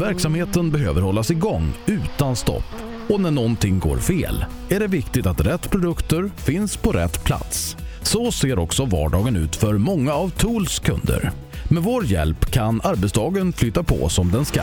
Verksamheten 0.00 0.70
behöver 0.70 1.02
hållas 1.02 1.30
igång 1.30 1.72
utan 1.86 2.36
stopp. 2.36 2.64
Och 3.08 3.20
när 3.20 3.30
någonting 3.30 3.78
går 3.78 3.96
fel 3.96 4.44
är 4.68 4.80
det 4.80 4.86
viktigt 4.86 5.26
att 5.26 5.46
rätt 5.46 5.70
produkter 5.70 6.30
finns 6.36 6.76
på 6.76 6.92
rätt 6.92 7.24
plats. 7.24 7.76
Så 8.02 8.32
ser 8.32 8.58
också 8.58 8.84
vardagen 8.84 9.36
ut 9.36 9.56
för 9.56 9.78
många 9.78 10.12
av 10.12 10.30
Tools 10.30 10.78
kunder. 10.78 11.30
Med 11.70 11.82
vår 11.82 12.04
hjälp 12.04 12.50
kan 12.50 12.80
arbetsdagen 12.84 13.52
flytta 13.52 13.82
på 13.82 14.08
som 14.08 14.30
den 14.30 14.44
ska. 14.44 14.62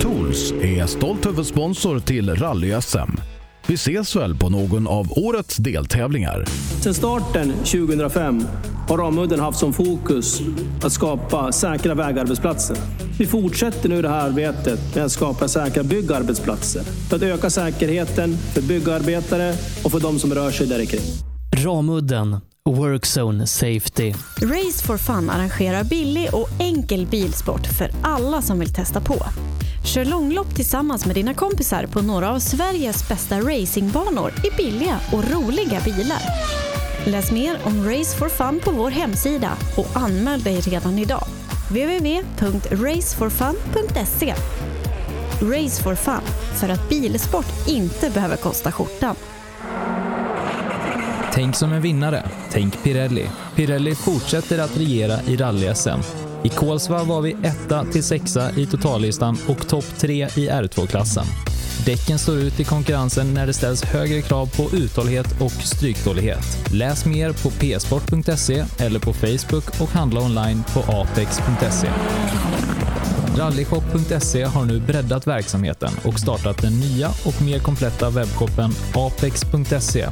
Tools 0.00 0.52
är 0.52 0.86
stolt 0.86 1.26
huvudsponsor 1.26 2.00
till 2.00 2.30
Rally-SM. 2.30 3.27
Vi 3.68 3.74
ses 3.74 4.16
väl 4.16 4.34
på 4.34 4.48
någon 4.48 4.86
av 4.86 5.12
årets 5.18 5.56
deltävlingar. 5.56 6.44
Sedan 6.80 6.94
starten 6.94 7.52
2005 7.52 8.42
har 8.88 8.98
Ramudden 8.98 9.40
haft 9.40 9.58
som 9.58 9.72
fokus 9.72 10.40
att 10.82 10.92
skapa 10.92 11.52
säkra 11.52 11.94
vägarbetsplatser. 11.94 12.76
Vi 13.18 13.26
fortsätter 13.26 13.88
nu 13.88 14.02
det 14.02 14.08
här 14.08 14.28
arbetet 14.28 14.94
med 14.94 15.04
att 15.04 15.12
skapa 15.12 15.48
säkra 15.48 15.82
byggarbetsplatser 15.82 16.82
för 16.82 17.16
att 17.16 17.22
öka 17.22 17.50
säkerheten 17.50 18.36
för 18.36 18.62
byggarbetare 18.62 19.54
och 19.84 19.92
för 19.92 20.00
de 20.00 20.18
som 20.18 20.34
rör 20.34 20.50
sig 20.50 20.66
där 20.66 20.84
kring. 20.84 21.00
Ramudden 21.64 22.36
Workzone 22.64 23.46
Safety. 23.46 24.12
Race 24.42 24.86
for 24.86 24.96
Fun 24.96 25.30
arrangerar 25.30 25.84
billig 25.84 26.28
och 26.32 26.48
enkel 26.60 27.06
bilsport 27.06 27.66
för 27.66 27.90
alla 28.02 28.42
som 28.42 28.58
vill 28.58 28.72
testa 28.72 29.00
på. 29.00 29.14
Kör 29.84 30.04
långlopp 30.04 30.54
tillsammans 30.54 31.06
med 31.06 31.14
dina 31.14 31.34
kompisar 31.34 31.86
på 31.86 32.02
några 32.02 32.30
av 32.30 32.38
Sveriges 32.38 33.08
bästa 33.08 33.40
racingbanor 33.40 34.32
i 34.44 34.50
billiga 34.56 35.00
och 35.12 35.30
roliga 35.30 35.80
bilar. 35.84 36.22
Läs 37.04 37.32
mer 37.32 37.58
om 37.64 37.90
Race 37.90 38.18
for 38.18 38.28
Fun 38.28 38.60
på 38.64 38.70
vår 38.70 38.90
hemsida 38.90 39.50
och 39.76 39.86
anmäl 39.94 40.42
dig 40.42 40.60
redan 40.60 40.98
idag. 40.98 41.24
www.raceforfun.se 41.68 44.34
Race 45.42 45.82
for 45.82 45.94
Fun, 45.94 46.20
för 46.60 46.68
att 46.68 46.88
bilsport 46.88 47.68
inte 47.68 48.10
behöver 48.10 48.36
kosta 48.36 48.72
skjortan. 48.72 49.16
Tänk 51.32 51.56
som 51.56 51.72
en 51.72 51.82
vinnare. 51.82 52.28
Tänk 52.50 52.82
Pirelli. 52.82 53.30
Pirelli 53.54 53.94
fortsätter 53.94 54.58
att 54.58 54.76
regera 54.76 55.22
i 55.22 55.36
rally-SM. 55.36 56.27
I 56.42 56.48
Kolsva 56.48 57.04
var 57.04 57.20
vi 57.20 57.36
etta 57.42 57.84
till 57.84 58.04
sexa 58.04 58.50
i 58.56 58.66
totallistan 58.66 59.38
och 59.48 59.68
topp 59.68 59.84
tre 59.98 60.24
i 60.24 60.48
R2-klassen. 60.48 61.24
Däcken 61.86 62.18
står 62.18 62.36
ut 62.36 62.60
i 62.60 62.64
konkurrensen 62.64 63.34
när 63.34 63.46
det 63.46 63.52
ställs 63.52 63.84
högre 63.84 64.22
krav 64.22 64.46
på 64.56 64.76
uthållighet 64.76 65.40
och 65.40 65.52
stryktålighet. 65.52 66.72
Läs 66.72 67.06
mer 67.06 67.32
på 67.32 67.50
psport.se 67.50 68.64
eller 68.78 69.00
på 69.00 69.12
Facebook 69.12 69.80
och 69.80 69.88
handla 69.88 70.20
online 70.20 70.64
på 70.74 70.80
apex.se. 70.80 71.88
Rallyshop.se 73.38 74.42
har 74.44 74.64
nu 74.64 74.80
breddat 74.80 75.26
verksamheten 75.26 75.90
och 76.04 76.18
startat 76.18 76.62
den 76.62 76.72
nya 76.72 77.08
och 77.08 77.42
mer 77.42 77.58
kompletta 77.58 78.10
webbshoppen 78.10 78.70
apex.se. 78.94 80.08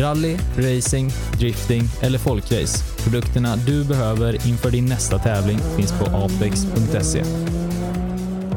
Rally, 0.00 0.36
racing, 0.56 1.12
drifting 1.38 1.82
eller 2.02 2.18
folkrace. 2.18 2.84
Produkterna 3.04 3.56
du 3.56 3.84
behöver 3.84 4.48
inför 4.48 4.70
din 4.70 4.86
nästa 4.86 5.18
tävling 5.18 5.58
finns 5.76 5.92
på 5.92 6.04
apex.se. 6.04 7.22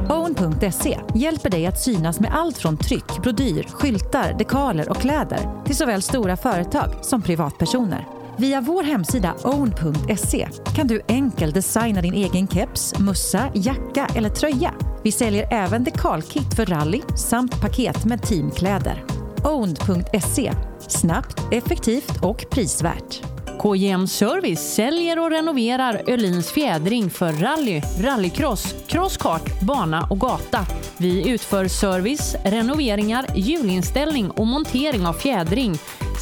Own.se 0.10 1.00
hjälper 1.16 1.50
dig 1.50 1.66
att 1.66 1.82
synas 1.82 2.20
med 2.20 2.32
allt 2.34 2.58
från 2.58 2.78
tryck, 2.78 3.22
brodyr, 3.24 3.64
skyltar, 3.64 4.36
dekaler 4.38 4.90
och 4.90 4.98
kläder 4.98 5.64
till 5.66 5.76
såväl 5.76 6.02
stora 6.02 6.38
företag 6.38 6.90
som 7.02 7.22
privatpersoner. 7.22 8.19
Via 8.40 8.62
vår 8.62 8.84
hemsida 8.84 9.36
own.se 9.44 10.48
kan 10.76 10.88
du 10.88 11.02
enkelt 11.08 11.54
designa 11.54 12.02
din 12.02 12.14
egen 12.14 12.48
keps, 12.48 13.00
mussa, 13.00 13.52
jacka 13.56 14.08
eller 14.16 14.30
tröja. 14.30 14.74
Vi 15.04 15.12
säljer 15.12 15.54
även 15.54 15.84
dekalkit 15.84 16.56
för 16.56 16.66
rally 16.66 17.02
samt 17.16 17.62
paket 17.62 18.06
med 18.06 18.22
teamkläder. 18.22 19.04
Own.se 19.44 20.54
Snabbt, 20.80 21.42
effektivt 21.52 22.24
och 22.24 22.46
prisvärt. 22.52 23.39
KJM 23.62 24.08
Service 24.08 24.74
säljer 24.76 25.20
och 25.20 25.32
renoverar 25.32 26.02
Öhlins 26.08 26.52
fjädring 26.52 27.10
för 27.10 27.34
rally, 27.34 27.82
rallycross, 28.02 28.76
crosskart, 28.88 29.62
bana 29.62 30.08
och 30.10 30.20
gata. 30.20 30.66
Vi 30.98 31.30
utför 31.30 31.68
service, 31.68 32.36
renoveringar, 32.46 33.26
hjulinställning 33.36 34.32
och 34.32 34.48
montering 34.48 35.06
av 35.06 35.14
fjädring 35.14 35.78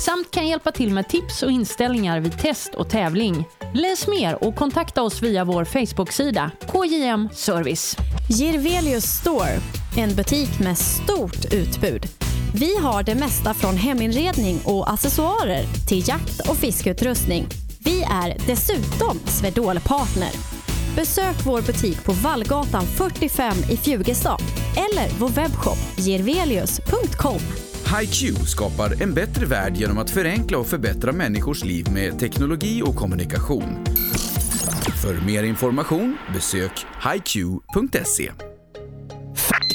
samt 0.05 0.31
kan 0.31 0.47
hjälpa 0.47 0.71
till 0.71 0.93
med 0.93 1.09
tips 1.09 1.43
och 1.43 1.51
inställningar 1.51 2.19
vid 2.19 2.39
test 2.39 2.75
och 2.75 2.89
tävling. 2.89 3.45
Läs 3.73 4.07
mer 4.07 4.43
och 4.43 4.55
kontakta 4.55 5.01
oss 5.01 5.21
via 5.21 5.45
vår 5.45 5.65
Facebook-sida 5.65 6.51
KJM 6.71 7.29
Service. 7.33 7.97
Girvelius 8.29 9.05
Store, 9.05 9.59
en 9.97 10.15
butik 10.15 10.59
med 10.59 10.77
stort 10.77 11.53
utbud. 11.53 12.26
Vi 12.59 12.77
har 12.77 13.03
det 13.03 13.15
mesta 13.15 13.53
från 13.53 13.77
heminredning 13.77 14.59
och 14.65 14.93
accessoarer 14.93 15.63
till 15.87 16.07
jakt 16.07 16.49
och 16.49 16.57
fiskeutrustning. 16.57 17.45
Vi 17.79 18.03
är 18.03 18.47
dessutom 18.47 19.19
Swedol-partner. 19.25 20.29
Besök 20.95 21.35
vår 21.45 21.61
butik 21.61 22.03
på 22.03 22.11
Vallgatan 22.11 22.83
45 22.83 23.53
i 23.69 23.77
Fjugestad 23.77 24.41
eller 24.75 25.19
vår 25.19 25.29
webbshop 25.29 25.77
girvelius.com. 25.97 27.39
HiQ 27.99 28.37
skapar 28.47 29.01
en 29.01 29.13
bättre 29.13 29.45
värld 29.45 29.77
genom 29.77 29.97
att 29.97 30.09
förenkla 30.09 30.57
och 30.57 30.67
förbättra 30.67 31.11
människors 31.11 31.63
liv 31.63 31.91
med 31.91 32.19
teknologi 32.19 32.81
och 32.85 32.95
kommunikation. 32.95 33.85
För 35.01 35.25
mer 35.25 35.43
information 35.43 36.17
besök 36.33 36.85
hiq.se. 37.03 38.31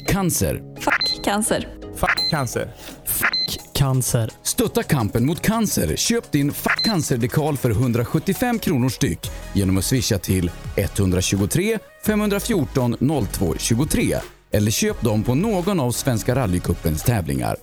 Cancer. 0.09 0.63
Fuck 0.81 1.25
cancer. 1.25 1.82
Fuck 2.03 2.31
cancer. 2.31 2.69
Fuck 3.05 3.73
Cancer. 3.73 4.31
Stötta 4.43 4.83
kampen 4.83 5.27
mot 5.27 5.41
cancer. 5.41 5.97
Köp 5.97 6.33
din 6.33 6.53
Fuck 6.53 6.85
cancer-dekal 6.85 7.57
för 7.57 7.71
175 7.71 8.59
kronor 8.59 8.89
styck 8.89 9.31
genom 9.53 9.79
att 9.79 9.85
swisha 9.85 10.19
till 10.19 10.51
123 10.77 11.79
514 12.07 12.97
02 13.33 13.55
23 13.59 14.17
eller 14.51 14.71
köp 14.71 15.01
dem 15.01 15.23
på 15.23 15.35
någon 15.35 15.81
av 15.81 15.91
Svenska 15.91 16.35
rallycupens 16.35 17.03
tävlingar. 17.03 17.57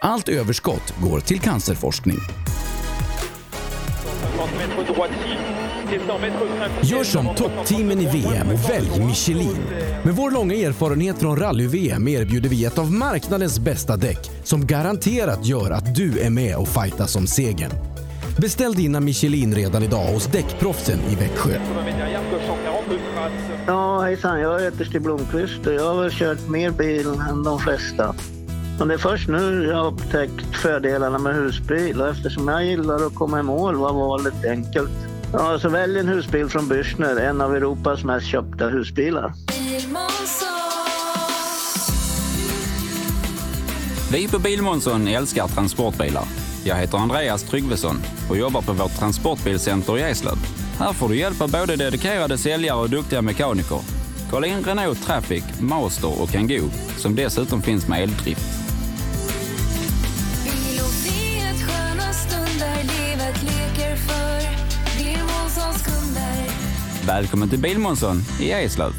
Allt 0.00 0.28
överskott 0.28 0.94
går 1.02 1.20
till 1.20 1.40
cancerforskning. 1.40 2.18
Gör 6.82 7.04
som 7.04 7.34
toppteamen 7.34 8.00
i 8.00 8.06
VM 8.06 8.46
och 8.48 8.70
välj 8.70 9.04
Michelin. 9.06 9.58
Med 10.04 10.14
vår 10.14 10.30
långa 10.30 10.54
erfarenhet 10.54 11.18
från 11.18 11.36
rally-VM 11.36 12.08
erbjuder 12.08 12.48
vi 12.48 12.64
ett 12.64 12.78
av 12.78 12.92
marknadens 12.92 13.58
bästa 13.60 13.96
däck 13.96 14.30
som 14.44 14.66
garanterat 14.66 15.46
gör 15.46 15.70
att 15.70 15.94
du 15.94 16.18
är 16.20 16.30
med 16.30 16.56
och 16.56 16.68
fightas 16.68 17.16
om 17.16 17.26
segern. 17.26 17.70
Beställ 18.40 18.74
dina 18.74 19.00
Michelin 19.00 19.54
redan 19.54 19.82
idag 19.82 20.12
hos 20.12 20.26
Däckproffsen 20.26 20.98
i 21.10 21.14
Växjö. 21.14 21.58
Ja, 23.66 24.00
hejsan. 24.00 24.40
Jag 24.40 24.60
heter 24.60 24.84
Stig 24.84 25.02
Blomqvist 25.02 25.66
och 25.66 25.74
jag 25.74 25.94
har 25.94 26.02
väl 26.02 26.10
kört 26.12 26.48
mer 26.48 26.70
bil 26.70 27.06
än 27.30 27.42
de 27.42 27.58
flesta. 27.58 28.14
Men 28.78 28.88
det 28.88 28.94
är 28.94 28.98
först 28.98 29.28
nu 29.28 29.66
jag 29.70 29.76
har 29.76 29.86
upptäckt 29.86 30.56
fördelarna 30.62 31.18
med 31.18 31.34
husbil 31.34 32.00
och 32.00 32.08
eftersom 32.08 32.48
jag 32.48 32.64
gillar 32.64 33.06
att 33.06 33.14
komma 33.14 33.40
i 33.40 33.42
mål 33.42 33.76
var 33.76 33.92
valet 33.92 34.44
enkelt. 34.44 35.05
Ja, 35.32 35.58
så 35.58 35.68
välj 35.68 35.98
en 35.98 36.08
husbil 36.08 36.48
från 36.48 36.68
Bürstner, 36.68 37.20
en 37.20 37.40
av 37.40 37.56
Europas 37.56 38.04
mest 38.04 38.26
köpta 38.26 38.68
husbilar. 38.68 39.32
Vi 44.12 44.28
på 44.28 44.38
Bilmånsson 44.38 45.08
älskar 45.08 45.48
transportbilar. 45.48 46.24
Jag 46.64 46.76
heter 46.76 46.98
Andreas 46.98 47.42
Tryggvesson 47.42 47.96
och 48.30 48.36
jobbar 48.36 48.62
på 48.62 48.72
vårt 48.72 48.98
transportbilcenter 48.98 49.98
i 49.98 50.02
Eslöv. 50.02 50.36
Här 50.78 50.92
får 50.92 51.08
du 51.08 51.16
hjälp 51.16 51.40
av 51.40 51.50
både 51.50 51.76
dedikerade 51.76 52.38
säljare 52.38 52.80
och 52.80 52.90
duktiga 52.90 53.22
mekaniker. 53.22 53.80
Kolla 54.30 54.46
in 54.46 54.64
Renault 54.64 55.02
Traffic, 55.02 55.44
Master 55.60 56.22
och 56.22 56.28
Kangoo 56.28 56.70
som 56.96 57.14
dessutom 57.14 57.62
finns 57.62 57.88
med 57.88 58.02
eldrift. 58.02 58.65
Välkommen 67.06 67.48
till 67.48 67.58
Bilmånsson 67.58 68.16
i 68.40 68.50
Eslöv. 68.50 68.92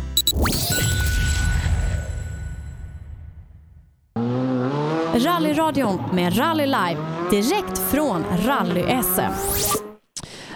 Rallyradion 5.16 6.02
med 6.14 6.38
Rally 6.38 6.66
Live 6.66 6.98
direkt 7.32 7.78
från 7.78 8.24
Rally-SM. 8.24 9.32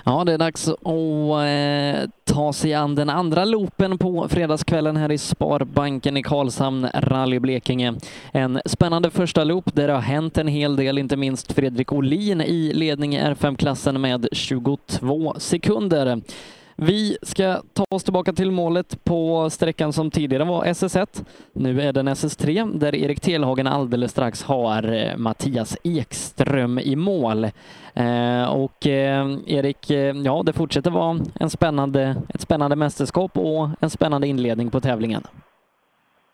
Ja, 0.03 0.23
det 0.23 0.33
är 0.33 0.37
dags 0.37 0.67
att 0.67 0.77
eh, 0.85 2.09
ta 2.35 2.53
sig 2.53 2.73
an 2.73 2.95
den 2.95 3.09
andra 3.09 3.45
loopen 3.45 3.97
på 3.97 4.27
fredagskvällen 4.29 4.97
här 4.97 5.11
i 5.11 5.17
Sparbanken 5.17 6.17
i 6.17 6.23
Karlshamn, 6.23 6.87
Rally 6.93 7.39
Blekinge. 7.39 7.93
En 8.31 8.61
spännande 8.65 9.09
första 9.09 9.43
loop 9.43 9.75
där 9.75 9.87
det 9.87 9.93
har 9.93 10.01
hänt 10.01 10.37
en 10.37 10.47
hel 10.47 10.75
del, 10.75 10.97
inte 10.97 11.17
minst 11.17 11.51
Fredrik 11.51 11.93
Olin 11.93 12.41
i 12.41 12.73
ledning 12.73 13.15
i 13.15 13.19
R5-klassen 13.19 14.01
med 14.01 14.27
22 14.31 15.35
sekunder. 15.37 16.21
Vi 16.83 17.17
ska 17.21 17.61
ta 17.73 17.85
oss 17.89 18.03
tillbaka 18.03 18.33
till 18.33 18.51
målet 18.51 19.03
på 19.03 19.49
sträckan 19.49 19.93
som 19.93 20.11
tidigare 20.11 20.43
var 20.43 20.65
SS1. 20.65 21.25
Nu 21.53 21.81
är 21.81 21.93
den 21.93 22.07
SS3 22.09 22.79
där 22.79 22.95
Erik 22.95 23.19
Telhagen 23.19 23.67
alldeles 23.67 24.11
strax 24.11 24.43
har 24.43 24.93
eh, 24.93 25.17
Mattias 25.17 25.77
Ekström 25.83 26.79
i 26.79 26.95
mål. 26.95 27.43
Eh, 27.93 28.45
och 28.53 28.87
eh, 28.87 29.27
Erik, 29.47 29.89
eh, 29.89 30.15
ja 30.15 30.43
det 30.45 30.53
fortsätter 30.53 30.91
vara 30.91 31.19
en 31.39 31.49
spännande, 31.49 32.15
ett 32.33 32.41
spännande 32.41 32.75
mästerskap 32.75 33.37
och 33.37 33.69
en 33.79 33.89
spännande 33.89 34.27
inledning 34.27 34.71
på 34.71 34.79
tävlingen. 34.79 35.23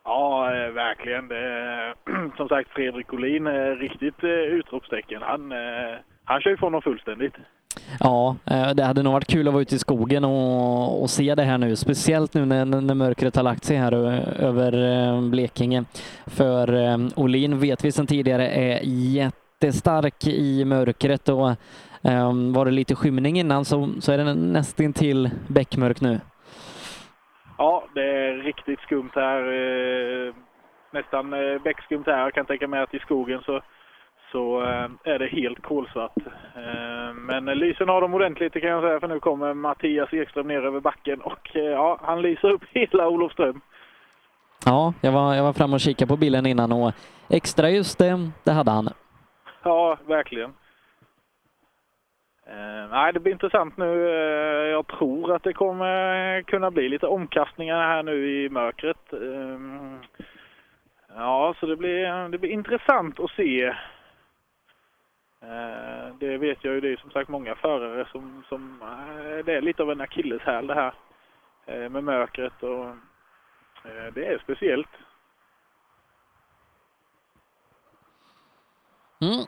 Ja, 0.04 0.56
eh, 0.56 0.72
verkligen. 0.72 1.28
Det, 1.28 1.38
är, 1.38 1.94
som 2.38 2.48
sagt, 2.48 2.70
Fredrik 2.70 3.14
Olin 3.14 3.48
är 3.48 3.76
riktigt 3.76 4.24
utropstecken. 4.24 5.22
Han, 5.22 5.54
han 6.28 6.42
kör 6.42 6.52
ifrån 6.52 6.72
dem 6.72 6.82
fullständigt. 6.82 7.34
Ja, 8.00 8.36
eh, 8.46 8.70
det 8.70 8.84
hade 8.84 9.04
nog 9.04 9.14
varit 9.14 9.28
kul 9.28 9.48
att 9.48 9.54
vara 9.54 9.62
ute 9.62 9.76
i 9.76 9.80
skogen 9.80 10.26
och, 10.26 11.02
och 11.02 11.10
se 11.10 11.36
det 11.36 11.44
här 11.44 11.58
nu, 11.58 11.76
speciellt 11.76 12.34
nu 12.34 12.46
när, 12.46 12.66
när 12.66 12.96
mörkret 12.96 13.36
har 13.36 13.44
lagt 13.44 13.64
sig 13.64 13.78
här 13.78 13.94
över 14.44 14.74
eh, 14.74 15.22
Blekinge. 15.22 15.84
För 16.26 16.74
eh, 16.74 16.98
Olin 17.16 17.60
vet 17.60 17.86
vi 17.86 17.92
sedan 17.92 18.08
tidigare 18.08 18.48
är 18.48 18.80
jättestark 18.84 20.28
i 20.28 20.66
mörkret 20.66 21.30
och 21.30 21.52
var 22.54 22.66
det 22.66 22.72
lite 22.72 22.96
skymning 22.96 23.40
innan 23.40 23.66
så, 23.66 23.90
så 24.00 24.12
är 24.12 24.18
det 24.18 24.34
nästintill 24.34 25.30
bäckmörk 25.48 26.02
nu. 26.02 26.20
Ja, 27.58 27.88
det 27.96 28.02
är 28.02 28.44
riktigt 28.44 28.80
skumt 28.80 29.12
här. 29.16 30.34
Nästan 30.94 31.30
beckskumt 31.64 32.04
här. 32.06 32.20
Jag 32.20 32.34
kan 32.34 32.46
tänka 32.46 32.68
mig 32.68 32.82
att 32.82 32.94
i 32.94 33.00
skogen 33.00 33.42
så, 33.46 33.62
så 34.32 34.62
eh, 34.62 34.90
är 35.04 35.20
det 35.20 35.28
helt 35.28 35.62
kolsvart. 35.62 36.18
Eh, 36.56 37.14
Men 37.14 37.46
lysen 37.46 37.90
har 37.90 38.02
de 38.02 38.14
ordentligt 38.14 38.54
kan 38.54 38.70
jag 38.70 38.84
säga 38.84 39.00
för 39.00 39.08
nu 39.08 39.20
kommer 39.20 39.54
Mattias 39.54 40.14
Ekström 40.14 40.48
ner 40.48 40.66
över 40.66 40.80
backen 40.80 41.22
och 41.22 41.56
eh, 41.56 41.64
ja, 41.64 42.00
han 42.02 42.22
lyser 42.22 42.52
upp 42.52 42.64
hela 42.72 43.08
Olofström. 43.10 43.62
Ja, 44.66 44.94
jag 45.02 45.12
var, 45.12 45.36
jag 45.36 45.44
var 45.44 45.54
framme 45.54 45.74
och 45.74 45.80
kikade 45.80 46.10
på 46.10 46.18
bilen 46.18 46.46
innan 46.46 46.72
och 46.72 46.94
extra 47.30 47.70
just 47.70 48.00
det, 48.00 48.32
det 48.44 48.52
hade 48.52 48.72
han. 48.72 48.90
Ja, 49.64 49.98
verkligen. 50.06 50.54
Nej, 52.90 53.14
det 53.14 53.20
blir 53.20 53.34
intressant 53.34 53.78
nu. 53.78 54.08
Jag 54.72 54.88
tror 54.88 55.36
att 55.36 55.44
det 55.44 55.54
kommer 55.54 56.42
kunna 56.42 56.72
bli 56.72 56.90
lite 56.90 57.08
omkastningar 57.08 57.82
här 57.82 58.04
nu 58.04 58.32
i 58.32 58.50
mörkret. 58.50 58.98
Ja, 61.16 61.56
så 61.60 61.66
det 61.66 61.76
blir, 61.76 62.30
det 62.30 62.38
blir 62.38 62.50
intressant 62.50 63.20
att 63.20 63.32
se. 63.32 63.74
Eh, 65.42 66.16
det 66.20 66.38
vet 66.38 66.64
jag 66.64 66.74
ju, 66.74 66.82
det 66.82 66.92
är 66.92 66.98
som 66.98 67.12
sagt 67.12 67.30
många 67.30 67.56
förare 67.56 68.08
som, 68.12 68.44
som 68.50 68.82
eh, 68.82 69.46
det 69.46 69.54
är 69.54 69.62
lite 69.62 69.84
av 69.84 69.92
en 69.92 70.02
akilleshäl 70.02 70.68
det 70.68 70.74
här 70.74 70.94
eh, 71.66 71.90
med 71.90 72.04
mörkret 72.04 72.64
och 72.64 72.96
det 74.14 74.26
är 74.26 74.40
speciellt. 74.44 74.90
Mm. 79.22 79.46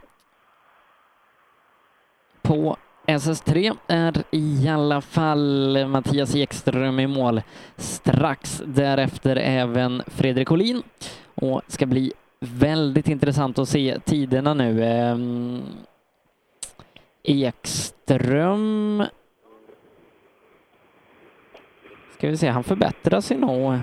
På 2.41 2.77
SS3 3.05 3.77
är 3.87 4.23
i 4.31 4.69
alla 4.69 5.01
fall 5.01 5.87
Mattias 5.87 6.35
Ekström 6.35 6.99
i 6.99 7.07
mål. 7.07 7.41
Strax 7.75 8.61
därefter 8.65 9.35
även 9.35 10.03
Fredrik 10.07 10.51
Olin. 10.51 10.83
Och 11.35 11.61
ska 11.67 11.85
bli 11.85 12.13
väldigt 12.39 13.07
intressant 13.07 13.59
att 13.59 13.67
se 13.67 13.99
tiderna 13.99 14.53
nu. 14.53 14.83
Ehm, 14.83 15.61
Ekström... 17.23 19.03
Ska 22.09 22.29
vi 22.29 22.37
se, 22.37 22.47
han 22.47 22.63
förbättrar 22.63 23.21
sig 23.21 23.37
nog 23.37 23.79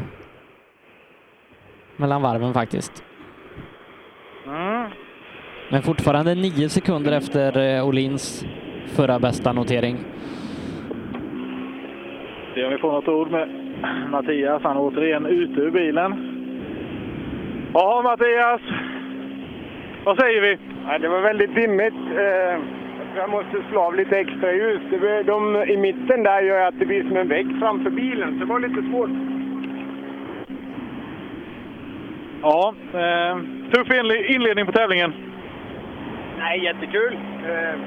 mellan 1.97 2.23
varven 2.23 2.55
faktiskt. 2.55 3.05
Mm. 4.47 4.91
Men 5.71 5.83
fortfarande 5.83 6.35
nio 6.35 6.69
sekunder 6.69 7.13
efter 7.13 7.77
eh, 7.77 7.87
Olins 7.89 8.47
förra 8.87 9.19
bästa 9.19 9.53
notering. 9.53 9.97
Se 12.55 12.65
om 12.65 12.71
vi 12.71 12.79
får 12.79 12.93
något 12.93 13.09
ord 13.09 13.31
med 13.31 13.49
Mattias. 14.11 14.63
Han 14.63 14.77
är 14.77 14.81
återigen 14.81 15.27
ute 15.27 15.61
ur 15.61 15.71
bilen. 15.71 16.36
Ja, 17.79 18.01
Mattias. 18.05 18.61
Vad 20.05 20.19
säger 20.21 20.41
vi? 20.41 20.59
Ja, 20.89 20.99
det 20.99 21.09
var 21.09 21.21
väldigt 21.21 21.55
dimmigt. 21.55 21.95
Eh, 22.19 22.59
Jag 23.17 23.31
måste 23.31 23.63
slå 23.71 23.81
av 23.81 23.95
lite 23.95 24.19
extra 24.19 24.53
ljus. 24.53 24.81
Blir- 24.89 25.25
De 25.25 25.57
i 25.57 25.77
mitten 25.77 26.23
där 26.23 26.43
gör 26.43 26.67
att 26.69 26.79
det 26.79 26.87
blir 26.87 27.03
som 27.03 27.17
en 27.17 27.29
vägg 27.29 27.47
framför 27.61 27.91
bilen, 27.91 28.33
så 28.39 28.45
det 28.45 28.53
var 28.53 28.61
lite 28.61 28.83
svårt. 28.91 29.11
Ja, 32.43 32.75
eh, 32.93 33.37
tuff 33.73 33.89
inle- 33.89 34.25
inledning 34.35 34.67
på 34.67 34.73
tävlingen. 34.73 35.13
Nej, 36.39 36.65
jättekul. 36.65 37.19
Eh, 37.49 37.79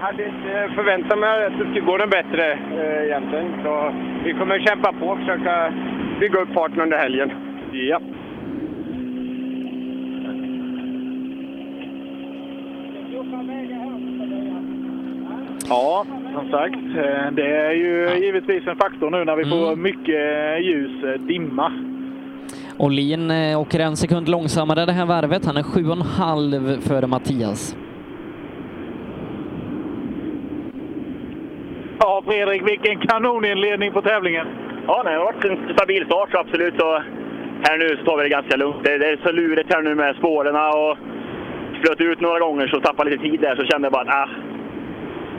hade 0.00 0.24
inte 0.24 0.70
förväntat 0.74 1.18
mig 1.18 1.46
att 1.46 1.58
det 1.58 1.64
skulle 1.64 1.80
gå 1.80 1.96
något 1.96 2.10
bättre 2.10 2.52
eh, 2.52 3.04
egentligen. 3.04 3.52
Så 3.64 3.92
vi 4.24 4.32
kommer 4.32 4.58
kämpa 4.58 4.92
på 4.92 5.06
och 5.06 5.18
försöka 5.18 5.72
bygga 6.20 6.38
upp 6.40 6.52
farten 6.54 6.80
under 6.80 6.98
helgen. 6.98 7.30
Ja. 7.72 8.00
Ja, 15.68 16.06
som 16.34 16.50
sagt. 16.50 16.74
eh, 16.96 17.30
Det 17.32 17.46
är 17.56 17.72
ju 17.72 18.18
givetvis 18.24 18.66
en 18.66 18.76
faktor 18.76 19.10
nu 19.10 19.24
när 19.24 19.36
vi 19.36 19.44
får 19.44 19.76
mycket 19.76 20.64
ljus, 20.64 21.04
eh, 21.04 21.20
dimma. 21.20 21.72
Olin 22.78 23.30
eh, 23.30 23.60
åker 23.60 23.80
en 23.80 23.96
sekund 23.96 24.28
långsammare 24.28 24.86
det 24.86 24.92
här 24.92 25.06
varvet. 25.06 25.46
Han 25.46 25.56
är 25.56 25.62
sju 25.62 25.86
och 25.86 25.96
en 25.96 26.02
halv 26.02 26.80
före 26.80 27.06
Mattias. 27.06 27.76
Ja, 31.98 32.22
Fredrik, 32.26 32.68
vilken 32.68 32.98
kanoninledning 33.00 33.92
på 33.92 34.02
tävlingen. 34.02 34.46
Ja, 34.86 35.02
nej, 35.04 35.12
det 35.14 35.18
har 35.18 35.24
varit 35.32 35.44
en 35.44 35.74
stabil 35.74 36.04
start 36.06 36.28
så 36.32 36.38
absolut. 36.38 36.74
Så 36.78 37.02
här 37.62 37.78
nu 37.78 37.96
så 37.96 38.04
tar 38.04 38.16
vi 38.16 38.22
det 38.22 38.28
ganska 38.28 38.56
lugnt. 38.56 38.84
Det, 38.84 38.98
det 38.98 39.06
är 39.08 39.16
så 39.26 39.32
lurigt 39.32 39.74
här 39.74 39.82
nu 39.82 39.94
med 39.94 40.16
spåren 40.16 40.56
och 40.56 40.98
flöt 41.82 42.00
ut 42.00 42.20
några 42.20 42.38
gånger 42.40 42.66
så 42.66 42.80
tappade 42.80 43.10
lite 43.10 43.22
tid 43.22 43.40
där 43.40 43.56
så 43.56 43.64
kände 43.64 43.86
jag 43.86 43.92
bara 43.92 44.02
att 44.02 44.28
ah, 44.28 44.30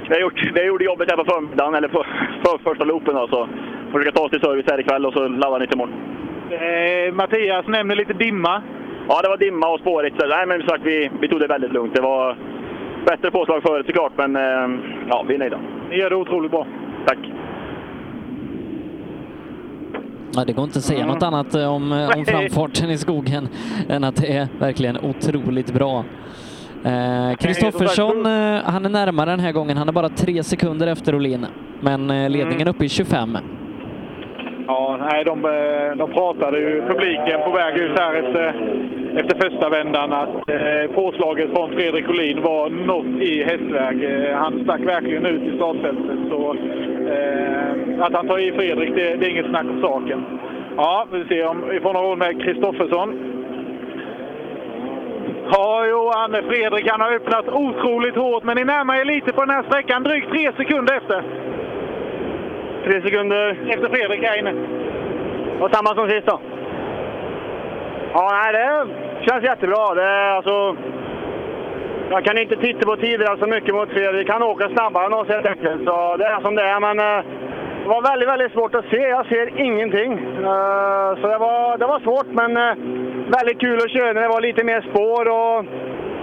vi 0.09 0.13
har 0.13 0.21
gjort, 0.21 0.51
vi 0.53 0.59
har 0.59 0.67
gjort 0.67 0.81
jobbet 0.81 1.09
här 1.09 1.17
på 1.17 1.25
förmiddagen, 1.25 1.75
eller 1.75 1.87
på, 1.87 2.05
för 2.43 2.57
första 2.63 2.83
loopen 2.83 3.15
då, 3.15 3.27
så 3.27 3.47
försöka 3.91 4.11
ta 4.11 4.23
oss 4.23 4.31
till 4.31 4.39
service 4.39 4.65
här 4.69 4.79
ikväll 4.79 5.05
och 5.05 5.13
så 5.13 5.27
ladda 5.27 5.57
nytt 5.57 5.73
imorgon. 5.73 5.93
Eh, 6.49 7.13
Mattias 7.13 7.67
nämner 7.67 7.95
lite 7.95 8.13
dimma. 8.13 8.61
Ja, 9.07 9.21
det 9.21 9.29
var 9.29 9.37
dimma 9.37 9.67
och 9.67 9.79
spårigt. 9.79 10.15
Så, 10.19 10.27
nej, 10.27 10.45
men 10.45 10.59
som 10.59 10.69
sagt, 10.69 10.85
vi, 10.85 11.11
vi 11.21 11.27
tog 11.27 11.39
det 11.39 11.47
väldigt 11.47 11.73
lugnt. 11.73 11.95
Det 11.95 12.01
var 12.01 12.37
bättre 13.05 13.31
påslag 13.31 13.63
förut 13.63 13.85
såklart, 13.85 14.11
men 14.15 14.35
eh, 14.35 14.79
ja, 15.09 15.25
vi 15.27 15.33
är 15.35 15.39
nöjda. 15.39 15.59
Ni 15.89 15.97
gör 15.97 16.09
det 16.09 16.15
otroligt 16.15 16.51
bra. 16.51 16.67
Tack. 17.07 17.19
Ja, 20.35 20.45
det 20.45 20.53
går 20.53 20.63
inte 20.63 20.79
att 20.79 20.85
säga 20.85 21.05
något 21.05 21.23
annat 21.23 21.55
eh, 21.55 21.73
om, 21.73 21.91
eh, 21.91 22.17
om 22.17 22.25
framfarten 22.25 22.89
i 22.89 22.97
skogen 22.97 23.47
än 23.89 24.03
att 24.03 24.15
det 24.15 24.37
är 24.37 24.47
verkligen 24.59 24.97
otroligt 24.97 25.73
bra. 25.73 26.03
Eh, 26.85 27.35
Kristoffersson, 27.37 28.25
eh, 28.25 28.63
han 28.65 28.85
är 28.85 28.89
närmare 28.89 29.29
den 29.29 29.39
här 29.39 29.51
gången. 29.51 29.77
Han 29.77 29.89
är 29.89 29.93
bara 29.93 30.09
tre 30.09 30.43
sekunder 30.43 30.87
efter 30.87 31.15
Olin, 31.15 31.45
men 31.81 32.09
eh, 32.09 32.29
ledningen 32.29 32.67
uppe 32.67 32.85
i 32.85 32.89
25. 32.89 33.37
Ja, 34.67 34.97
nej, 35.11 35.25
de, 35.25 35.45
eh, 35.45 35.97
de 35.97 36.11
pratade 36.13 36.59
ju 36.59 36.81
publiken 36.87 37.39
på 37.45 37.51
väg 37.51 37.77
ut 37.77 37.99
här 37.99 38.13
efter 38.13 38.53
efter 39.17 39.49
första 39.49 39.69
vändan 39.69 40.13
att 40.13 40.49
eh, 40.49 40.95
påslaget 40.95 41.49
från 41.53 41.71
Fredrik 41.71 42.09
Olin 42.09 42.41
var 42.41 42.69
något 42.69 43.21
i 43.21 43.43
hästväg. 43.43 44.03
Eh, 44.03 44.35
han 44.37 44.63
stack 44.63 44.81
verkligen 44.81 45.25
ut 45.25 45.53
i 45.53 45.55
startfältet. 45.55 46.19
Så, 46.29 46.55
eh, 47.13 48.05
att 48.05 48.13
han 48.13 48.27
tar 48.27 48.39
i 48.39 48.51
Fredrik, 48.51 48.95
det, 48.95 49.15
det 49.15 49.25
är 49.25 49.29
inget 49.29 49.49
snack 49.49 49.65
om 49.69 49.81
saken. 49.81 50.25
Ja, 50.77 51.07
vi 51.11 51.25
ser 51.25 51.47
om 51.47 51.63
vi 51.69 51.79
får 51.79 51.93
några 51.93 52.07
ord 52.07 52.17
med 52.17 52.41
Kristoffersson. 52.43 53.34
Ja, 55.51 55.85
Johan, 55.85 56.31
Fredrik 56.31 56.91
han 56.91 57.01
har 57.01 57.11
öppnat 57.11 57.47
otroligt 57.47 58.15
hårt, 58.15 58.43
men 58.43 58.57
ni 58.57 58.63
närmar 58.63 58.95
er 58.95 59.05
lite 59.05 59.33
på 59.33 59.41
den 59.41 59.55
här 59.55 59.63
sträckan. 59.63 60.03
Drygt 60.03 60.29
tre 60.29 60.51
sekunder 60.57 60.97
efter. 60.97 61.23
Tre 62.83 63.01
sekunder. 63.01 63.57
Efter 63.69 63.89
Fredrik 63.89 64.23
här 64.23 64.39
inne. 64.39 64.53
Och 65.59 65.71
samma 65.75 65.95
som 65.95 66.09
sist 66.09 66.27
då? 66.27 66.39
Ja, 68.13 68.29
nej, 68.31 68.53
det 68.53 68.87
känns 69.29 69.43
jättebra. 69.43 69.93
Det, 69.93 70.33
alltså, 70.35 70.75
jag 72.09 72.25
kan 72.25 72.37
inte 72.37 72.55
titta 72.55 72.85
på 72.85 72.95
tider 72.95 73.37
så 73.39 73.47
mycket 73.47 73.75
mot 73.75 73.89
Fredrik. 73.89 74.29
Han 74.29 74.43
åker 74.43 74.69
snabbare 74.69 75.05
än 75.05 75.13
oss 75.13 75.27
helt 75.27 75.45
enkelt. 75.45 75.85
Så 75.85 76.17
det 76.17 76.25
är 76.25 76.41
som 76.41 76.55
det 76.55 76.63
är. 76.63 76.79
Men 76.79 76.99
eh, 76.99 77.25
det 77.85 77.89
var 77.89 78.01
väldigt, 78.01 78.29
väldigt 78.29 78.51
svårt 78.51 78.75
att 78.75 78.85
se. 78.85 78.97
Jag 78.97 79.25
ser 79.25 79.59
ingenting. 79.59 80.11
Eh, 80.37 81.09
Så 81.21 81.27
det 81.27 81.37
var, 81.37 81.77
det 81.77 81.85
var 81.85 81.99
svårt, 81.99 82.27
men 82.31 82.57
eh, 82.57 82.75
väldigt 83.37 83.59
kul 83.59 83.77
att 83.77 83.91
köra 83.91 84.13
när 84.13 84.21
det 84.21 84.27
var 84.27 84.41
lite 84.41 84.63
mer 84.63 84.81
spår. 84.81 85.23
Och 85.39 85.65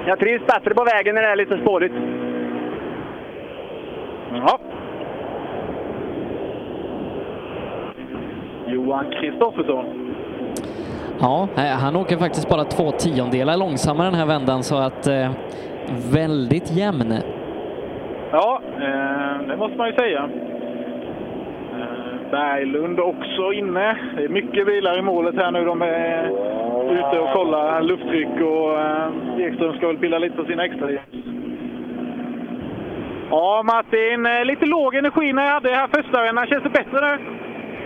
jag 0.07 0.19
trivs 0.19 0.47
bättre 0.47 0.75
på 0.75 0.85
vägen 0.85 1.15
när 1.15 1.23
det 1.23 1.29
är 1.29 1.37
lite 1.37 1.59
spårigt. 1.59 1.95
Ja. 4.35 4.59
Johan 8.67 9.05
Kristoffersson. 9.11 10.15
Ja, 11.21 11.49
eh, 11.57 11.63
han 11.63 11.97
åker 11.97 12.17
faktiskt 12.17 12.49
bara 12.49 12.65
två 12.65 12.91
tiondelar 12.91 13.57
långsammare 13.57 14.07
den 14.07 14.15
här 14.19 14.27
vändan 14.27 14.63
så 14.63 14.77
att 14.77 15.07
eh, 15.07 15.31
väldigt 16.13 16.71
jämn. 16.73 17.15
Ja, 18.33 18.61
eh, 18.77 19.47
det 19.49 19.57
måste 19.57 19.77
man 19.77 19.87
ju 19.89 19.95
säga. 19.95 20.29
Berglund 22.33 23.01
också 23.01 23.53
inne. 23.53 23.97
Det 24.17 24.25
är 24.25 24.29
mycket 24.29 24.67
bilar 24.67 24.99
i 24.99 25.03
målet 25.03 25.35
här 25.35 25.51
nu. 25.51 25.65
De 25.65 25.83
är 25.83 26.27
ute 26.91 27.19
och 27.19 27.33
kollar 27.33 27.83
lufttryck 27.83 28.41
och 28.41 28.81
eh, 28.81 29.47
Ekström 29.47 29.77
ska 29.77 29.87
väl 29.87 29.99
pilla 29.99 30.19
lite 30.19 30.37
på 30.37 30.45
sina 30.45 30.65
extra 30.65 30.89
Ja, 33.31 33.63
Martin, 33.63 34.27
eh, 34.27 34.45
lite 34.45 34.67
låg 34.67 34.95
energi 34.95 35.33
när 35.33 35.45
jag 35.45 35.53
hade 35.53 35.71
här 35.71 35.89
första 35.89 36.23
vändan. 36.23 36.47
Känns 36.47 36.63
det 36.63 36.71
bättre 36.71 37.01
nu? 37.01 37.19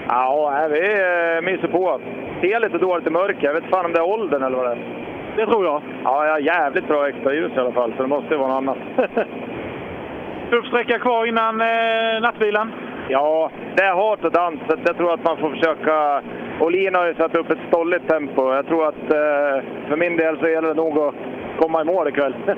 Ja, 0.08 0.68
vi 0.70 0.78
eh, 0.78 1.42
myser 1.42 1.68
på. 1.68 2.00
Ser 2.40 2.60
lite 2.60 2.78
dåligt 2.78 3.06
i 3.06 3.10
mörker. 3.10 3.46
Jag 3.46 3.54
vet 3.54 3.70
fan 3.70 3.84
om 3.84 3.92
det 3.92 3.98
är 3.98 4.08
åldern 4.08 4.42
eller 4.42 4.56
vad 4.56 4.66
det 4.66 4.72
är. 4.72 5.06
Det 5.36 5.46
tror 5.46 5.64
jag. 5.64 5.82
Ja, 6.04 6.26
jag 6.26 6.32
har 6.32 6.38
jävligt 6.38 6.88
bra 6.88 7.08
extra 7.08 7.34
ljus 7.34 7.52
i 7.56 7.58
alla 7.60 7.72
fall, 7.72 7.92
så 7.96 8.02
det 8.02 8.08
måste 8.08 8.34
ju 8.34 8.40
vara 8.40 8.60
något 8.60 8.76
annat. 8.76 8.78
Tuff 10.50 10.66
sträcka 10.66 10.98
kvar 10.98 11.26
innan 11.26 11.60
eh, 11.60 12.20
nattvilan 12.22 12.72
ja, 13.08 13.50
det 13.76 13.82
är 13.82 13.94
hårt 13.94 14.24
och 14.24 14.32
dans. 14.32 14.60
så 14.68 14.76
Jag 14.86 14.96
tror 14.96 15.14
att 15.14 15.24
man 15.24 15.36
får 15.36 15.50
försöka... 15.50 16.22
Olin 16.60 16.94
har 16.94 17.06
ju 17.06 17.14
satt 17.14 17.36
upp 17.36 17.50
ett 17.50 17.58
stolligt 17.68 18.08
tempo. 18.08 18.54
Jag 18.54 18.66
tror 18.66 18.88
att 18.88 19.02
eh, 19.12 19.64
för 19.88 19.96
min 19.96 20.16
del 20.16 20.38
så 20.38 20.48
gäller 20.48 20.68
det 20.68 20.74
nog 20.74 20.98
att 20.98 21.14
komma 21.58 21.82
i 21.82 21.84
mål 21.84 22.08
ikväll. 22.08 22.34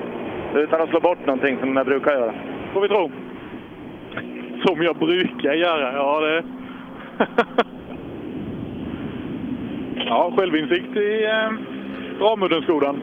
Utan 0.55 0.81
att 0.81 0.89
slå 0.89 0.99
bort 0.99 1.25
någonting 1.25 1.59
som 1.59 1.77
jag 1.77 1.85
brukar 1.85 2.11
göra. 2.11 2.33
Får 2.73 2.81
vi 2.81 2.87
tro. 2.87 3.11
Som 4.65 4.83
jag 4.83 4.95
brukar 4.95 5.53
göra. 5.53 5.93
Ja, 5.93 6.19
det... 6.19 6.43
ja, 10.05 10.33
självinsikt 10.37 10.97
i 10.97 11.25
eh, 11.25 11.78
Ramuddenskolan. 12.19 13.01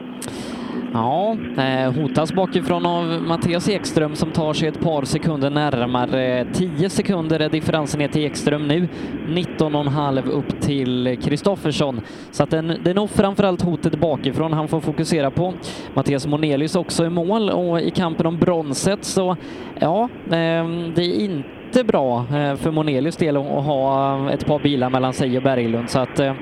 Ja, 0.93 1.37
eh, 1.57 1.91
hotas 1.93 2.33
bakifrån 2.33 2.85
av 2.85 3.05
Mattias 3.27 3.69
Ekström 3.69 4.15
som 4.15 4.31
tar 4.31 4.53
sig 4.53 4.67
ett 4.67 4.81
par 4.81 5.03
sekunder 5.03 5.49
närmare. 5.49 6.45
10 6.53 6.89
sekunder 6.89 7.39
är 7.39 7.49
differensen 7.49 7.99
ner 7.99 8.07
till 8.07 8.25
Ekström 8.25 8.67
nu. 8.67 8.87
19,5 9.27 10.29
upp 10.29 10.61
till 10.61 11.17
Kristoffersson. 11.23 12.01
Så 12.31 12.43
att 12.43 12.49
den, 12.49 12.67
det 12.83 12.89
är 12.89 12.93
nog 12.93 13.09
framförallt 13.09 13.61
hotet 13.61 13.99
bakifrån 13.99 14.53
han 14.53 14.67
får 14.67 14.79
fokusera 14.79 15.31
på. 15.31 15.53
Mattias 15.93 16.27
Monelius 16.27 16.75
också 16.75 17.05
i 17.05 17.09
mål 17.09 17.49
och 17.49 17.81
i 17.81 17.91
kampen 17.91 18.25
om 18.25 18.37
bronset 18.37 19.03
så 19.03 19.35
ja, 19.79 20.09
ehm, 20.31 20.93
det 20.95 21.03
är 21.03 21.19
inte 21.19 21.83
bra 21.83 22.19
eh, 22.19 22.55
för 22.55 22.71
Monelius 22.71 23.17
del 23.17 23.37
att 23.37 23.45
ha 23.45 24.31
ett 24.31 24.45
par 24.45 24.59
bilar 24.59 24.89
mellan 24.89 25.13
sig 25.13 25.37
och 25.37 25.43
Berglund. 25.43 25.89
Så 25.89 25.99
att 25.99 26.19
eh, 26.19 26.33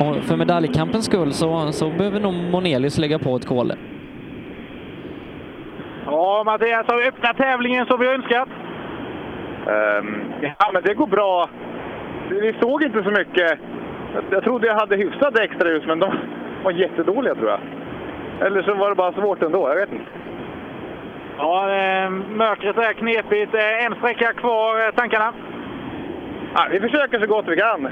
och 0.00 0.16
för 0.16 0.36
medaljkampens 0.36 1.04
skull 1.04 1.32
så, 1.32 1.72
så 1.72 1.90
behöver 1.90 2.20
nog 2.20 2.34
Monelius 2.34 2.98
lägga 2.98 3.18
på 3.18 3.36
ett 3.36 3.46
kol. 3.46 3.72
Ja, 6.06 6.42
Mattias 6.46 6.86
har 6.86 7.08
öppnat 7.08 7.36
tävlingen 7.36 7.86
som 7.86 8.00
vi 8.00 8.06
önskat. 8.06 8.48
Ehm, 9.66 10.22
ja, 10.40 10.70
men 10.72 10.82
det 10.82 10.94
går 10.94 11.06
bra. 11.06 11.48
Vi 12.30 12.54
såg 12.60 12.82
inte 12.82 13.02
så 13.02 13.10
mycket. 13.10 13.58
Jag 14.30 14.44
trodde 14.44 14.66
jag 14.66 14.74
hade 14.74 14.96
hyfsat 14.96 15.38
extra 15.38 15.68
ljus, 15.68 15.84
men 15.86 15.98
de 15.98 16.14
var 16.64 16.72
jättedåliga 16.72 17.34
tror 17.34 17.50
jag. 17.50 17.60
Eller 18.46 18.62
så 18.62 18.74
var 18.74 18.88
det 18.88 18.94
bara 18.94 19.12
svårt 19.12 19.42
ändå, 19.42 19.68
jag 19.68 19.76
vet 19.76 19.92
inte. 19.92 20.04
Ja, 21.38 21.62
eh, 21.62 22.10
mörkret 22.10 22.78
är 22.78 22.92
knepigt. 22.92 23.54
En 23.54 23.94
sträcka 23.94 24.32
kvar. 24.32 24.86
Eh, 24.86 24.94
Tankarna? 24.94 25.32
Ja, 26.54 26.66
vi 26.70 26.80
försöker 26.80 27.20
så 27.20 27.26
gott 27.26 27.48
vi 27.48 27.56
kan. 27.56 27.88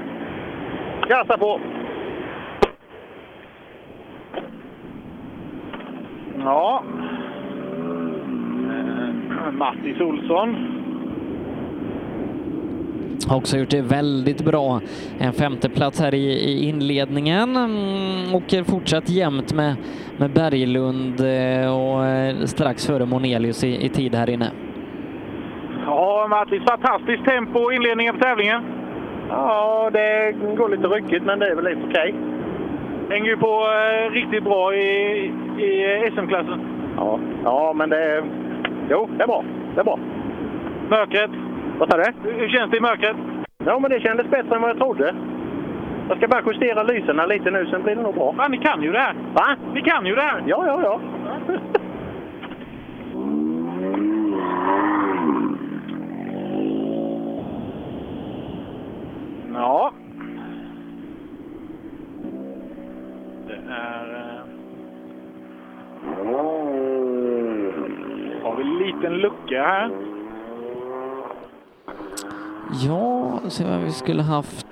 Gasa 1.09 1.39
på! 1.39 1.61
Ja. 6.39 6.85
Eh, 8.69 9.53
Mattis 9.53 10.01
Olsson. 10.01 10.57
Har 13.29 13.37
också 13.37 13.59
gjort 13.59 13.71
det 13.71 13.83
väldigt 13.83 14.45
bra. 14.45 14.81
En 15.19 15.33
femteplats 15.33 16.01
här 16.01 16.15
i, 16.15 16.33
i 16.33 16.69
inledningen 16.69 17.57
mm, 17.57 18.35
och 18.35 18.55
är 18.55 18.65
fortsatt 18.65 19.11
jämnt 19.11 19.53
med, 19.53 19.75
med 20.17 20.31
Berglund 20.31 21.21
eh, 21.21 21.75
och 21.75 22.07
eh, 22.07 22.37
strax 22.45 22.87
före 22.87 23.07
Monelius 23.07 23.65
i, 23.65 23.85
i 23.87 23.89
tid 23.89 24.15
här 24.15 24.31
inne. 24.31 24.51
Ja, 25.87 26.27
Mattis, 26.31 26.63
fantastiskt 26.69 27.25
tempo 27.25 27.73
i 27.73 27.77
inledningen 27.77 28.15
på 28.15 28.21
tävlingen. 28.21 28.63
Ja, 29.29 29.91
det 29.93 30.35
går 30.57 30.69
lite 30.69 30.89
ryckigt, 30.89 31.25
men 31.25 31.39
det 31.39 31.51
är 31.51 31.55
väl 31.55 31.65
lite 31.65 31.81
okej. 31.89 32.15
Hänger 33.13 33.31
ju 33.31 33.37
på 33.37 33.67
eh, 33.69 34.11
riktigt 34.11 34.45
bra 34.45 34.75
i, 34.75 35.27
i 35.59 36.11
SM-klassen. 36.17 36.61
Ja, 36.97 37.19
ja, 37.45 37.73
men 37.77 37.91
det 37.91 38.05
är... 38.05 38.25
Jo, 38.91 39.09
det 39.17 39.23
är 39.23 39.27
bra. 39.27 39.45
Det 39.75 39.81
är 39.81 39.85
bra. 39.85 39.99
Mörkret. 40.91 41.31
Vad 41.79 41.91
sa 41.91 41.97
du? 41.97 42.31
Hur 42.31 42.49
känns 42.49 42.71
det 42.71 42.77
i 42.77 42.81
mörkret? 42.81 43.17
Ja, 43.65 43.79
men 43.79 43.91
det 43.91 44.01
kändes 44.01 44.27
bättre 44.31 44.55
än 44.57 44.61
vad 44.63 44.71
jag 44.71 44.79
trodde. 44.79 45.15
Jag 46.09 46.17
ska 46.19 46.29
bara 46.29 46.43
justera 46.53 46.83
lyserna 46.83 47.27
lite 47.27 47.51
nu, 47.51 47.67
sen 47.67 47.83
blir 47.83 47.97
det 47.97 48.03
nog 48.03 48.15
bra. 48.15 48.35
Ja, 48.39 48.49
ni 48.49 48.59
kan 48.59 48.83
ju 48.83 48.93
det 48.93 48.99
här. 48.99 49.15
Va? 49.35 49.57
Ni 49.75 49.83
kan 49.83 50.07
ju 50.07 50.15
det 50.15 50.23
här. 50.23 50.43
Ja, 50.47 50.65
ja. 50.83 51.01
Ja. 59.55 59.93
Det 63.47 63.59
är... 63.71 64.15
eh, 64.15 64.43
Har 68.43 68.57
vi 68.57 68.63
en 68.63 68.79
liten 69.03 69.19
lucka 69.19 69.63
här. 69.63 69.91
Ja, 72.87 73.41
se 73.49 73.65
vad 73.65 73.81
vi 73.81 73.91
skulle 73.91 74.23
haft 74.23 74.67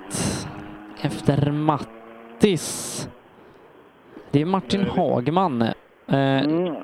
efter 1.01 1.51
Mattis. 1.51 3.09
Det 4.31 4.41
är 4.41 4.45
Martin 4.45 4.85
Hagman. 4.85 5.61
Eh, 5.61 5.71
Mm. 6.07 6.75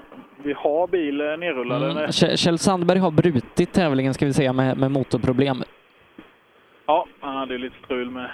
Vi 0.44 0.54
har 0.54 0.88
bil 0.88 1.22
eh, 1.22 1.28
nerrullad. 1.28 1.84
mm? 1.84 2.12
Kjell 2.12 2.58
Sandberg 2.58 3.00
har 3.00 3.12
brutit 3.12 3.74
tävlingen 3.74 4.14
ska 4.14 4.26
vi 4.26 4.34
säga 4.34 4.54
med, 4.54 4.78
med 4.78 4.92
motorproblem. 4.92 5.64
Ja, 6.86 7.06
han 7.20 7.36
hade 7.36 7.58
lite 7.58 7.76
strul 7.86 8.12
med 8.12 8.30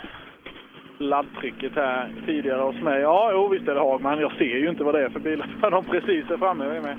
laddtrycket 0.98 1.72
här 1.76 2.14
tidigare 2.26 2.61
hos 2.61 2.76
mig. 2.76 3.02
Ja, 3.02 3.30
jo, 3.34 3.48
visst 3.48 3.68
är 3.68 3.76
det 3.76 3.81
Hagman. 3.81 4.19
Jag 4.19 4.31
ser 4.31 4.57
ju 4.57 4.69
inte 4.69 4.84
vad 4.84 4.95
det 4.95 5.06
är 5.06 5.10
för 5.10 5.19
bilar 5.19 5.56
för 5.61 5.72
de 5.72 5.85
precis 5.85 6.30
är 6.31 6.38
framme 6.38 6.81
mig. 6.81 6.98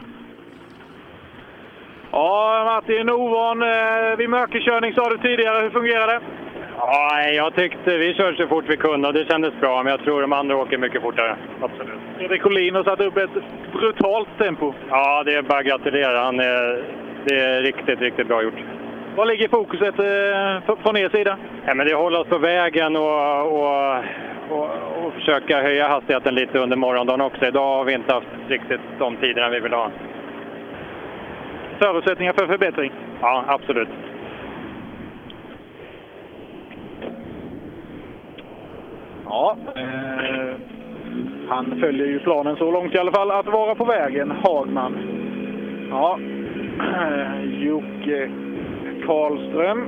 Ja, 2.17 2.63
Martin, 2.65 3.11
ovan 3.11 3.63
eh, 3.63 4.17
vid 4.19 4.31
mörkerkörning 4.31 4.95
sa 4.95 5.11
du 5.11 5.19
tidigare. 5.19 5.63
Hur 5.63 5.71
fungerar 5.71 6.07
det? 6.07 6.21
Ja, 6.79 7.23
jag 7.23 7.55
tyckte 7.55 7.97
vi 7.97 8.15
körde 8.15 8.37
så 8.37 8.47
fort 8.47 8.65
vi 8.69 8.77
kunde 8.77 9.09
och 9.09 9.15
det 9.15 9.29
kändes 9.31 9.55
bra, 9.61 9.83
men 9.83 9.91
jag 9.91 10.05
tror 10.05 10.21
de 10.21 10.33
andra 10.33 10.57
åker 10.57 10.79
mycket 10.79 11.03
fortare. 11.03 11.37
Absolut. 11.63 11.99
Fredrik 12.19 12.47
Olin 12.47 12.75
har 12.75 12.85
satt 12.85 13.01
upp 13.01 13.17
ett 13.17 13.31
brutalt 13.73 14.29
tempo. 14.39 14.73
Ja, 14.91 15.23
det 15.23 15.35
är 15.35 15.43
bara 15.43 15.59
att 15.59 15.67
gratulera. 15.67 16.25
Han 16.25 16.41
är, 16.41 16.85
det 17.25 17.41
är 17.41 17.63
riktigt, 17.63 18.01
riktigt 18.01 18.29
bra 18.29 18.43
gjort. 18.43 18.63
Vad 19.17 19.29
ligger 19.29 19.49
fokuset 19.49 19.99
eh, 19.99 20.77
från 20.83 20.97
er 20.97 21.09
sida? 21.09 21.37
Ja, 21.67 21.75
men 21.75 21.87
det 21.87 21.93
är 21.93 21.97
att 21.97 22.03
hålla 22.03 22.21
oss 22.21 22.29
på 22.29 22.39
vägen 22.39 22.97
och, 22.97 23.41
och, 23.53 23.97
och, 24.51 24.71
och 25.05 25.13
försöka 25.15 25.63
höja 25.63 25.89
hastigheten 25.89 26.35
lite 26.35 26.59
under 26.59 26.77
morgondagen 26.77 27.21
också. 27.21 27.47
Idag 27.47 27.77
har 27.77 27.85
vi 27.85 27.93
inte 27.93 28.13
haft 28.13 28.27
riktigt 28.49 28.81
de 28.99 29.17
tiderna 29.17 29.49
vi 29.49 29.61
vill 29.61 29.73
ha. 29.73 29.91
Förutsättningar 31.79 32.33
för 32.33 32.47
förbättring? 32.47 32.93
Ja, 33.21 33.45
absolut. 33.49 33.89
Ja, 39.25 39.57
eh, 39.77 40.55
han 41.49 41.81
följer 41.81 42.07
ju 42.07 42.19
planen 42.19 42.57
så 42.57 42.71
långt 42.71 42.95
i 42.95 42.99
alla 42.99 43.13
fall, 43.13 43.31
att 43.31 43.47
vara 43.47 43.75
på 43.75 43.85
vägen, 43.85 44.31
Hagman. 44.31 44.99
Ja, 45.91 46.19
eh, 46.81 47.45
Jocke 47.45 48.31
Karlström 49.07 49.87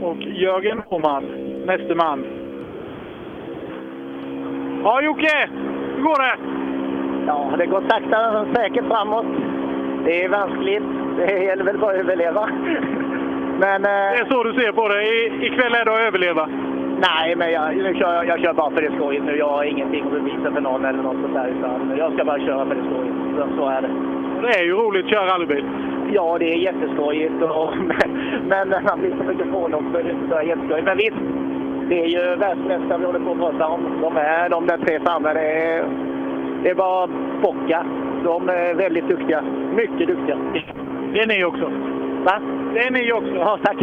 och 0.00 0.22
Jörgen 0.22 0.82
Åman, 0.88 1.24
näste 1.66 1.94
man. 1.94 2.24
Ja, 4.84 5.02
Jocke! 5.02 5.48
Hur 5.96 6.02
går 6.02 6.22
det? 6.22 6.38
Ja, 7.26 7.50
det 7.58 7.66
går 7.66 7.80
sakta 7.88 8.32
men 8.32 8.54
säkert 8.54 8.84
framåt. 8.86 9.26
Det 10.04 10.24
är 10.24 10.28
vanskligt. 10.28 11.07
Det 11.26 11.44
gäller 11.44 11.64
väl 11.64 11.78
bara 11.78 11.90
att 11.90 11.98
överleva. 11.98 12.48
Men, 13.60 13.82
Det 13.82 14.20
är 14.20 14.24
så 14.30 14.42
du 14.42 14.52
ser 14.52 14.72
på 14.72 14.88
det. 14.88 15.02
I, 15.02 15.46
ikväll 15.46 15.74
är 15.74 15.84
det 15.84 15.92
att 15.94 16.00
överleva. 16.00 16.48
Nej, 17.00 17.36
men 17.36 17.52
jag, 17.52 17.76
nu 17.76 17.94
kör, 17.94 18.14
jag, 18.14 18.28
jag 18.28 18.40
kör 18.40 18.52
bara 18.52 18.70
för 18.70 18.82
det 18.82 18.92
skojigt 18.96 19.24
nu. 19.24 19.36
Jag 19.36 19.48
har 19.48 19.64
ingenting 19.64 20.04
att 20.04 20.12
bevisa 20.12 20.52
för 20.54 20.60
någon 20.60 20.84
eller 20.84 21.02
något 21.02 21.16
sånt 21.22 21.34
där. 21.34 21.48
Utan 21.48 21.94
jag 21.98 22.12
ska 22.12 22.24
bara 22.24 22.38
köra 22.38 22.66
för 22.66 22.74
det 22.74 22.84
skojigt. 22.90 23.16
Så, 23.36 23.56
så 23.56 23.68
är 23.68 23.82
det. 23.82 23.90
Det 24.42 24.58
är 24.58 24.64
ju 24.64 24.72
roligt 24.72 25.04
att 25.04 25.10
köra 25.10 25.26
rallybil. 25.26 25.64
Ja, 26.12 26.36
det 26.38 26.52
är 26.54 26.56
jätteskojigt. 26.56 27.42
Och, 27.42 27.76
men, 28.48 28.68
men 28.68 28.84
man 28.84 29.00
blir 29.00 29.10
så 29.18 29.24
mycket 29.24 29.52
pålopp 29.52 29.84
så 29.92 29.98
är 29.98 30.04
det 30.40 30.44
jätteskojigt. 30.44 30.86
Men 30.86 30.96
visst, 30.96 31.22
det 31.88 32.02
är 32.04 32.08
ju 32.08 32.36
världsmästare 32.36 32.98
vi 32.98 33.04
håller 33.04 33.20
på 33.20 33.32
att 33.32 33.38
prata 33.38 33.66
om. 33.66 33.80
De 34.02 34.16
är 34.16 34.48
de 34.48 34.66
där 34.66 34.78
tre 34.78 35.00
framme. 35.00 35.34
Det 35.34 35.40
är, 35.40 35.84
det 36.62 36.70
är 36.70 36.74
bara 36.74 37.06
bocka. 37.42 37.86
De 38.24 38.48
är 38.48 38.74
väldigt 38.74 39.08
duktiga. 39.08 39.42
Mycket 39.74 40.08
duktiga. 40.08 40.38
Det 41.12 41.20
är 41.20 41.26
ni 41.26 41.44
också. 41.44 41.64
Va? 42.24 42.40
Det 42.74 42.80
är 42.80 42.90
ni 42.90 43.12
också. 43.12 43.34
Ja, 43.34 43.58
tack. 43.64 43.76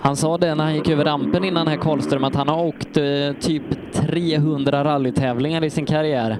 Han 0.00 0.16
sa 0.16 0.38
det 0.38 0.54
när 0.54 0.64
han 0.64 0.74
gick 0.74 0.88
över 0.88 1.04
rampen 1.04 1.44
innan 1.44 1.68
här 1.68 1.76
Karlström 1.76 2.24
att 2.24 2.34
han 2.34 2.48
har 2.48 2.64
åkt 2.64 2.96
eh, 2.96 3.32
typ 3.40 3.92
300 3.92 4.84
rallytävlingar 4.84 5.64
i 5.64 5.70
sin 5.70 5.86
karriär. 5.86 6.36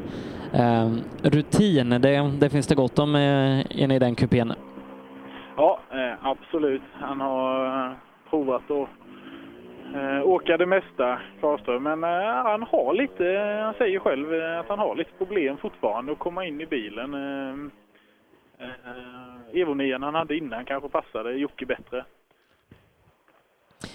Eh, 0.53 0.91
rutin, 1.23 1.91
det, 1.91 2.31
det 2.41 2.51
finns 2.51 2.67
det 2.67 2.75
gott 2.75 2.99
om 2.99 3.15
eh, 3.15 3.83
inne 3.83 3.97
i 3.97 3.99
den 3.99 4.15
kupén. 4.15 4.53
Ja, 5.57 5.79
eh, 5.91 6.29
absolut. 6.29 6.83
Han 6.93 7.21
har 7.21 7.87
eh, 7.87 7.93
provat 8.31 8.71
att 8.71 8.89
eh, 9.95 10.27
åka 10.27 10.57
det 10.57 10.67
mesta, 10.67 11.21
Karlström. 11.41 11.83
Men 11.83 12.05
eh, 12.05 12.35
han 12.45 12.63
har 12.63 12.95
lite, 12.95 13.25
han 13.65 13.75
säger 13.75 13.99
själv 13.99 14.35
eh, 14.35 14.61
att 14.61 14.69
han 14.69 14.79
har 14.79 14.97
lite 14.97 15.11
problem 15.19 15.57
fortfarande 15.57 16.13
att 16.13 16.19
komma 16.19 16.45
in 16.47 16.61
i 16.61 16.67
bilen. 16.67 17.15
Eh, 17.15 17.55
eh, 18.59 19.61
Evo 19.61 19.75
9 19.75 19.99
han 19.99 20.15
hade 20.15 20.37
innan 20.37 20.65
kanske 20.65 20.89
passade 20.89 21.33
Jocke 21.33 21.67
bättre. 21.67 22.05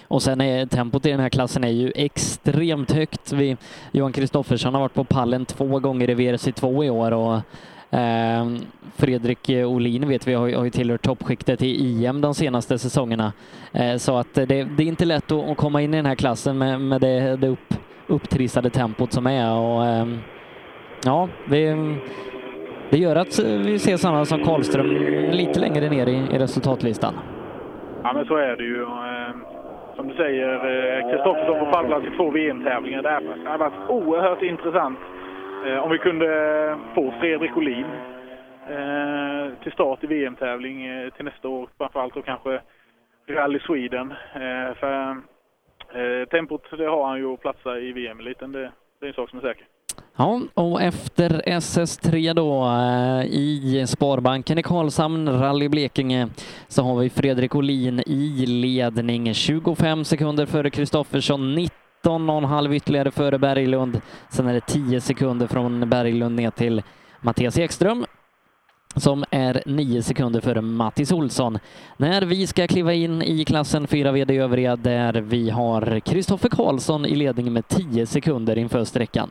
Och 0.08 0.22
sen 0.22 0.42
är 0.42 0.66
tempot 0.66 1.06
i 1.06 1.12
den 1.12 1.20
här 1.20 1.30
klassen 1.30 1.64
är 1.64 1.70
ju 1.70 1.92
extremt 1.96 2.92
högt. 2.92 3.32
Vi, 3.32 3.58
Johan 3.92 4.12
Kristoffersson 4.12 4.74
har 4.74 4.82
varit 4.82 4.94
på 4.94 5.04
pallen 5.04 5.46
två 5.46 5.80
gånger 5.80 6.10
i 6.10 6.16
VRC2 6.16 6.84
i 6.84 6.90
år 6.90 7.12
och 7.12 7.42
Ehm, 7.92 8.58
Fredrik 8.98 9.50
Olin 9.50 10.08
vet 10.10 10.28
vi 10.28 10.34
har, 10.34 10.48
ju- 10.48 10.56
har 10.56 10.64
ju 10.64 10.70
tillhört 10.70 11.02
toppskiktet 11.02 11.62
i 11.62 12.06
EM 12.06 12.22
de 12.22 12.34
senaste 12.34 12.78
säsongerna. 12.80 13.34
Eh, 13.74 13.96
så 13.96 14.18
att 14.18 14.34
det, 14.34 14.46
det 14.46 14.84
är 14.84 14.88
inte 14.88 15.06
lätt 15.06 15.32
att, 15.32 15.50
att 15.50 15.58
komma 15.58 15.82
in 15.82 15.94
i 15.94 15.98
den 15.98 16.06
här 16.06 16.16
klassen 16.16 16.58
med, 16.58 16.82
med 16.82 17.02
det, 17.02 17.36
det 17.36 17.48
upp, 17.48 17.74
upptrissade 18.08 18.70
tempot 18.70 19.14
som 19.14 19.28
är. 19.28 19.54
Och, 19.60 19.86
eh, 19.86 20.08
ja, 21.06 21.28
det, 21.46 21.76
det 22.90 22.98
gör 22.98 23.16
att 23.16 23.40
vi 23.40 23.80
ser 23.80 23.98
sådana 23.98 24.26
som 24.26 24.44
Karlström 24.44 24.88
lite 25.32 25.60
längre 25.60 25.90
ner 25.90 26.08
i, 26.08 26.36
i 26.36 26.38
resultatlistan. 26.40 27.14
Ja, 28.04 28.14
men 28.14 28.26
så 28.26 28.36
är 28.36 28.56
det 28.58 28.64
ju. 28.64 28.84
Ehm, 28.84 29.44
som 29.96 30.08
du 30.08 30.14
säger, 30.16 30.50
eh, 30.54 31.12
Kristoffersson 31.12 31.60
på 31.60 31.66
pallplats 31.72 32.06
i 32.06 32.18
två 32.18 32.30
VM-tävlingar. 32.32 33.02
Det 33.02 33.50
har 33.50 33.58
varit 33.58 33.90
oerhört 33.90 34.42
intressant 34.42 35.00
Eh, 35.66 35.84
om 35.84 35.92
vi 35.92 35.98
kunde 35.98 36.28
få 36.96 37.14
Fredrik 37.20 37.58
Olin 37.58 37.86
eh, 38.70 39.64
till 39.64 39.72
start 39.72 40.04
i 40.04 40.08
VM-tävling 40.08 40.86
eh, 40.86 41.10
till 41.14 41.26
nästa 41.26 41.48
år. 41.48 41.70
Framförallt 41.78 42.16
och 42.16 42.26
kanske 42.26 42.62
Rally 43.30 43.60
Sweden. 43.60 44.12
Eh, 44.12 44.76
För 44.80 45.10
eh, 45.94 46.28
tempot 46.32 46.64
det 46.78 46.86
har 46.86 47.08
han 47.08 47.18
ju 47.18 47.34
att 47.34 47.42
platsa 47.42 47.80
i 47.80 47.92
VM-eliten. 47.92 48.52
Det, 48.52 48.72
det 49.00 49.06
är 49.06 49.08
en 49.08 49.14
sak 49.14 49.30
som 49.30 49.40
är 49.40 49.44
säker. 49.44 49.66
Ja, 50.18 50.42
och 50.54 50.82
efter 50.82 51.30
SS3 51.46 52.34
då 52.34 52.66
eh, 52.66 53.26
i 53.26 53.86
Sparbanken 53.88 54.58
i 54.58 54.64
Karlshamn, 54.64 55.30
Rally 55.42 55.70
Blekinge, 55.70 56.28
så 56.68 56.84
har 56.84 57.00
vi 57.00 57.10
Fredrik 57.10 57.56
Olin 57.56 58.00
i 58.00 58.46
ledning. 58.46 59.34
25 59.34 60.04
sekunder 60.06 60.46
före 60.46 60.70
Kristoffersson, 60.70 61.56
13,5 62.04 62.74
ytterligare 62.74 63.12
före 63.12 63.38
Berglund. 63.38 64.02
Sen 64.30 64.48
är 64.48 64.54
det 64.54 64.62
10 64.62 65.02
sekunder 65.02 65.48
från 65.48 65.90
Berglund 65.90 66.36
ner 66.36 66.52
till 66.52 66.82
Mattias 67.22 67.58
Ekström 67.58 68.06
som 68.96 69.24
är 69.32 69.62
9 69.66 70.02
sekunder 70.02 70.42
före 70.42 70.62
Mattis 70.62 71.12
Olsson. 71.12 71.60
När 71.98 72.22
vi 72.22 72.48
ska 72.48 72.68
kliva 72.68 72.94
in 72.94 73.22
i 73.22 73.46
klassen 73.46 73.88
4 73.88 74.12
VD 74.12 74.38
övriga 74.38 74.76
där 74.76 75.14
vi 75.14 75.50
har 75.50 76.00
Kristoffer 76.00 76.50
Karlsson 76.50 77.06
i 77.06 77.16
ledning 77.16 77.54
med 77.54 77.68
10 77.68 78.06
sekunder 78.06 78.58
inför 78.58 78.84
sträckan. 78.84 79.30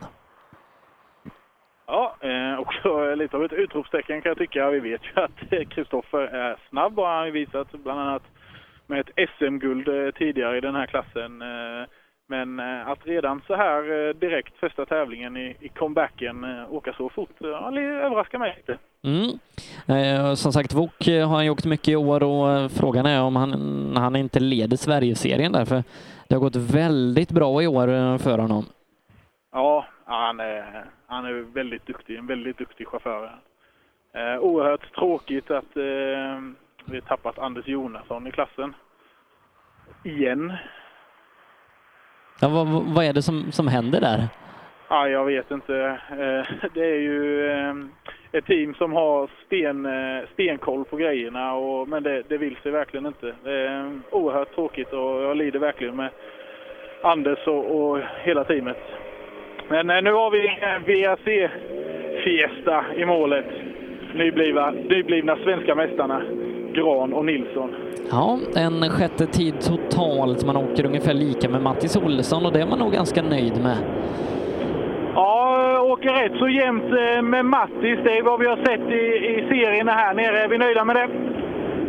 Ja, 1.87 2.15
eh, 2.21 2.59
också 2.59 3.15
lite 3.15 3.37
av 3.37 3.45
ett 3.45 3.53
utropstecken 3.53 4.21
kan 4.21 4.29
jag 4.29 4.37
tycka. 4.37 4.69
Vi 4.69 4.79
vet 4.79 5.01
ju 5.03 5.21
att 5.21 5.53
eh, 5.53 5.67
Kristoffer 5.67 6.19
är 6.19 6.57
snabb 6.69 6.99
och 6.99 7.05
han 7.05 7.17
har 7.17 7.31
visat 7.31 7.71
bland 7.71 7.99
annat 7.99 8.23
med 8.87 8.99
ett 8.99 9.29
SM-guld 9.29 9.87
eh, 9.87 10.11
tidigare 10.11 10.57
i 10.57 10.61
den 10.61 10.75
här 10.75 10.85
klassen. 10.85 11.41
Men 12.31 12.59
eh, 12.59 12.87
att 12.87 13.07
redan 13.07 13.41
så 13.47 13.55
här 13.55 14.07
eh, 14.07 14.13
direkt 14.13 14.57
första 14.57 14.85
tävlingen 14.85 15.37
i, 15.37 15.55
i 15.59 15.69
comebacken 15.69 16.43
eh, 16.43 16.73
åka 16.73 16.93
så 16.93 17.09
fort, 17.09 17.35
ja, 17.39 17.71
det 17.71 17.81
överraskar 17.81 18.39
mig 18.39 18.55
lite. 18.57 18.77
Mm. 19.03 19.39
Eh, 19.87 20.33
som 20.33 20.53
sagt, 20.53 20.73
Wok 20.73 21.07
har 21.07 21.35
han 21.35 21.45
ju 21.45 21.51
åkt 21.51 21.65
mycket 21.65 21.87
i 21.87 21.95
år 21.95 22.23
och 22.23 22.71
frågan 22.71 23.05
är 23.05 23.21
om 23.21 23.35
han, 23.35 23.93
han 23.97 24.15
inte 24.15 24.39
leder 24.39 24.77
Sverigeserien 24.77 25.51
därför 25.51 25.83
det 26.27 26.35
har 26.35 26.39
gått 26.39 26.55
väldigt 26.55 27.31
bra 27.31 27.63
i 27.63 27.67
år 27.67 28.17
för 28.17 28.37
honom. 28.37 28.65
Ja, 29.51 29.85
han 30.05 30.39
är, 30.39 30.85
han 31.07 31.25
är 31.25 31.33
väldigt 31.33 31.85
duktig, 31.85 32.17
en 32.17 32.27
väldigt 32.27 32.57
duktig 32.57 32.87
chaufför. 32.87 33.39
Eh, 34.13 34.39
oerhört 34.39 34.95
tråkigt 34.95 35.51
att 35.51 35.77
eh, 35.77 36.41
vi 36.85 37.01
tappat 37.01 37.39
Anders 37.39 37.67
Jonasson 37.67 38.27
i 38.27 38.31
klassen. 38.31 38.73
Igen. 40.03 40.53
Ja, 42.41 42.47
vad, 42.47 42.67
vad 42.95 43.05
är 43.05 43.13
det 43.13 43.21
som, 43.21 43.51
som 43.51 43.67
händer 43.67 44.01
där? 44.01 44.27
Ja, 44.89 45.07
jag 45.07 45.25
vet 45.25 45.51
inte. 45.51 45.99
Eh, 46.11 46.69
det 46.73 46.85
är 46.85 46.99
ju 46.99 47.49
eh, 47.51 47.75
ett 48.31 48.45
team 48.45 48.73
som 48.73 48.93
har 48.93 49.29
sten, 49.45 49.85
eh, 49.85 50.23
stenkoll 50.33 50.85
på 50.85 50.97
grejerna, 50.97 51.53
och, 51.53 51.87
men 51.87 52.03
det, 52.03 52.23
det 52.27 52.37
vill 52.37 52.55
sig 52.55 52.71
verkligen 52.71 53.05
inte. 53.05 53.33
Det 53.43 53.51
är 53.51 53.99
oerhört 54.11 54.55
tråkigt 54.55 54.93
och 54.93 55.21
jag 55.23 55.37
lider 55.37 55.59
verkligen 55.59 55.95
med 55.95 56.09
Anders 57.03 57.47
och, 57.47 57.91
och 57.91 57.99
hela 58.23 58.43
teamet. 58.43 58.77
Men 59.69 59.87
nu 59.87 60.11
har 60.11 60.31
vi 60.31 60.57
VAC-fiesta 60.93 62.85
i 62.95 63.05
målet. 63.05 63.45
Nyblivna, 64.13 64.71
nyblivna 64.71 65.35
svenska 65.35 65.75
mästarna 65.75 66.21
Gran 66.73 67.13
och 67.13 67.25
Nilsson. 67.25 67.75
Ja, 68.11 68.39
en 68.55 68.89
sjätte 68.89 69.25
tid 69.25 69.53
totalt. 69.61 70.45
Man 70.45 70.57
åker 70.57 70.85
ungefär 70.85 71.13
lika 71.13 71.49
med 71.49 71.61
Mattis 71.61 71.97
Olsson 71.97 72.45
och 72.45 72.53
det 72.53 72.61
är 72.61 72.65
man 72.67 72.79
nog 72.79 72.91
ganska 72.91 73.21
nöjd 73.21 73.61
med. 73.63 73.77
Ja, 75.15 75.81
åker 75.81 76.09
rätt 76.09 76.39
så 76.39 76.49
jämnt 76.49 76.83
eh, 76.83 77.21
med 77.21 77.45
Mattis. 77.45 77.99
Det 78.03 78.17
är 78.17 78.23
vad 78.23 78.39
vi 78.39 78.47
har 78.47 78.57
sett 78.57 78.91
i, 78.91 79.03
i 79.31 79.45
serierna 79.49 79.91
här 79.91 80.13
nere. 80.13 80.39
Är 80.39 80.47
vi 80.47 80.57
nöjda 80.57 80.85
med 80.85 80.95
det? 80.95 81.09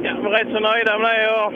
Ja, 0.02 0.16
vi 0.22 0.26
är 0.26 0.30
rätt 0.30 0.52
så 0.52 0.60
nöjda 0.60 0.98
med 0.98 1.10
det. 1.20 1.28
Och 1.40 1.52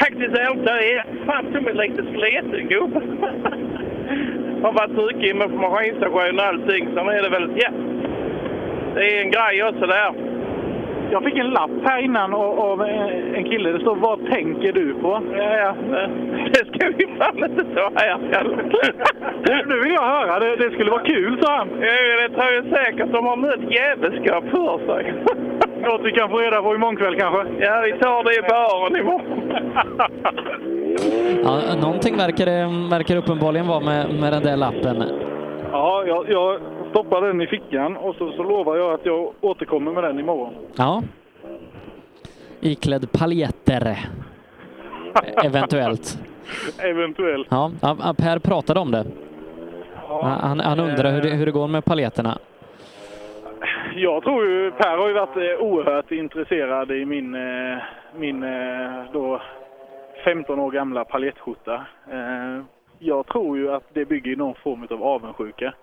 faktiskt 0.00 0.36
är 0.38 0.54
det 0.64 1.04
fan 1.26 1.46
som 1.52 1.66
en 1.68 1.76
lite 1.76 2.02
sliten 2.02 2.68
gubbe. 2.68 3.00
Har 4.62 4.72
varit 4.72 4.98
ryckig 4.98 5.36
med 5.36 5.50
maskinstation 5.50 6.38
och 6.38 6.44
allting. 6.44 6.88
Sen 6.94 7.08
är 7.08 7.22
det 7.22 7.28
väl, 7.28 7.50
ja. 7.56 7.70
Det 8.94 9.16
är 9.16 9.24
en 9.24 9.30
grej 9.30 9.64
också 9.64 9.86
där. 9.86 10.31
Jag 11.12 11.24
fick 11.24 11.38
en 11.38 11.50
lapp 11.50 11.70
här 11.84 12.04
innan 12.04 12.34
av, 12.34 12.82
en 13.34 13.44
kille. 13.44 13.72
Det 13.72 13.80
står 13.80 13.96
Vad 13.96 14.30
tänker 14.30 14.72
du 14.72 14.94
på? 14.94 15.20
Ja, 15.36 15.56
ja. 15.56 15.74
Det 16.52 16.66
ska 16.66 16.88
vi 16.96 17.06
fan 17.18 17.50
inte 17.50 17.64
ta 17.74 17.90
här. 17.94 18.18
Nu 19.66 19.80
vill 19.80 19.92
jag 19.92 20.02
höra. 20.02 20.40
Det, 20.40 20.56
det 20.56 20.70
skulle 20.74 20.90
vara 20.90 21.02
kul, 21.02 21.38
sa 21.42 21.56
han. 21.56 21.68
Ja, 21.80 22.22
det 22.22 22.34
tror 22.34 22.52
jag 22.52 22.64
säkert. 22.64 23.12
De 23.12 23.26
har 23.26 23.36
mött 23.36 23.72
jävelskap 23.72 24.44
för 24.44 24.86
sig. 24.86 25.14
Något 25.82 26.00
vi 26.04 26.12
kan 26.12 26.30
få 26.30 26.38
reda 26.38 26.62
på 26.62 26.74
imorgon 26.74 26.96
kväll 26.96 27.16
kanske? 27.16 27.64
Ja, 27.64 27.80
vi 27.84 27.92
tar 27.92 28.24
det 28.24 28.34
i 28.34 28.42
baren 28.42 28.96
imorgon. 28.96 29.52
Ja, 31.44 31.74
någonting 31.80 32.16
verkar 32.16 32.46
det 32.46 32.88
verkar 32.96 33.16
uppenbarligen 33.16 33.66
vara 33.66 33.80
med, 33.80 34.20
med 34.20 34.32
den 34.32 34.42
där 34.42 34.56
lappen. 34.56 35.04
Ja, 35.72 36.04
jag, 36.06 36.24
jag 36.28 36.60
stoppar 36.92 37.20
den 37.20 37.40
i 37.40 37.46
fickan 37.46 37.96
och 37.96 38.14
så, 38.14 38.32
så 38.32 38.42
lovar 38.42 38.76
jag 38.76 38.94
att 38.94 39.06
jag 39.06 39.32
återkommer 39.40 39.92
med 39.92 40.04
den 40.04 40.18
imorgon. 40.18 40.54
Ja. 40.76 41.02
Iklädd 42.60 43.12
paljetter. 43.12 43.98
Eventuellt. 45.44 46.18
Eventuellt. 46.82 47.46
Ja, 47.50 47.70
ja, 47.82 48.14
Per 48.18 48.38
pratade 48.38 48.80
om 48.80 48.90
det. 48.90 49.04
Han, 50.22 50.60
han 50.60 50.80
undrar 50.80 51.10
hur 51.12 51.22
det, 51.22 51.28
hur 51.28 51.46
det 51.46 51.52
går 51.52 51.68
med 51.68 51.84
paljetterna. 51.84 52.38
Jag 53.94 54.22
tror 54.22 54.46
ju, 54.46 54.70
Per 54.70 54.96
har 54.98 55.08
ju 55.08 55.14
varit 55.14 55.36
eh, 55.36 55.64
oerhört 55.66 56.10
intresserad 56.10 56.90
i 56.90 57.04
min, 57.04 57.34
eh, 57.34 57.78
min 58.16 58.42
eh, 58.42 59.04
då 59.12 59.40
15 60.24 60.58
år 60.60 60.70
gamla 60.70 61.04
paljettskjorta. 61.04 61.74
Eh, 62.10 62.62
Jag 62.98 63.26
tror 63.26 63.58
ju 63.58 63.72
att 63.72 63.84
det 63.92 64.04
bygger 64.04 64.36
någon 64.36 64.54
form 64.54 64.86
av 64.90 65.02
avundsjuka. 65.02 65.74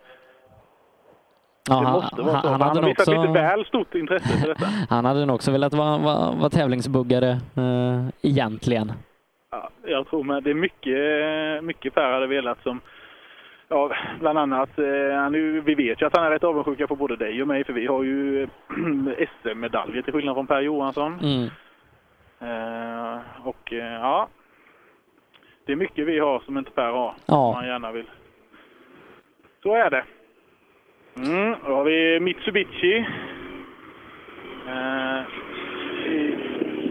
Ja, 1.69 1.79
det 1.79 1.85
han- 1.85 1.93
måste 1.93 2.21
vara 2.21 2.41
så. 2.41 2.47
han 2.47 2.61
Han, 2.61 2.69
hade 2.75 2.87
visat 2.87 3.07
också- 3.07 3.21
lite 3.21 3.33
väl 3.33 3.65
stort 3.65 3.95
intresse 3.95 4.37
för 4.41 4.47
detta. 4.47 4.65
Han 4.89 5.05
hade 5.05 5.25
nog 5.25 5.35
också 5.35 5.51
velat 5.51 5.73
vara, 5.73 5.97
vara, 5.97 6.31
vara 6.31 6.49
tävlingsbuggare 6.49 7.29
eh, 7.31 8.07
egentligen. 8.21 8.91
Ja, 9.51 9.69
jag 9.85 10.07
tror 10.07 10.23
med 10.23 10.43
det 10.43 10.49
är 10.49 10.53
mycket, 10.53 11.63
mycket 11.63 11.93
Per 11.93 12.13
hade 12.13 12.27
velat 12.27 12.63
som 12.63 12.81
Ja, 13.71 13.91
bland 14.19 14.39
annat, 14.39 14.79
eh, 14.79 15.15
han 15.15 15.33
ju, 15.33 15.61
vi 15.61 15.75
vet 15.75 16.01
ju 16.01 16.05
att 16.05 16.15
han 16.17 16.25
är 16.25 16.29
rätt 16.31 16.43
avundsjuka 16.43 16.87
på 16.87 16.95
både 16.95 17.15
dig 17.15 17.41
och 17.41 17.47
mig 17.47 17.63
för 17.63 17.73
vi 17.73 17.85
har 17.87 18.03
ju 18.03 18.47
SM-medaljer 19.41 20.01
till 20.01 20.13
skillnad 20.13 20.35
från 20.35 20.47
Per 20.47 20.61
Johansson. 20.61 21.19
Mm. 21.19 21.43
Eh, 22.41 23.19
och 23.43 23.73
eh, 23.73 23.93
ja, 23.93 24.27
det 25.65 25.71
är 25.71 25.75
mycket 25.75 26.07
vi 26.07 26.19
har 26.19 26.39
som 26.39 26.57
inte 26.57 26.71
Per 26.71 26.91
har. 26.91 27.13
Ja. 27.25 27.33
Som 27.35 27.53
han 27.55 27.67
gärna 27.67 27.91
vill. 27.91 28.09
Så 29.63 29.75
är 29.75 29.89
det. 29.89 30.03
Mm, 31.25 31.55
då 31.65 31.75
har 31.75 31.83
vi 31.83 32.19
Mitsubishi. 32.19 33.05
Eh, 34.67 35.21
I 36.11 36.35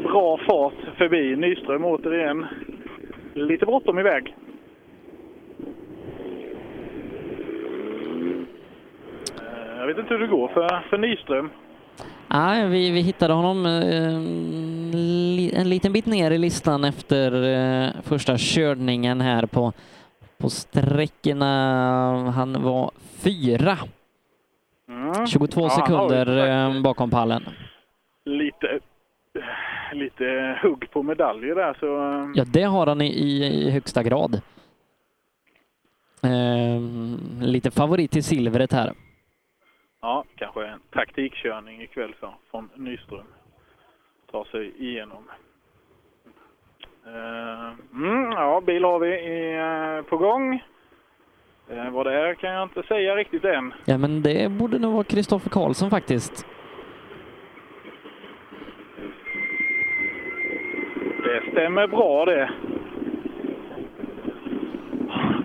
bra 0.02 0.38
fart 0.46 0.96
förbi 0.96 1.36
Nyström 1.36 1.84
återigen. 1.84 2.46
Lite 3.34 3.66
bråttom 3.66 3.98
iväg. 3.98 4.34
Eh, 9.40 9.78
jag 9.78 9.86
vet 9.86 9.98
inte 9.98 10.14
hur 10.14 10.20
det 10.20 10.26
går 10.26 10.48
för, 10.48 10.82
för 10.90 10.98
Nyström. 10.98 11.50
Nej, 12.28 12.68
vi, 12.68 12.90
vi 12.90 13.00
hittade 13.00 13.34
honom 13.34 13.66
eh, 13.66 14.20
li, 14.96 15.52
en 15.54 15.68
liten 15.68 15.92
bit 15.92 16.06
ner 16.06 16.30
i 16.30 16.38
listan 16.38 16.84
efter 16.84 17.32
eh, 17.44 17.90
första 18.02 18.34
körningen 18.38 19.20
här 19.20 19.46
på, 19.46 19.72
på 20.38 20.50
sträckorna. 20.50 22.30
Han 22.30 22.62
var 22.62 22.90
fyra. 23.24 23.78
Mm. 25.16 25.26
22 25.26 25.60
Ja, 25.60 25.68
han 25.68 25.92
har 25.92 26.02
ju 26.02 26.24
sekunder 26.24 26.48
eh, 26.76 26.82
bakom 26.82 27.10
pallen. 27.10 27.42
lite, 28.24 28.80
lite 29.92 30.58
hugg 30.62 30.90
på 30.90 31.02
medaljer 31.02 31.54
där 31.54 31.76
så... 31.80 31.86
Ja, 32.34 32.44
det 32.46 32.62
har 32.62 32.86
han 32.86 33.00
i, 33.00 33.06
i, 33.06 33.70
högsta 33.70 34.02
grad. 34.02 34.40
Eh, 36.22 36.80
lite 37.40 37.70
favorit 37.70 38.10
till 38.10 38.24
silvret 38.24 38.72
här. 38.72 38.92
Ja, 40.00 40.24
kanske 40.36 40.66
en 40.66 40.80
taktikkörning 40.90 41.82
ikväll 41.82 42.14
för, 42.20 42.34
från 42.50 42.70
Nyström. 42.74 43.26
Ta 44.30 44.44
sig 44.44 44.72
igenom. 44.78 45.24
Eh, 47.06 47.72
mm, 47.92 48.32
ja, 48.32 48.62
bil 48.66 48.84
har 48.84 48.98
vi 48.98 49.08
i, 49.08 49.56
eh, 49.56 50.02
på 50.10 50.16
gång. 50.16 50.62
Eh, 51.70 51.90
vad 51.90 52.06
det 52.06 52.14
är 52.14 52.34
kan 52.34 52.50
jag 52.50 52.62
inte 52.62 52.82
säga 52.82 53.16
riktigt 53.16 53.44
än. 53.44 53.74
Ja, 53.84 53.98
men 53.98 54.22
det 54.22 54.50
borde 54.50 54.78
nog 54.78 54.92
vara 54.92 55.04
Kristoffer 55.04 55.50
Karlsson 55.50 55.90
faktiskt. 55.90 56.46
Det 61.24 61.50
stämmer 61.52 61.86
bra 61.86 62.24
det. 62.24 62.50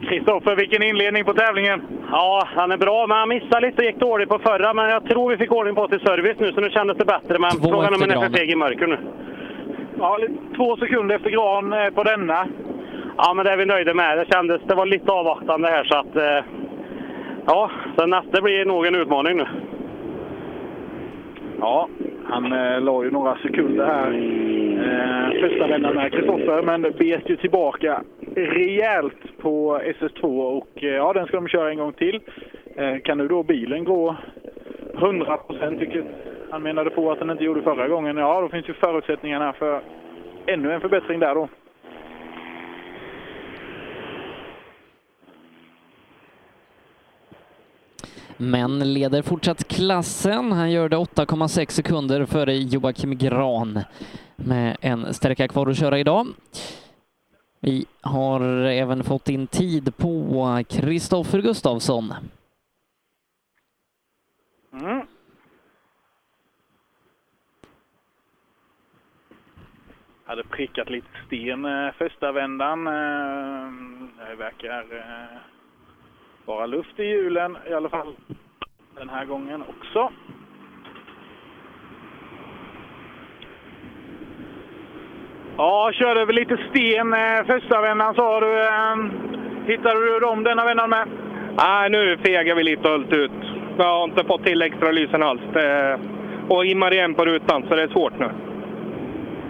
Kristoffer, 0.10 0.56
vilken 0.56 0.84
inledning 0.84 1.26
på 1.26 1.34
tävlingen! 1.34 1.82
Ja, 2.12 2.44
han 2.56 2.72
är 2.72 2.78
bra, 2.78 3.08
men 3.08 3.18
han 3.18 3.30
missade 3.30 3.68
lite 3.68 3.78
och 3.82 3.86
gick 3.86 4.00
dåligt 4.00 4.30
på 4.30 4.40
förra. 4.40 4.74
Men 4.74 4.90
jag 4.90 5.06
tror 5.06 5.30
vi 5.30 5.38
fick 5.38 5.52
ordning 5.52 5.76
på 5.76 5.88
till 5.88 6.00
service 6.00 6.38
nu, 6.40 6.54
så 6.54 6.62
nu 6.62 6.70
kändes 6.70 6.98
det 6.98 7.06
bättre. 7.06 7.40
Men 7.40 7.52
Två 7.52 7.70
frågan 7.70 7.84
är 7.84 7.88
om 7.88 8.02
efter 8.02 8.16
han 8.16 8.24
är 8.24 8.30
för 8.30 8.38
feg 8.38 8.50
i 8.50 8.56
mörker 8.56 8.88
nu. 8.88 8.98
Ja, 9.98 10.20
två 10.56 10.78
sekunder 10.78 11.16
efter 11.16 11.30
Gran 11.30 11.94
på 11.96 12.04
denna. 12.04 12.48
Ja, 13.18 13.34
men 13.34 13.46
det 13.46 13.52
är 13.52 13.58
vi 13.58 13.66
nöjda 13.66 13.94
med. 13.94 14.18
Det 14.18 14.34
kändes, 14.34 14.62
det 14.68 14.76
var 14.76 14.86
lite 14.86 15.12
avvaktande 15.12 15.68
här 15.68 15.84
så 15.84 15.98
att... 15.98 16.16
Eh, 16.16 16.46
ja, 17.46 17.72
så 17.98 18.06
nästa 18.06 18.42
blir 18.42 18.66
nog 18.66 18.86
en 18.86 18.96
utmaning 18.96 19.38
nu. 19.38 19.46
Ja, 21.60 21.90
han 22.26 22.54
eh, 22.54 22.82
la 22.82 23.04
ju 23.04 23.12
några 23.12 23.38
sekunder 23.38 23.86
här 23.86 24.12
eh, 24.84 25.42
första 25.42 25.68
vändan 25.68 25.96
med 25.96 26.12
Kristoffer, 26.12 26.62
men 26.62 26.82
bet 26.82 27.30
ju 27.30 27.36
tillbaka 27.36 28.02
rejält 28.36 29.38
på 29.42 29.80
SS2 29.80 30.42
och 30.42 30.84
eh, 30.84 30.90
ja, 30.90 31.14
den 31.14 31.28
ska 31.28 31.38
de 31.38 31.48
köra 31.48 31.70
en 31.70 31.78
gång 31.78 31.94
till. 31.94 32.20
Eh, 32.76 32.98
kan 32.98 33.18
nu 33.18 33.28
då 33.28 33.44
bilen 33.44 33.84
gå 33.84 34.16
100 34.94 35.38
procent, 35.38 35.82
vilket 35.82 36.06
han 36.52 36.64
menade 36.64 36.90
på 36.90 37.12
att 37.12 37.20
den 37.20 37.30
inte 37.30 37.44
gjorde 37.44 37.62
förra 37.62 37.88
gången, 37.88 38.18
ja 38.18 38.42
då 38.42 38.50
finns 38.50 38.70
ju 38.70 38.74
förutsättningarna 38.74 39.54
för 39.54 39.82
ännu 40.46 40.74
en 40.74 40.82
förbättring 40.82 41.20
där 41.20 41.36
då. 41.36 41.48
Men 48.38 48.94
leder 48.94 49.22
fortsatt 49.22 49.68
klassen. 49.68 50.52
Han 50.52 50.72
gör 50.72 50.90
det 50.90 50.98
8,6 50.98 51.70
sekunder 51.70 52.26
före 52.26 52.56
Joakim 52.56 53.18
Gran 53.18 53.80
med 54.36 54.78
en 54.82 55.14
sträcka 55.14 55.48
kvar 55.48 55.68
att 55.68 55.78
köra 55.78 56.00
idag. 56.00 56.28
Vi 57.60 57.86
har 58.02 58.42
även 58.66 59.04
fått 59.04 59.30
in 59.30 59.48
tid 59.48 59.98
på 59.98 60.64
Kristoffer 60.70 61.42
Gustafsson. 61.42 62.14
Mm. 64.74 65.02
Hade 70.26 70.44
prickat 70.44 70.90
lite 70.90 71.08
sten 71.28 71.66
eh, 71.66 71.92
första 71.98 72.32
vändan. 72.32 72.86
Det 72.86 74.36
verkar 74.38 74.96
eh, 74.98 75.53
vara 76.46 76.66
luft 76.66 77.00
i 77.00 77.04
hjulen 77.04 77.58
i 77.70 77.74
alla 77.74 77.90
fall 77.90 78.16
den 78.96 79.10
här 79.10 79.26
gången 79.26 79.64
också. 79.70 80.12
Ja, 85.58 85.92
körde 85.94 86.22
över 86.22 86.34
lite 86.34 86.58
sten 86.70 87.14
eh, 87.14 87.46
första 87.46 87.82
vändan 87.82 88.16
sa 88.16 88.40
du. 88.40 88.62
Eh, 88.62 88.96
hittade 89.66 90.06
du 90.06 90.20
dem 90.20 90.44
denna 90.44 90.66
vändan 90.66 90.90
med? 90.90 91.08
Nej, 91.58 91.90
nu 91.90 92.18
fegar 92.18 92.56
vi 92.56 92.64
lite 92.64 92.90
och 92.90 92.90
höll 92.90 93.14
ut. 93.14 93.32
Jag 93.78 93.86
har 93.86 94.04
inte 94.04 94.24
fått 94.24 94.46
till 94.46 94.62
extra 94.62 94.92
lysen 94.92 95.24
alls. 95.24 95.42
Det, 95.54 96.00
och 96.50 96.66
immar 96.66 96.94
igen 96.94 97.14
på 97.14 97.26
rutan, 97.26 97.66
så 97.70 97.76
det 97.76 97.84
är 97.84 97.88
svårt 97.88 98.20
nu. 98.20 98.30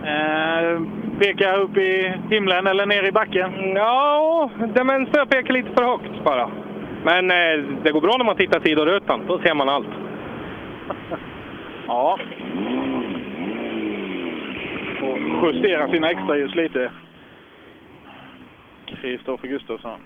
Eh, 0.10 0.82
pekar 1.20 1.60
upp 1.60 1.78
i 1.78 2.14
himlen 2.30 2.68
eller 2.68 2.86
ner 2.86 3.03
i 3.03 3.11
backen? 3.11 3.74
Ja, 3.76 4.49
den 4.76 4.88
vänstra 4.88 5.26
pekar 5.26 5.53
lite 5.53 5.70
för 5.76 5.84
högt 5.84 6.24
bara. 6.24 6.49
Men 7.04 7.32
eh, 7.32 7.66
det 7.84 7.92
går 7.92 8.02
bra 8.02 8.16
när 8.18 8.26
man 8.26 8.36
tittar 8.38 8.60
sidorutan. 8.60 9.22
Då 9.28 9.40
ser 9.40 9.54
man 9.54 9.70
allt. 9.70 9.88
Ja. 11.88 12.20
Och 15.02 15.54
justera 15.54 15.92
sina 15.92 16.12
extraljus 16.12 16.56
lite. 16.56 16.92
Kristoffer 18.86 19.48
Gustafsson. 19.48 20.00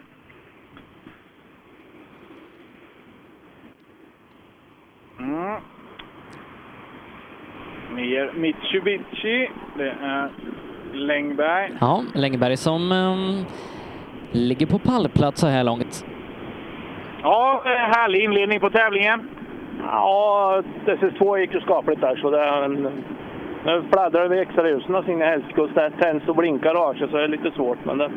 Mm. 5.20 5.62
Mer 7.92 8.32
Mitsubishi. 8.34 9.50
Det 9.78 9.90
är 10.02 10.30
Längberg. 10.94 11.72
Ja, 11.80 12.04
Längberg 12.14 12.58
som 12.58 12.92
ehm, 12.92 13.46
ligger 14.32 14.66
på 14.66 14.80
pallplats 14.80 15.42
så 15.42 15.48
här 15.48 15.64
långt. 15.64 16.06
Ja, 17.24 17.62
eh, 17.66 17.72
härlig 17.72 18.24
inledning 18.24 18.60
på 18.60 18.70
tävlingen. 18.70 19.30
Ja, 19.84 20.62
SS2 20.86 21.38
gick 21.38 21.54
ju 21.54 21.62
skapligt 21.62 22.02
där. 22.02 22.16
Så 22.16 22.32
det, 22.32 22.68
nu 23.66 23.84
fladdrar 23.92 24.28
vi 24.28 24.40
extra 24.40 24.70
ljusen 24.70 24.96
och 24.96 25.06
Signe 25.06 25.26
Helsike 25.26 25.62
och 25.62 25.70
det 25.74 25.92
tänds 26.02 26.28
och 26.28 26.36
blinkar 26.36 26.74
raket 26.74 27.10
så 27.10 27.18
det 27.18 27.24
är 27.24 27.28
lite 27.28 27.52
svårt. 27.52 27.78
Men 27.84 27.98
det... 27.98 28.10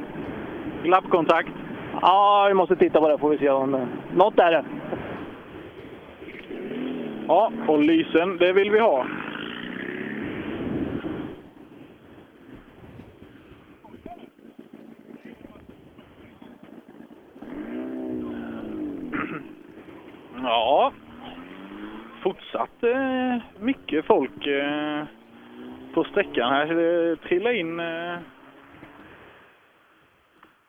Glappkontakt? 0.83 1.51
Ja, 2.03 2.45
vi 2.49 2.55
måste 2.55 2.77
titta 2.77 3.01
på 3.01 3.09
det 3.09 3.19
får 3.19 3.31
vi 3.31 3.39
se 3.39 3.51
om... 3.51 3.87
Något 4.15 4.39
är 4.39 4.51
det. 4.51 4.65
Ja, 7.29 7.53
och 7.67 7.79
lysen, 7.79 8.37
det 8.37 8.53
vill 8.53 8.71
vi 8.71 8.79
ha. 8.79 9.07
Ja, 20.43 20.93
fortsatt 22.23 22.83
eh, 22.83 23.43
mycket 23.61 24.05
folk 24.07 24.47
eh, 24.47 25.05
på 25.95 26.05
sträckan 26.05 26.53
här. 26.53 26.67
Det 26.67 27.17
trillar 27.17 27.53
in... 27.53 27.81
Eh, 27.81 28.19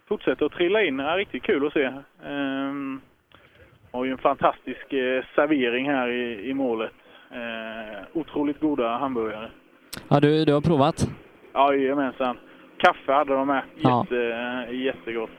fortsätter 0.07 0.45
att 0.45 0.51
trilla 0.51 0.83
in. 0.83 0.99
Är 0.99 1.17
riktigt 1.17 1.43
kul 1.43 1.67
att 1.67 1.73
se. 1.73 1.83
Eh, 1.83 2.73
har 3.91 4.05
ju 4.05 4.11
en 4.11 4.17
fantastisk 4.17 4.93
eh, 4.93 5.23
servering 5.35 5.89
här 5.89 6.07
i, 6.07 6.49
i 6.49 6.53
målet. 6.53 6.91
Eh, 7.31 8.03
otroligt 8.13 8.59
goda 8.59 8.97
hamburgare. 8.97 9.49
Ja, 10.07 10.19
du, 10.19 10.45
du 10.45 10.53
har 10.53 10.61
provat? 10.61 11.07
Ja, 11.53 11.73
jajamensan. 11.73 12.37
Kaffe 12.77 13.11
hade 13.11 13.33
de 13.33 13.47
med. 13.47 13.63
Ja. 13.75 14.05
Jätte, 14.11 14.33
eh, 14.69 14.81
jättegott. 14.81 15.29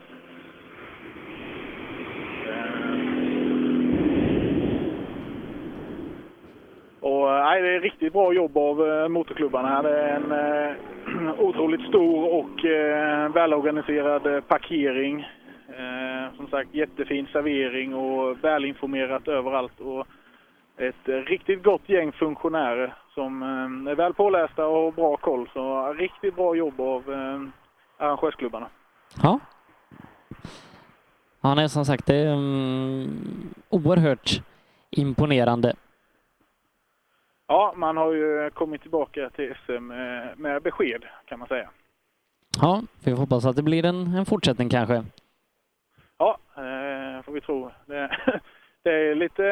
Och, 7.03 7.31
eh, 7.31 7.43
nej, 7.43 7.61
det 7.61 7.75
är 7.75 7.79
riktigt 7.79 8.13
bra 8.13 8.33
jobb 8.33 8.57
av 8.57 8.87
eh, 8.87 9.07
motorklubbarna. 9.07 9.81
Det 9.81 9.99
är 9.99 10.15
en 10.15 10.31
eh, 10.31 11.39
otroligt 11.39 11.87
stor 11.87 12.33
och 12.33 12.65
eh, 12.65 13.31
välorganiserad 13.31 14.27
eh, 14.27 14.41
parkering. 14.41 15.19
Eh, 15.67 16.35
som 16.37 16.47
sagt, 16.47 16.73
jättefin 16.73 17.27
servering 17.31 17.95
och 17.95 18.43
välinformerat 18.43 19.27
överallt. 19.27 19.79
Och 19.79 20.07
ett 20.77 21.09
eh, 21.09 21.13
riktigt 21.13 21.63
gott 21.63 21.89
gäng 21.89 22.11
funktionärer 22.11 22.93
som 23.13 23.43
eh, 23.43 23.91
är 23.91 23.95
väl 23.95 24.13
pålästa 24.13 24.67
och 24.67 24.83
har 24.83 24.91
bra 24.91 25.17
koll. 25.17 25.49
Så 25.53 25.93
riktigt 25.93 26.35
bra 26.35 26.55
jobb 26.55 26.79
av 26.81 27.13
eh, 27.13 27.41
arrangörsklubbarna. 27.97 28.67
Ja. 29.23 29.39
Ja, 31.41 31.61
är 31.61 31.67
som 31.67 31.85
sagt, 31.85 32.05
det 32.05 32.15
är 32.15 32.33
um, 32.33 33.53
oerhört 33.69 34.41
imponerande. 34.89 35.73
Ja, 37.53 37.73
man 37.75 37.97
har 37.97 38.13
ju 38.13 38.49
kommit 38.49 38.81
tillbaka 38.81 39.29
till 39.29 39.55
SM 39.65 39.91
eh, 39.91 40.35
med 40.35 40.61
besked 40.61 41.03
kan 41.25 41.39
man 41.39 41.47
säga. 41.47 41.69
Ja, 42.61 42.81
vi 43.03 43.11
får 43.11 43.17
hoppas 43.17 43.45
att 43.45 43.55
det 43.55 43.63
blir 43.63 43.85
en, 43.85 44.15
en 44.15 44.25
fortsättning 44.25 44.69
kanske. 44.69 45.03
Ja, 46.17 46.37
eh, 46.55 47.23
får 47.23 47.31
vi 47.31 47.41
tro. 47.41 47.71
Det, 47.85 48.17
det 48.83 48.89
är 48.89 49.15
lite 49.15 49.45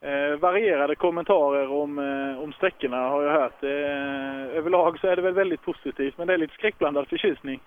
eh, 0.00 0.38
varierade 0.40 0.94
kommentarer 0.94 1.70
om, 1.70 1.98
eh, 1.98 2.42
om 2.42 2.52
sträckorna 2.52 2.96
har 2.96 3.22
jag 3.22 3.32
hört. 3.32 3.62
Eh, 3.62 4.56
överlag 4.58 4.98
så 5.00 5.06
är 5.06 5.16
det 5.16 5.22
väl 5.22 5.34
väldigt 5.34 5.62
positivt, 5.62 6.18
men 6.18 6.26
det 6.26 6.34
är 6.34 6.38
lite 6.38 6.54
skräckblandad 6.54 7.08
förtjusning. 7.08 7.60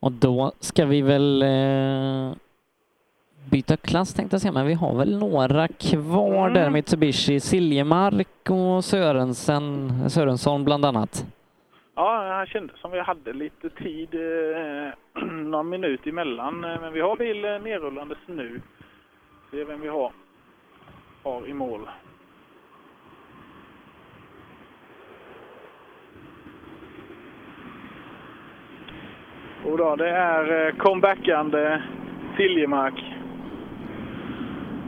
Och 0.00 0.12
då 0.12 0.52
ska 0.60 0.86
vi 0.86 1.02
väl 1.02 1.42
eh, 1.42 2.36
byta 3.50 3.76
klass 3.76 4.14
tänkte 4.14 4.34
jag 4.34 4.40
säga, 4.40 4.52
men 4.52 4.66
vi 4.66 4.74
har 4.74 4.94
väl 4.98 5.18
några 5.18 5.68
kvar 5.68 6.50
där. 6.50 6.70
Mitsubishi, 6.70 7.40
Siljemark 7.40 8.50
och 8.50 8.84
Sörensen, 8.84 9.90
Sörensson 10.10 10.64
bland 10.64 10.84
annat. 10.84 11.26
Ja, 11.94 12.38
jag 12.38 12.48
kände 12.48 12.72
som 12.76 12.90
vi 12.90 13.00
hade 13.00 13.32
lite 13.32 13.70
tid, 13.70 14.14
eh, 14.14 15.22
någon 15.32 15.68
minut 15.68 16.06
emellan. 16.06 16.64
Eh, 16.64 16.80
Men 16.80 16.92
vi 16.92 17.00
har 17.00 17.16
bil 17.16 17.44
eh, 17.44 17.50
nerrullandes 17.50 18.18
nu. 18.26 18.60
Se 19.50 19.64
vem 19.64 19.80
vi 19.80 19.88
har, 19.88 20.12
har 21.22 21.46
i 21.46 21.54
mål. 21.54 21.88
Och 29.64 29.78
då, 29.78 29.96
det 29.96 30.08
är 30.08 30.66
eh, 30.66 30.74
comebackande 30.74 31.80
Siljemark. 32.36 33.14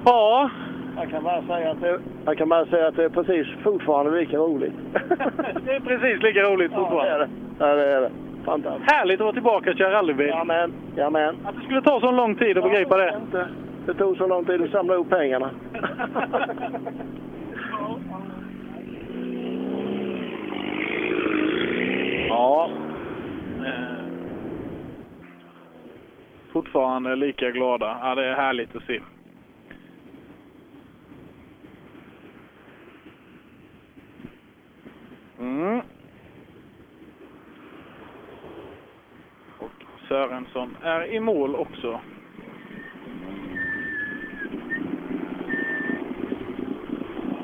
Ja, 0.05 0.51
jag 0.97 1.11
kan 1.11 1.25
bara 1.25 1.43
säga 1.43 1.71
att 1.71 1.81
det, 1.81 2.01
jag 2.25 2.39
kan 2.39 2.49
bara 2.49 2.67
säga 2.67 2.89
att 2.89 2.97
det 2.97 3.05
är 3.05 3.09
precis 3.09 3.47
fortfarande 3.63 4.21
lika 4.21 4.37
roligt. 4.37 4.73
det 5.65 5.73
är 5.73 5.81
precis 5.81 6.23
lika 6.23 6.41
roligt 6.41 6.73
fortfarande. 6.73 7.29
Ja, 7.59 7.67
det 7.67 7.73
är 7.73 7.81
det. 7.81 7.85
Ja, 7.85 7.87
det, 7.87 7.93
är 7.97 8.01
det. 8.01 8.11
Fantastiskt. 8.45 8.93
Härligt 8.93 9.21
att 9.21 9.25
vara 9.25 9.33
tillbaka 9.33 9.71
och 9.71 9.77
köra 9.77 9.93
rallybil. 9.93 10.29
Jamen, 10.29 10.73
jamen. 10.97 11.37
Att 11.45 11.55
det 11.55 11.65
skulle 11.65 11.83
ta 11.83 12.01
så 12.01 12.11
lång 12.11 12.35
tid 12.35 12.59
att 12.59 12.65
begripa 12.65 12.97
det. 12.97 13.15
Inte. 13.27 13.49
Det 13.87 13.95
tog 13.95 14.17
så 14.17 14.27
lång 14.27 14.45
tid 14.45 14.63
att 14.63 14.71
samla 14.71 14.95
ihop 14.95 15.11
pengarna. 15.11 15.51
Ja. 22.29 22.71
Fortfarande 26.53 27.17
lika 27.17 27.51
glada. 27.51 27.99
Ja, 28.03 28.15
det 28.15 28.27
är 28.27 28.35
härligt 28.35 28.77
att 28.77 28.83
se. 28.83 29.01
Mm. 35.41 35.81
Och 39.59 39.71
Sörensson 40.09 40.77
är 40.83 41.13
i 41.13 41.21
mål 41.21 41.55
också. 41.55 42.01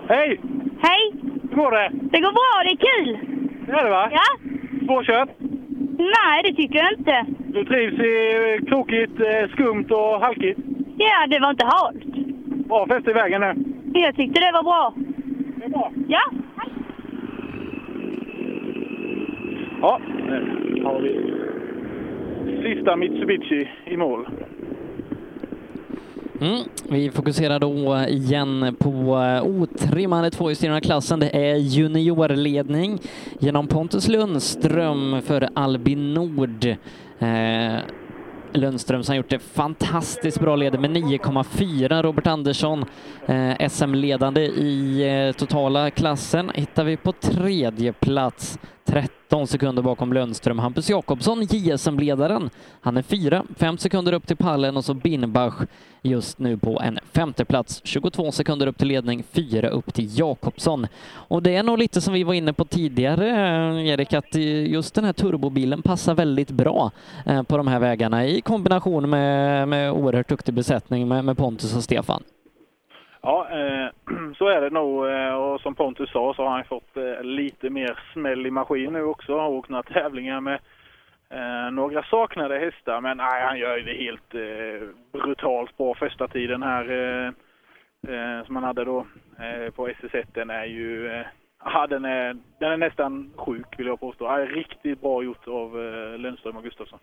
Hej! 0.08 0.40
Hej! 0.78 1.12
Hur 1.50 1.56
går 1.56 1.70
det? 1.70 1.90
Det 1.92 2.20
går 2.20 2.32
bra, 2.32 2.62
det 2.64 2.70
är 2.70 2.76
kul. 2.76 3.18
Det 3.66 3.72
är 3.72 3.84
det 3.84 3.90
va? 3.90 4.10
Ja? 4.12 4.38
Svårkört? 4.86 5.28
Nej, 5.98 6.42
det 6.42 6.54
tycker 6.54 6.78
jag 6.78 6.92
inte. 6.92 7.35
Du 7.56 7.64
trivs 7.64 7.98
i 8.00 8.66
krokigt, 8.66 9.20
eh, 9.20 9.50
skumt 9.50 9.86
och 9.90 10.20
halkigt? 10.20 10.60
Ja, 10.98 11.26
det 11.30 11.38
var 11.38 11.50
inte 11.50 11.66
halt. 11.66 12.04
Bra 12.68 12.86
fäste 12.86 13.10
i 13.10 13.14
vägen 13.14 13.40
nu. 13.40 13.54
Jag 14.00 14.16
tyckte 14.16 14.40
det 14.40 14.52
var 14.52 14.62
bra. 14.62 14.94
Det 15.56 15.64
är 15.64 15.68
bra. 15.68 15.92
Ja. 16.08 16.20
Ja, 19.80 20.00
nu 20.26 20.82
har 20.84 21.00
vi 21.00 22.74
sista 22.74 22.96
Mitsubishi 22.96 23.68
i 23.84 23.96
mål. 23.96 24.28
Mm. 26.40 26.58
Vi 26.90 27.10
fokuserar 27.10 27.58
då 27.58 28.04
igen 28.08 28.76
på 28.78 28.88
eh, 28.88 29.42
otrimmade 29.42 30.30
tvåhjulsdrivna 30.30 30.80
klassen. 30.80 31.20
Det 31.20 31.36
är 31.50 31.56
juniorledning 31.56 32.98
genom 33.38 33.66
Pontus 33.66 34.08
Lundström 34.08 35.22
för 35.22 35.48
Albin 35.54 36.14
Nord. 36.14 36.76
Eh, 37.18 37.78
Lundström 38.52 39.04
som 39.04 39.12
har 39.12 39.16
gjort 39.16 39.28
det 39.28 39.38
fantastiskt 39.38 40.40
bra 40.40 40.56
leder 40.56 40.78
med 40.78 40.90
9,4. 40.90 42.02
Robert 42.02 42.26
Andersson 42.26 42.84
eh, 43.26 43.68
SM-ledande 43.68 44.40
i 44.40 45.02
eh, 45.08 45.36
totala 45.36 45.90
klassen 45.90 46.50
hittar 46.54 46.84
vi 46.84 46.96
på 46.96 47.12
tredje 47.12 47.92
plats. 47.92 48.58
13 48.86 49.46
sekunder 49.46 49.82
bakom 49.82 50.12
Lundström. 50.12 50.58
Hampus 50.58 50.90
Jakobsson, 50.90 51.42
JSM-ledaren. 51.42 52.50
Han 52.80 52.96
är 52.96 53.02
fyra, 53.02 53.44
fem 53.56 53.78
sekunder 53.78 54.12
upp 54.12 54.26
till 54.26 54.36
pallen 54.36 54.76
och 54.76 54.84
så 54.84 54.94
Binnbach 54.94 55.54
just 56.02 56.38
nu 56.38 56.56
på 56.56 56.80
en 56.80 56.98
femteplats. 57.12 57.80
22 57.84 58.32
sekunder 58.32 58.66
upp 58.66 58.78
till 58.78 58.88
ledning, 58.88 59.22
fyra 59.32 59.68
upp 59.68 59.94
till 59.94 60.18
Jakobsson. 60.18 60.86
Och 61.12 61.42
det 61.42 61.56
är 61.56 61.62
nog 61.62 61.78
lite 61.78 62.00
som 62.00 62.14
vi 62.14 62.24
var 62.24 62.34
inne 62.34 62.52
på 62.52 62.64
tidigare, 62.64 63.30
eh, 63.30 63.88
Erik, 63.88 64.12
att 64.12 64.34
just 64.66 64.94
den 64.94 65.04
här 65.04 65.12
turbobilen 65.12 65.82
passar 65.82 66.14
väldigt 66.14 66.50
bra 66.50 66.90
eh, 67.26 67.42
på 67.42 67.56
de 67.56 67.68
här 67.68 67.78
vägarna 67.78 68.26
i 68.26 68.40
kombination 68.40 69.10
med, 69.10 69.68
med 69.68 69.92
oerhört 69.92 70.28
duktig 70.28 70.54
besättning 70.54 71.08
med, 71.08 71.24
med 71.24 71.36
Pontus 71.36 71.76
och 71.76 71.84
Stefan. 71.84 72.22
Ja, 73.26 73.48
eh, 73.50 73.88
så 74.38 74.48
är 74.48 74.60
det 74.60 74.70
nog. 74.70 75.06
Eh, 75.06 75.34
och 75.34 75.60
som 75.60 75.74
Pontus 75.74 76.10
sa 76.10 76.34
så 76.34 76.42
har 76.42 76.50
han 76.50 76.64
fått 76.64 76.96
eh, 76.96 77.22
lite 77.22 77.70
mer 77.70 77.98
smäll 78.12 78.46
i 78.46 78.50
maskin 78.50 78.92
nu 78.92 79.02
också. 79.02 79.38
Har 79.38 79.48
åkt 79.48 79.68
några 79.68 79.82
tävlingar 79.82 80.40
med 80.40 80.58
eh, 81.30 81.70
några 81.70 82.02
saknade 82.02 82.58
hästar. 82.58 83.00
Men 83.00 83.16
nej, 83.16 83.42
han 83.42 83.58
gör 83.58 83.76
ju 83.76 83.82
det 83.82 84.04
helt 84.04 84.34
eh, 84.34 84.88
brutalt 85.12 85.76
bra 85.76 85.94
första 85.94 86.28
tiden 86.28 86.62
här. 86.62 86.90
Eh, 86.90 87.26
eh 88.14 88.44
som 88.44 88.56
han 88.56 88.64
hade 88.64 88.84
då 88.84 89.06
eh, 89.38 89.70
på 89.70 89.88
SS1. 89.88 90.24
Den 90.32 90.50
är 90.50 90.64
ju... 90.64 91.24
Ja, 91.64 91.86
den 91.86 92.04
är, 92.04 92.36
den 92.60 92.72
är 92.72 92.76
nästan 92.76 93.32
sjuk 93.36 93.78
vill 93.78 93.86
jag 93.86 94.00
påstå. 94.00 94.24
Ja, 94.24 94.46
riktigt 94.46 95.00
bra 95.00 95.22
gjort 95.22 95.48
av 95.48 95.76
Lundström 96.18 96.56
och 96.56 96.62
Gustafsson. 96.62 96.98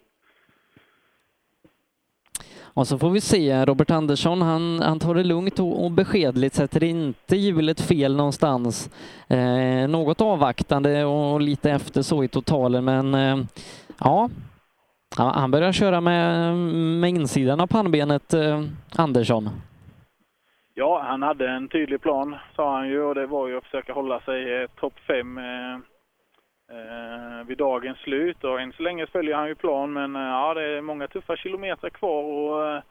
Och 2.74 2.88
så 2.88 2.98
får 2.98 3.10
vi 3.10 3.22
se, 3.22 3.66
Robert 3.66 3.92
Andersson 3.92 4.42
han, 4.42 4.80
han 4.82 5.00
tar 5.00 5.16
det 5.16 5.24
lugnt 5.24 5.60
och, 5.60 5.86
och 5.86 5.92
beskedligt, 5.92 6.54
sätter 6.54 6.84
inte 6.84 7.36
hjulet 7.36 7.82
fel 7.82 8.16
någonstans. 8.16 8.90
Eh, 9.28 9.88
något 9.88 10.22
avvaktande 10.22 11.06
och 11.06 11.42
lite 11.42 11.72
efter 11.72 12.02
så 12.02 12.24
i 12.24 12.28
totalen, 12.28 12.86
men 12.86 13.14
eh, 13.14 13.38
ja, 14.00 14.30
Ja, 15.18 15.32
han 15.36 15.52
börjar 15.52 15.72
köra 15.72 16.02
med, 16.02 16.56
med 17.00 17.10
insidan 17.10 17.60
av 17.60 17.68
pannbenet, 17.68 18.34
eh, 18.34 18.64
Andersson. 18.96 19.50
Ja, 20.74 21.04
han 21.08 21.22
hade 21.22 21.50
en 21.50 21.68
tydlig 21.68 22.02
plan, 22.02 22.36
sa 22.56 22.76
han 22.78 22.90
ju, 22.90 23.02
och 23.02 23.16
det 23.16 23.28
var 23.28 23.48
ju 23.48 23.58
att 23.58 23.64
försöka 23.64 23.94
hålla 23.94 24.20
sig 24.20 24.62
eh, 24.62 24.70
topp 24.80 24.94
fem 25.08 25.38
eh, 25.38 25.80
eh, 26.74 27.48
vid 27.48 27.58
dagens 27.58 27.98
slut. 27.98 28.44
Och 28.44 28.62
än 28.62 28.74
så 28.74 28.84
länge 28.84 29.06
följer 29.06 29.36
han 29.36 29.48
ju 29.48 29.56
plan, 29.56 29.94
men 29.94 30.16
eh, 30.16 30.22
ja, 30.22 30.54
det 30.54 30.64
är 30.64 30.82
många 30.82 31.08
tuffa 31.08 31.36
kilometer 31.36 31.90
kvar 31.90 32.24
och 32.24 32.68
eh, 32.68 32.82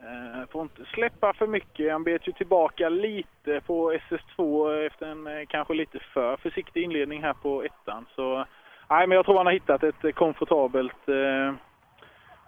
eh 0.00 0.48
får 0.50 0.62
inte 0.62 0.84
släppa 0.84 1.32
för 1.32 1.46
mycket. 1.46 1.92
Han 1.92 2.04
bet 2.04 2.28
ju 2.28 2.32
tillbaka 2.32 2.88
lite 2.88 3.60
på 3.66 3.92
SS2 3.92 4.70
efter 4.86 5.06
en 5.06 5.26
eh, 5.26 5.46
kanske 5.48 5.74
lite 5.74 5.98
för 5.98 6.36
försiktig 6.36 6.82
inledning 6.82 7.22
här 7.22 7.34
på 7.34 7.62
ettan. 7.62 8.06
Så 8.14 8.44
nej, 8.90 9.06
men 9.06 9.16
jag 9.16 9.24
tror 9.24 9.36
han 9.36 9.46
har 9.46 9.52
hittat 9.52 9.82
ett 9.82 10.04
eh, 10.04 10.10
komfortabelt 10.10 11.08
eh, 11.08 11.54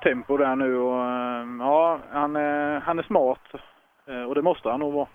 tempo 0.03 0.37
där 0.37 0.57
nu 0.57 0.77
och 0.79 1.01
eh, 1.01 1.47
ja, 1.59 2.01
han, 2.13 2.37
eh, 2.37 2.83
han 2.83 2.99
är 2.99 3.03
smart 3.03 3.55
eh, 4.07 4.23
och 4.23 4.35
det 4.35 4.43
måste 4.43 4.69
han 4.69 4.81
nog 4.81 4.93
vara. 4.93 5.09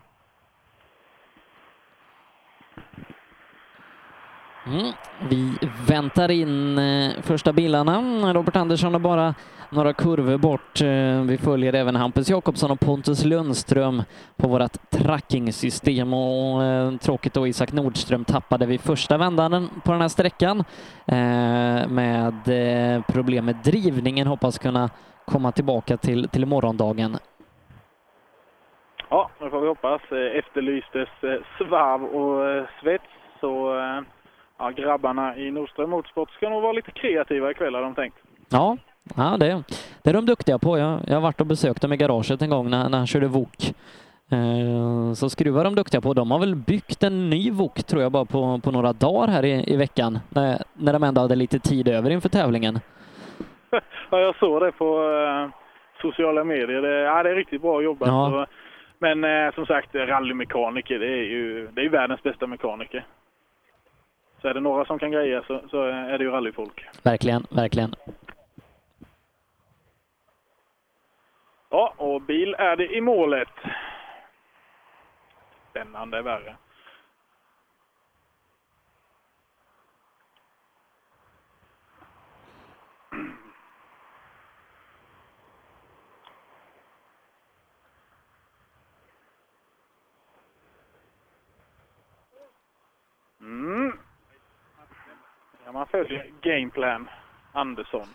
Mm. 4.68 4.92
Vi 5.30 5.58
väntar 5.88 6.32
in 6.32 6.78
eh, 6.78 7.12
första 7.22 7.54
bilarna. 7.54 8.02
Robert 8.34 8.56
Andersson 8.56 8.96
är 8.96 9.00
bara 9.00 9.36
några 9.70 9.94
kurvor 9.94 10.38
bort. 10.38 10.82
Eh, 10.82 11.22
vi 11.22 11.38
följer 11.38 11.74
även 11.74 11.96
Hampus 11.96 12.30
Jakobsson 12.30 12.72
och 12.72 12.80
Pontus 12.80 13.26
Lundström 13.26 14.04
på 14.38 14.48
vårt 14.48 14.90
trackingsystem 14.90 16.14
och 16.14 16.64
eh, 16.64 16.98
tråkigt 16.98 17.34
då 17.34 17.48
Isak 17.48 17.72
Nordström 17.72 18.26
tappade 18.26 18.66
vid 18.66 18.82
första 18.82 19.18
vändan 19.18 19.70
på 19.84 19.92
den 19.92 20.02
här 20.02 20.08
sträckan 20.08 20.64
med 21.88 22.34
problem 23.08 23.46
med 23.46 23.56
drivningen. 23.56 24.28
Hoppas 24.28 24.60
kunna 24.60 24.90
komma 25.26 25.52
tillbaka 25.52 25.98
till, 25.98 26.30
till 26.30 26.46
morgondagen. 26.46 27.18
Ja, 29.10 29.30
det 29.40 29.50
får 29.50 29.62
vi 29.62 29.68
hoppas. 29.68 30.02
Efterlystes 30.12 31.10
svav 31.20 31.68
svarv 31.68 32.04
och 32.04 32.68
svets 32.82 33.04
så 33.40 33.74
ja, 34.62 34.70
grabbarna 34.70 35.38
i 35.38 35.52
Nordström 35.52 35.90
Motorsport 35.90 36.32
ska 36.32 36.50
nog 36.50 36.62
vara 36.62 36.72
lite 36.72 36.92
kreativa 36.92 37.52
ikväll 37.52 37.76
har 37.76 37.82
de 37.82 37.96
tänkt. 37.96 38.18
Ja, 38.50 38.78
ja 39.16 39.38
det, 39.40 39.64
det 40.04 40.10
är 40.10 40.14
de 40.14 40.26
duktiga 40.26 40.60
på. 40.60 40.78
Jag, 40.78 41.00
jag 41.08 41.14
har 41.14 41.22
varit 41.22 41.42
och 41.42 41.48
besökt 41.48 41.82
dem 41.82 41.94
i 41.94 41.98
garaget 41.98 42.42
en 42.42 42.50
gång 42.50 42.70
när, 42.70 42.90
när 42.90 42.98
han 42.98 43.08
körde 43.08 43.28
VOK. 43.28 43.74
Eh, 44.32 45.14
Så 45.14 45.30
skruvar 45.30 45.64
de 45.64 45.76
duktiga 45.76 46.02
på. 46.02 46.14
De 46.14 46.32
har 46.32 46.40
väl 46.40 46.56
byggt 46.56 47.04
en 47.04 47.30
ny 47.30 47.52
VOK 47.52 47.84
tror 47.84 48.02
jag 48.02 48.12
bara 48.12 48.26
på, 48.26 48.60
på 48.64 48.72
några 48.72 48.94
dagar 48.94 49.28
här 49.28 49.46
i, 49.46 49.74
i 49.74 49.78
veckan 49.78 50.20
när, 50.30 50.64
när 50.74 50.94
de 50.94 51.04
ändå 51.04 51.22
hade 51.22 51.36
lite 51.36 51.60
tid 51.60 51.88
över 51.88 52.10
inför 52.10 52.30
tävlingen. 52.30 52.80
Ja, 54.10 54.20
jag 54.20 54.36
såg 54.36 54.62
det 54.62 54.72
på 54.72 55.04
eh, 55.04 55.50
sociala 56.02 56.44
medier. 56.44 56.82
Det, 56.82 57.00
ja, 57.00 57.24
det 57.24 57.30
är 57.30 57.36
riktigt 57.36 57.62
bra 57.62 57.82
jobbat. 57.82 58.08
Ja. 58.08 58.46
Men 59.00 59.24
eh, 59.24 59.54
som 59.54 59.66
sagt, 59.66 59.96
rallymekaniker, 59.96 61.00
det 61.00 61.08
är 61.08 61.24
ju 61.24 61.68
det 61.74 61.82
är 61.82 61.84
ju 61.84 61.90
världens 61.90 62.24
bästa 62.24 62.48
mekaniker. 62.48 63.06
Så 64.42 64.48
är 64.48 64.54
det 64.54 64.60
några 64.60 64.86
som 64.86 65.00
kan 65.00 65.12
greja 65.12 65.44
så, 65.44 65.62
så 65.70 65.84
är 65.84 66.18
det 66.18 66.24
ju 66.24 66.32
rallyfolk. 66.32 66.86
Verkligen, 67.04 67.48
verkligen. 67.50 67.96
Ja, 71.70 71.94
och 71.98 72.22
bil 72.22 72.56
är 72.58 72.76
det 72.76 72.96
i 72.96 73.02
målet. 73.02 73.50
Spännande 75.70 76.22
värre. 76.22 76.56
Mm. 93.42 94.11
Ja, 95.72 95.78
man 95.78 95.88
följer 95.88 96.26
gameplan 96.42 97.10
Andersson. 97.52 98.08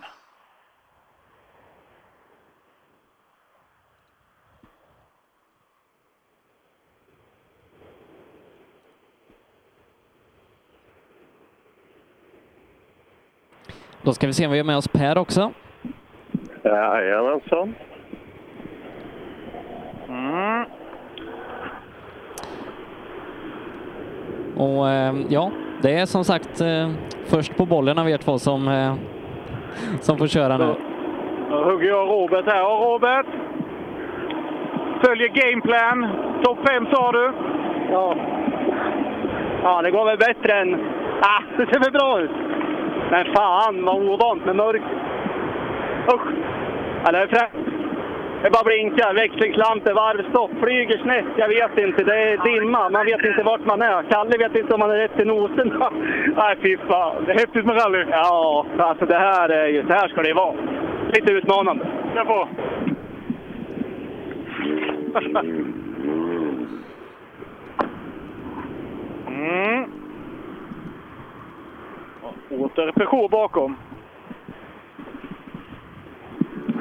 Då 14.02 14.12
ska 14.12 14.26
vi 14.26 14.32
se 14.32 14.46
om 14.46 14.52
vi 14.52 14.58
har 14.58 14.64
med 14.64 14.76
oss 14.76 14.88
Per 14.88 15.18
också. 15.18 15.52
Jajamensan. 16.64 17.74
Mm. 20.08 20.64
Och 24.56 24.88
eh, 24.88 25.14
ja, 25.28 25.52
det 25.82 25.98
är 25.98 26.06
som 26.06 26.24
sagt 26.24 26.60
eh, 26.60 26.90
först 27.26 27.56
på 27.56 27.66
bollen 27.66 27.98
av 27.98 28.10
er 28.10 28.18
två 28.18 28.38
som, 28.38 28.68
eh, 28.68 28.94
som 30.00 30.18
får 30.18 30.26
köra 30.26 30.58
nu. 30.58 30.74
Då 31.50 31.64
hugger 31.64 31.88
jag 31.88 32.08
Robert 32.08 32.46
här. 32.46 32.62
Och 32.62 32.92
Robert! 32.92 33.26
Följer 35.04 35.28
gameplan. 35.28 36.06
Topp 36.42 36.58
5 36.68 36.86
sa 36.92 37.12
du? 37.12 37.32
Ja. 37.92 38.16
Ja, 39.62 39.82
det 39.82 39.90
går 39.90 40.04
väl 40.04 40.18
bättre 40.18 40.60
än... 40.60 40.74
Ah, 41.20 41.42
det 41.56 41.66
ser 41.66 41.80
väl 41.80 41.92
bra 41.92 42.20
ut. 42.20 42.30
Men 43.10 43.34
fan 43.34 43.84
vad 43.84 44.08
ovant 44.08 44.44
med 44.46 44.56
mörk. 44.56 44.82
Usch! 46.14 46.32
Ja, 47.04 47.12
det 47.12 47.18
är 47.18 47.26
frä... 47.26 47.48
Det 48.46 48.50
bara 48.50 48.64
blinkar, 48.64 49.14
växlingslamper, 49.14 49.94
varvstopp, 49.94 50.50
flyger 50.62 50.98
snett. 50.98 51.24
Jag 51.36 51.48
vet 51.48 51.78
inte, 51.78 52.04
det 52.04 52.22
är 52.22 52.44
dimma. 52.44 52.90
Man 52.90 53.06
vet 53.06 53.24
inte 53.24 53.42
vart 53.42 53.64
man 53.64 53.82
är. 53.82 54.02
Kalle 54.02 54.38
vet 54.38 54.56
inte 54.56 54.74
om 54.74 54.80
man 54.80 54.90
är 54.90 54.96
rätt 54.96 55.20
i 55.20 55.24
nosen. 55.24 55.68
Nej, 56.36 56.56
fy 56.62 56.76
fan. 56.76 57.24
Det 57.24 57.32
är 57.32 57.38
häftigt 57.38 57.66
med 57.66 57.76
rally. 57.76 58.04
Ja, 58.10 58.66
alltså 58.78 59.06
det 59.06 59.18
här, 59.18 59.48
är 59.48 59.66
ju, 59.66 59.86
så 59.86 59.92
här 59.92 60.08
ska 60.08 60.22
det 60.22 60.34
vara. 60.34 60.54
Lite 61.12 61.32
utmanande. 61.32 61.86
Jag 62.14 62.26
får. 62.26 62.48
Mm. 69.28 69.90
Åter 72.50 72.92
Peugeot 72.92 73.30
bakom. 73.30 73.76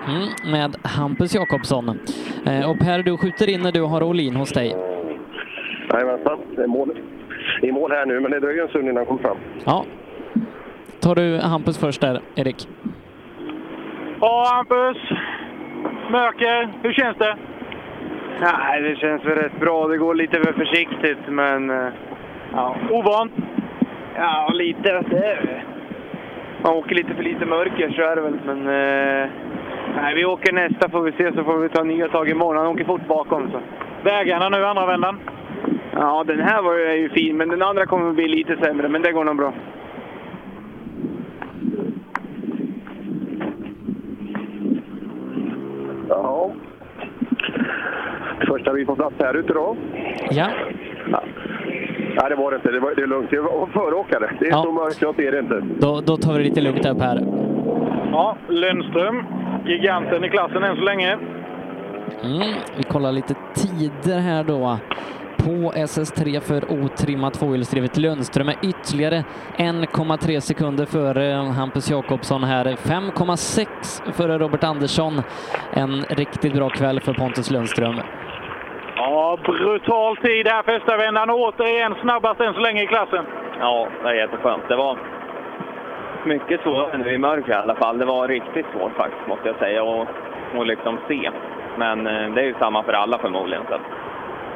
Mm, 0.08 0.28
med 0.52 0.76
Hampus 0.84 1.36
Jakobsson. 1.36 2.00
Eh, 2.46 2.70
och 2.70 2.80
Per, 2.80 3.04
du 3.04 3.18
skjuter 3.18 3.50
in 3.50 3.62
när 3.62 3.72
du 3.72 3.82
har 3.82 4.04
Olin 4.04 4.36
hos 4.36 4.52
dig. 4.54 4.76
Jajamensan. 5.94 6.40
Det 6.56 6.64
är 6.64 6.68
mål. 6.68 6.92
I 7.62 7.72
mål 7.72 7.92
här 7.92 8.06
nu, 8.06 8.20
men 8.20 8.32
det 8.32 8.40
dröjer 8.40 8.64
en 8.64 8.70
stund 8.70 8.84
innan 8.84 8.98
han 8.98 9.06
kommer 9.06 9.22
fram. 9.22 9.38
Ja. 9.66 9.86
Tar 11.00 11.16
du 11.16 11.40
Hampus 11.40 11.78
först 11.78 12.02
där, 12.02 12.20
Erik? 12.36 12.68
Ja, 14.22 14.46
Hampus. 14.56 14.98
Mörker. 16.12 16.70
Hur 16.84 16.94
känns 16.94 17.18
det? 17.18 17.36
Nej, 18.42 18.82
det 18.82 18.96
känns 18.96 19.26
väl 19.26 19.36
rätt 19.38 19.60
bra. 19.60 19.88
Det 19.88 19.98
går 19.98 20.16
lite 20.16 20.38
för 20.44 20.54
försiktigt, 20.54 21.18
men... 21.30 21.70
eh, 21.70 21.88
Ja. 22.54 22.76
Ovant? 22.92 23.32
Ja, 24.16 24.50
lite. 24.54 24.82
Det 25.10 25.18
är... 25.18 25.64
Man 26.64 26.74
åker 26.74 26.96
lite 26.96 27.14
för 27.14 27.24
lite 27.24 27.46
mörker, 27.46 27.90
så 27.96 28.02
är 28.02 28.16
det 28.16 28.22
väl. 28.22 28.40
Men... 28.46 28.68
Eh... 28.68 29.30
Nej, 29.96 30.16
vi 30.16 30.26
åker 30.26 30.54
nästa 30.54 30.90
får 30.90 31.02
vi 31.02 31.12
se, 31.12 31.34
så 31.34 31.44
får 31.44 31.58
vi 31.58 31.70
ta 31.70 31.84
nya 31.84 32.08
tag 32.08 32.30
imorgon. 32.30 32.58
Han 32.58 32.68
åker 32.68 32.86
fort 32.86 33.08
bakom. 33.08 33.52
Så. 33.52 33.60
Vägarna 34.04 34.50
nu, 34.50 34.66
andra 34.66 34.86
vändan? 34.86 35.20
Ja, 35.94 36.24
den 36.28 36.40
här 36.40 36.62
var 36.62 36.74
ju, 36.74 36.84
är 36.86 36.94
ju 36.96 37.10
fin, 37.10 37.38
men 37.38 37.50
den 37.50 37.62
andra 37.62 37.86
kommer 37.86 38.10
att 38.10 38.16
bli 38.16 38.28
lite 38.28 38.58
sämre. 38.58 38.88
Men 38.90 39.02
det 39.02 39.12
går 39.12 39.24
nog 39.24 39.38
bra. 39.38 39.54
Ja. 46.10 46.52
Första 48.48 48.74
bil 48.74 48.86
på 48.86 48.96
plats 48.96 49.16
här 49.20 49.34
ute 49.38 49.54
då. 49.54 49.78
Ja. 50.30 50.48
ja. 51.12 51.24
Nej, 52.22 52.30
det 52.30 52.36
var 52.36 52.52
det 52.52 52.56
inte. 52.58 52.72
Det, 52.72 52.80
var, 52.80 52.96
det 52.96 53.02
är 53.02 53.08
lugnt. 53.08 53.30
Det 53.30 53.40
var 53.42 53.68
föråkare. 53.74 54.32
Det 54.40 54.46
är 54.48 54.52
Ja. 54.52 54.64
så 54.64 54.72
mörkt, 54.72 55.02
jag 55.02 55.16
ser 55.16 55.32
det 55.32 55.40
inte. 55.40 55.64
Då, 55.80 56.02
då 56.06 56.18
tar 56.18 56.32
vi 56.34 56.38
det 56.38 56.44
lite 56.44 56.62
lugnt 56.62 56.84
där 56.84 56.94
Per. 56.94 57.20
Ja, 58.12 58.38
Lundström. 58.48 59.24
Giganten 59.66 60.24
i 60.24 60.30
klassen 60.30 60.64
än 60.64 60.76
så 60.76 60.82
länge. 60.82 61.18
Mm, 62.24 62.54
vi 62.78 62.84
kollar 62.84 63.12
lite 63.12 63.34
tider 63.54 64.20
här 64.20 64.44
då 64.44 64.78
på 65.38 65.72
SS3 65.76 66.40
för 66.40 66.84
otrimmat 66.84 67.34
tvåhjulsdrivet. 67.34 67.98
Lundström 67.98 68.50
är 68.50 68.56
ytterligare 68.62 69.24
1,3 69.58 70.40
sekunder 70.40 70.86
före 70.86 71.34
Hampus 71.34 71.92
Jakobsson 71.92 72.44
här. 72.44 72.66
5,6 72.66 74.14
före 74.14 74.38
Robert 74.38 74.64
Andersson. 74.64 75.22
En 75.74 76.02
riktigt 76.10 76.54
bra 76.54 76.70
kväll 76.70 77.00
för 77.00 77.14
Pontus 77.14 77.52
Lundström. 77.52 77.96
Ja, 78.96 79.38
brutal 79.44 80.18
tid 80.18 80.48
här 80.48 80.64
första 80.64 80.98
vändan. 80.98 81.30
Återigen 81.30 81.96
snabbast 82.02 82.42
än 82.42 82.54
så 82.54 82.60
länge 82.60 82.84
i 82.84 82.88
klassen. 82.88 83.26
Ja, 83.60 83.88
det 84.04 84.10
är 84.10 84.14
jätteskönt. 84.14 84.64
Det 84.68 84.76
var 84.76 84.98
mycket 86.26 86.62
svårare 86.62 86.98
nu 86.98 87.14
i 87.14 87.18
mörker 87.18 87.52
i 87.52 87.56
alla 87.56 87.76
fall. 87.76 87.98
Det 87.98 88.06
var 88.06 88.28
riktigt 88.28 88.66
svårt 88.74 88.94
faktiskt, 88.94 89.28
måste 89.28 89.48
jag 89.48 89.58
säga, 89.58 89.84
att 89.84 90.08
och 90.58 90.66
liksom 90.66 91.00
se. 91.08 91.32
Men 91.78 92.08
eh, 92.08 92.34
det 92.34 92.42
är 92.42 92.46
ju 92.46 92.54
samma 92.60 92.84
för 92.84 92.94
alla 92.94 93.18
förmodligen. 93.18 93.64
Så 93.70 93.78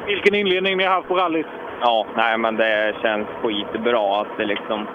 Vilken 0.06 0.34
inledning 0.34 0.76
ni 0.76 0.84
har 0.84 0.94
haft 0.94 1.08
på 1.08 1.16
rallyt. 1.16 1.46
ja, 1.80 2.06
nej 2.16 2.38
men 2.38 2.56
det 2.56 2.94
känns 3.02 3.28
skitbra 3.28 4.20
att 4.20 4.36
det 4.36 4.44
liksom 4.44 4.86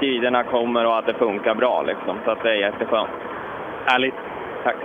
tiderna 0.00 0.42
kommer 0.44 0.86
och 0.86 0.98
att 0.98 1.06
det 1.06 1.14
funkar 1.14 1.54
bra 1.54 1.82
liksom. 1.82 2.16
Så 2.24 2.30
att 2.30 2.42
det 2.42 2.50
är 2.50 2.54
jätteskönt. 2.54 3.10
Härligt. 3.84 4.14
Tack. 4.64 4.76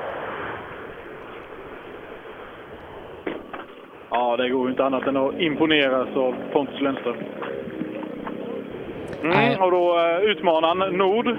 Ja, 4.09 4.37
det 4.37 4.49
går 4.49 4.65
ju 4.65 4.69
inte 4.69 4.85
annat 4.85 5.07
än 5.07 5.17
att 5.17 5.39
imponeras 5.39 6.07
av 6.15 6.35
Pontus 6.51 6.81
Lundström. 6.81 7.15
Mm, 9.23 9.61
och 9.61 9.71
då 9.71 9.99
eh, 9.99 10.29
utmanaren 10.31 10.97
Nord. 10.97 11.37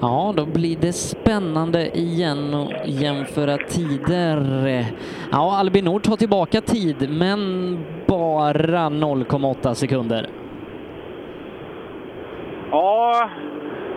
Ja, 0.00 0.34
då 0.36 0.46
blir 0.46 0.76
det 0.80 0.92
spännande 0.92 1.98
igen 1.98 2.54
att 2.54 2.88
jämföra 2.88 3.56
tider. 3.56 4.84
Ja, 5.32 5.56
Albin 5.58 5.84
Nord 5.84 6.02
tar 6.02 6.16
tillbaka 6.16 6.60
tid, 6.60 7.10
men 7.10 7.38
bara 8.06 8.88
0,8 8.88 9.74
sekunder. 9.74 10.26
Ja, 12.70 13.28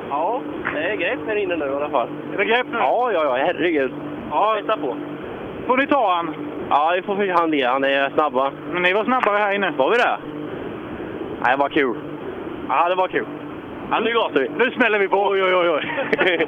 Ja, 0.09 0.41
det 0.73 0.79
är 0.79 0.95
grepp 0.95 1.19
här 1.27 1.35
inne 1.35 1.55
nu 1.55 1.65
i 1.65 1.69
alla 1.75 1.89
fall. 1.89 2.07
är 2.33 2.37
det 2.37 2.45
grepp 2.45 2.67
nu? 2.71 2.77
Ja, 2.77 3.11
ja, 3.11 3.23
ja, 3.23 3.35
herregud. 3.45 3.91
Ja. 4.31 4.55
Pressa 4.59 4.77
på. 4.77 4.95
Får 5.67 5.77
ni 5.77 5.87
ta 5.87 6.15
han? 6.15 6.35
Ja, 6.69 6.91
vi 6.95 7.01
får 7.01 7.39
han 7.39 7.51
det. 7.51 7.63
Han 7.63 7.83
är 7.83 8.09
snabba. 8.09 8.51
Men 8.73 8.81
ni 8.81 8.93
var 8.93 9.03
snabbare 9.03 9.37
här 9.37 9.53
inne. 9.55 9.71
Var 9.77 9.89
vi 9.89 9.97
det? 9.97 10.17
Nej, 11.43 11.57
var 11.57 11.69
kul. 11.69 11.97
Ja, 12.69 12.89
det 12.89 12.95
var 12.95 13.07
kul. 13.07 13.25
Ja, 13.91 13.99
nu 13.99 14.13
gasar 14.13 14.39
vi. 14.39 14.49
Nu 14.57 14.71
smäller 14.71 14.99
vi 14.99 15.07
på. 15.07 15.29
Oj, 15.29 15.43
oj, 15.43 15.55
oj. 15.55 15.69
oj. 15.69 15.85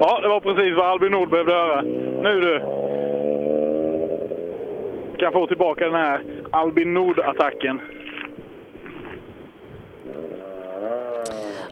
ja, 0.00 0.20
det 0.22 0.28
var 0.28 0.40
precis 0.40 0.76
vad 0.76 0.86
Albin 0.86 1.12
Nord 1.12 1.30
behövde 1.30 1.52
höra. 1.52 1.82
Nu 2.22 2.40
du. 2.40 2.60
Kan 5.18 5.32
få 5.32 5.46
tillbaka 5.46 5.84
den 5.84 5.94
här 5.94 6.20
Albin 6.50 6.94
Nord-attacken. 6.94 7.80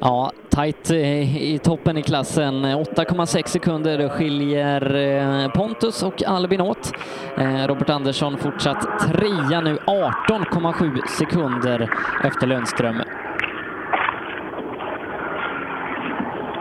Ja, 0.00 0.30
tajt 0.50 0.90
eh, 0.90 1.52
i 1.52 1.58
toppen 1.58 1.98
i 1.98 2.02
klassen. 2.02 2.64
8,6 2.64 3.46
sekunder 3.46 4.08
skiljer 4.08 4.94
eh, 4.94 5.50
Pontus 5.52 6.02
och 6.02 6.22
Albin 6.26 6.60
åt. 6.60 6.92
Eh, 7.36 7.66
Robert 7.66 7.90
Andersson 7.90 8.36
fortsatt 8.36 8.98
trea 9.00 9.60
nu, 9.60 9.76
18,7 9.76 11.06
sekunder 11.06 11.90
efter 12.24 12.46
Lundström. 12.46 13.02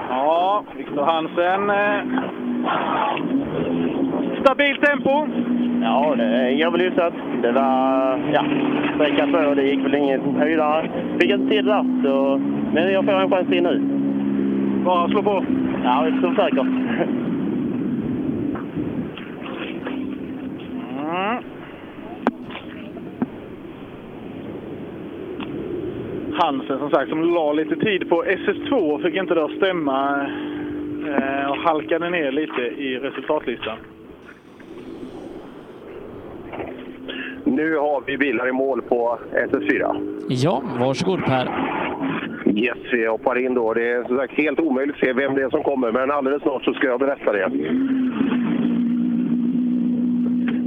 Ja, 0.10 0.64
Viktor 0.78 1.06
Hansen. 1.06 1.72
Stabilt 4.48 4.82
tempo. 4.82 5.28
Ja, 5.82 6.16
det 6.18 6.52
inga 6.52 6.70
väl 6.70 6.82
hyfsat. 6.82 7.14
Det 7.42 7.52
var 7.52 8.20
ja, 8.34 8.46
sträcka 8.96 9.28
för 9.28 9.56
det 9.56 9.64
gick 9.64 9.86
väl 9.86 9.96
inget 9.96 10.22
höjdare. 10.38 10.90
Fick 11.20 11.32
inte 11.32 11.50
till 11.50 11.68
rast, 11.68 11.90
så, 12.04 12.42
men 12.74 12.92
jag 12.92 13.06
får 13.06 13.12
en 13.12 13.30
chans 13.30 13.48
till 13.48 13.64
nu. 13.64 13.82
Bara 14.86 15.10
slå 15.10 15.24
på. 15.24 15.46
Ja, 15.84 16.06
jag 16.06 16.18
är 16.18 16.22
så 16.22 16.36
säker. 16.36 16.62
Mm. 21.02 21.44
Hansen 26.34 26.80
som 26.80 26.90
sagt 26.90 27.10
som 27.10 27.34
la 27.34 27.54
lite 27.54 27.76
tid 27.76 28.10
på 28.10 28.24
SS2 28.24 29.02
fick 29.04 29.16
inte 29.16 29.34
det 29.34 29.46
att 29.46 29.58
stämma 29.58 30.28
eh, 31.08 31.52
och 31.52 31.58
halkade 31.58 32.10
ner 32.10 32.32
lite 32.32 32.62
i 32.62 33.00
resultatlistan. 33.00 33.78
Nu 37.44 37.78
har 37.78 38.04
vi 38.06 38.18
bilar 38.18 38.48
i 38.48 38.52
mål 38.52 38.82
på 38.82 39.20
SS4. 39.52 40.18
Ja, 40.30 40.62
varsågod 40.80 41.26
Per. 41.26 41.50
Yes, 42.56 42.78
vi 42.92 43.08
hoppar 43.08 43.38
in 43.38 43.54
då. 43.54 43.74
Det 43.74 43.92
är 43.92 44.04
som 44.04 44.18
sagt 44.18 44.34
helt 44.34 44.60
omöjligt 44.60 44.96
att 44.96 45.02
se 45.02 45.14
vem 45.14 45.36
det 45.36 45.44
är 45.44 45.50
som 45.50 45.64
kommer, 45.64 45.92
men 45.92 46.12
alldeles 46.12 46.42
snart 46.42 46.64
så 46.64 46.74
ska 46.74 46.88
jag 46.88 47.00
berätta 47.00 47.32
det. 47.32 47.50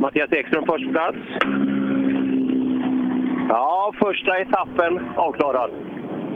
Mattias 0.01 0.33
Ekström 0.33 0.65
först 0.67 0.87
på 0.87 0.93
plats. 0.93 1.19
Ja, 3.49 3.93
första 3.99 4.39
etappen 4.41 5.01
avklarad. 5.17 5.71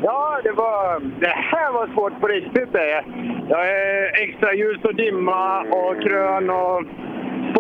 Ja, 0.03 0.41
det 0.43 0.53
var... 0.53 1.01
Det 1.21 1.27
här 1.27 1.73
var 1.73 1.87
svårt 1.87 2.21
på 2.21 2.29
riktigt 2.29 2.73
det. 2.73 3.05
Jag 3.49 3.69
är 3.71 4.23
extra 4.23 4.55
ljus 4.55 4.85
och 4.85 4.95
dimma 4.95 5.61
och 5.61 6.03
krön 6.03 6.51
och 6.51 6.83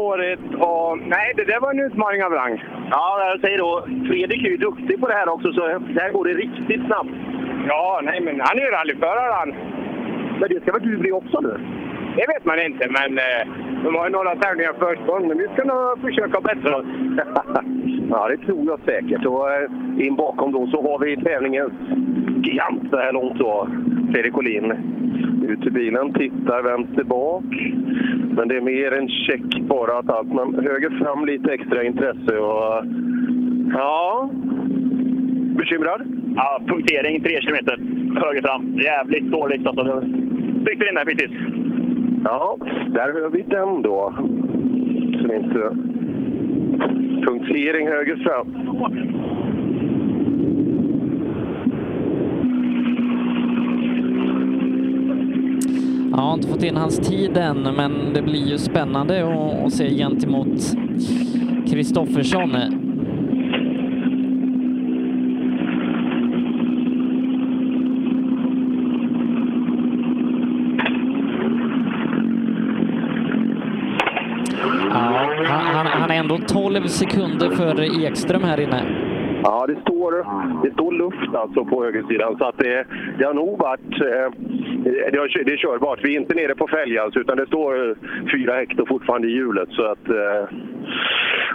spårigt 0.05 0.55
och... 0.69 0.99
Nej, 0.99 1.33
det 1.37 1.45
där 1.45 1.61
var 1.61 1.71
en 1.71 1.87
utmaning 1.87 2.25
av 2.25 2.33
rang. 2.33 2.65
Ja, 2.91 3.31
jag 3.31 3.41
säger 3.41 3.59
då, 3.59 3.87
Fredrik 4.09 4.45
är 4.45 4.51
ju 4.51 4.57
duktig 4.57 5.01
på 5.01 5.07
det 5.09 5.15
här 5.15 5.29
också, 5.29 5.53
så 5.53 5.61
där 5.99 6.13
går 6.13 6.25
det 6.25 6.35
riktigt 6.35 6.87
snabbt. 6.87 7.15
Ja, 7.69 8.01
nej 8.03 8.21
men 8.21 8.41
han 8.41 8.59
är 8.59 8.65
ju 8.65 8.71
rallyförare 8.71 9.33
han. 9.33 9.55
Men 10.41 10.49
det 10.49 10.61
ska 10.61 10.73
väl 10.73 10.83
du 10.83 10.97
bli 10.97 11.13
också 11.13 11.41
nu? 11.41 11.55
Det 12.17 12.27
vet 12.35 12.45
man 12.45 12.61
inte, 12.61 12.89
men 12.91 13.19
eh, 13.19 13.43
de 13.85 13.95
har 13.95 14.05
ju 14.07 14.13
några 14.13 14.37
tävlingar 14.37 14.73
försprång. 14.73 15.29
Men 15.29 15.39
vi 15.39 15.49
ska 15.49 15.65
nog 15.65 16.01
försöka 16.01 16.41
bättra 16.41 16.77
oss. 16.77 16.87
ja, 18.11 18.29
det 18.29 18.47
tror 18.47 18.65
jag 18.67 18.81
säkert. 18.85 19.27
Och 19.27 19.53
eh, 19.53 20.07
in 20.07 20.17
bakom 20.17 20.53
då 20.53 20.67
så 20.67 20.83
har 20.83 20.99
vi 20.99 21.17
tävlingens 21.17 21.73
gigant 22.47 22.91
så 22.91 22.97
här 22.97 23.13
långt 23.13 23.39
då, 23.39 23.69
Fredrik 24.13 24.39
Olin. 24.39 24.67
Ut 25.49 25.67
ur 25.67 25.71
bilen, 25.71 26.13
tittar, 26.13 26.63
vänster 26.63 27.05
bak. 27.05 27.45
Men 28.37 28.49
det 28.49 28.57
är 28.57 28.61
mer 28.61 28.93
en 28.93 29.09
check 29.09 29.61
bara 29.61 29.99
att 29.99 30.11
allt. 30.11 30.29
Men 30.29 30.55
höger 30.55 30.91
fram 30.91 31.27
lite 31.27 31.53
extra 31.53 31.85
intresse 31.85 32.39
och... 32.39 32.85
Ja... 33.75 34.31
Bekymrad? 35.59 36.03
Ja, 36.37 36.61
punktering 36.67 37.21
3 37.21 37.41
kilometer 37.41 37.77
höger 38.21 38.43
fram. 38.43 38.79
Jävligt 38.79 39.33
dåligt. 39.33 39.67
Alltså. 39.67 40.01
Tryckte 40.65 40.89
in 40.89 40.95
där 40.95 41.05
precis. 41.05 41.31
Ja, 42.25 42.57
där 42.89 43.23
har 43.23 43.31
vi 43.31 43.43
den 43.43 43.83
då. 43.83 44.15
Är 45.25 45.37
inte... 45.37 45.77
Punktering 47.27 47.89
höger 47.89 48.17
fram. 48.17 48.55
Jag 56.17 56.23
har 56.23 56.35
inte 56.35 56.49
fått 56.49 56.63
in 56.63 56.77
hans 56.77 56.99
tid 56.99 57.37
än, 57.37 57.63
men 57.63 58.13
det 58.15 58.23
blir 58.23 58.47
ju 58.47 58.59
spännande 58.59 59.25
att, 59.67 59.73
se 59.73 59.97
gentemot 59.97 60.77
Kristoffersson. 61.71 62.51
Han, 75.85 76.11
är 76.11 76.15
ändå 76.15 76.39
12 76.39 76.87
sekunder 76.87 77.51
före 77.51 77.87
Ekström 77.87 78.43
här 78.43 78.61
inne. 78.61 78.83
Ja, 79.43 79.67
det 79.67 79.81
står, 79.81 80.13
det 80.65 80.73
står 80.73 80.93
luft 80.93 81.35
alltså 81.35 81.65
på 81.65 81.85
högersidan. 81.85 82.39
Så 82.39 82.45
att 82.45 82.59
det, 82.59 82.87
det 83.19 83.25
har 83.25 83.35
nog 83.35 83.59
varit... 83.59 84.01
Eh, 84.01 84.64
det, 84.85 85.45
det 85.45 85.53
är 85.53 85.57
körbart. 85.57 86.01
Vi 86.03 86.17
är 86.17 86.21
inte 86.21 86.35
nere 86.35 86.55
på 86.55 86.69
fälg 86.69 86.99
alltså, 86.99 87.21
utan 87.21 87.37
det 87.37 87.47
står 87.47 87.91
eh, 87.91 87.97
fyra 88.33 88.55
hektar 88.55 88.85
fortfarande 88.85 89.29
i 89.29 89.31
hjulet. 89.31 89.69
Så 89.71 89.85
att... 89.85 90.09
Eh, 90.09 90.49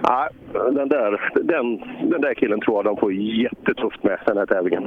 ja, 0.04 0.30
den, 0.72 0.90
där, 0.90 1.32
den, 1.34 1.78
den 2.12 2.22
där 2.22 2.34
killen 2.34 2.62
tror 2.62 2.78
jag 2.78 2.86
de 2.86 2.98
får 2.98 3.14
jättetufft 3.14 4.04
med 4.04 4.20
den 4.26 4.38
här 4.38 4.46
tävlingen. 4.46 4.84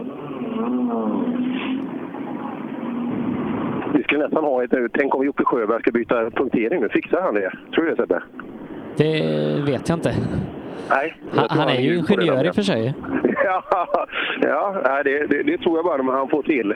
Vi 3.95 4.03
skulle 4.03 4.25
nästan 4.25 4.45
ha 4.45 4.65
ett... 4.65 4.75
Tänk 4.93 5.15
om 5.15 5.25
Jocke 5.25 5.45
Sjöberg 5.45 5.81
ska 5.81 5.91
byta 5.91 6.31
punktering 6.31 6.81
nu. 6.81 6.89
Fixar 6.89 7.21
han 7.21 7.35
det? 7.35 7.53
Tror 7.75 7.85
du 7.85 7.91
det 7.91 7.97
Sebbe? 7.97 8.23
Det 8.97 9.73
vet 9.73 9.89
jag 9.89 9.99
inte. 9.99 10.13
Nej. 10.91 11.15
Han, 11.35 11.47
han 11.51 11.69
är 11.69 11.81
ju 11.81 11.99
ingenjör 11.99 12.47
i 12.47 12.51
och 12.51 12.55
för 12.55 12.63
sig. 12.63 12.95
Ja, 14.43 14.77
ja 14.85 15.03
det, 15.05 15.27
det, 15.27 15.43
det 15.43 15.59
tror 15.59 15.79
jag 15.79 15.85
bara 15.85 16.17
han 16.17 16.29
får 16.29 16.43
till. 16.43 16.75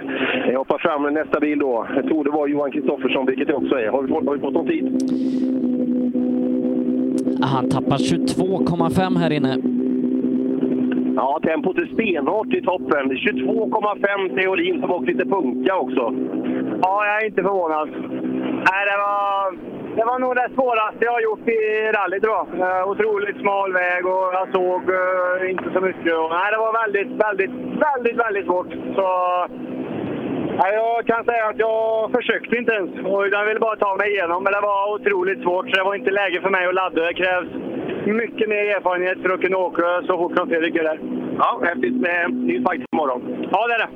Jag 0.51 0.59
hoppar 0.59 0.79
fram 0.79 1.15
nästa 1.15 1.41
bil 1.41 1.59
då. 1.59 1.87
Jag 1.95 2.05
tror 2.05 2.25
det 2.25 2.31
var 2.31 2.47
Johan 2.47 2.73
Kristoffersson, 2.73 3.27
vilket 3.27 3.49
det 3.49 3.55
också 3.55 3.75
är. 3.75 3.89
Har 3.89 4.03
vi 4.03 4.09
fått, 4.09 4.27
har 4.27 4.35
vi 4.35 4.41
fått 4.41 4.55
någon 4.55 4.67
tid? 4.67 4.85
Han 7.43 7.71
tappar 7.71 7.97
22,5 7.97 9.19
här 9.19 9.33
inne. 9.33 9.57
Ja, 11.17 11.41
tempot 11.43 11.79
är 11.79 11.87
stenhårt 11.95 12.55
i 12.55 12.63
toppen. 12.63 13.13
22,5 13.13 14.37
Theorin 14.37 14.81
som 14.81 14.91
åkt 14.91 15.09
lite 15.09 15.25
punka 15.25 15.77
också. 15.77 16.15
Ja, 16.83 17.07
jag 17.07 17.23
är 17.23 17.27
inte 17.27 17.43
förvånad. 17.43 17.89
Nej, 18.69 18.83
det 18.91 18.97
var, 19.07 19.53
det 19.97 20.05
var 20.05 20.19
nog 20.19 20.35
det 20.37 20.49
svåraste 20.55 21.05
jag 21.05 21.13
har 21.13 21.21
gjort 21.29 21.49
i 21.49 21.61
rally 21.97 22.21
tror 22.21 22.37
jag. 22.39 22.47
Eh, 22.63 22.89
otroligt 22.91 23.39
smal 23.41 23.73
väg 23.73 24.03
och 24.07 24.29
jag 24.39 24.47
såg 24.57 24.83
eh, 25.01 25.51
inte 25.51 25.69
så 25.75 25.81
mycket. 25.89 26.17
Nej, 26.37 26.49
det 26.53 26.59
var 26.65 26.73
väldigt, 26.83 27.13
väldigt, 27.25 27.55
väldigt, 27.87 28.17
väldigt 28.25 28.47
svårt. 28.47 28.73
Så, 28.97 29.07
nej, 30.61 30.73
jag 30.83 31.07
kan 31.07 31.25
säga 31.25 31.45
att 31.47 31.59
jag 31.59 32.11
försökte 32.17 32.57
inte 32.57 32.73
ens. 32.73 32.91
Jag 33.37 33.47
ville 33.47 33.61
bara 33.61 33.77
ta 33.77 33.97
mig 33.97 34.09
igenom, 34.11 34.45
men 34.45 34.53
det 34.53 34.61
var 34.61 34.95
otroligt 34.95 35.43
svårt. 35.43 35.67
Så 35.69 35.77
det 35.77 35.89
var 35.89 35.95
inte 35.95 36.11
läge 36.11 36.41
för 36.41 36.51
mig 36.51 36.67
att 36.67 36.75
ladda. 36.75 37.01
Det 37.03 37.15
krävs 37.15 37.49
mycket 38.07 38.49
mer 38.49 38.65
erfarenhet 38.77 39.19
för 39.23 39.31
att 39.31 39.41
kunna 39.41 39.59
åka 39.59 40.03
så 40.07 40.19
fort 40.19 40.39
som 40.39 40.49
Fredrik 40.49 40.75
gör 40.75 40.85
där. 40.85 41.01
Ja, 41.39 41.61
häftigt 41.65 41.97
med 42.07 42.31
ny 42.35 42.57
fight 42.65 42.83
imorgon. 42.93 43.49
Ja, 43.53 43.67
det 43.67 43.75
är 43.75 43.79
det. 43.79 43.91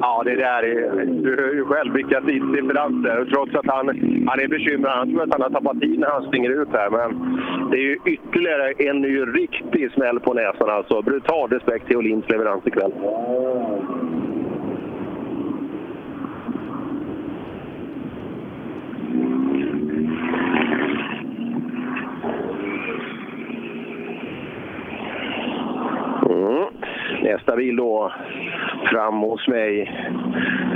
Ja, 0.00 0.22
det 0.24 0.36
där 0.36 0.62
är... 0.62 1.04
Du 1.04 1.36
hör 1.36 1.54
ju 1.54 1.64
själv 1.64 1.94
vilka 1.94 2.20
tidsdifferenser. 2.20 3.24
Trots 3.24 3.54
att 3.54 3.66
han, 3.66 3.86
han 4.28 4.40
är 4.40 4.48
bekymrad. 4.48 4.98
Han 4.98 5.10
tror 5.10 5.22
att 5.22 5.32
han 5.32 5.42
har 5.42 5.50
tappat 5.50 5.80
tid 5.80 5.98
när 5.98 6.08
han 6.08 6.22
springer 6.22 6.62
ut 6.62 6.68
här. 6.72 6.90
Men 6.90 7.10
det 7.70 7.76
är 7.76 7.82
ju 7.82 7.98
ytterligare 8.04 8.72
en 8.78 9.00
ny 9.00 9.20
riktig 9.20 9.92
smäll 9.92 10.20
på 10.20 10.34
näsan 10.34 10.70
alltså. 10.70 11.02
Brutal 11.02 11.50
respekt 11.50 11.86
till 11.86 11.96
Olins 11.96 12.28
leverans 12.28 12.66
ikväll. 12.66 12.92
Mm. 26.30 26.93
Nästa 27.24 27.56
bil 27.56 27.76
då, 27.76 28.12
fram 28.90 29.14
hos 29.20 29.48
mig, 29.48 29.90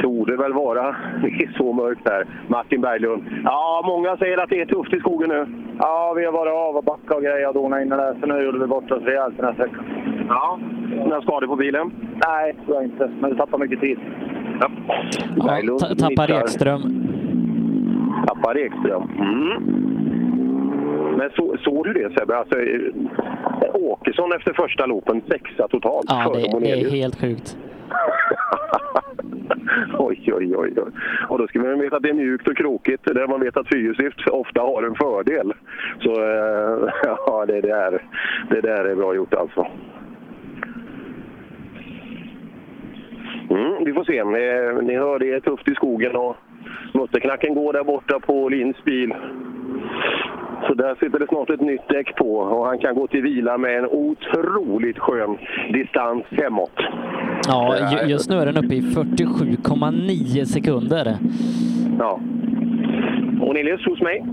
torde 0.02 0.36
väl 0.36 0.52
vara, 0.52 0.82
det 1.22 1.28
är 1.28 1.52
så 1.56 1.72
mörkt 1.72 2.08
här, 2.08 2.24
Martin 2.46 2.80
Berglund. 2.80 3.22
Ja, 3.44 3.82
många 3.86 4.16
säger 4.16 4.42
att 4.42 4.50
det 4.50 4.60
är 4.60 4.66
tufft 4.66 4.92
i 4.94 4.98
skogen 5.00 5.28
nu. 5.28 5.46
Ja, 5.78 6.12
vi 6.16 6.24
har 6.24 6.32
varit 6.32 6.52
av 6.52 6.76
och 6.76 6.84
backat 6.84 7.16
och 7.16 7.22
grejer 7.22 7.48
och 7.48 7.54
donat 7.54 7.82
innan 7.82 7.98
där, 7.98 8.14
så 8.20 8.26
nu 8.26 8.42
gjorde 8.44 8.58
vi 8.58 8.66
bort 8.66 8.90
oss 8.90 9.02
rejält 9.02 9.36
den 9.36 9.46
här 9.46 9.52
sträckan. 9.54 9.84
Ja. 10.28 10.58
Några 11.06 11.22
skador 11.22 11.46
på 11.46 11.56
bilen? 11.56 11.90
Nej, 12.26 12.54
tror 12.64 12.76
jag 12.76 12.84
inte. 12.84 13.10
Men 13.20 13.30
det 13.30 13.36
tappar 13.36 13.58
mycket 13.58 13.80
tid. 13.80 13.98
Ja. 14.60 14.68
Ja, 15.36 15.78
ta- 15.80 15.94
tappar 15.94 16.30
Ekström. 16.40 16.80
Tappar 18.26 18.58
Ekström. 18.58 19.02
Mm. 19.18 19.78
Men 21.18 21.30
så, 21.30 21.56
såg 21.64 21.84
du 21.84 21.92
det 21.92 22.18
Sebbe? 22.18 22.36
Alltså, 22.36 22.60
eh, 22.60 22.80
Åkesson 23.74 24.32
efter 24.32 24.52
första 24.52 24.86
loopen, 24.86 25.22
sexa 25.28 25.68
totalt. 25.68 26.06
Ja, 26.08 26.32
det, 26.34 26.58
det 26.60 26.70
är 26.70 26.90
helt 26.90 27.20
sjukt. 27.20 27.56
oj, 29.98 30.32
oj, 30.32 30.56
oj, 30.56 30.72
oj. 30.76 30.92
Och 31.28 31.38
då 31.38 31.46
ska 31.46 31.58
man 31.58 31.80
veta 31.80 31.96
att 31.96 32.02
det 32.02 32.08
är 32.08 32.14
mjukt 32.14 32.48
och 32.48 32.56
krokigt, 32.56 33.04
där 33.04 33.26
man 33.26 33.40
vet 33.40 33.56
att 33.56 33.68
fyrhjulsdrift 33.68 34.28
ofta 34.28 34.60
har 34.60 34.82
en 34.82 34.94
fördel. 34.94 35.52
Så 36.00 36.10
eh, 36.10 36.92
ja, 37.26 37.46
det 37.46 37.60
där, 37.60 38.02
det 38.50 38.60
där 38.60 38.84
är 38.84 38.94
bra 38.94 39.14
gjort 39.14 39.34
alltså. 39.34 39.66
Mm, 43.50 43.84
vi 43.84 43.92
får 43.92 44.04
se. 44.04 44.24
Ni, 44.24 44.72
ni 44.86 44.98
hör, 44.98 45.18
det 45.18 45.32
är 45.32 45.40
tufft 45.40 45.68
i 45.68 45.74
skogen 45.74 46.16
och 46.16 46.36
mutterknacken 46.94 47.54
går 47.54 47.72
där 47.72 47.84
borta 47.84 48.20
på 48.20 48.48
Lins 48.48 48.84
bil. 48.84 49.14
Så 50.66 50.74
där 50.74 50.94
sitter 50.94 51.18
det 51.18 51.26
snart 51.28 51.50
ett 51.50 51.60
nytt 51.60 51.88
däck 51.88 52.16
på 52.16 52.34
och 52.36 52.66
han 52.66 52.78
kan 52.78 52.94
gå 52.94 53.06
till 53.06 53.22
vila 53.22 53.58
med 53.58 53.78
en 53.78 53.86
otroligt 53.86 54.98
skön 54.98 55.38
distans 55.72 56.24
hemåt. 56.30 56.72
Ja, 57.48 57.76
ju- 57.92 58.10
just 58.10 58.30
nu 58.30 58.36
är 58.36 58.46
den 58.46 58.64
uppe 58.64 58.74
i 58.74 58.80
47,9 58.80 60.44
sekunder. 60.44 61.16
Ja. 61.98 62.20
Cornelius 63.40 63.86
hos 63.86 64.00
mig. 64.00 64.24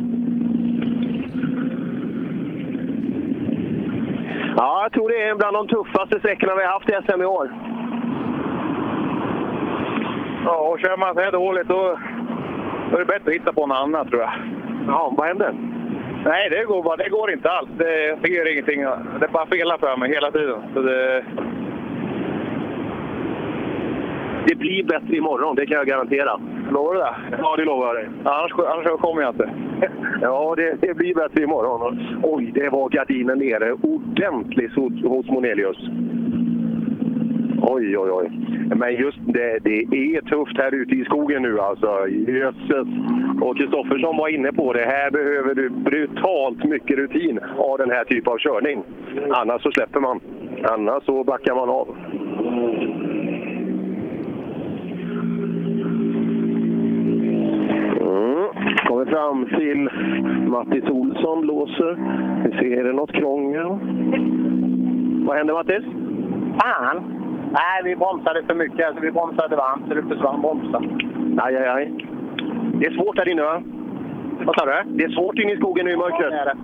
Ja, 4.57 4.79
jag 4.83 4.91
tror 4.91 5.09
det 5.09 5.21
är 5.23 5.35
bland 5.35 5.53
de 5.55 5.67
tuffaste 5.67 6.19
sträckorna 6.19 6.55
vi 6.55 6.63
har 6.63 6.71
haft 6.73 6.89
i 6.89 6.93
SM 6.93 7.21
i 7.21 7.25
år. 7.25 7.49
Ja, 10.45 10.57
och 10.69 10.79
kör 10.79 10.97
man 10.97 11.13
så 11.15 11.21
här 11.21 11.31
dåligt 11.31 11.67
då, 11.67 11.97
då 12.91 12.95
är 12.95 12.99
det 12.99 13.05
bättre 13.05 13.29
att 13.29 13.35
hitta 13.35 13.53
på 13.53 13.67
något 13.67 13.77
annat 13.77 14.07
tror 14.09 14.21
jag. 14.21 14.33
Ja, 14.88 15.14
vad 15.17 15.27
hände? 15.27 15.55
Nej, 16.25 16.49
det 16.49 16.64
går, 16.64 16.83
bara, 16.83 16.95
det 16.95 17.09
går 17.09 17.31
inte 17.31 17.49
alls. 17.49 17.69
Det, 17.77 18.17
det 18.22 18.30
gör 18.30 18.51
ingenting. 18.51 18.81
Det 19.19 19.27
bara 19.31 19.45
felar 19.45 19.77
för 19.77 19.97
mig 19.97 20.14
hela 20.14 20.31
tiden. 20.31 20.61
Så 20.73 20.81
det, 20.81 21.23
Det 24.47 24.55
blir 24.55 24.83
bättre 24.83 25.15
imorgon, 25.15 25.55
det 25.55 25.65
kan 25.65 25.77
jag 25.77 25.88
garantera. 25.88 26.39
Lovar 26.72 26.93
du 26.93 26.99
det? 26.99 27.15
Ja, 27.41 27.55
det 27.55 27.65
lovar 27.65 27.88
jag 27.88 27.95
dig. 27.95 28.09
annars, 28.23 28.51
annars 28.51 28.99
kommer 29.01 29.22
jag 29.22 29.31
inte. 29.31 29.49
Ja, 30.22 30.53
det, 30.57 30.77
det 30.81 30.93
blir 30.93 31.15
bättre 31.15 31.43
imorgon. 31.43 31.99
Oj, 32.23 32.51
det 32.53 32.69
var 32.69 32.89
gardinen 32.89 33.38
nere 33.38 33.73
ordentligt 33.73 34.75
hos, 34.75 35.03
hos 35.03 35.27
Monelius. 35.30 35.77
Oj, 37.67 37.97
oj, 37.97 38.11
oj. 38.11 38.29
Men 38.75 38.95
just 38.95 39.17
det, 39.25 39.59
det 39.63 39.79
är 39.79 40.21
tufft 40.21 40.57
här 40.57 40.75
ute 40.75 40.95
i 40.95 41.05
skogen 41.05 41.41
nu 41.41 41.59
alltså. 41.59 42.07
Jösses. 42.07 42.87
Och 43.41 43.57
Kristoffersson 43.57 44.17
var 44.17 44.27
inne 44.27 44.51
på 44.51 44.73
det. 44.73 44.85
Här 44.85 45.11
behöver 45.11 45.55
du 45.55 45.69
brutalt 45.69 46.63
mycket 46.63 46.97
rutin 46.97 47.39
av 47.57 47.77
den 47.77 47.91
här 47.91 48.03
typen 48.03 48.33
av 48.33 48.37
körning. 48.37 48.83
Annars 49.29 49.61
så 49.61 49.71
släpper 49.71 49.99
man. 49.99 50.19
Annars 50.63 51.03
så 51.03 51.23
backar 51.23 51.55
man 51.55 51.69
av. 51.69 51.95
Mm. 58.01 58.47
Kommer 58.87 59.05
fram 59.05 59.45
till 59.45 59.89
Mattis 60.49 60.89
Olsson, 60.89 61.45
låser. 61.45 61.97
Vi 62.45 62.57
ser, 62.57 62.79
är 62.79 62.83
det 62.83 62.93
något 62.93 63.11
krångel? 63.11 63.67
Vad 65.27 65.37
händer 65.37 65.53
Mattis? 65.53 65.85
Fan! 66.61 67.14
Nej, 67.58 67.82
vi 67.84 67.95
bromsade 67.95 68.43
för 68.43 68.56
mycket. 68.56 68.88
Alltså, 68.88 69.01
vi 69.01 69.11
bromsade 69.11 69.56
varmt 69.56 69.88
så 69.88 69.93
det 69.93 70.01
försvann 70.01 70.42
bromsar. 70.42 70.82
Aj, 71.38 71.56
aj, 71.56 71.67
aj. 71.67 71.93
Det 72.80 72.85
är 72.85 72.92
svårt 72.92 73.17
här 73.17 73.30
inne 73.30 73.42
va? 73.42 73.64
Vad 74.45 74.56
sa 74.56 74.66
du? 74.66 74.98
Det 74.98 75.03
är 75.03 75.09
svårt 75.09 75.40
inne 75.40 75.53
i 75.53 75.58
skogen 75.58 75.85
nu 75.85 75.92
i 75.92 75.98
mörkret. 75.98 76.19
Ja, 76.22 76.30
det 76.30 76.38
är 76.38 76.45
det. 76.45 76.58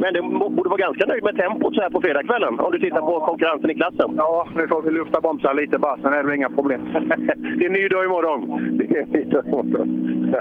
Men 0.00 0.14
du 0.14 0.20
borde 0.38 0.68
vara 0.68 0.86
ganska 0.86 1.06
nöjd 1.06 1.24
med 1.24 1.36
tempot 1.36 1.74
så 1.74 1.80
här 1.80 1.90
på 1.90 2.00
fredagskvällen 2.00 2.60
om 2.60 2.72
du 2.72 2.78
tittar 2.78 3.00
på 3.00 3.20
konkurrensen 3.20 3.70
i 3.70 3.74
klassen. 3.74 4.14
Ja, 4.16 4.48
nu 4.54 4.68
får 4.68 4.82
vi 4.82 4.90
lufta 4.90 5.20
bromsarna 5.20 5.52
lite 5.52 5.78
bara, 5.78 5.96
sen 5.96 6.12
är 6.12 6.22
det 6.22 6.36
inga 6.36 6.50
problem. 6.50 6.80
det 7.58 7.64
är 7.64 7.66
en 7.66 7.72
ny 7.72 7.88
dag 7.88 8.04
imorgon. 8.04 8.40
Det 8.78 8.96
är 8.96 9.02
en 9.02 9.08
ny 9.08 9.24
dag 9.24 9.46
imorgon. 9.46 9.88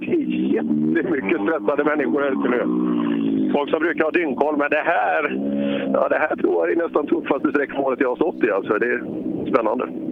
Det 0.00 0.06
är 0.06 0.18
jättemycket 0.54 1.40
stressade 1.42 1.84
människor 1.84 2.20
här 2.20 2.30
ute 2.30 2.48
nu. 2.48 2.62
Folk 3.52 3.70
som 3.70 3.80
brukar 3.80 4.04
ha 4.04 4.10
dyngkoll, 4.10 4.56
men 4.56 4.70
det 4.70 4.82
här, 4.84 5.22
ja, 5.92 6.08
det 6.08 6.18
här 6.18 6.36
tror 6.36 6.54
jag 6.54 6.72
är 6.72 6.76
nästan 6.76 7.06
tuffaste 7.06 7.50
sträckmålet 7.50 8.00
jag 8.00 8.08
har 8.08 8.16
stått 8.16 8.44
i. 8.44 8.50
Alltså. 8.50 8.78
Det 8.78 8.86
är 8.86 9.00
spännande. 9.52 10.07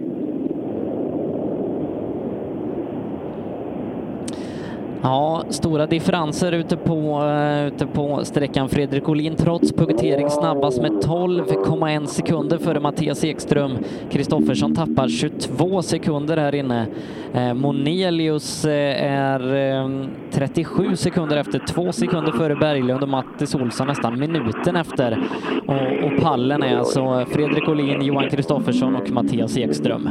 Ja, 5.01 5.43
stora 5.49 5.85
differenser 5.85 6.51
ute 6.51 6.77
på, 6.77 7.23
eh, 7.23 7.67
ute 7.67 7.85
på 7.85 8.25
sträckan. 8.25 8.69
Fredrik 8.69 9.09
Olin 9.09 9.35
trots 9.35 9.71
punktering 9.71 10.29
snabbast 10.29 10.81
med 10.81 10.91
12,1 10.91 12.05
sekunder 12.05 12.57
före 12.57 12.79
Mattias 12.79 13.23
Ekström. 13.23 13.77
Kristoffersson 14.11 14.75
tappar 14.75 15.07
22 15.07 15.81
sekunder 15.81 16.37
här 16.37 16.55
inne. 16.55 16.87
Eh, 17.33 17.53
Monelius 17.53 18.65
eh, 18.65 19.03
är 19.03 19.55
eh, 19.55 19.89
37 20.31 20.95
sekunder 20.95 21.37
efter, 21.37 21.59
två 21.59 21.91
sekunder 21.91 22.31
före 22.31 22.55
Berglund 22.55 23.03
och 23.03 23.09
Mattis 23.09 23.55
Olsson 23.55 23.87
nästan 23.87 24.19
minuten 24.19 24.75
efter. 24.75 25.19
Och, 25.67 26.05
och 26.05 26.21
pallen 26.21 26.63
är 26.63 26.77
alltså 26.77 27.25
Fredrik 27.31 27.69
Olin, 27.69 28.01
Johan 28.01 28.29
Kristoffersson 28.29 28.95
och 28.95 29.11
Mattias 29.11 29.57
Ekström. 29.57 30.09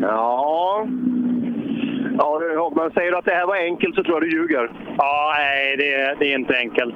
Ja, 0.00 0.86
ja 2.18 2.40
Hagman, 2.58 2.90
säger 2.90 3.10
du 3.10 3.18
att 3.18 3.24
det 3.24 3.34
här 3.40 3.46
var 3.46 3.56
enkelt 3.56 3.94
så 3.94 4.02
tror 4.02 4.14
jag 4.16 4.22
du 4.22 4.30
ljuger. 4.36 4.70
Ja, 4.98 5.34
nej, 5.38 5.76
det, 5.76 6.14
det 6.18 6.32
är 6.32 6.38
inte 6.38 6.56
enkelt. 6.56 6.94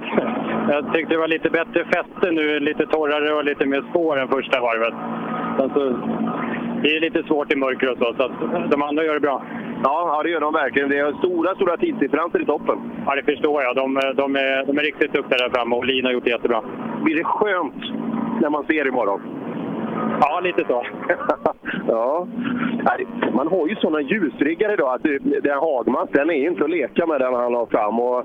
Jag 0.68 0.92
tyckte 0.94 1.15
det 1.15 1.20
var 1.20 1.28
lite 1.28 1.50
bättre 1.50 1.84
fäste 1.84 2.31
nu, 2.31 2.60
lite 2.60 2.86
torrare 2.86 3.34
och 3.34 3.44
lite 3.44 3.66
mer 3.66 3.82
spår 3.90 4.18
än 4.18 4.28
första 4.28 4.60
varvet. 4.60 4.94
Sen 5.58 5.70
så, 5.74 5.81
det 6.82 6.97
är 6.97 7.00
lite 7.00 7.23
svårt 7.23 7.52
i 7.52 7.57
mörker 7.57 7.90
och 7.90 7.99
så, 7.99 8.15
så 8.16 8.31
de 8.70 8.82
andra 8.82 9.05
gör 9.05 9.15
det 9.15 9.20
bra. 9.20 9.42
Ja, 9.84 10.15
ja, 10.15 10.23
det 10.23 10.31
gör 10.31 10.40
de 10.40 10.52
verkligen. 10.52 10.89
Det 10.89 10.99
är 10.99 11.12
stora, 11.12 11.55
stora 11.55 11.76
tidsdifferenser 11.76 12.42
i 12.42 12.47
toppen. 12.47 12.78
Ja, 13.07 13.15
det 13.15 13.23
förstår 13.23 13.62
jag. 13.62 13.76
De, 13.76 13.94
de, 14.16 14.36
är, 14.36 14.66
de 14.66 14.78
är 14.78 14.82
riktigt 14.82 15.12
duktiga 15.12 15.39
där 15.39 15.50
framme 15.50 15.76
och 15.76 15.84
Lina 15.84 16.08
har 16.08 16.12
gjort 16.12 16.24
det 16.24 16.31
jättebra. 16.31 16.62
Blir 17.05 17.16
det 17.16 17.24
skönt 17.24 17.82
när 18.40 18.50
man 18.50 18.65
ser 18.65 18.86
imorgon? 18.86 19.20
Ja, 20.20 20.40
lite 20.40 20.64
så. 20.68 20.86
ja. 21.88 22.26
Man 23.32 23.48
har 23.48 23.68
ju 23.68 23.76
sådana 23.76 24.00
ljusriggar 24.00 24.72
idag 24.72 24.94
att 24.94 25.02
den 25.42 25.58
Hagmans, 25.58 26.10
den 26.12 26.30
är 26.30 26.48
inte 26.48 26.64
att 26.64 26.70
leka 26.70 27.06
med 27.06 27.20
den 27.20 27.34
han 27.34 27.54
har 27.54 27.66
fram. 27.66 28.00
Och 28.00 28.24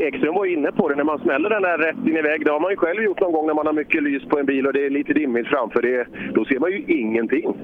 Ekström 0.00 0.34
var 0.34 0.44
ju 0.44 0.52
inne 0.52 0.72
på 0.72 0.88
det, 0.88 0.94
när 0.94 1.04
man 1.04 1.18
smäller 1.18 1.50
den 1.50 1.62
där 1.62 1.78
rätt 1.78 2.06
in 2.06 2.16
i 2.16 2.22
vägg, 2.22 2.44
det 2.44 2.52
har 2.52 2.60
man 2.60 2.70
ju 2.70 2.76
själv 2.76 3.02
gjort 3.02 3.20
någon 3.20 3.32
gång 3.32 3.46
när 3.46 3.54
man 3.54 3.66
har 3.66 3.72
mycket 3.72 4.02
lys 4.02 4.24
på 4.24 4.38
en 4.38 4.46
bil 4.46 4.66
och 4.66 4.72
det 4.72 4.86
är 4.86 4.90
lite 4.90 5.12
dimmigt 5.12 5.46
framför. 5.46 5.82
Det, 5.82 6.06
då 6.34 6.44
ser 6.44 6.58
man 6.58 6.70
ju 6.70 6.82
ingenting. 6.86 7.54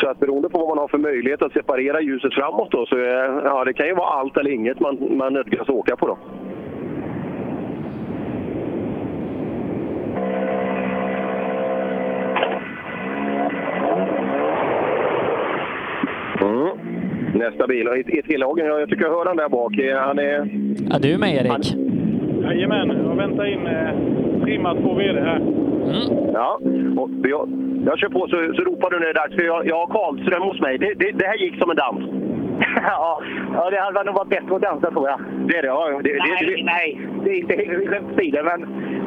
Så 0.00 0.08
att 0.08 0.20
beroende 0.20 0.48
på 0.48 0.58
vad 0.58 0.68
man 0.68 0.78
har 0.78 0.88
för 0.88 0.98
möjlighet 0.98 1.42
att 1.42 1.52
separera 1.52 2.00
ljuset 2.00 2.34
framåt 2.34 2.70
då, 2.70 2.86
så 2.86 2.96
eh, 2.96 3.40
ja, 3.44 3.64
det 3.64 3.72
kan 3.72 3.86
ju 3.86 3.94
vara 3.94 4.20
allt 4.20 4.36
eller 4.36 4.50
inget 4.50 4.80
man, 4.80 5.16
man 5.16 5.32
nödgas 5.32 5.68
åka 5.68 5.96
på 5.96 6.06
då. 6.06 6.18
Mm. 16.40 17.23
Nästa 17.34 17.66
bil, 17.66 17.88
i 18.06 18.18
ett 18.18 18.26
T-lagen, 18.26 18.66
jag 18.66 18.88
tycker 18.88 19.04
jag 19.04 19.10
hör 19.18 19.26
han 19.26 19.36
där 19.36 19.48
bak. 19.48 19.78
Eh, 19.78 19.98
Han 19.98 20.18
är... 20.18 20.48
Ja, 20.90 20.98
du 21.02 21.12
är 21.14 21.18
med 21.18 21.34
Erik. 21.34 21.74
Jajamän, 22.44 22.88
jag 23.08 23.16
väntar 23.16 23.44
in 23.46 23.66
eh, 23.66 23.90
trimmat 24.44 24.82
på 24.82 24.94
VD 24.94 25.20
här. 25.20 25.40
Ja, 26.34 26.58
och 26.96 27.10
jag, 27.22 27.48
jag 27.86 27.98
kör 27.98 28.08
på 28.08 28.20
så, 28.28 28.36
så 28.56 28.62
ropar 28.62 28.90
du 28.90 28.98
när 28.98 29.04
det 29.06 29.10
är 29.10 29.14
dags, 29.22 29.34
för 29.34 29.42
jag, 29.42 29.66
jag 29.66 29.76
har 29.76 29.86
Karlström 29.86 30.42
hos 30.42 30.60
mig. 30.60 30.78
Det, 30.78 30.94
det, 30.94 31.10
det 31.12 31.26
här 31.26 31.36
gick 31.36 31.58
som 31.58 31.70
en 31.70 31.76
dans. 31.76 32.00
ja, 32.86 33.20
ja, 33.54 33.70
det 33.70 33.80
hade 33.80 34.04
nog 34.04 34.14
varit 34.14 34.28
bättre 34.28 34.56
att 34.56 34.62
dansa 34.62 34.90
tror 34.90 35.08
jag. 35.08 35.20
Det 35.48 35.56
är 35.58 35.62
det, 35.62 35.68
ja. 35.68 36.00
Det, 36.04 36.10
nej, 36.12 36.36
det, 36.40 36.46
det, 36.56 36.62
nej, 36.64 37.00
det 37.24 37.30
är 37.30 37.36
inte 37.40 37.86
skämtstilen. 37.90 38.44
Men 38.44 38.60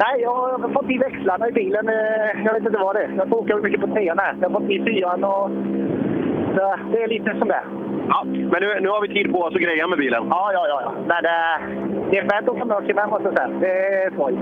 nej, 0.04 0.20
jag 0.22 0.34
har 0.36 0.68
fått 0.72 0.90
i 0.90 0.98
växlarna 0.98 1.48
i 1.48 1.52
bilen. 1.52 1.88
eh, 1.88 2.44
Jag 2.44 2.54
vet 2.54 2.66
inte 2.66 2.78
vad 2.78 2.96
det 2.96 3.02
är. 3.02 3.10
Jag 3.16 3.28
får 3.28 3.36
åka 3.36 3.56
mycket 3.56 3.80
på 3.80 3.86
trean 3.86 4.18
här. 4.18 4.34
Jag 4.40 4.50
har 4.50 4.60
fått 4.60 4.70
i 4.70 4.82
fyran 4.84 5.24
och... 5.24 5.50
Så 6.56 6.76
det 6.92 7.02
är 7.02 7.08
lite 7.08 7.38
som 7.38 7.48
det. 7.48 7.62
Ja, 8.08 8.24
men 8.24 8.60
nu, 8.62 8.80
nu 8.80 8.88
har 8.88 9.00
vi 9.00 9.08
tid 9.08 9.32
på 9.32 9.38
oss 9.38 9.54
att 9.54 9.60
greja 9.60 9.86
med 9.86 9.98
bilen. 9.98 10.26
Ja, 10.30 10.50
ja, 10.52 10.68
ja. 10.68 10.92
Men 11.06 11.24
eh, 11.24 11.56
det 12.10 12.18
är 12.18 12.22
fett 12.22 12.48
att 12.48 12.48
åka 12.48 12.64
mörker 12.64 12.94
med 12.94 13.08
måste 13.08 13.24
jag 13.28 13.36
säga. 13.36 13.48
Det 13.60 14.04
är 14.04 14.10
skoj. 14.10 14.34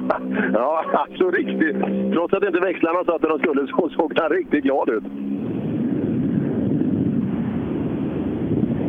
ja, 0.54 0.84
alltså 0.92 1.30
riktigt. 1.30 1.76
Trots 2.12 2.34
att 2.34 2.44
inte 2.44 2.60
växlarna 2.60 3.04
satt 3.04 3.22
där 3.22 3.28
de 3.28 3.38
skulle 3.38 3.66
så 3.66 3.88
såg 3.88 4.18
han 4.18 4.30
riktigt 4.30 4.64
glad 4.64 4.88
ut. 4.88 5.04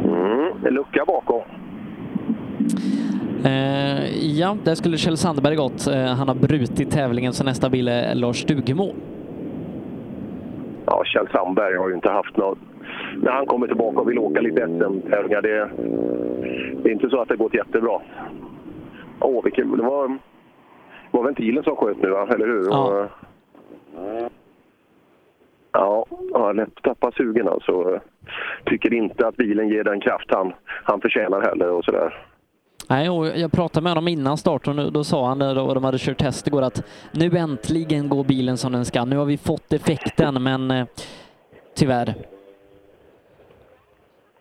Mm, 0.06 0.67
en 0.67 0.74
lucka 0.74 1.03
bakom. 1.08 1.41
Eh, 3.45 4.38
ja, 4.40 4.58
där 4.64 4.75
skulle 4.75 4.98
Kjell 4.98 5.17
Sandberg 5.17 5.56
gått. 5.56 5.88
Eh, 5.88 6.06
han 6.06 6.27
har 6.27 6.35
brutit 6.35 6.91
tävlingen 6.91 7.33
så 7.33 7.43
nästa 7.43 7.69
bil 7.69 7.88
är 7.88 8.16
Lars 8.16 8.38
Stugemo. 8.38 8.93
Ja, 10.92 11.03
Kjell 11.06 11.28
Sandberg 11.32 11.78
har 11.78 11.90
ju 11.90 11.95
inte 11.95 12.11
haft 12.11 12.38
något... 12.38 12.58
När 13.18 13.32
han 13.32 13.45
kommer 13.45 13.68
tillbaka 13.68 14.00
och 14.00 14.10
vill 14.10 14.20
åka 14.20 14.42
lite 14.42 14.68
SM-tävlingar, 14.68 15.42
det, 15.42 15.70
det 16.84 16.90
är 16.90 16.94
inte 16.94 17.10
så 17.10 17.22
att 17.22 17.30
det 17.30 17.36
gått 17.36 17.53
jättebra. 17.53 18.02
Åh, 19.20 19.44
vilken... 19.44 19.78
Det 19.78 19.84
var, 19.84 20.18
var 21.11 21.24
ventilen 21.24 21.64
som 21.64 21.76
sköt 21.76 22.02
nu, 22.02 22.10
va? 22.10 22.28
eller 22.34 22.48
hur? 22.48 22.68
Ja. 22.70 23.08
Ja, 25.72 26.06
han 26.34 26.60
är 26.60 26.68
tappat 26.84 27.16
sugen 27.16 27.48
alltså. 27.48 28.00
Tycker 28.66 28.94
inte 28.94 29.28
att 29.28 29.38
bilen 29.38 29.70
ger 29.70 29.84
den 29.84 30.02
kraft 30.02 30.28
han, 30.30 30.53
han 30.66 31.02
förtjänar 31.02 31.42
heller 31.42 31.72
och 31.72 31.86
sådär. 31.86 32.31
Nej, 32.92 33.06
jag 33.42 33.52
pratade 33.52 33.84
med 33.84 33.92
honom 33.92 34.08
innan 34.08 34.38
starten 34.38 34.80
och 34.80 34.92
då 34.92 35.03
sa 35.03 35.28
han 35.28 35.42
och 35.42 35.76
de 35.76 35.84
hade 35.84 35.98
kört 35.98 36.18
test 36.18 36.48
igår 36.48 36.61
att 36.61 36.84
nu 37.11 37.38
äntligen 37.38 38.10
går 38.10 38.24
bilen 38.24 38.58
som 38.58 38.72
den 38.72 38.86
ska. 38.86 39.06
Nu 39.06 39.18
har 39.18 39.26
vi 39.26 39.38
fått 39.38 39.74
effekten, 39.74 40.44
men 40.44 40.72
eh, 40.72 40.86
tyvärr. 41.76 42.14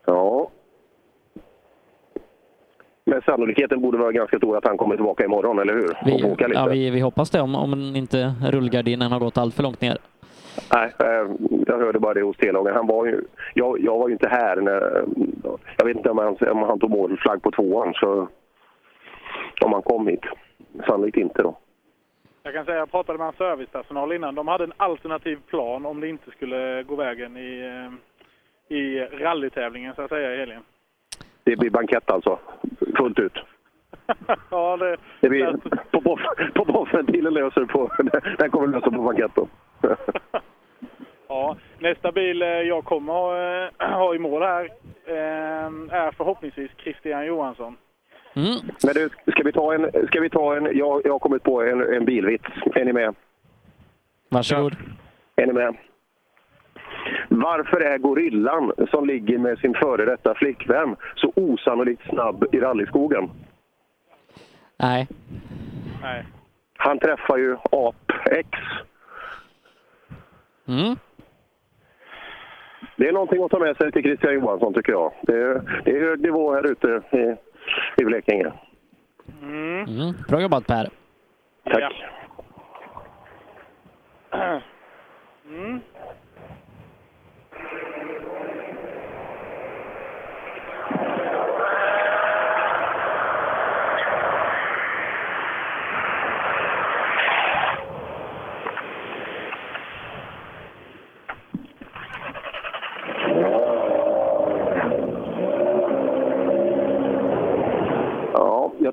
Ja. 0.06 0.50
Men 3.04 3.22
sannolikheten 3.22 3.80
borde 3.80 3.98
vara 3.98 4.12
ganska 4.12 4.36
stor 4.36 4.56
att 4.56 4.66
han 4.66 4.76
kommer 4.76 4.96
tillbaka 4.96 5.24
imorgon, 5.24 5.58
eller 5.58 5.74
hur? 5.74 5.98
Vi, 6.04 6.12
lite. 6.12 6.50
ja, 6.54 6.66
vi, 6.66 6.90
vi 6.90 7.00
hoppas 7.00 7.30
det 7.30 7.40
om, 7.40 7.54
om 7.54 7.96
inte 7.96 8.34
rullgardinen 8.42 9.12
har 9.12 9.18
gått 9.20 9.38
allt 9.38 9.54
för 9.54 9.62
långt 9.62 9.80
ner. 9.80 9.98
Nej, 10.74 10.92
eh, 10.98 11.30
jag 11.66 11.78
hörde 11.78 11.98
bara 11.98 12.14
det 12.14 12.22
hos 12.22 12.36
T-lagen. 12.36 12.74
Han 12.74 12.86
var 12.86 13.06
ju, 13.06 13.24
jag, 13.54 13.80
jag 13.80 13.98
var 13.98 14.08
ju 14.08 14.12
inte 14.12 14.28
här 14.28 14.56
när... 14.56 15.04
Jag 15.76 15.86
vet 15.86 15.96
inte 15.96 16.10
om 16.10 16.18
han, 16.18 16.36
om 16.50 16.62
han 16.62 16.78
tog 16.78 16.90
målflagg 16.90 17.42
på 17.42 17.50
tvåan, 17.50 17.92
så... 17.94 18.28
Om 19.60 19.72
han 19.72 19.82
kom 19.82 20.06
hit. 20.06 20.24
Sannolikt 20.86 21.16
inte 21.16 21.42
då. 21.42 21.58
Jag 22.42 22.54
kan 22.54 22.64
säga 22.64 22.78
jag 22.78 22.90
pratade 22.90 23.18
med 23.18 23.26
en 23.26 23.32
servicepersonal 23.32 24.12
innan. 24.12 24.34
De 24.34 24.48
hade 24.48 24.64
en 24.64 24.72
alternativ 24.76 25.38
plan 25.46 25.86
om 25.86 26.00
det 26.00 26.08
inte 26.08 26.30
skulle 26.30 26.82
gå 26.82 26.94
vägen 26.94 27.36
i, 27.36 27.60
eh, 27.60 28.76
i 28.76 29.00
rallytävlingen 29.00 29.94
så 29.94 30.02
att 30.02 30.08
säga 30.08 30.34
i 30.34 30.38
helgen. 30.38 30.62
Det 31.44 31.56
blir 31.56 31.70
bankett 31.70 32.10
alltså, 32.10 32.38
fullt 32.96 33.18
ut. 33.18 33.32
ja, 34.50 34.76
det, 34.76 34.96
Det 35.20 35.28
blir, 35.28 35.52
på, 35.90 36.00
på, 36.00 36.18
på 36.54 36.64
boffventilen 36.64 37.34
löser 37.34 37.64
på... 37.64 37.92
Den 38.38 38.50
kommer 38.50 38.66
lösa 38.66 38.90
på 38.90 39.02
bankett 39.02 39.32
då. 39.34 39.48
ja, 41.28 41.56
nästa 41.78 42.12
bil 42.12 42.42
eh, 42.42 42.48
jag 42.48 42.84
kommer 42.84 43.12
ha, 43.12 43.36
eh, 43.36 43.70
ha 43.98 44.14
i 44.14 44.18
mål 44.18 44.42
här 44.42 44.68
är 45.06 46.10
förhoppningsvis 46.10 46.70
Christian 46.76 47.26
Johansson. 47.26 47.76
Men 48.84 48.94
du, 48.94 49.08
ska 49.32 49.42
vi 49.42 49.52
ta 49.52 49.74
en... 49.74 50.06
Ska 50.06 50.20
vi 50.20 50.30
ta 50.30 50.56
en 50.56 50.64
jag, 50.64 51.02
jag 51.04 51.12
har 51.12 51.18
kommit 51.18 51.42
på 51.42 51.62
en, 51.62 51.94
en 51.94 52.04
bilvits. 52.04 52.44
Är 52.74 52.84
ni 52.84 52.92
med? 52.92 53.14
Varsågod. 54.28 54.76
Är 55.36 55.46
ni 55.46 55.52
med? 55.52 55.76
Varför 57.28 57.80
är 57.80 57.98
gorillan 57.98 58.72
som 58.90 59.06
ligger 59.06 59.38
med 59.38 59.58
sin 59.58 59.74
före 59.74 60.04
detta 60.04 60.34
flickvän 60.34 60.96
så 61.14 61.32
osannolikt 61.36 62.02
snabb 62.08 62.44
i 62.52 62.60
rallyskogen? 62.60 63.30
Nej. 64.76 65.08
Nej. 66.02 66.26
Han 66.76 66.98
träffar 66.98 67.36
ju 67.36 67.56
Ap-X. 67.70 68.48
Mm. 70.68 70.96
Det 72.96 73.08
är 73.08 73.12
någonting 73.12 73.42
att 73.42 73.50
ta 73.50 73.58
med 73.58 73.76
sig 73.76 73.92
till 73.92 74.02
Christian 74.02 74.34
Johansson 74.34 74.74
tycker 74.74 74.92
jag. 74.92 75.12
Det 75.22 75.32
är, 75.32 75.82
det 75.84 75.90
är 75.90 76.00
hög 76.00 76.20
nivå 76.20 76.54
här 76.54 76.70
ute 76.72 77.02
i, 77.96 78.04
Blekinge. 78.04 78.52
Mm. 79.42 80.14
Bra 80.28 80.40
jobbat 80.40 80.66
Per. 80.66 80.88
Tack. 81.64 81.92
Mm. 85.50 85.80
Ja, 85.80 85.80
jag 85.80 85.89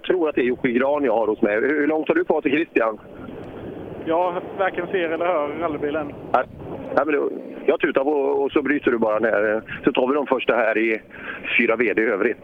tror 0.08 0.30
att 0.30 0.36
det 0.36 0.42
är 0.42 0.46
Jocke 0.46 0.72
Gran 0.72 1.04
jag 1.04 1.14
har 1.14 1.28
hos 1.28 1.42
mig. 1.42 1.56
Hur 1.56 1.88
långt 1.88 2.08
har 2.08 2.16
du 2.16 2.24
kvar 2.24 2.42
till 2.42 2.52
Christian? 2.52 2.98
Jag 4.06 4.42
varken 4.58 4.88
ser 4.88 5.10
eller 5.10 5.26
hör 5.26 5.48
rallybilen. 5.60 6.08
Nej, 6.34 6.44
nej, 6.96 7.06
men 7.06 7.16
då, 7.16 7.30
jag 7.66 7.80
tutar 7.80 8.04
på 8.04 8.12
och 8.12 8.52
så 8.52 8.62
bryter 8.62 8.92
du 8.92 8.98
bara 8.98 9.20
ner. 9.20 9.62
Så 9.84 9.92
tar 9.92 10.08
vi 10.08 10.14
de 10.14 10.28
första 10.28 10.56
här 10.56 10.78
i 10.78 11.02
fyra 11.60 11.76
VD 11.76 12.02
i 12.02 12.06
övrigt. 12.06 12.44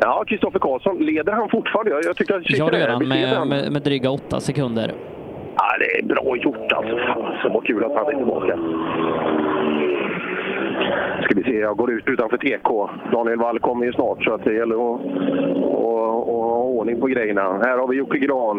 Ja, 0.00 0.24
Kristoffer 0.26 0.58
Karlsson, 0.58 0.96
leder 0.98 1.32
han 1.32 1.48
fortfarande? 1.48 1.90
Jag, 1.90 2.04
jag 2.04 2.16
tycker 2.16 2.34
att 2.34 2.42
Ja, 2.50 2.70
det 2.70 2.78
gör 2.78 2.88
han 2.88 3.08
med, 3.08 3.48
med, 3.48 3.72
med 3.72 3.82
dryga 3.82 4.10
åtta 4.10 4.40
sekunder. 4.40 4.92
Ja, 5.56 5.64
det 5.78 5.98
är 5.98 6.02
bra 6.02 6.36
gjort 6.36 6.72
alltså. 6.72 6.96
Fan, 6.96 7.36
så 7.42 7.48
vad 7.48 7.66
kul 7.66 7.84
att 7.84 7.94
han 7.94 8.06
är 8.06 8.16
tillbaka. 8.16 8.58
Ska 11.26 11.34
vi 11.34 11.42
se, 11.42 11.58
jag 11.58 11.76
går 11.76 11.92
ut 11.92 12.08
utanför 12.08 12.36
TK. 12.36 12.88
Daniel 13.12 13.38
Wall 13.38 13.58
kommer 13.58 13.86
ju 13.86 13.92
snart 13.92 14.24
så 14.24 14.34
att 14.34 14.44
det 14.44 14.54
gäller 14.54 14.94
att, 14.94 15.00
att, 15.00 16.28
att 16.28 16.28
ha 16.28 16.62
ordning 16.62 17.00
på 17.00 17.06
grejerna. 17.06 17.42
Här 17.42 17.78
har 17.78 17.88
vi 17.88 17.96
Jocke 17.96 18.18
Gran. 18.18 18.58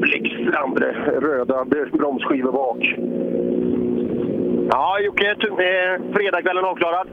Blixtrande 0.00 0.86
röda 1.20 1.64
bromsskivor 1.92 2.52
bak. 2.52 2.94
Ja, 4.70 5.00
Jocke, 5.00 5.30
eh, 5.30 6.14
fredagskvällen 6.14 6.64
avklarad? 6.64 7.08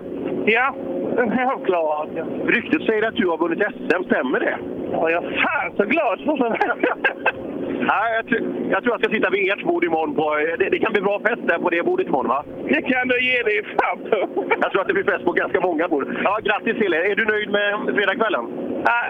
Ja, 0.46 0.76
den 1.16 1.32
är 1.32 1.54
avklarad. 1.54 2.10
Ja. 2.16 2.26
Ryktet 2.46 2.82
säger 2.82 3.08
att 3.08 3.16
du 3.16 3.28
har 3.28 3.38
vunnit 3.38 3.60
SM, 3.60 4.04
stämmer 4.04 4.40
det? 4.40 4.58
Ja, 4.92 5.10
jag 5.10 5.24
är 5.24 5.30
fan 5.30 5.76
så 5.78 5.84
glad 5.84 6.20
för 6.20 6.50
det. 6.50 6.76
Nej, 7.92 8.08
jag, 8.16 8.26
tr- 8.26 8.72
jag 8.72 8.80
tror 8.84 8.94
jag 8.94 9.00
ska 9.02 9.10
sitta 9.16 9.30
vid 9.30 9.52
ert 9.52 9.64
bord 9.64 9.84
imorgon. 9.84 10.16
På, 10.16 10.36
det, 10.60 10.70
det 10.70 10.80
kan 10.80 10.94
bli 10.94 11.02
bra 11.02 11.20
fest 11.20 11.42
där 11.48 11.58
på 11.60 11.70
det 11.70 11.84
bordet 11.86 12.08
imorgon, 12.08 12.28
va? 12.28 12.44
Det 12.70 12.82
kan 12.82 13.08
du 13.08 13.18
ge 13.30 13.44
dig 13.44 13.58
fan. 13.78 14.00
Jag 14.62 14.72
tror 14.72 14.82
att 14.82 14.88
det 14.88 14.94
blir 14.94 15.04
fest 15.12 15.26
på 15.26 15.32
ganska 15.32 15.60
många 15.62 15.88
bord. 15.88 16.06
Ja, 16.24 16.40
grattis 16.44 16.78
till 16.78 16.94
er! 16.94 17.12
Är 17.12 17.16
du 17.16 17.26
nöjd 17.26 17.50
med 17.50 17.96
fredagskvällen? 17.96 18.46
Nej, 18.90 19.08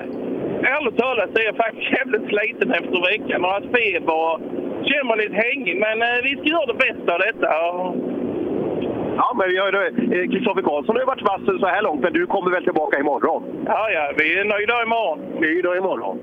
ärligt 0.76 0.98
talat 0.98 1.30
så 1.34 1.42
är 1.42 1.46
jag 1.46 1.56
faktiskt 1.56 1.92
jävligt 1.98 2.26
sliten 2.30 2.72
efter 2.72 3.00
veckan 3.12 3.46
och 3.46 3.52
haft 3.52 3.72
feber 3.78 4.16
och 4.26 4.40
känner 4.88 5.04
mig 5.10 5.18
lite 5.18 5.36
hängig. 5.48 5.76
Men 5.86 6.02
eh, 6.02 6.24
vi 6.24 6.32
ska 6.38 6.46
göra 6.56 6.66
det 6.74 6.80
bästa 6.86 7.10
av 7.16 7.20
detta. 7.28 7.48
Ja, 9.18 9.34
men 9.40 9.50
vi 9.50 9.58
har 9.58 9.74
eh, 9.74 10.28
Kristoffer 10.32 10.62
Karlsson 10.62 10.96
har 10.96 11.02
ju 11.02 11.06
varit 11.14 11.30
vass 11.32 11.60
så 11.60 11.68
här 11.68 11.82
långt, 11.82 12.02
men 12.02 12.14
du 12.14 12.26
kommer 12.26 12.52
väl 12.52 12.64
tillbaka 12.64 13.00
imorgon? 13.00 13.44
Ja, 13.66 13.90
ja, 13.92 14.12
vi 14.18 14.40
är 14.40 14.46
nöjda 14.46 14.84
imorgon. 14.84 15.20
Nöjda 15.42 15.78
imorgon. 15.78 16.20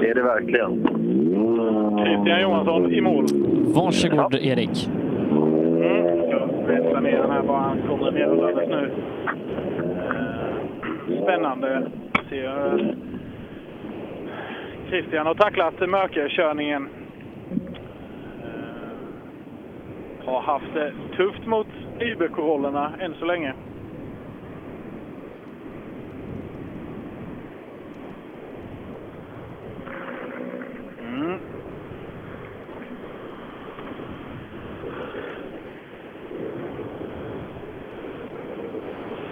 Det 0.00 0.08
är 0.10 0.14
det 0.14 0.22
verkligen. 0.22 0.72
Christian 1.98 2.40
Johansson 2.40 2.92
i 2.92 3.00
mål. 3.00 3.24
Varsågod 3.74 4.34
Erik. 4.34 4.88
Vässla 6.66 7.00
ner 7.00 7.18
den 7.18 7.30
här 7.30 7.42
bara. 7.42 7.58
Han 7.58 7.82
kommer 7.88 8.10
ner 8.12 8.26
nu. 8.66 8.90
Eh, 11.16 11.22
Spännande. 11.22 11.82
Ser 12.28 12.78
eh, 12.78 12.94
Christian 14.88 15.26
har 15.26 15.34
tacklat 15.34 15.80
mörkerkörningen. 15.90 16.88
Eh, 18.42 20.26
Har 20.26 20.40
haft 20.40 20.74
det 20.74 20.92
tufft 21.16 21.46
mot 21.46 21.66
Uber-korollerna 22.00 22.90
än 23.00 23.14
så 23.18 23.24
länge. 23.24 23.52
Mm. 31.00 31.38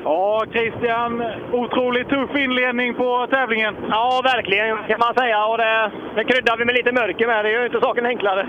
Ja, 0.04 0.44
Christian, 0.52 1.24
otroligt 1.52 2.08
tuff 2.08 2.36
inledning 2.36 2.94
på 2.94 3.26
tävlingen. 3.30 3.76
Ja, 3.90 4.20
verkligen 4.24 4.76
kan 4.88 4.98
man 4.98 5.14
säga. 5.14 5.46
Och 5.46 5.58
det, 5.58 5.90
det 6.14 6.24
kryddar 6.24 6.56
vi 6.56 6.64
med 6.64 6.74
lite 6.74 6.92
mörker 6.92 7.26
med. 7.26 7.44
Det 7.44 7.50
gör 7.50 7.60
ju 7.60 7.66
inte 7.66 7.80
saken 7.80 8.06
enklare. 8.06 8.48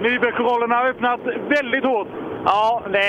Nybergsrollerna 0.00 0.76
har 0.76 0.88
öppnat 0.88 1.20
väldigt 1.48 1.84
hårt. 1.84 2.08
Ja, 2.44 2.82
det, 2.92 3.08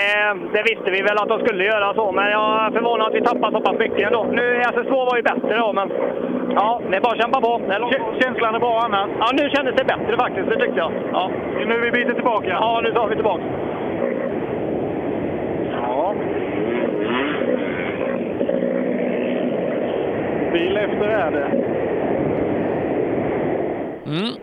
det 0.53 0.63
visste 0.69 0.91
vi 0.91 1.01
väl 1.01 1.17
att 1.17 1.27
de 1.27 1.39
skulle 1.39 1.65
göra 1.65 1.93
så, 1.93 2.11
men 2.11 2.31
jag 2.31 2.65
är 2.65 2.71
förvånad 2.71 3.07
att 3.07 3.13
vi 3.13 3.21
tappar 3.21 3.51
så 3.51 3.61
pass 3.61 3.79
mycket 3.79 4.07
ändå. 4.07 4.23
Nu, 4.31 4.61
SS2 4.61 4.91
var 4.91 5.17
ju 5.17 5.23
bättre 5.23 5.57
då, 5.57 5.73
men 5.73 5.91
ja, 6.55 6.81
det 6.89 6.97
är 6.97 7.01
bara 7.01 7.13
att 7.13 7.21
kämpa 7.21 7.41
på. 7.41 7.61
Är 7.69 7.79
långt. 7.79 7.95
Känslan 8.21 8.55
är 8.55 8.59
bra 8.59 8.81
annars? 8.83 9.09
Ja, 9.19 9.29
nu 9.33 9.49
kändes 9.49 9.75
det 9.75 9.83
bättre 9.83 10.17
faktiskt, 10.17 10.49
det 10.49 10.59
tyckte 10.59 10.79
jag. 10.79 10.91
Ja. 11.13 11.31
Nu 11.67 11.79
vi 11.79 11.91
biter 11.91 12.13
tillbaka? 12.13 12.47
Ja, 12.49 12.81
nu 12.83 12.91
tar 12.93 13.07
vi 13.07 13.15
tillbaka. 13.15 13.43
Ja. 15.81 16.15
Bil 20.53 20.77
efter 20.77 21.07
är 21.07 21.31
det. 21.31 21.47
Mm. 24.05 24.33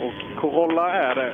Och 0.00 0.40
Corolla 0.40 0.92
är 0.92 1.14
det. 1.14 1.32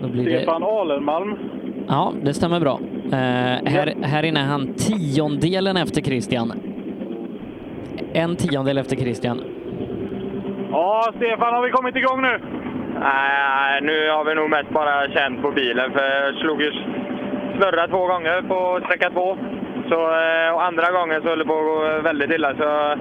Då 0.00 0.08
blir 0.08 0.24
det... 0.24 0.36
Stefan 0.36 0.62
Alenmalm. 0.62 1.36
Ja, 1.88 2.12
det 2.22 2.34
stämmer 2.34 2.60
bra. 2.60 2.80
Eh, 3.06 3.18
här, 3.70 3.94
här 4.02 4.22
inne 4.22 4.40
är 4.40 4.44
han 4.44 4.74
tiondelen 4.74 5.76
efter 5.76 6.02
Christian. 6.02 6.52
En 8.12 8.36
tiondel 8.36 8.78
efter 8.78 8.96
Christian. 8.96 9.40
Ja, 10.76 11.12
Stefan, 11.16 11.54
har 11.54 11.62
vi 11.62 11.70
kommit 11.70 11.96
igång 11.96 12.22
nu? 12.22 12.40
Nej, 13.00 13.80
nu 13.82 14.10
har 14.10 14.24
vi 14.24 14.34
nog 14.34 14.50
mest 14.50 14.70
bara 14.70 15.08
känt 15.08 15.42
på 15.42 15.50
bilen 15.50 15.92
för 15.92 16.04
jag 16.04 16.34
slog 16.34 16.62
ju 16.62 16.72
snurra 17.56 17.88
två 17.88 18.06
gånger 18.06 18.42
på 18.42 18.80
sträcka 18.84 19.10
två. 19.10 19.36
Så, 19.88 20.00
eh, 20.24 20.54
och 20.54 20.64
andra 20.64 20.90
gången 20.90 21.22
så 21.22 21.28
höll 21.28 21.38
det 21.38 21.44
på 21.44 21.58
att 21.58 21.64
gå 21.64 22.02
väldigt 22.02 22.30
illa 22.30 22.54
så 22.54 22.96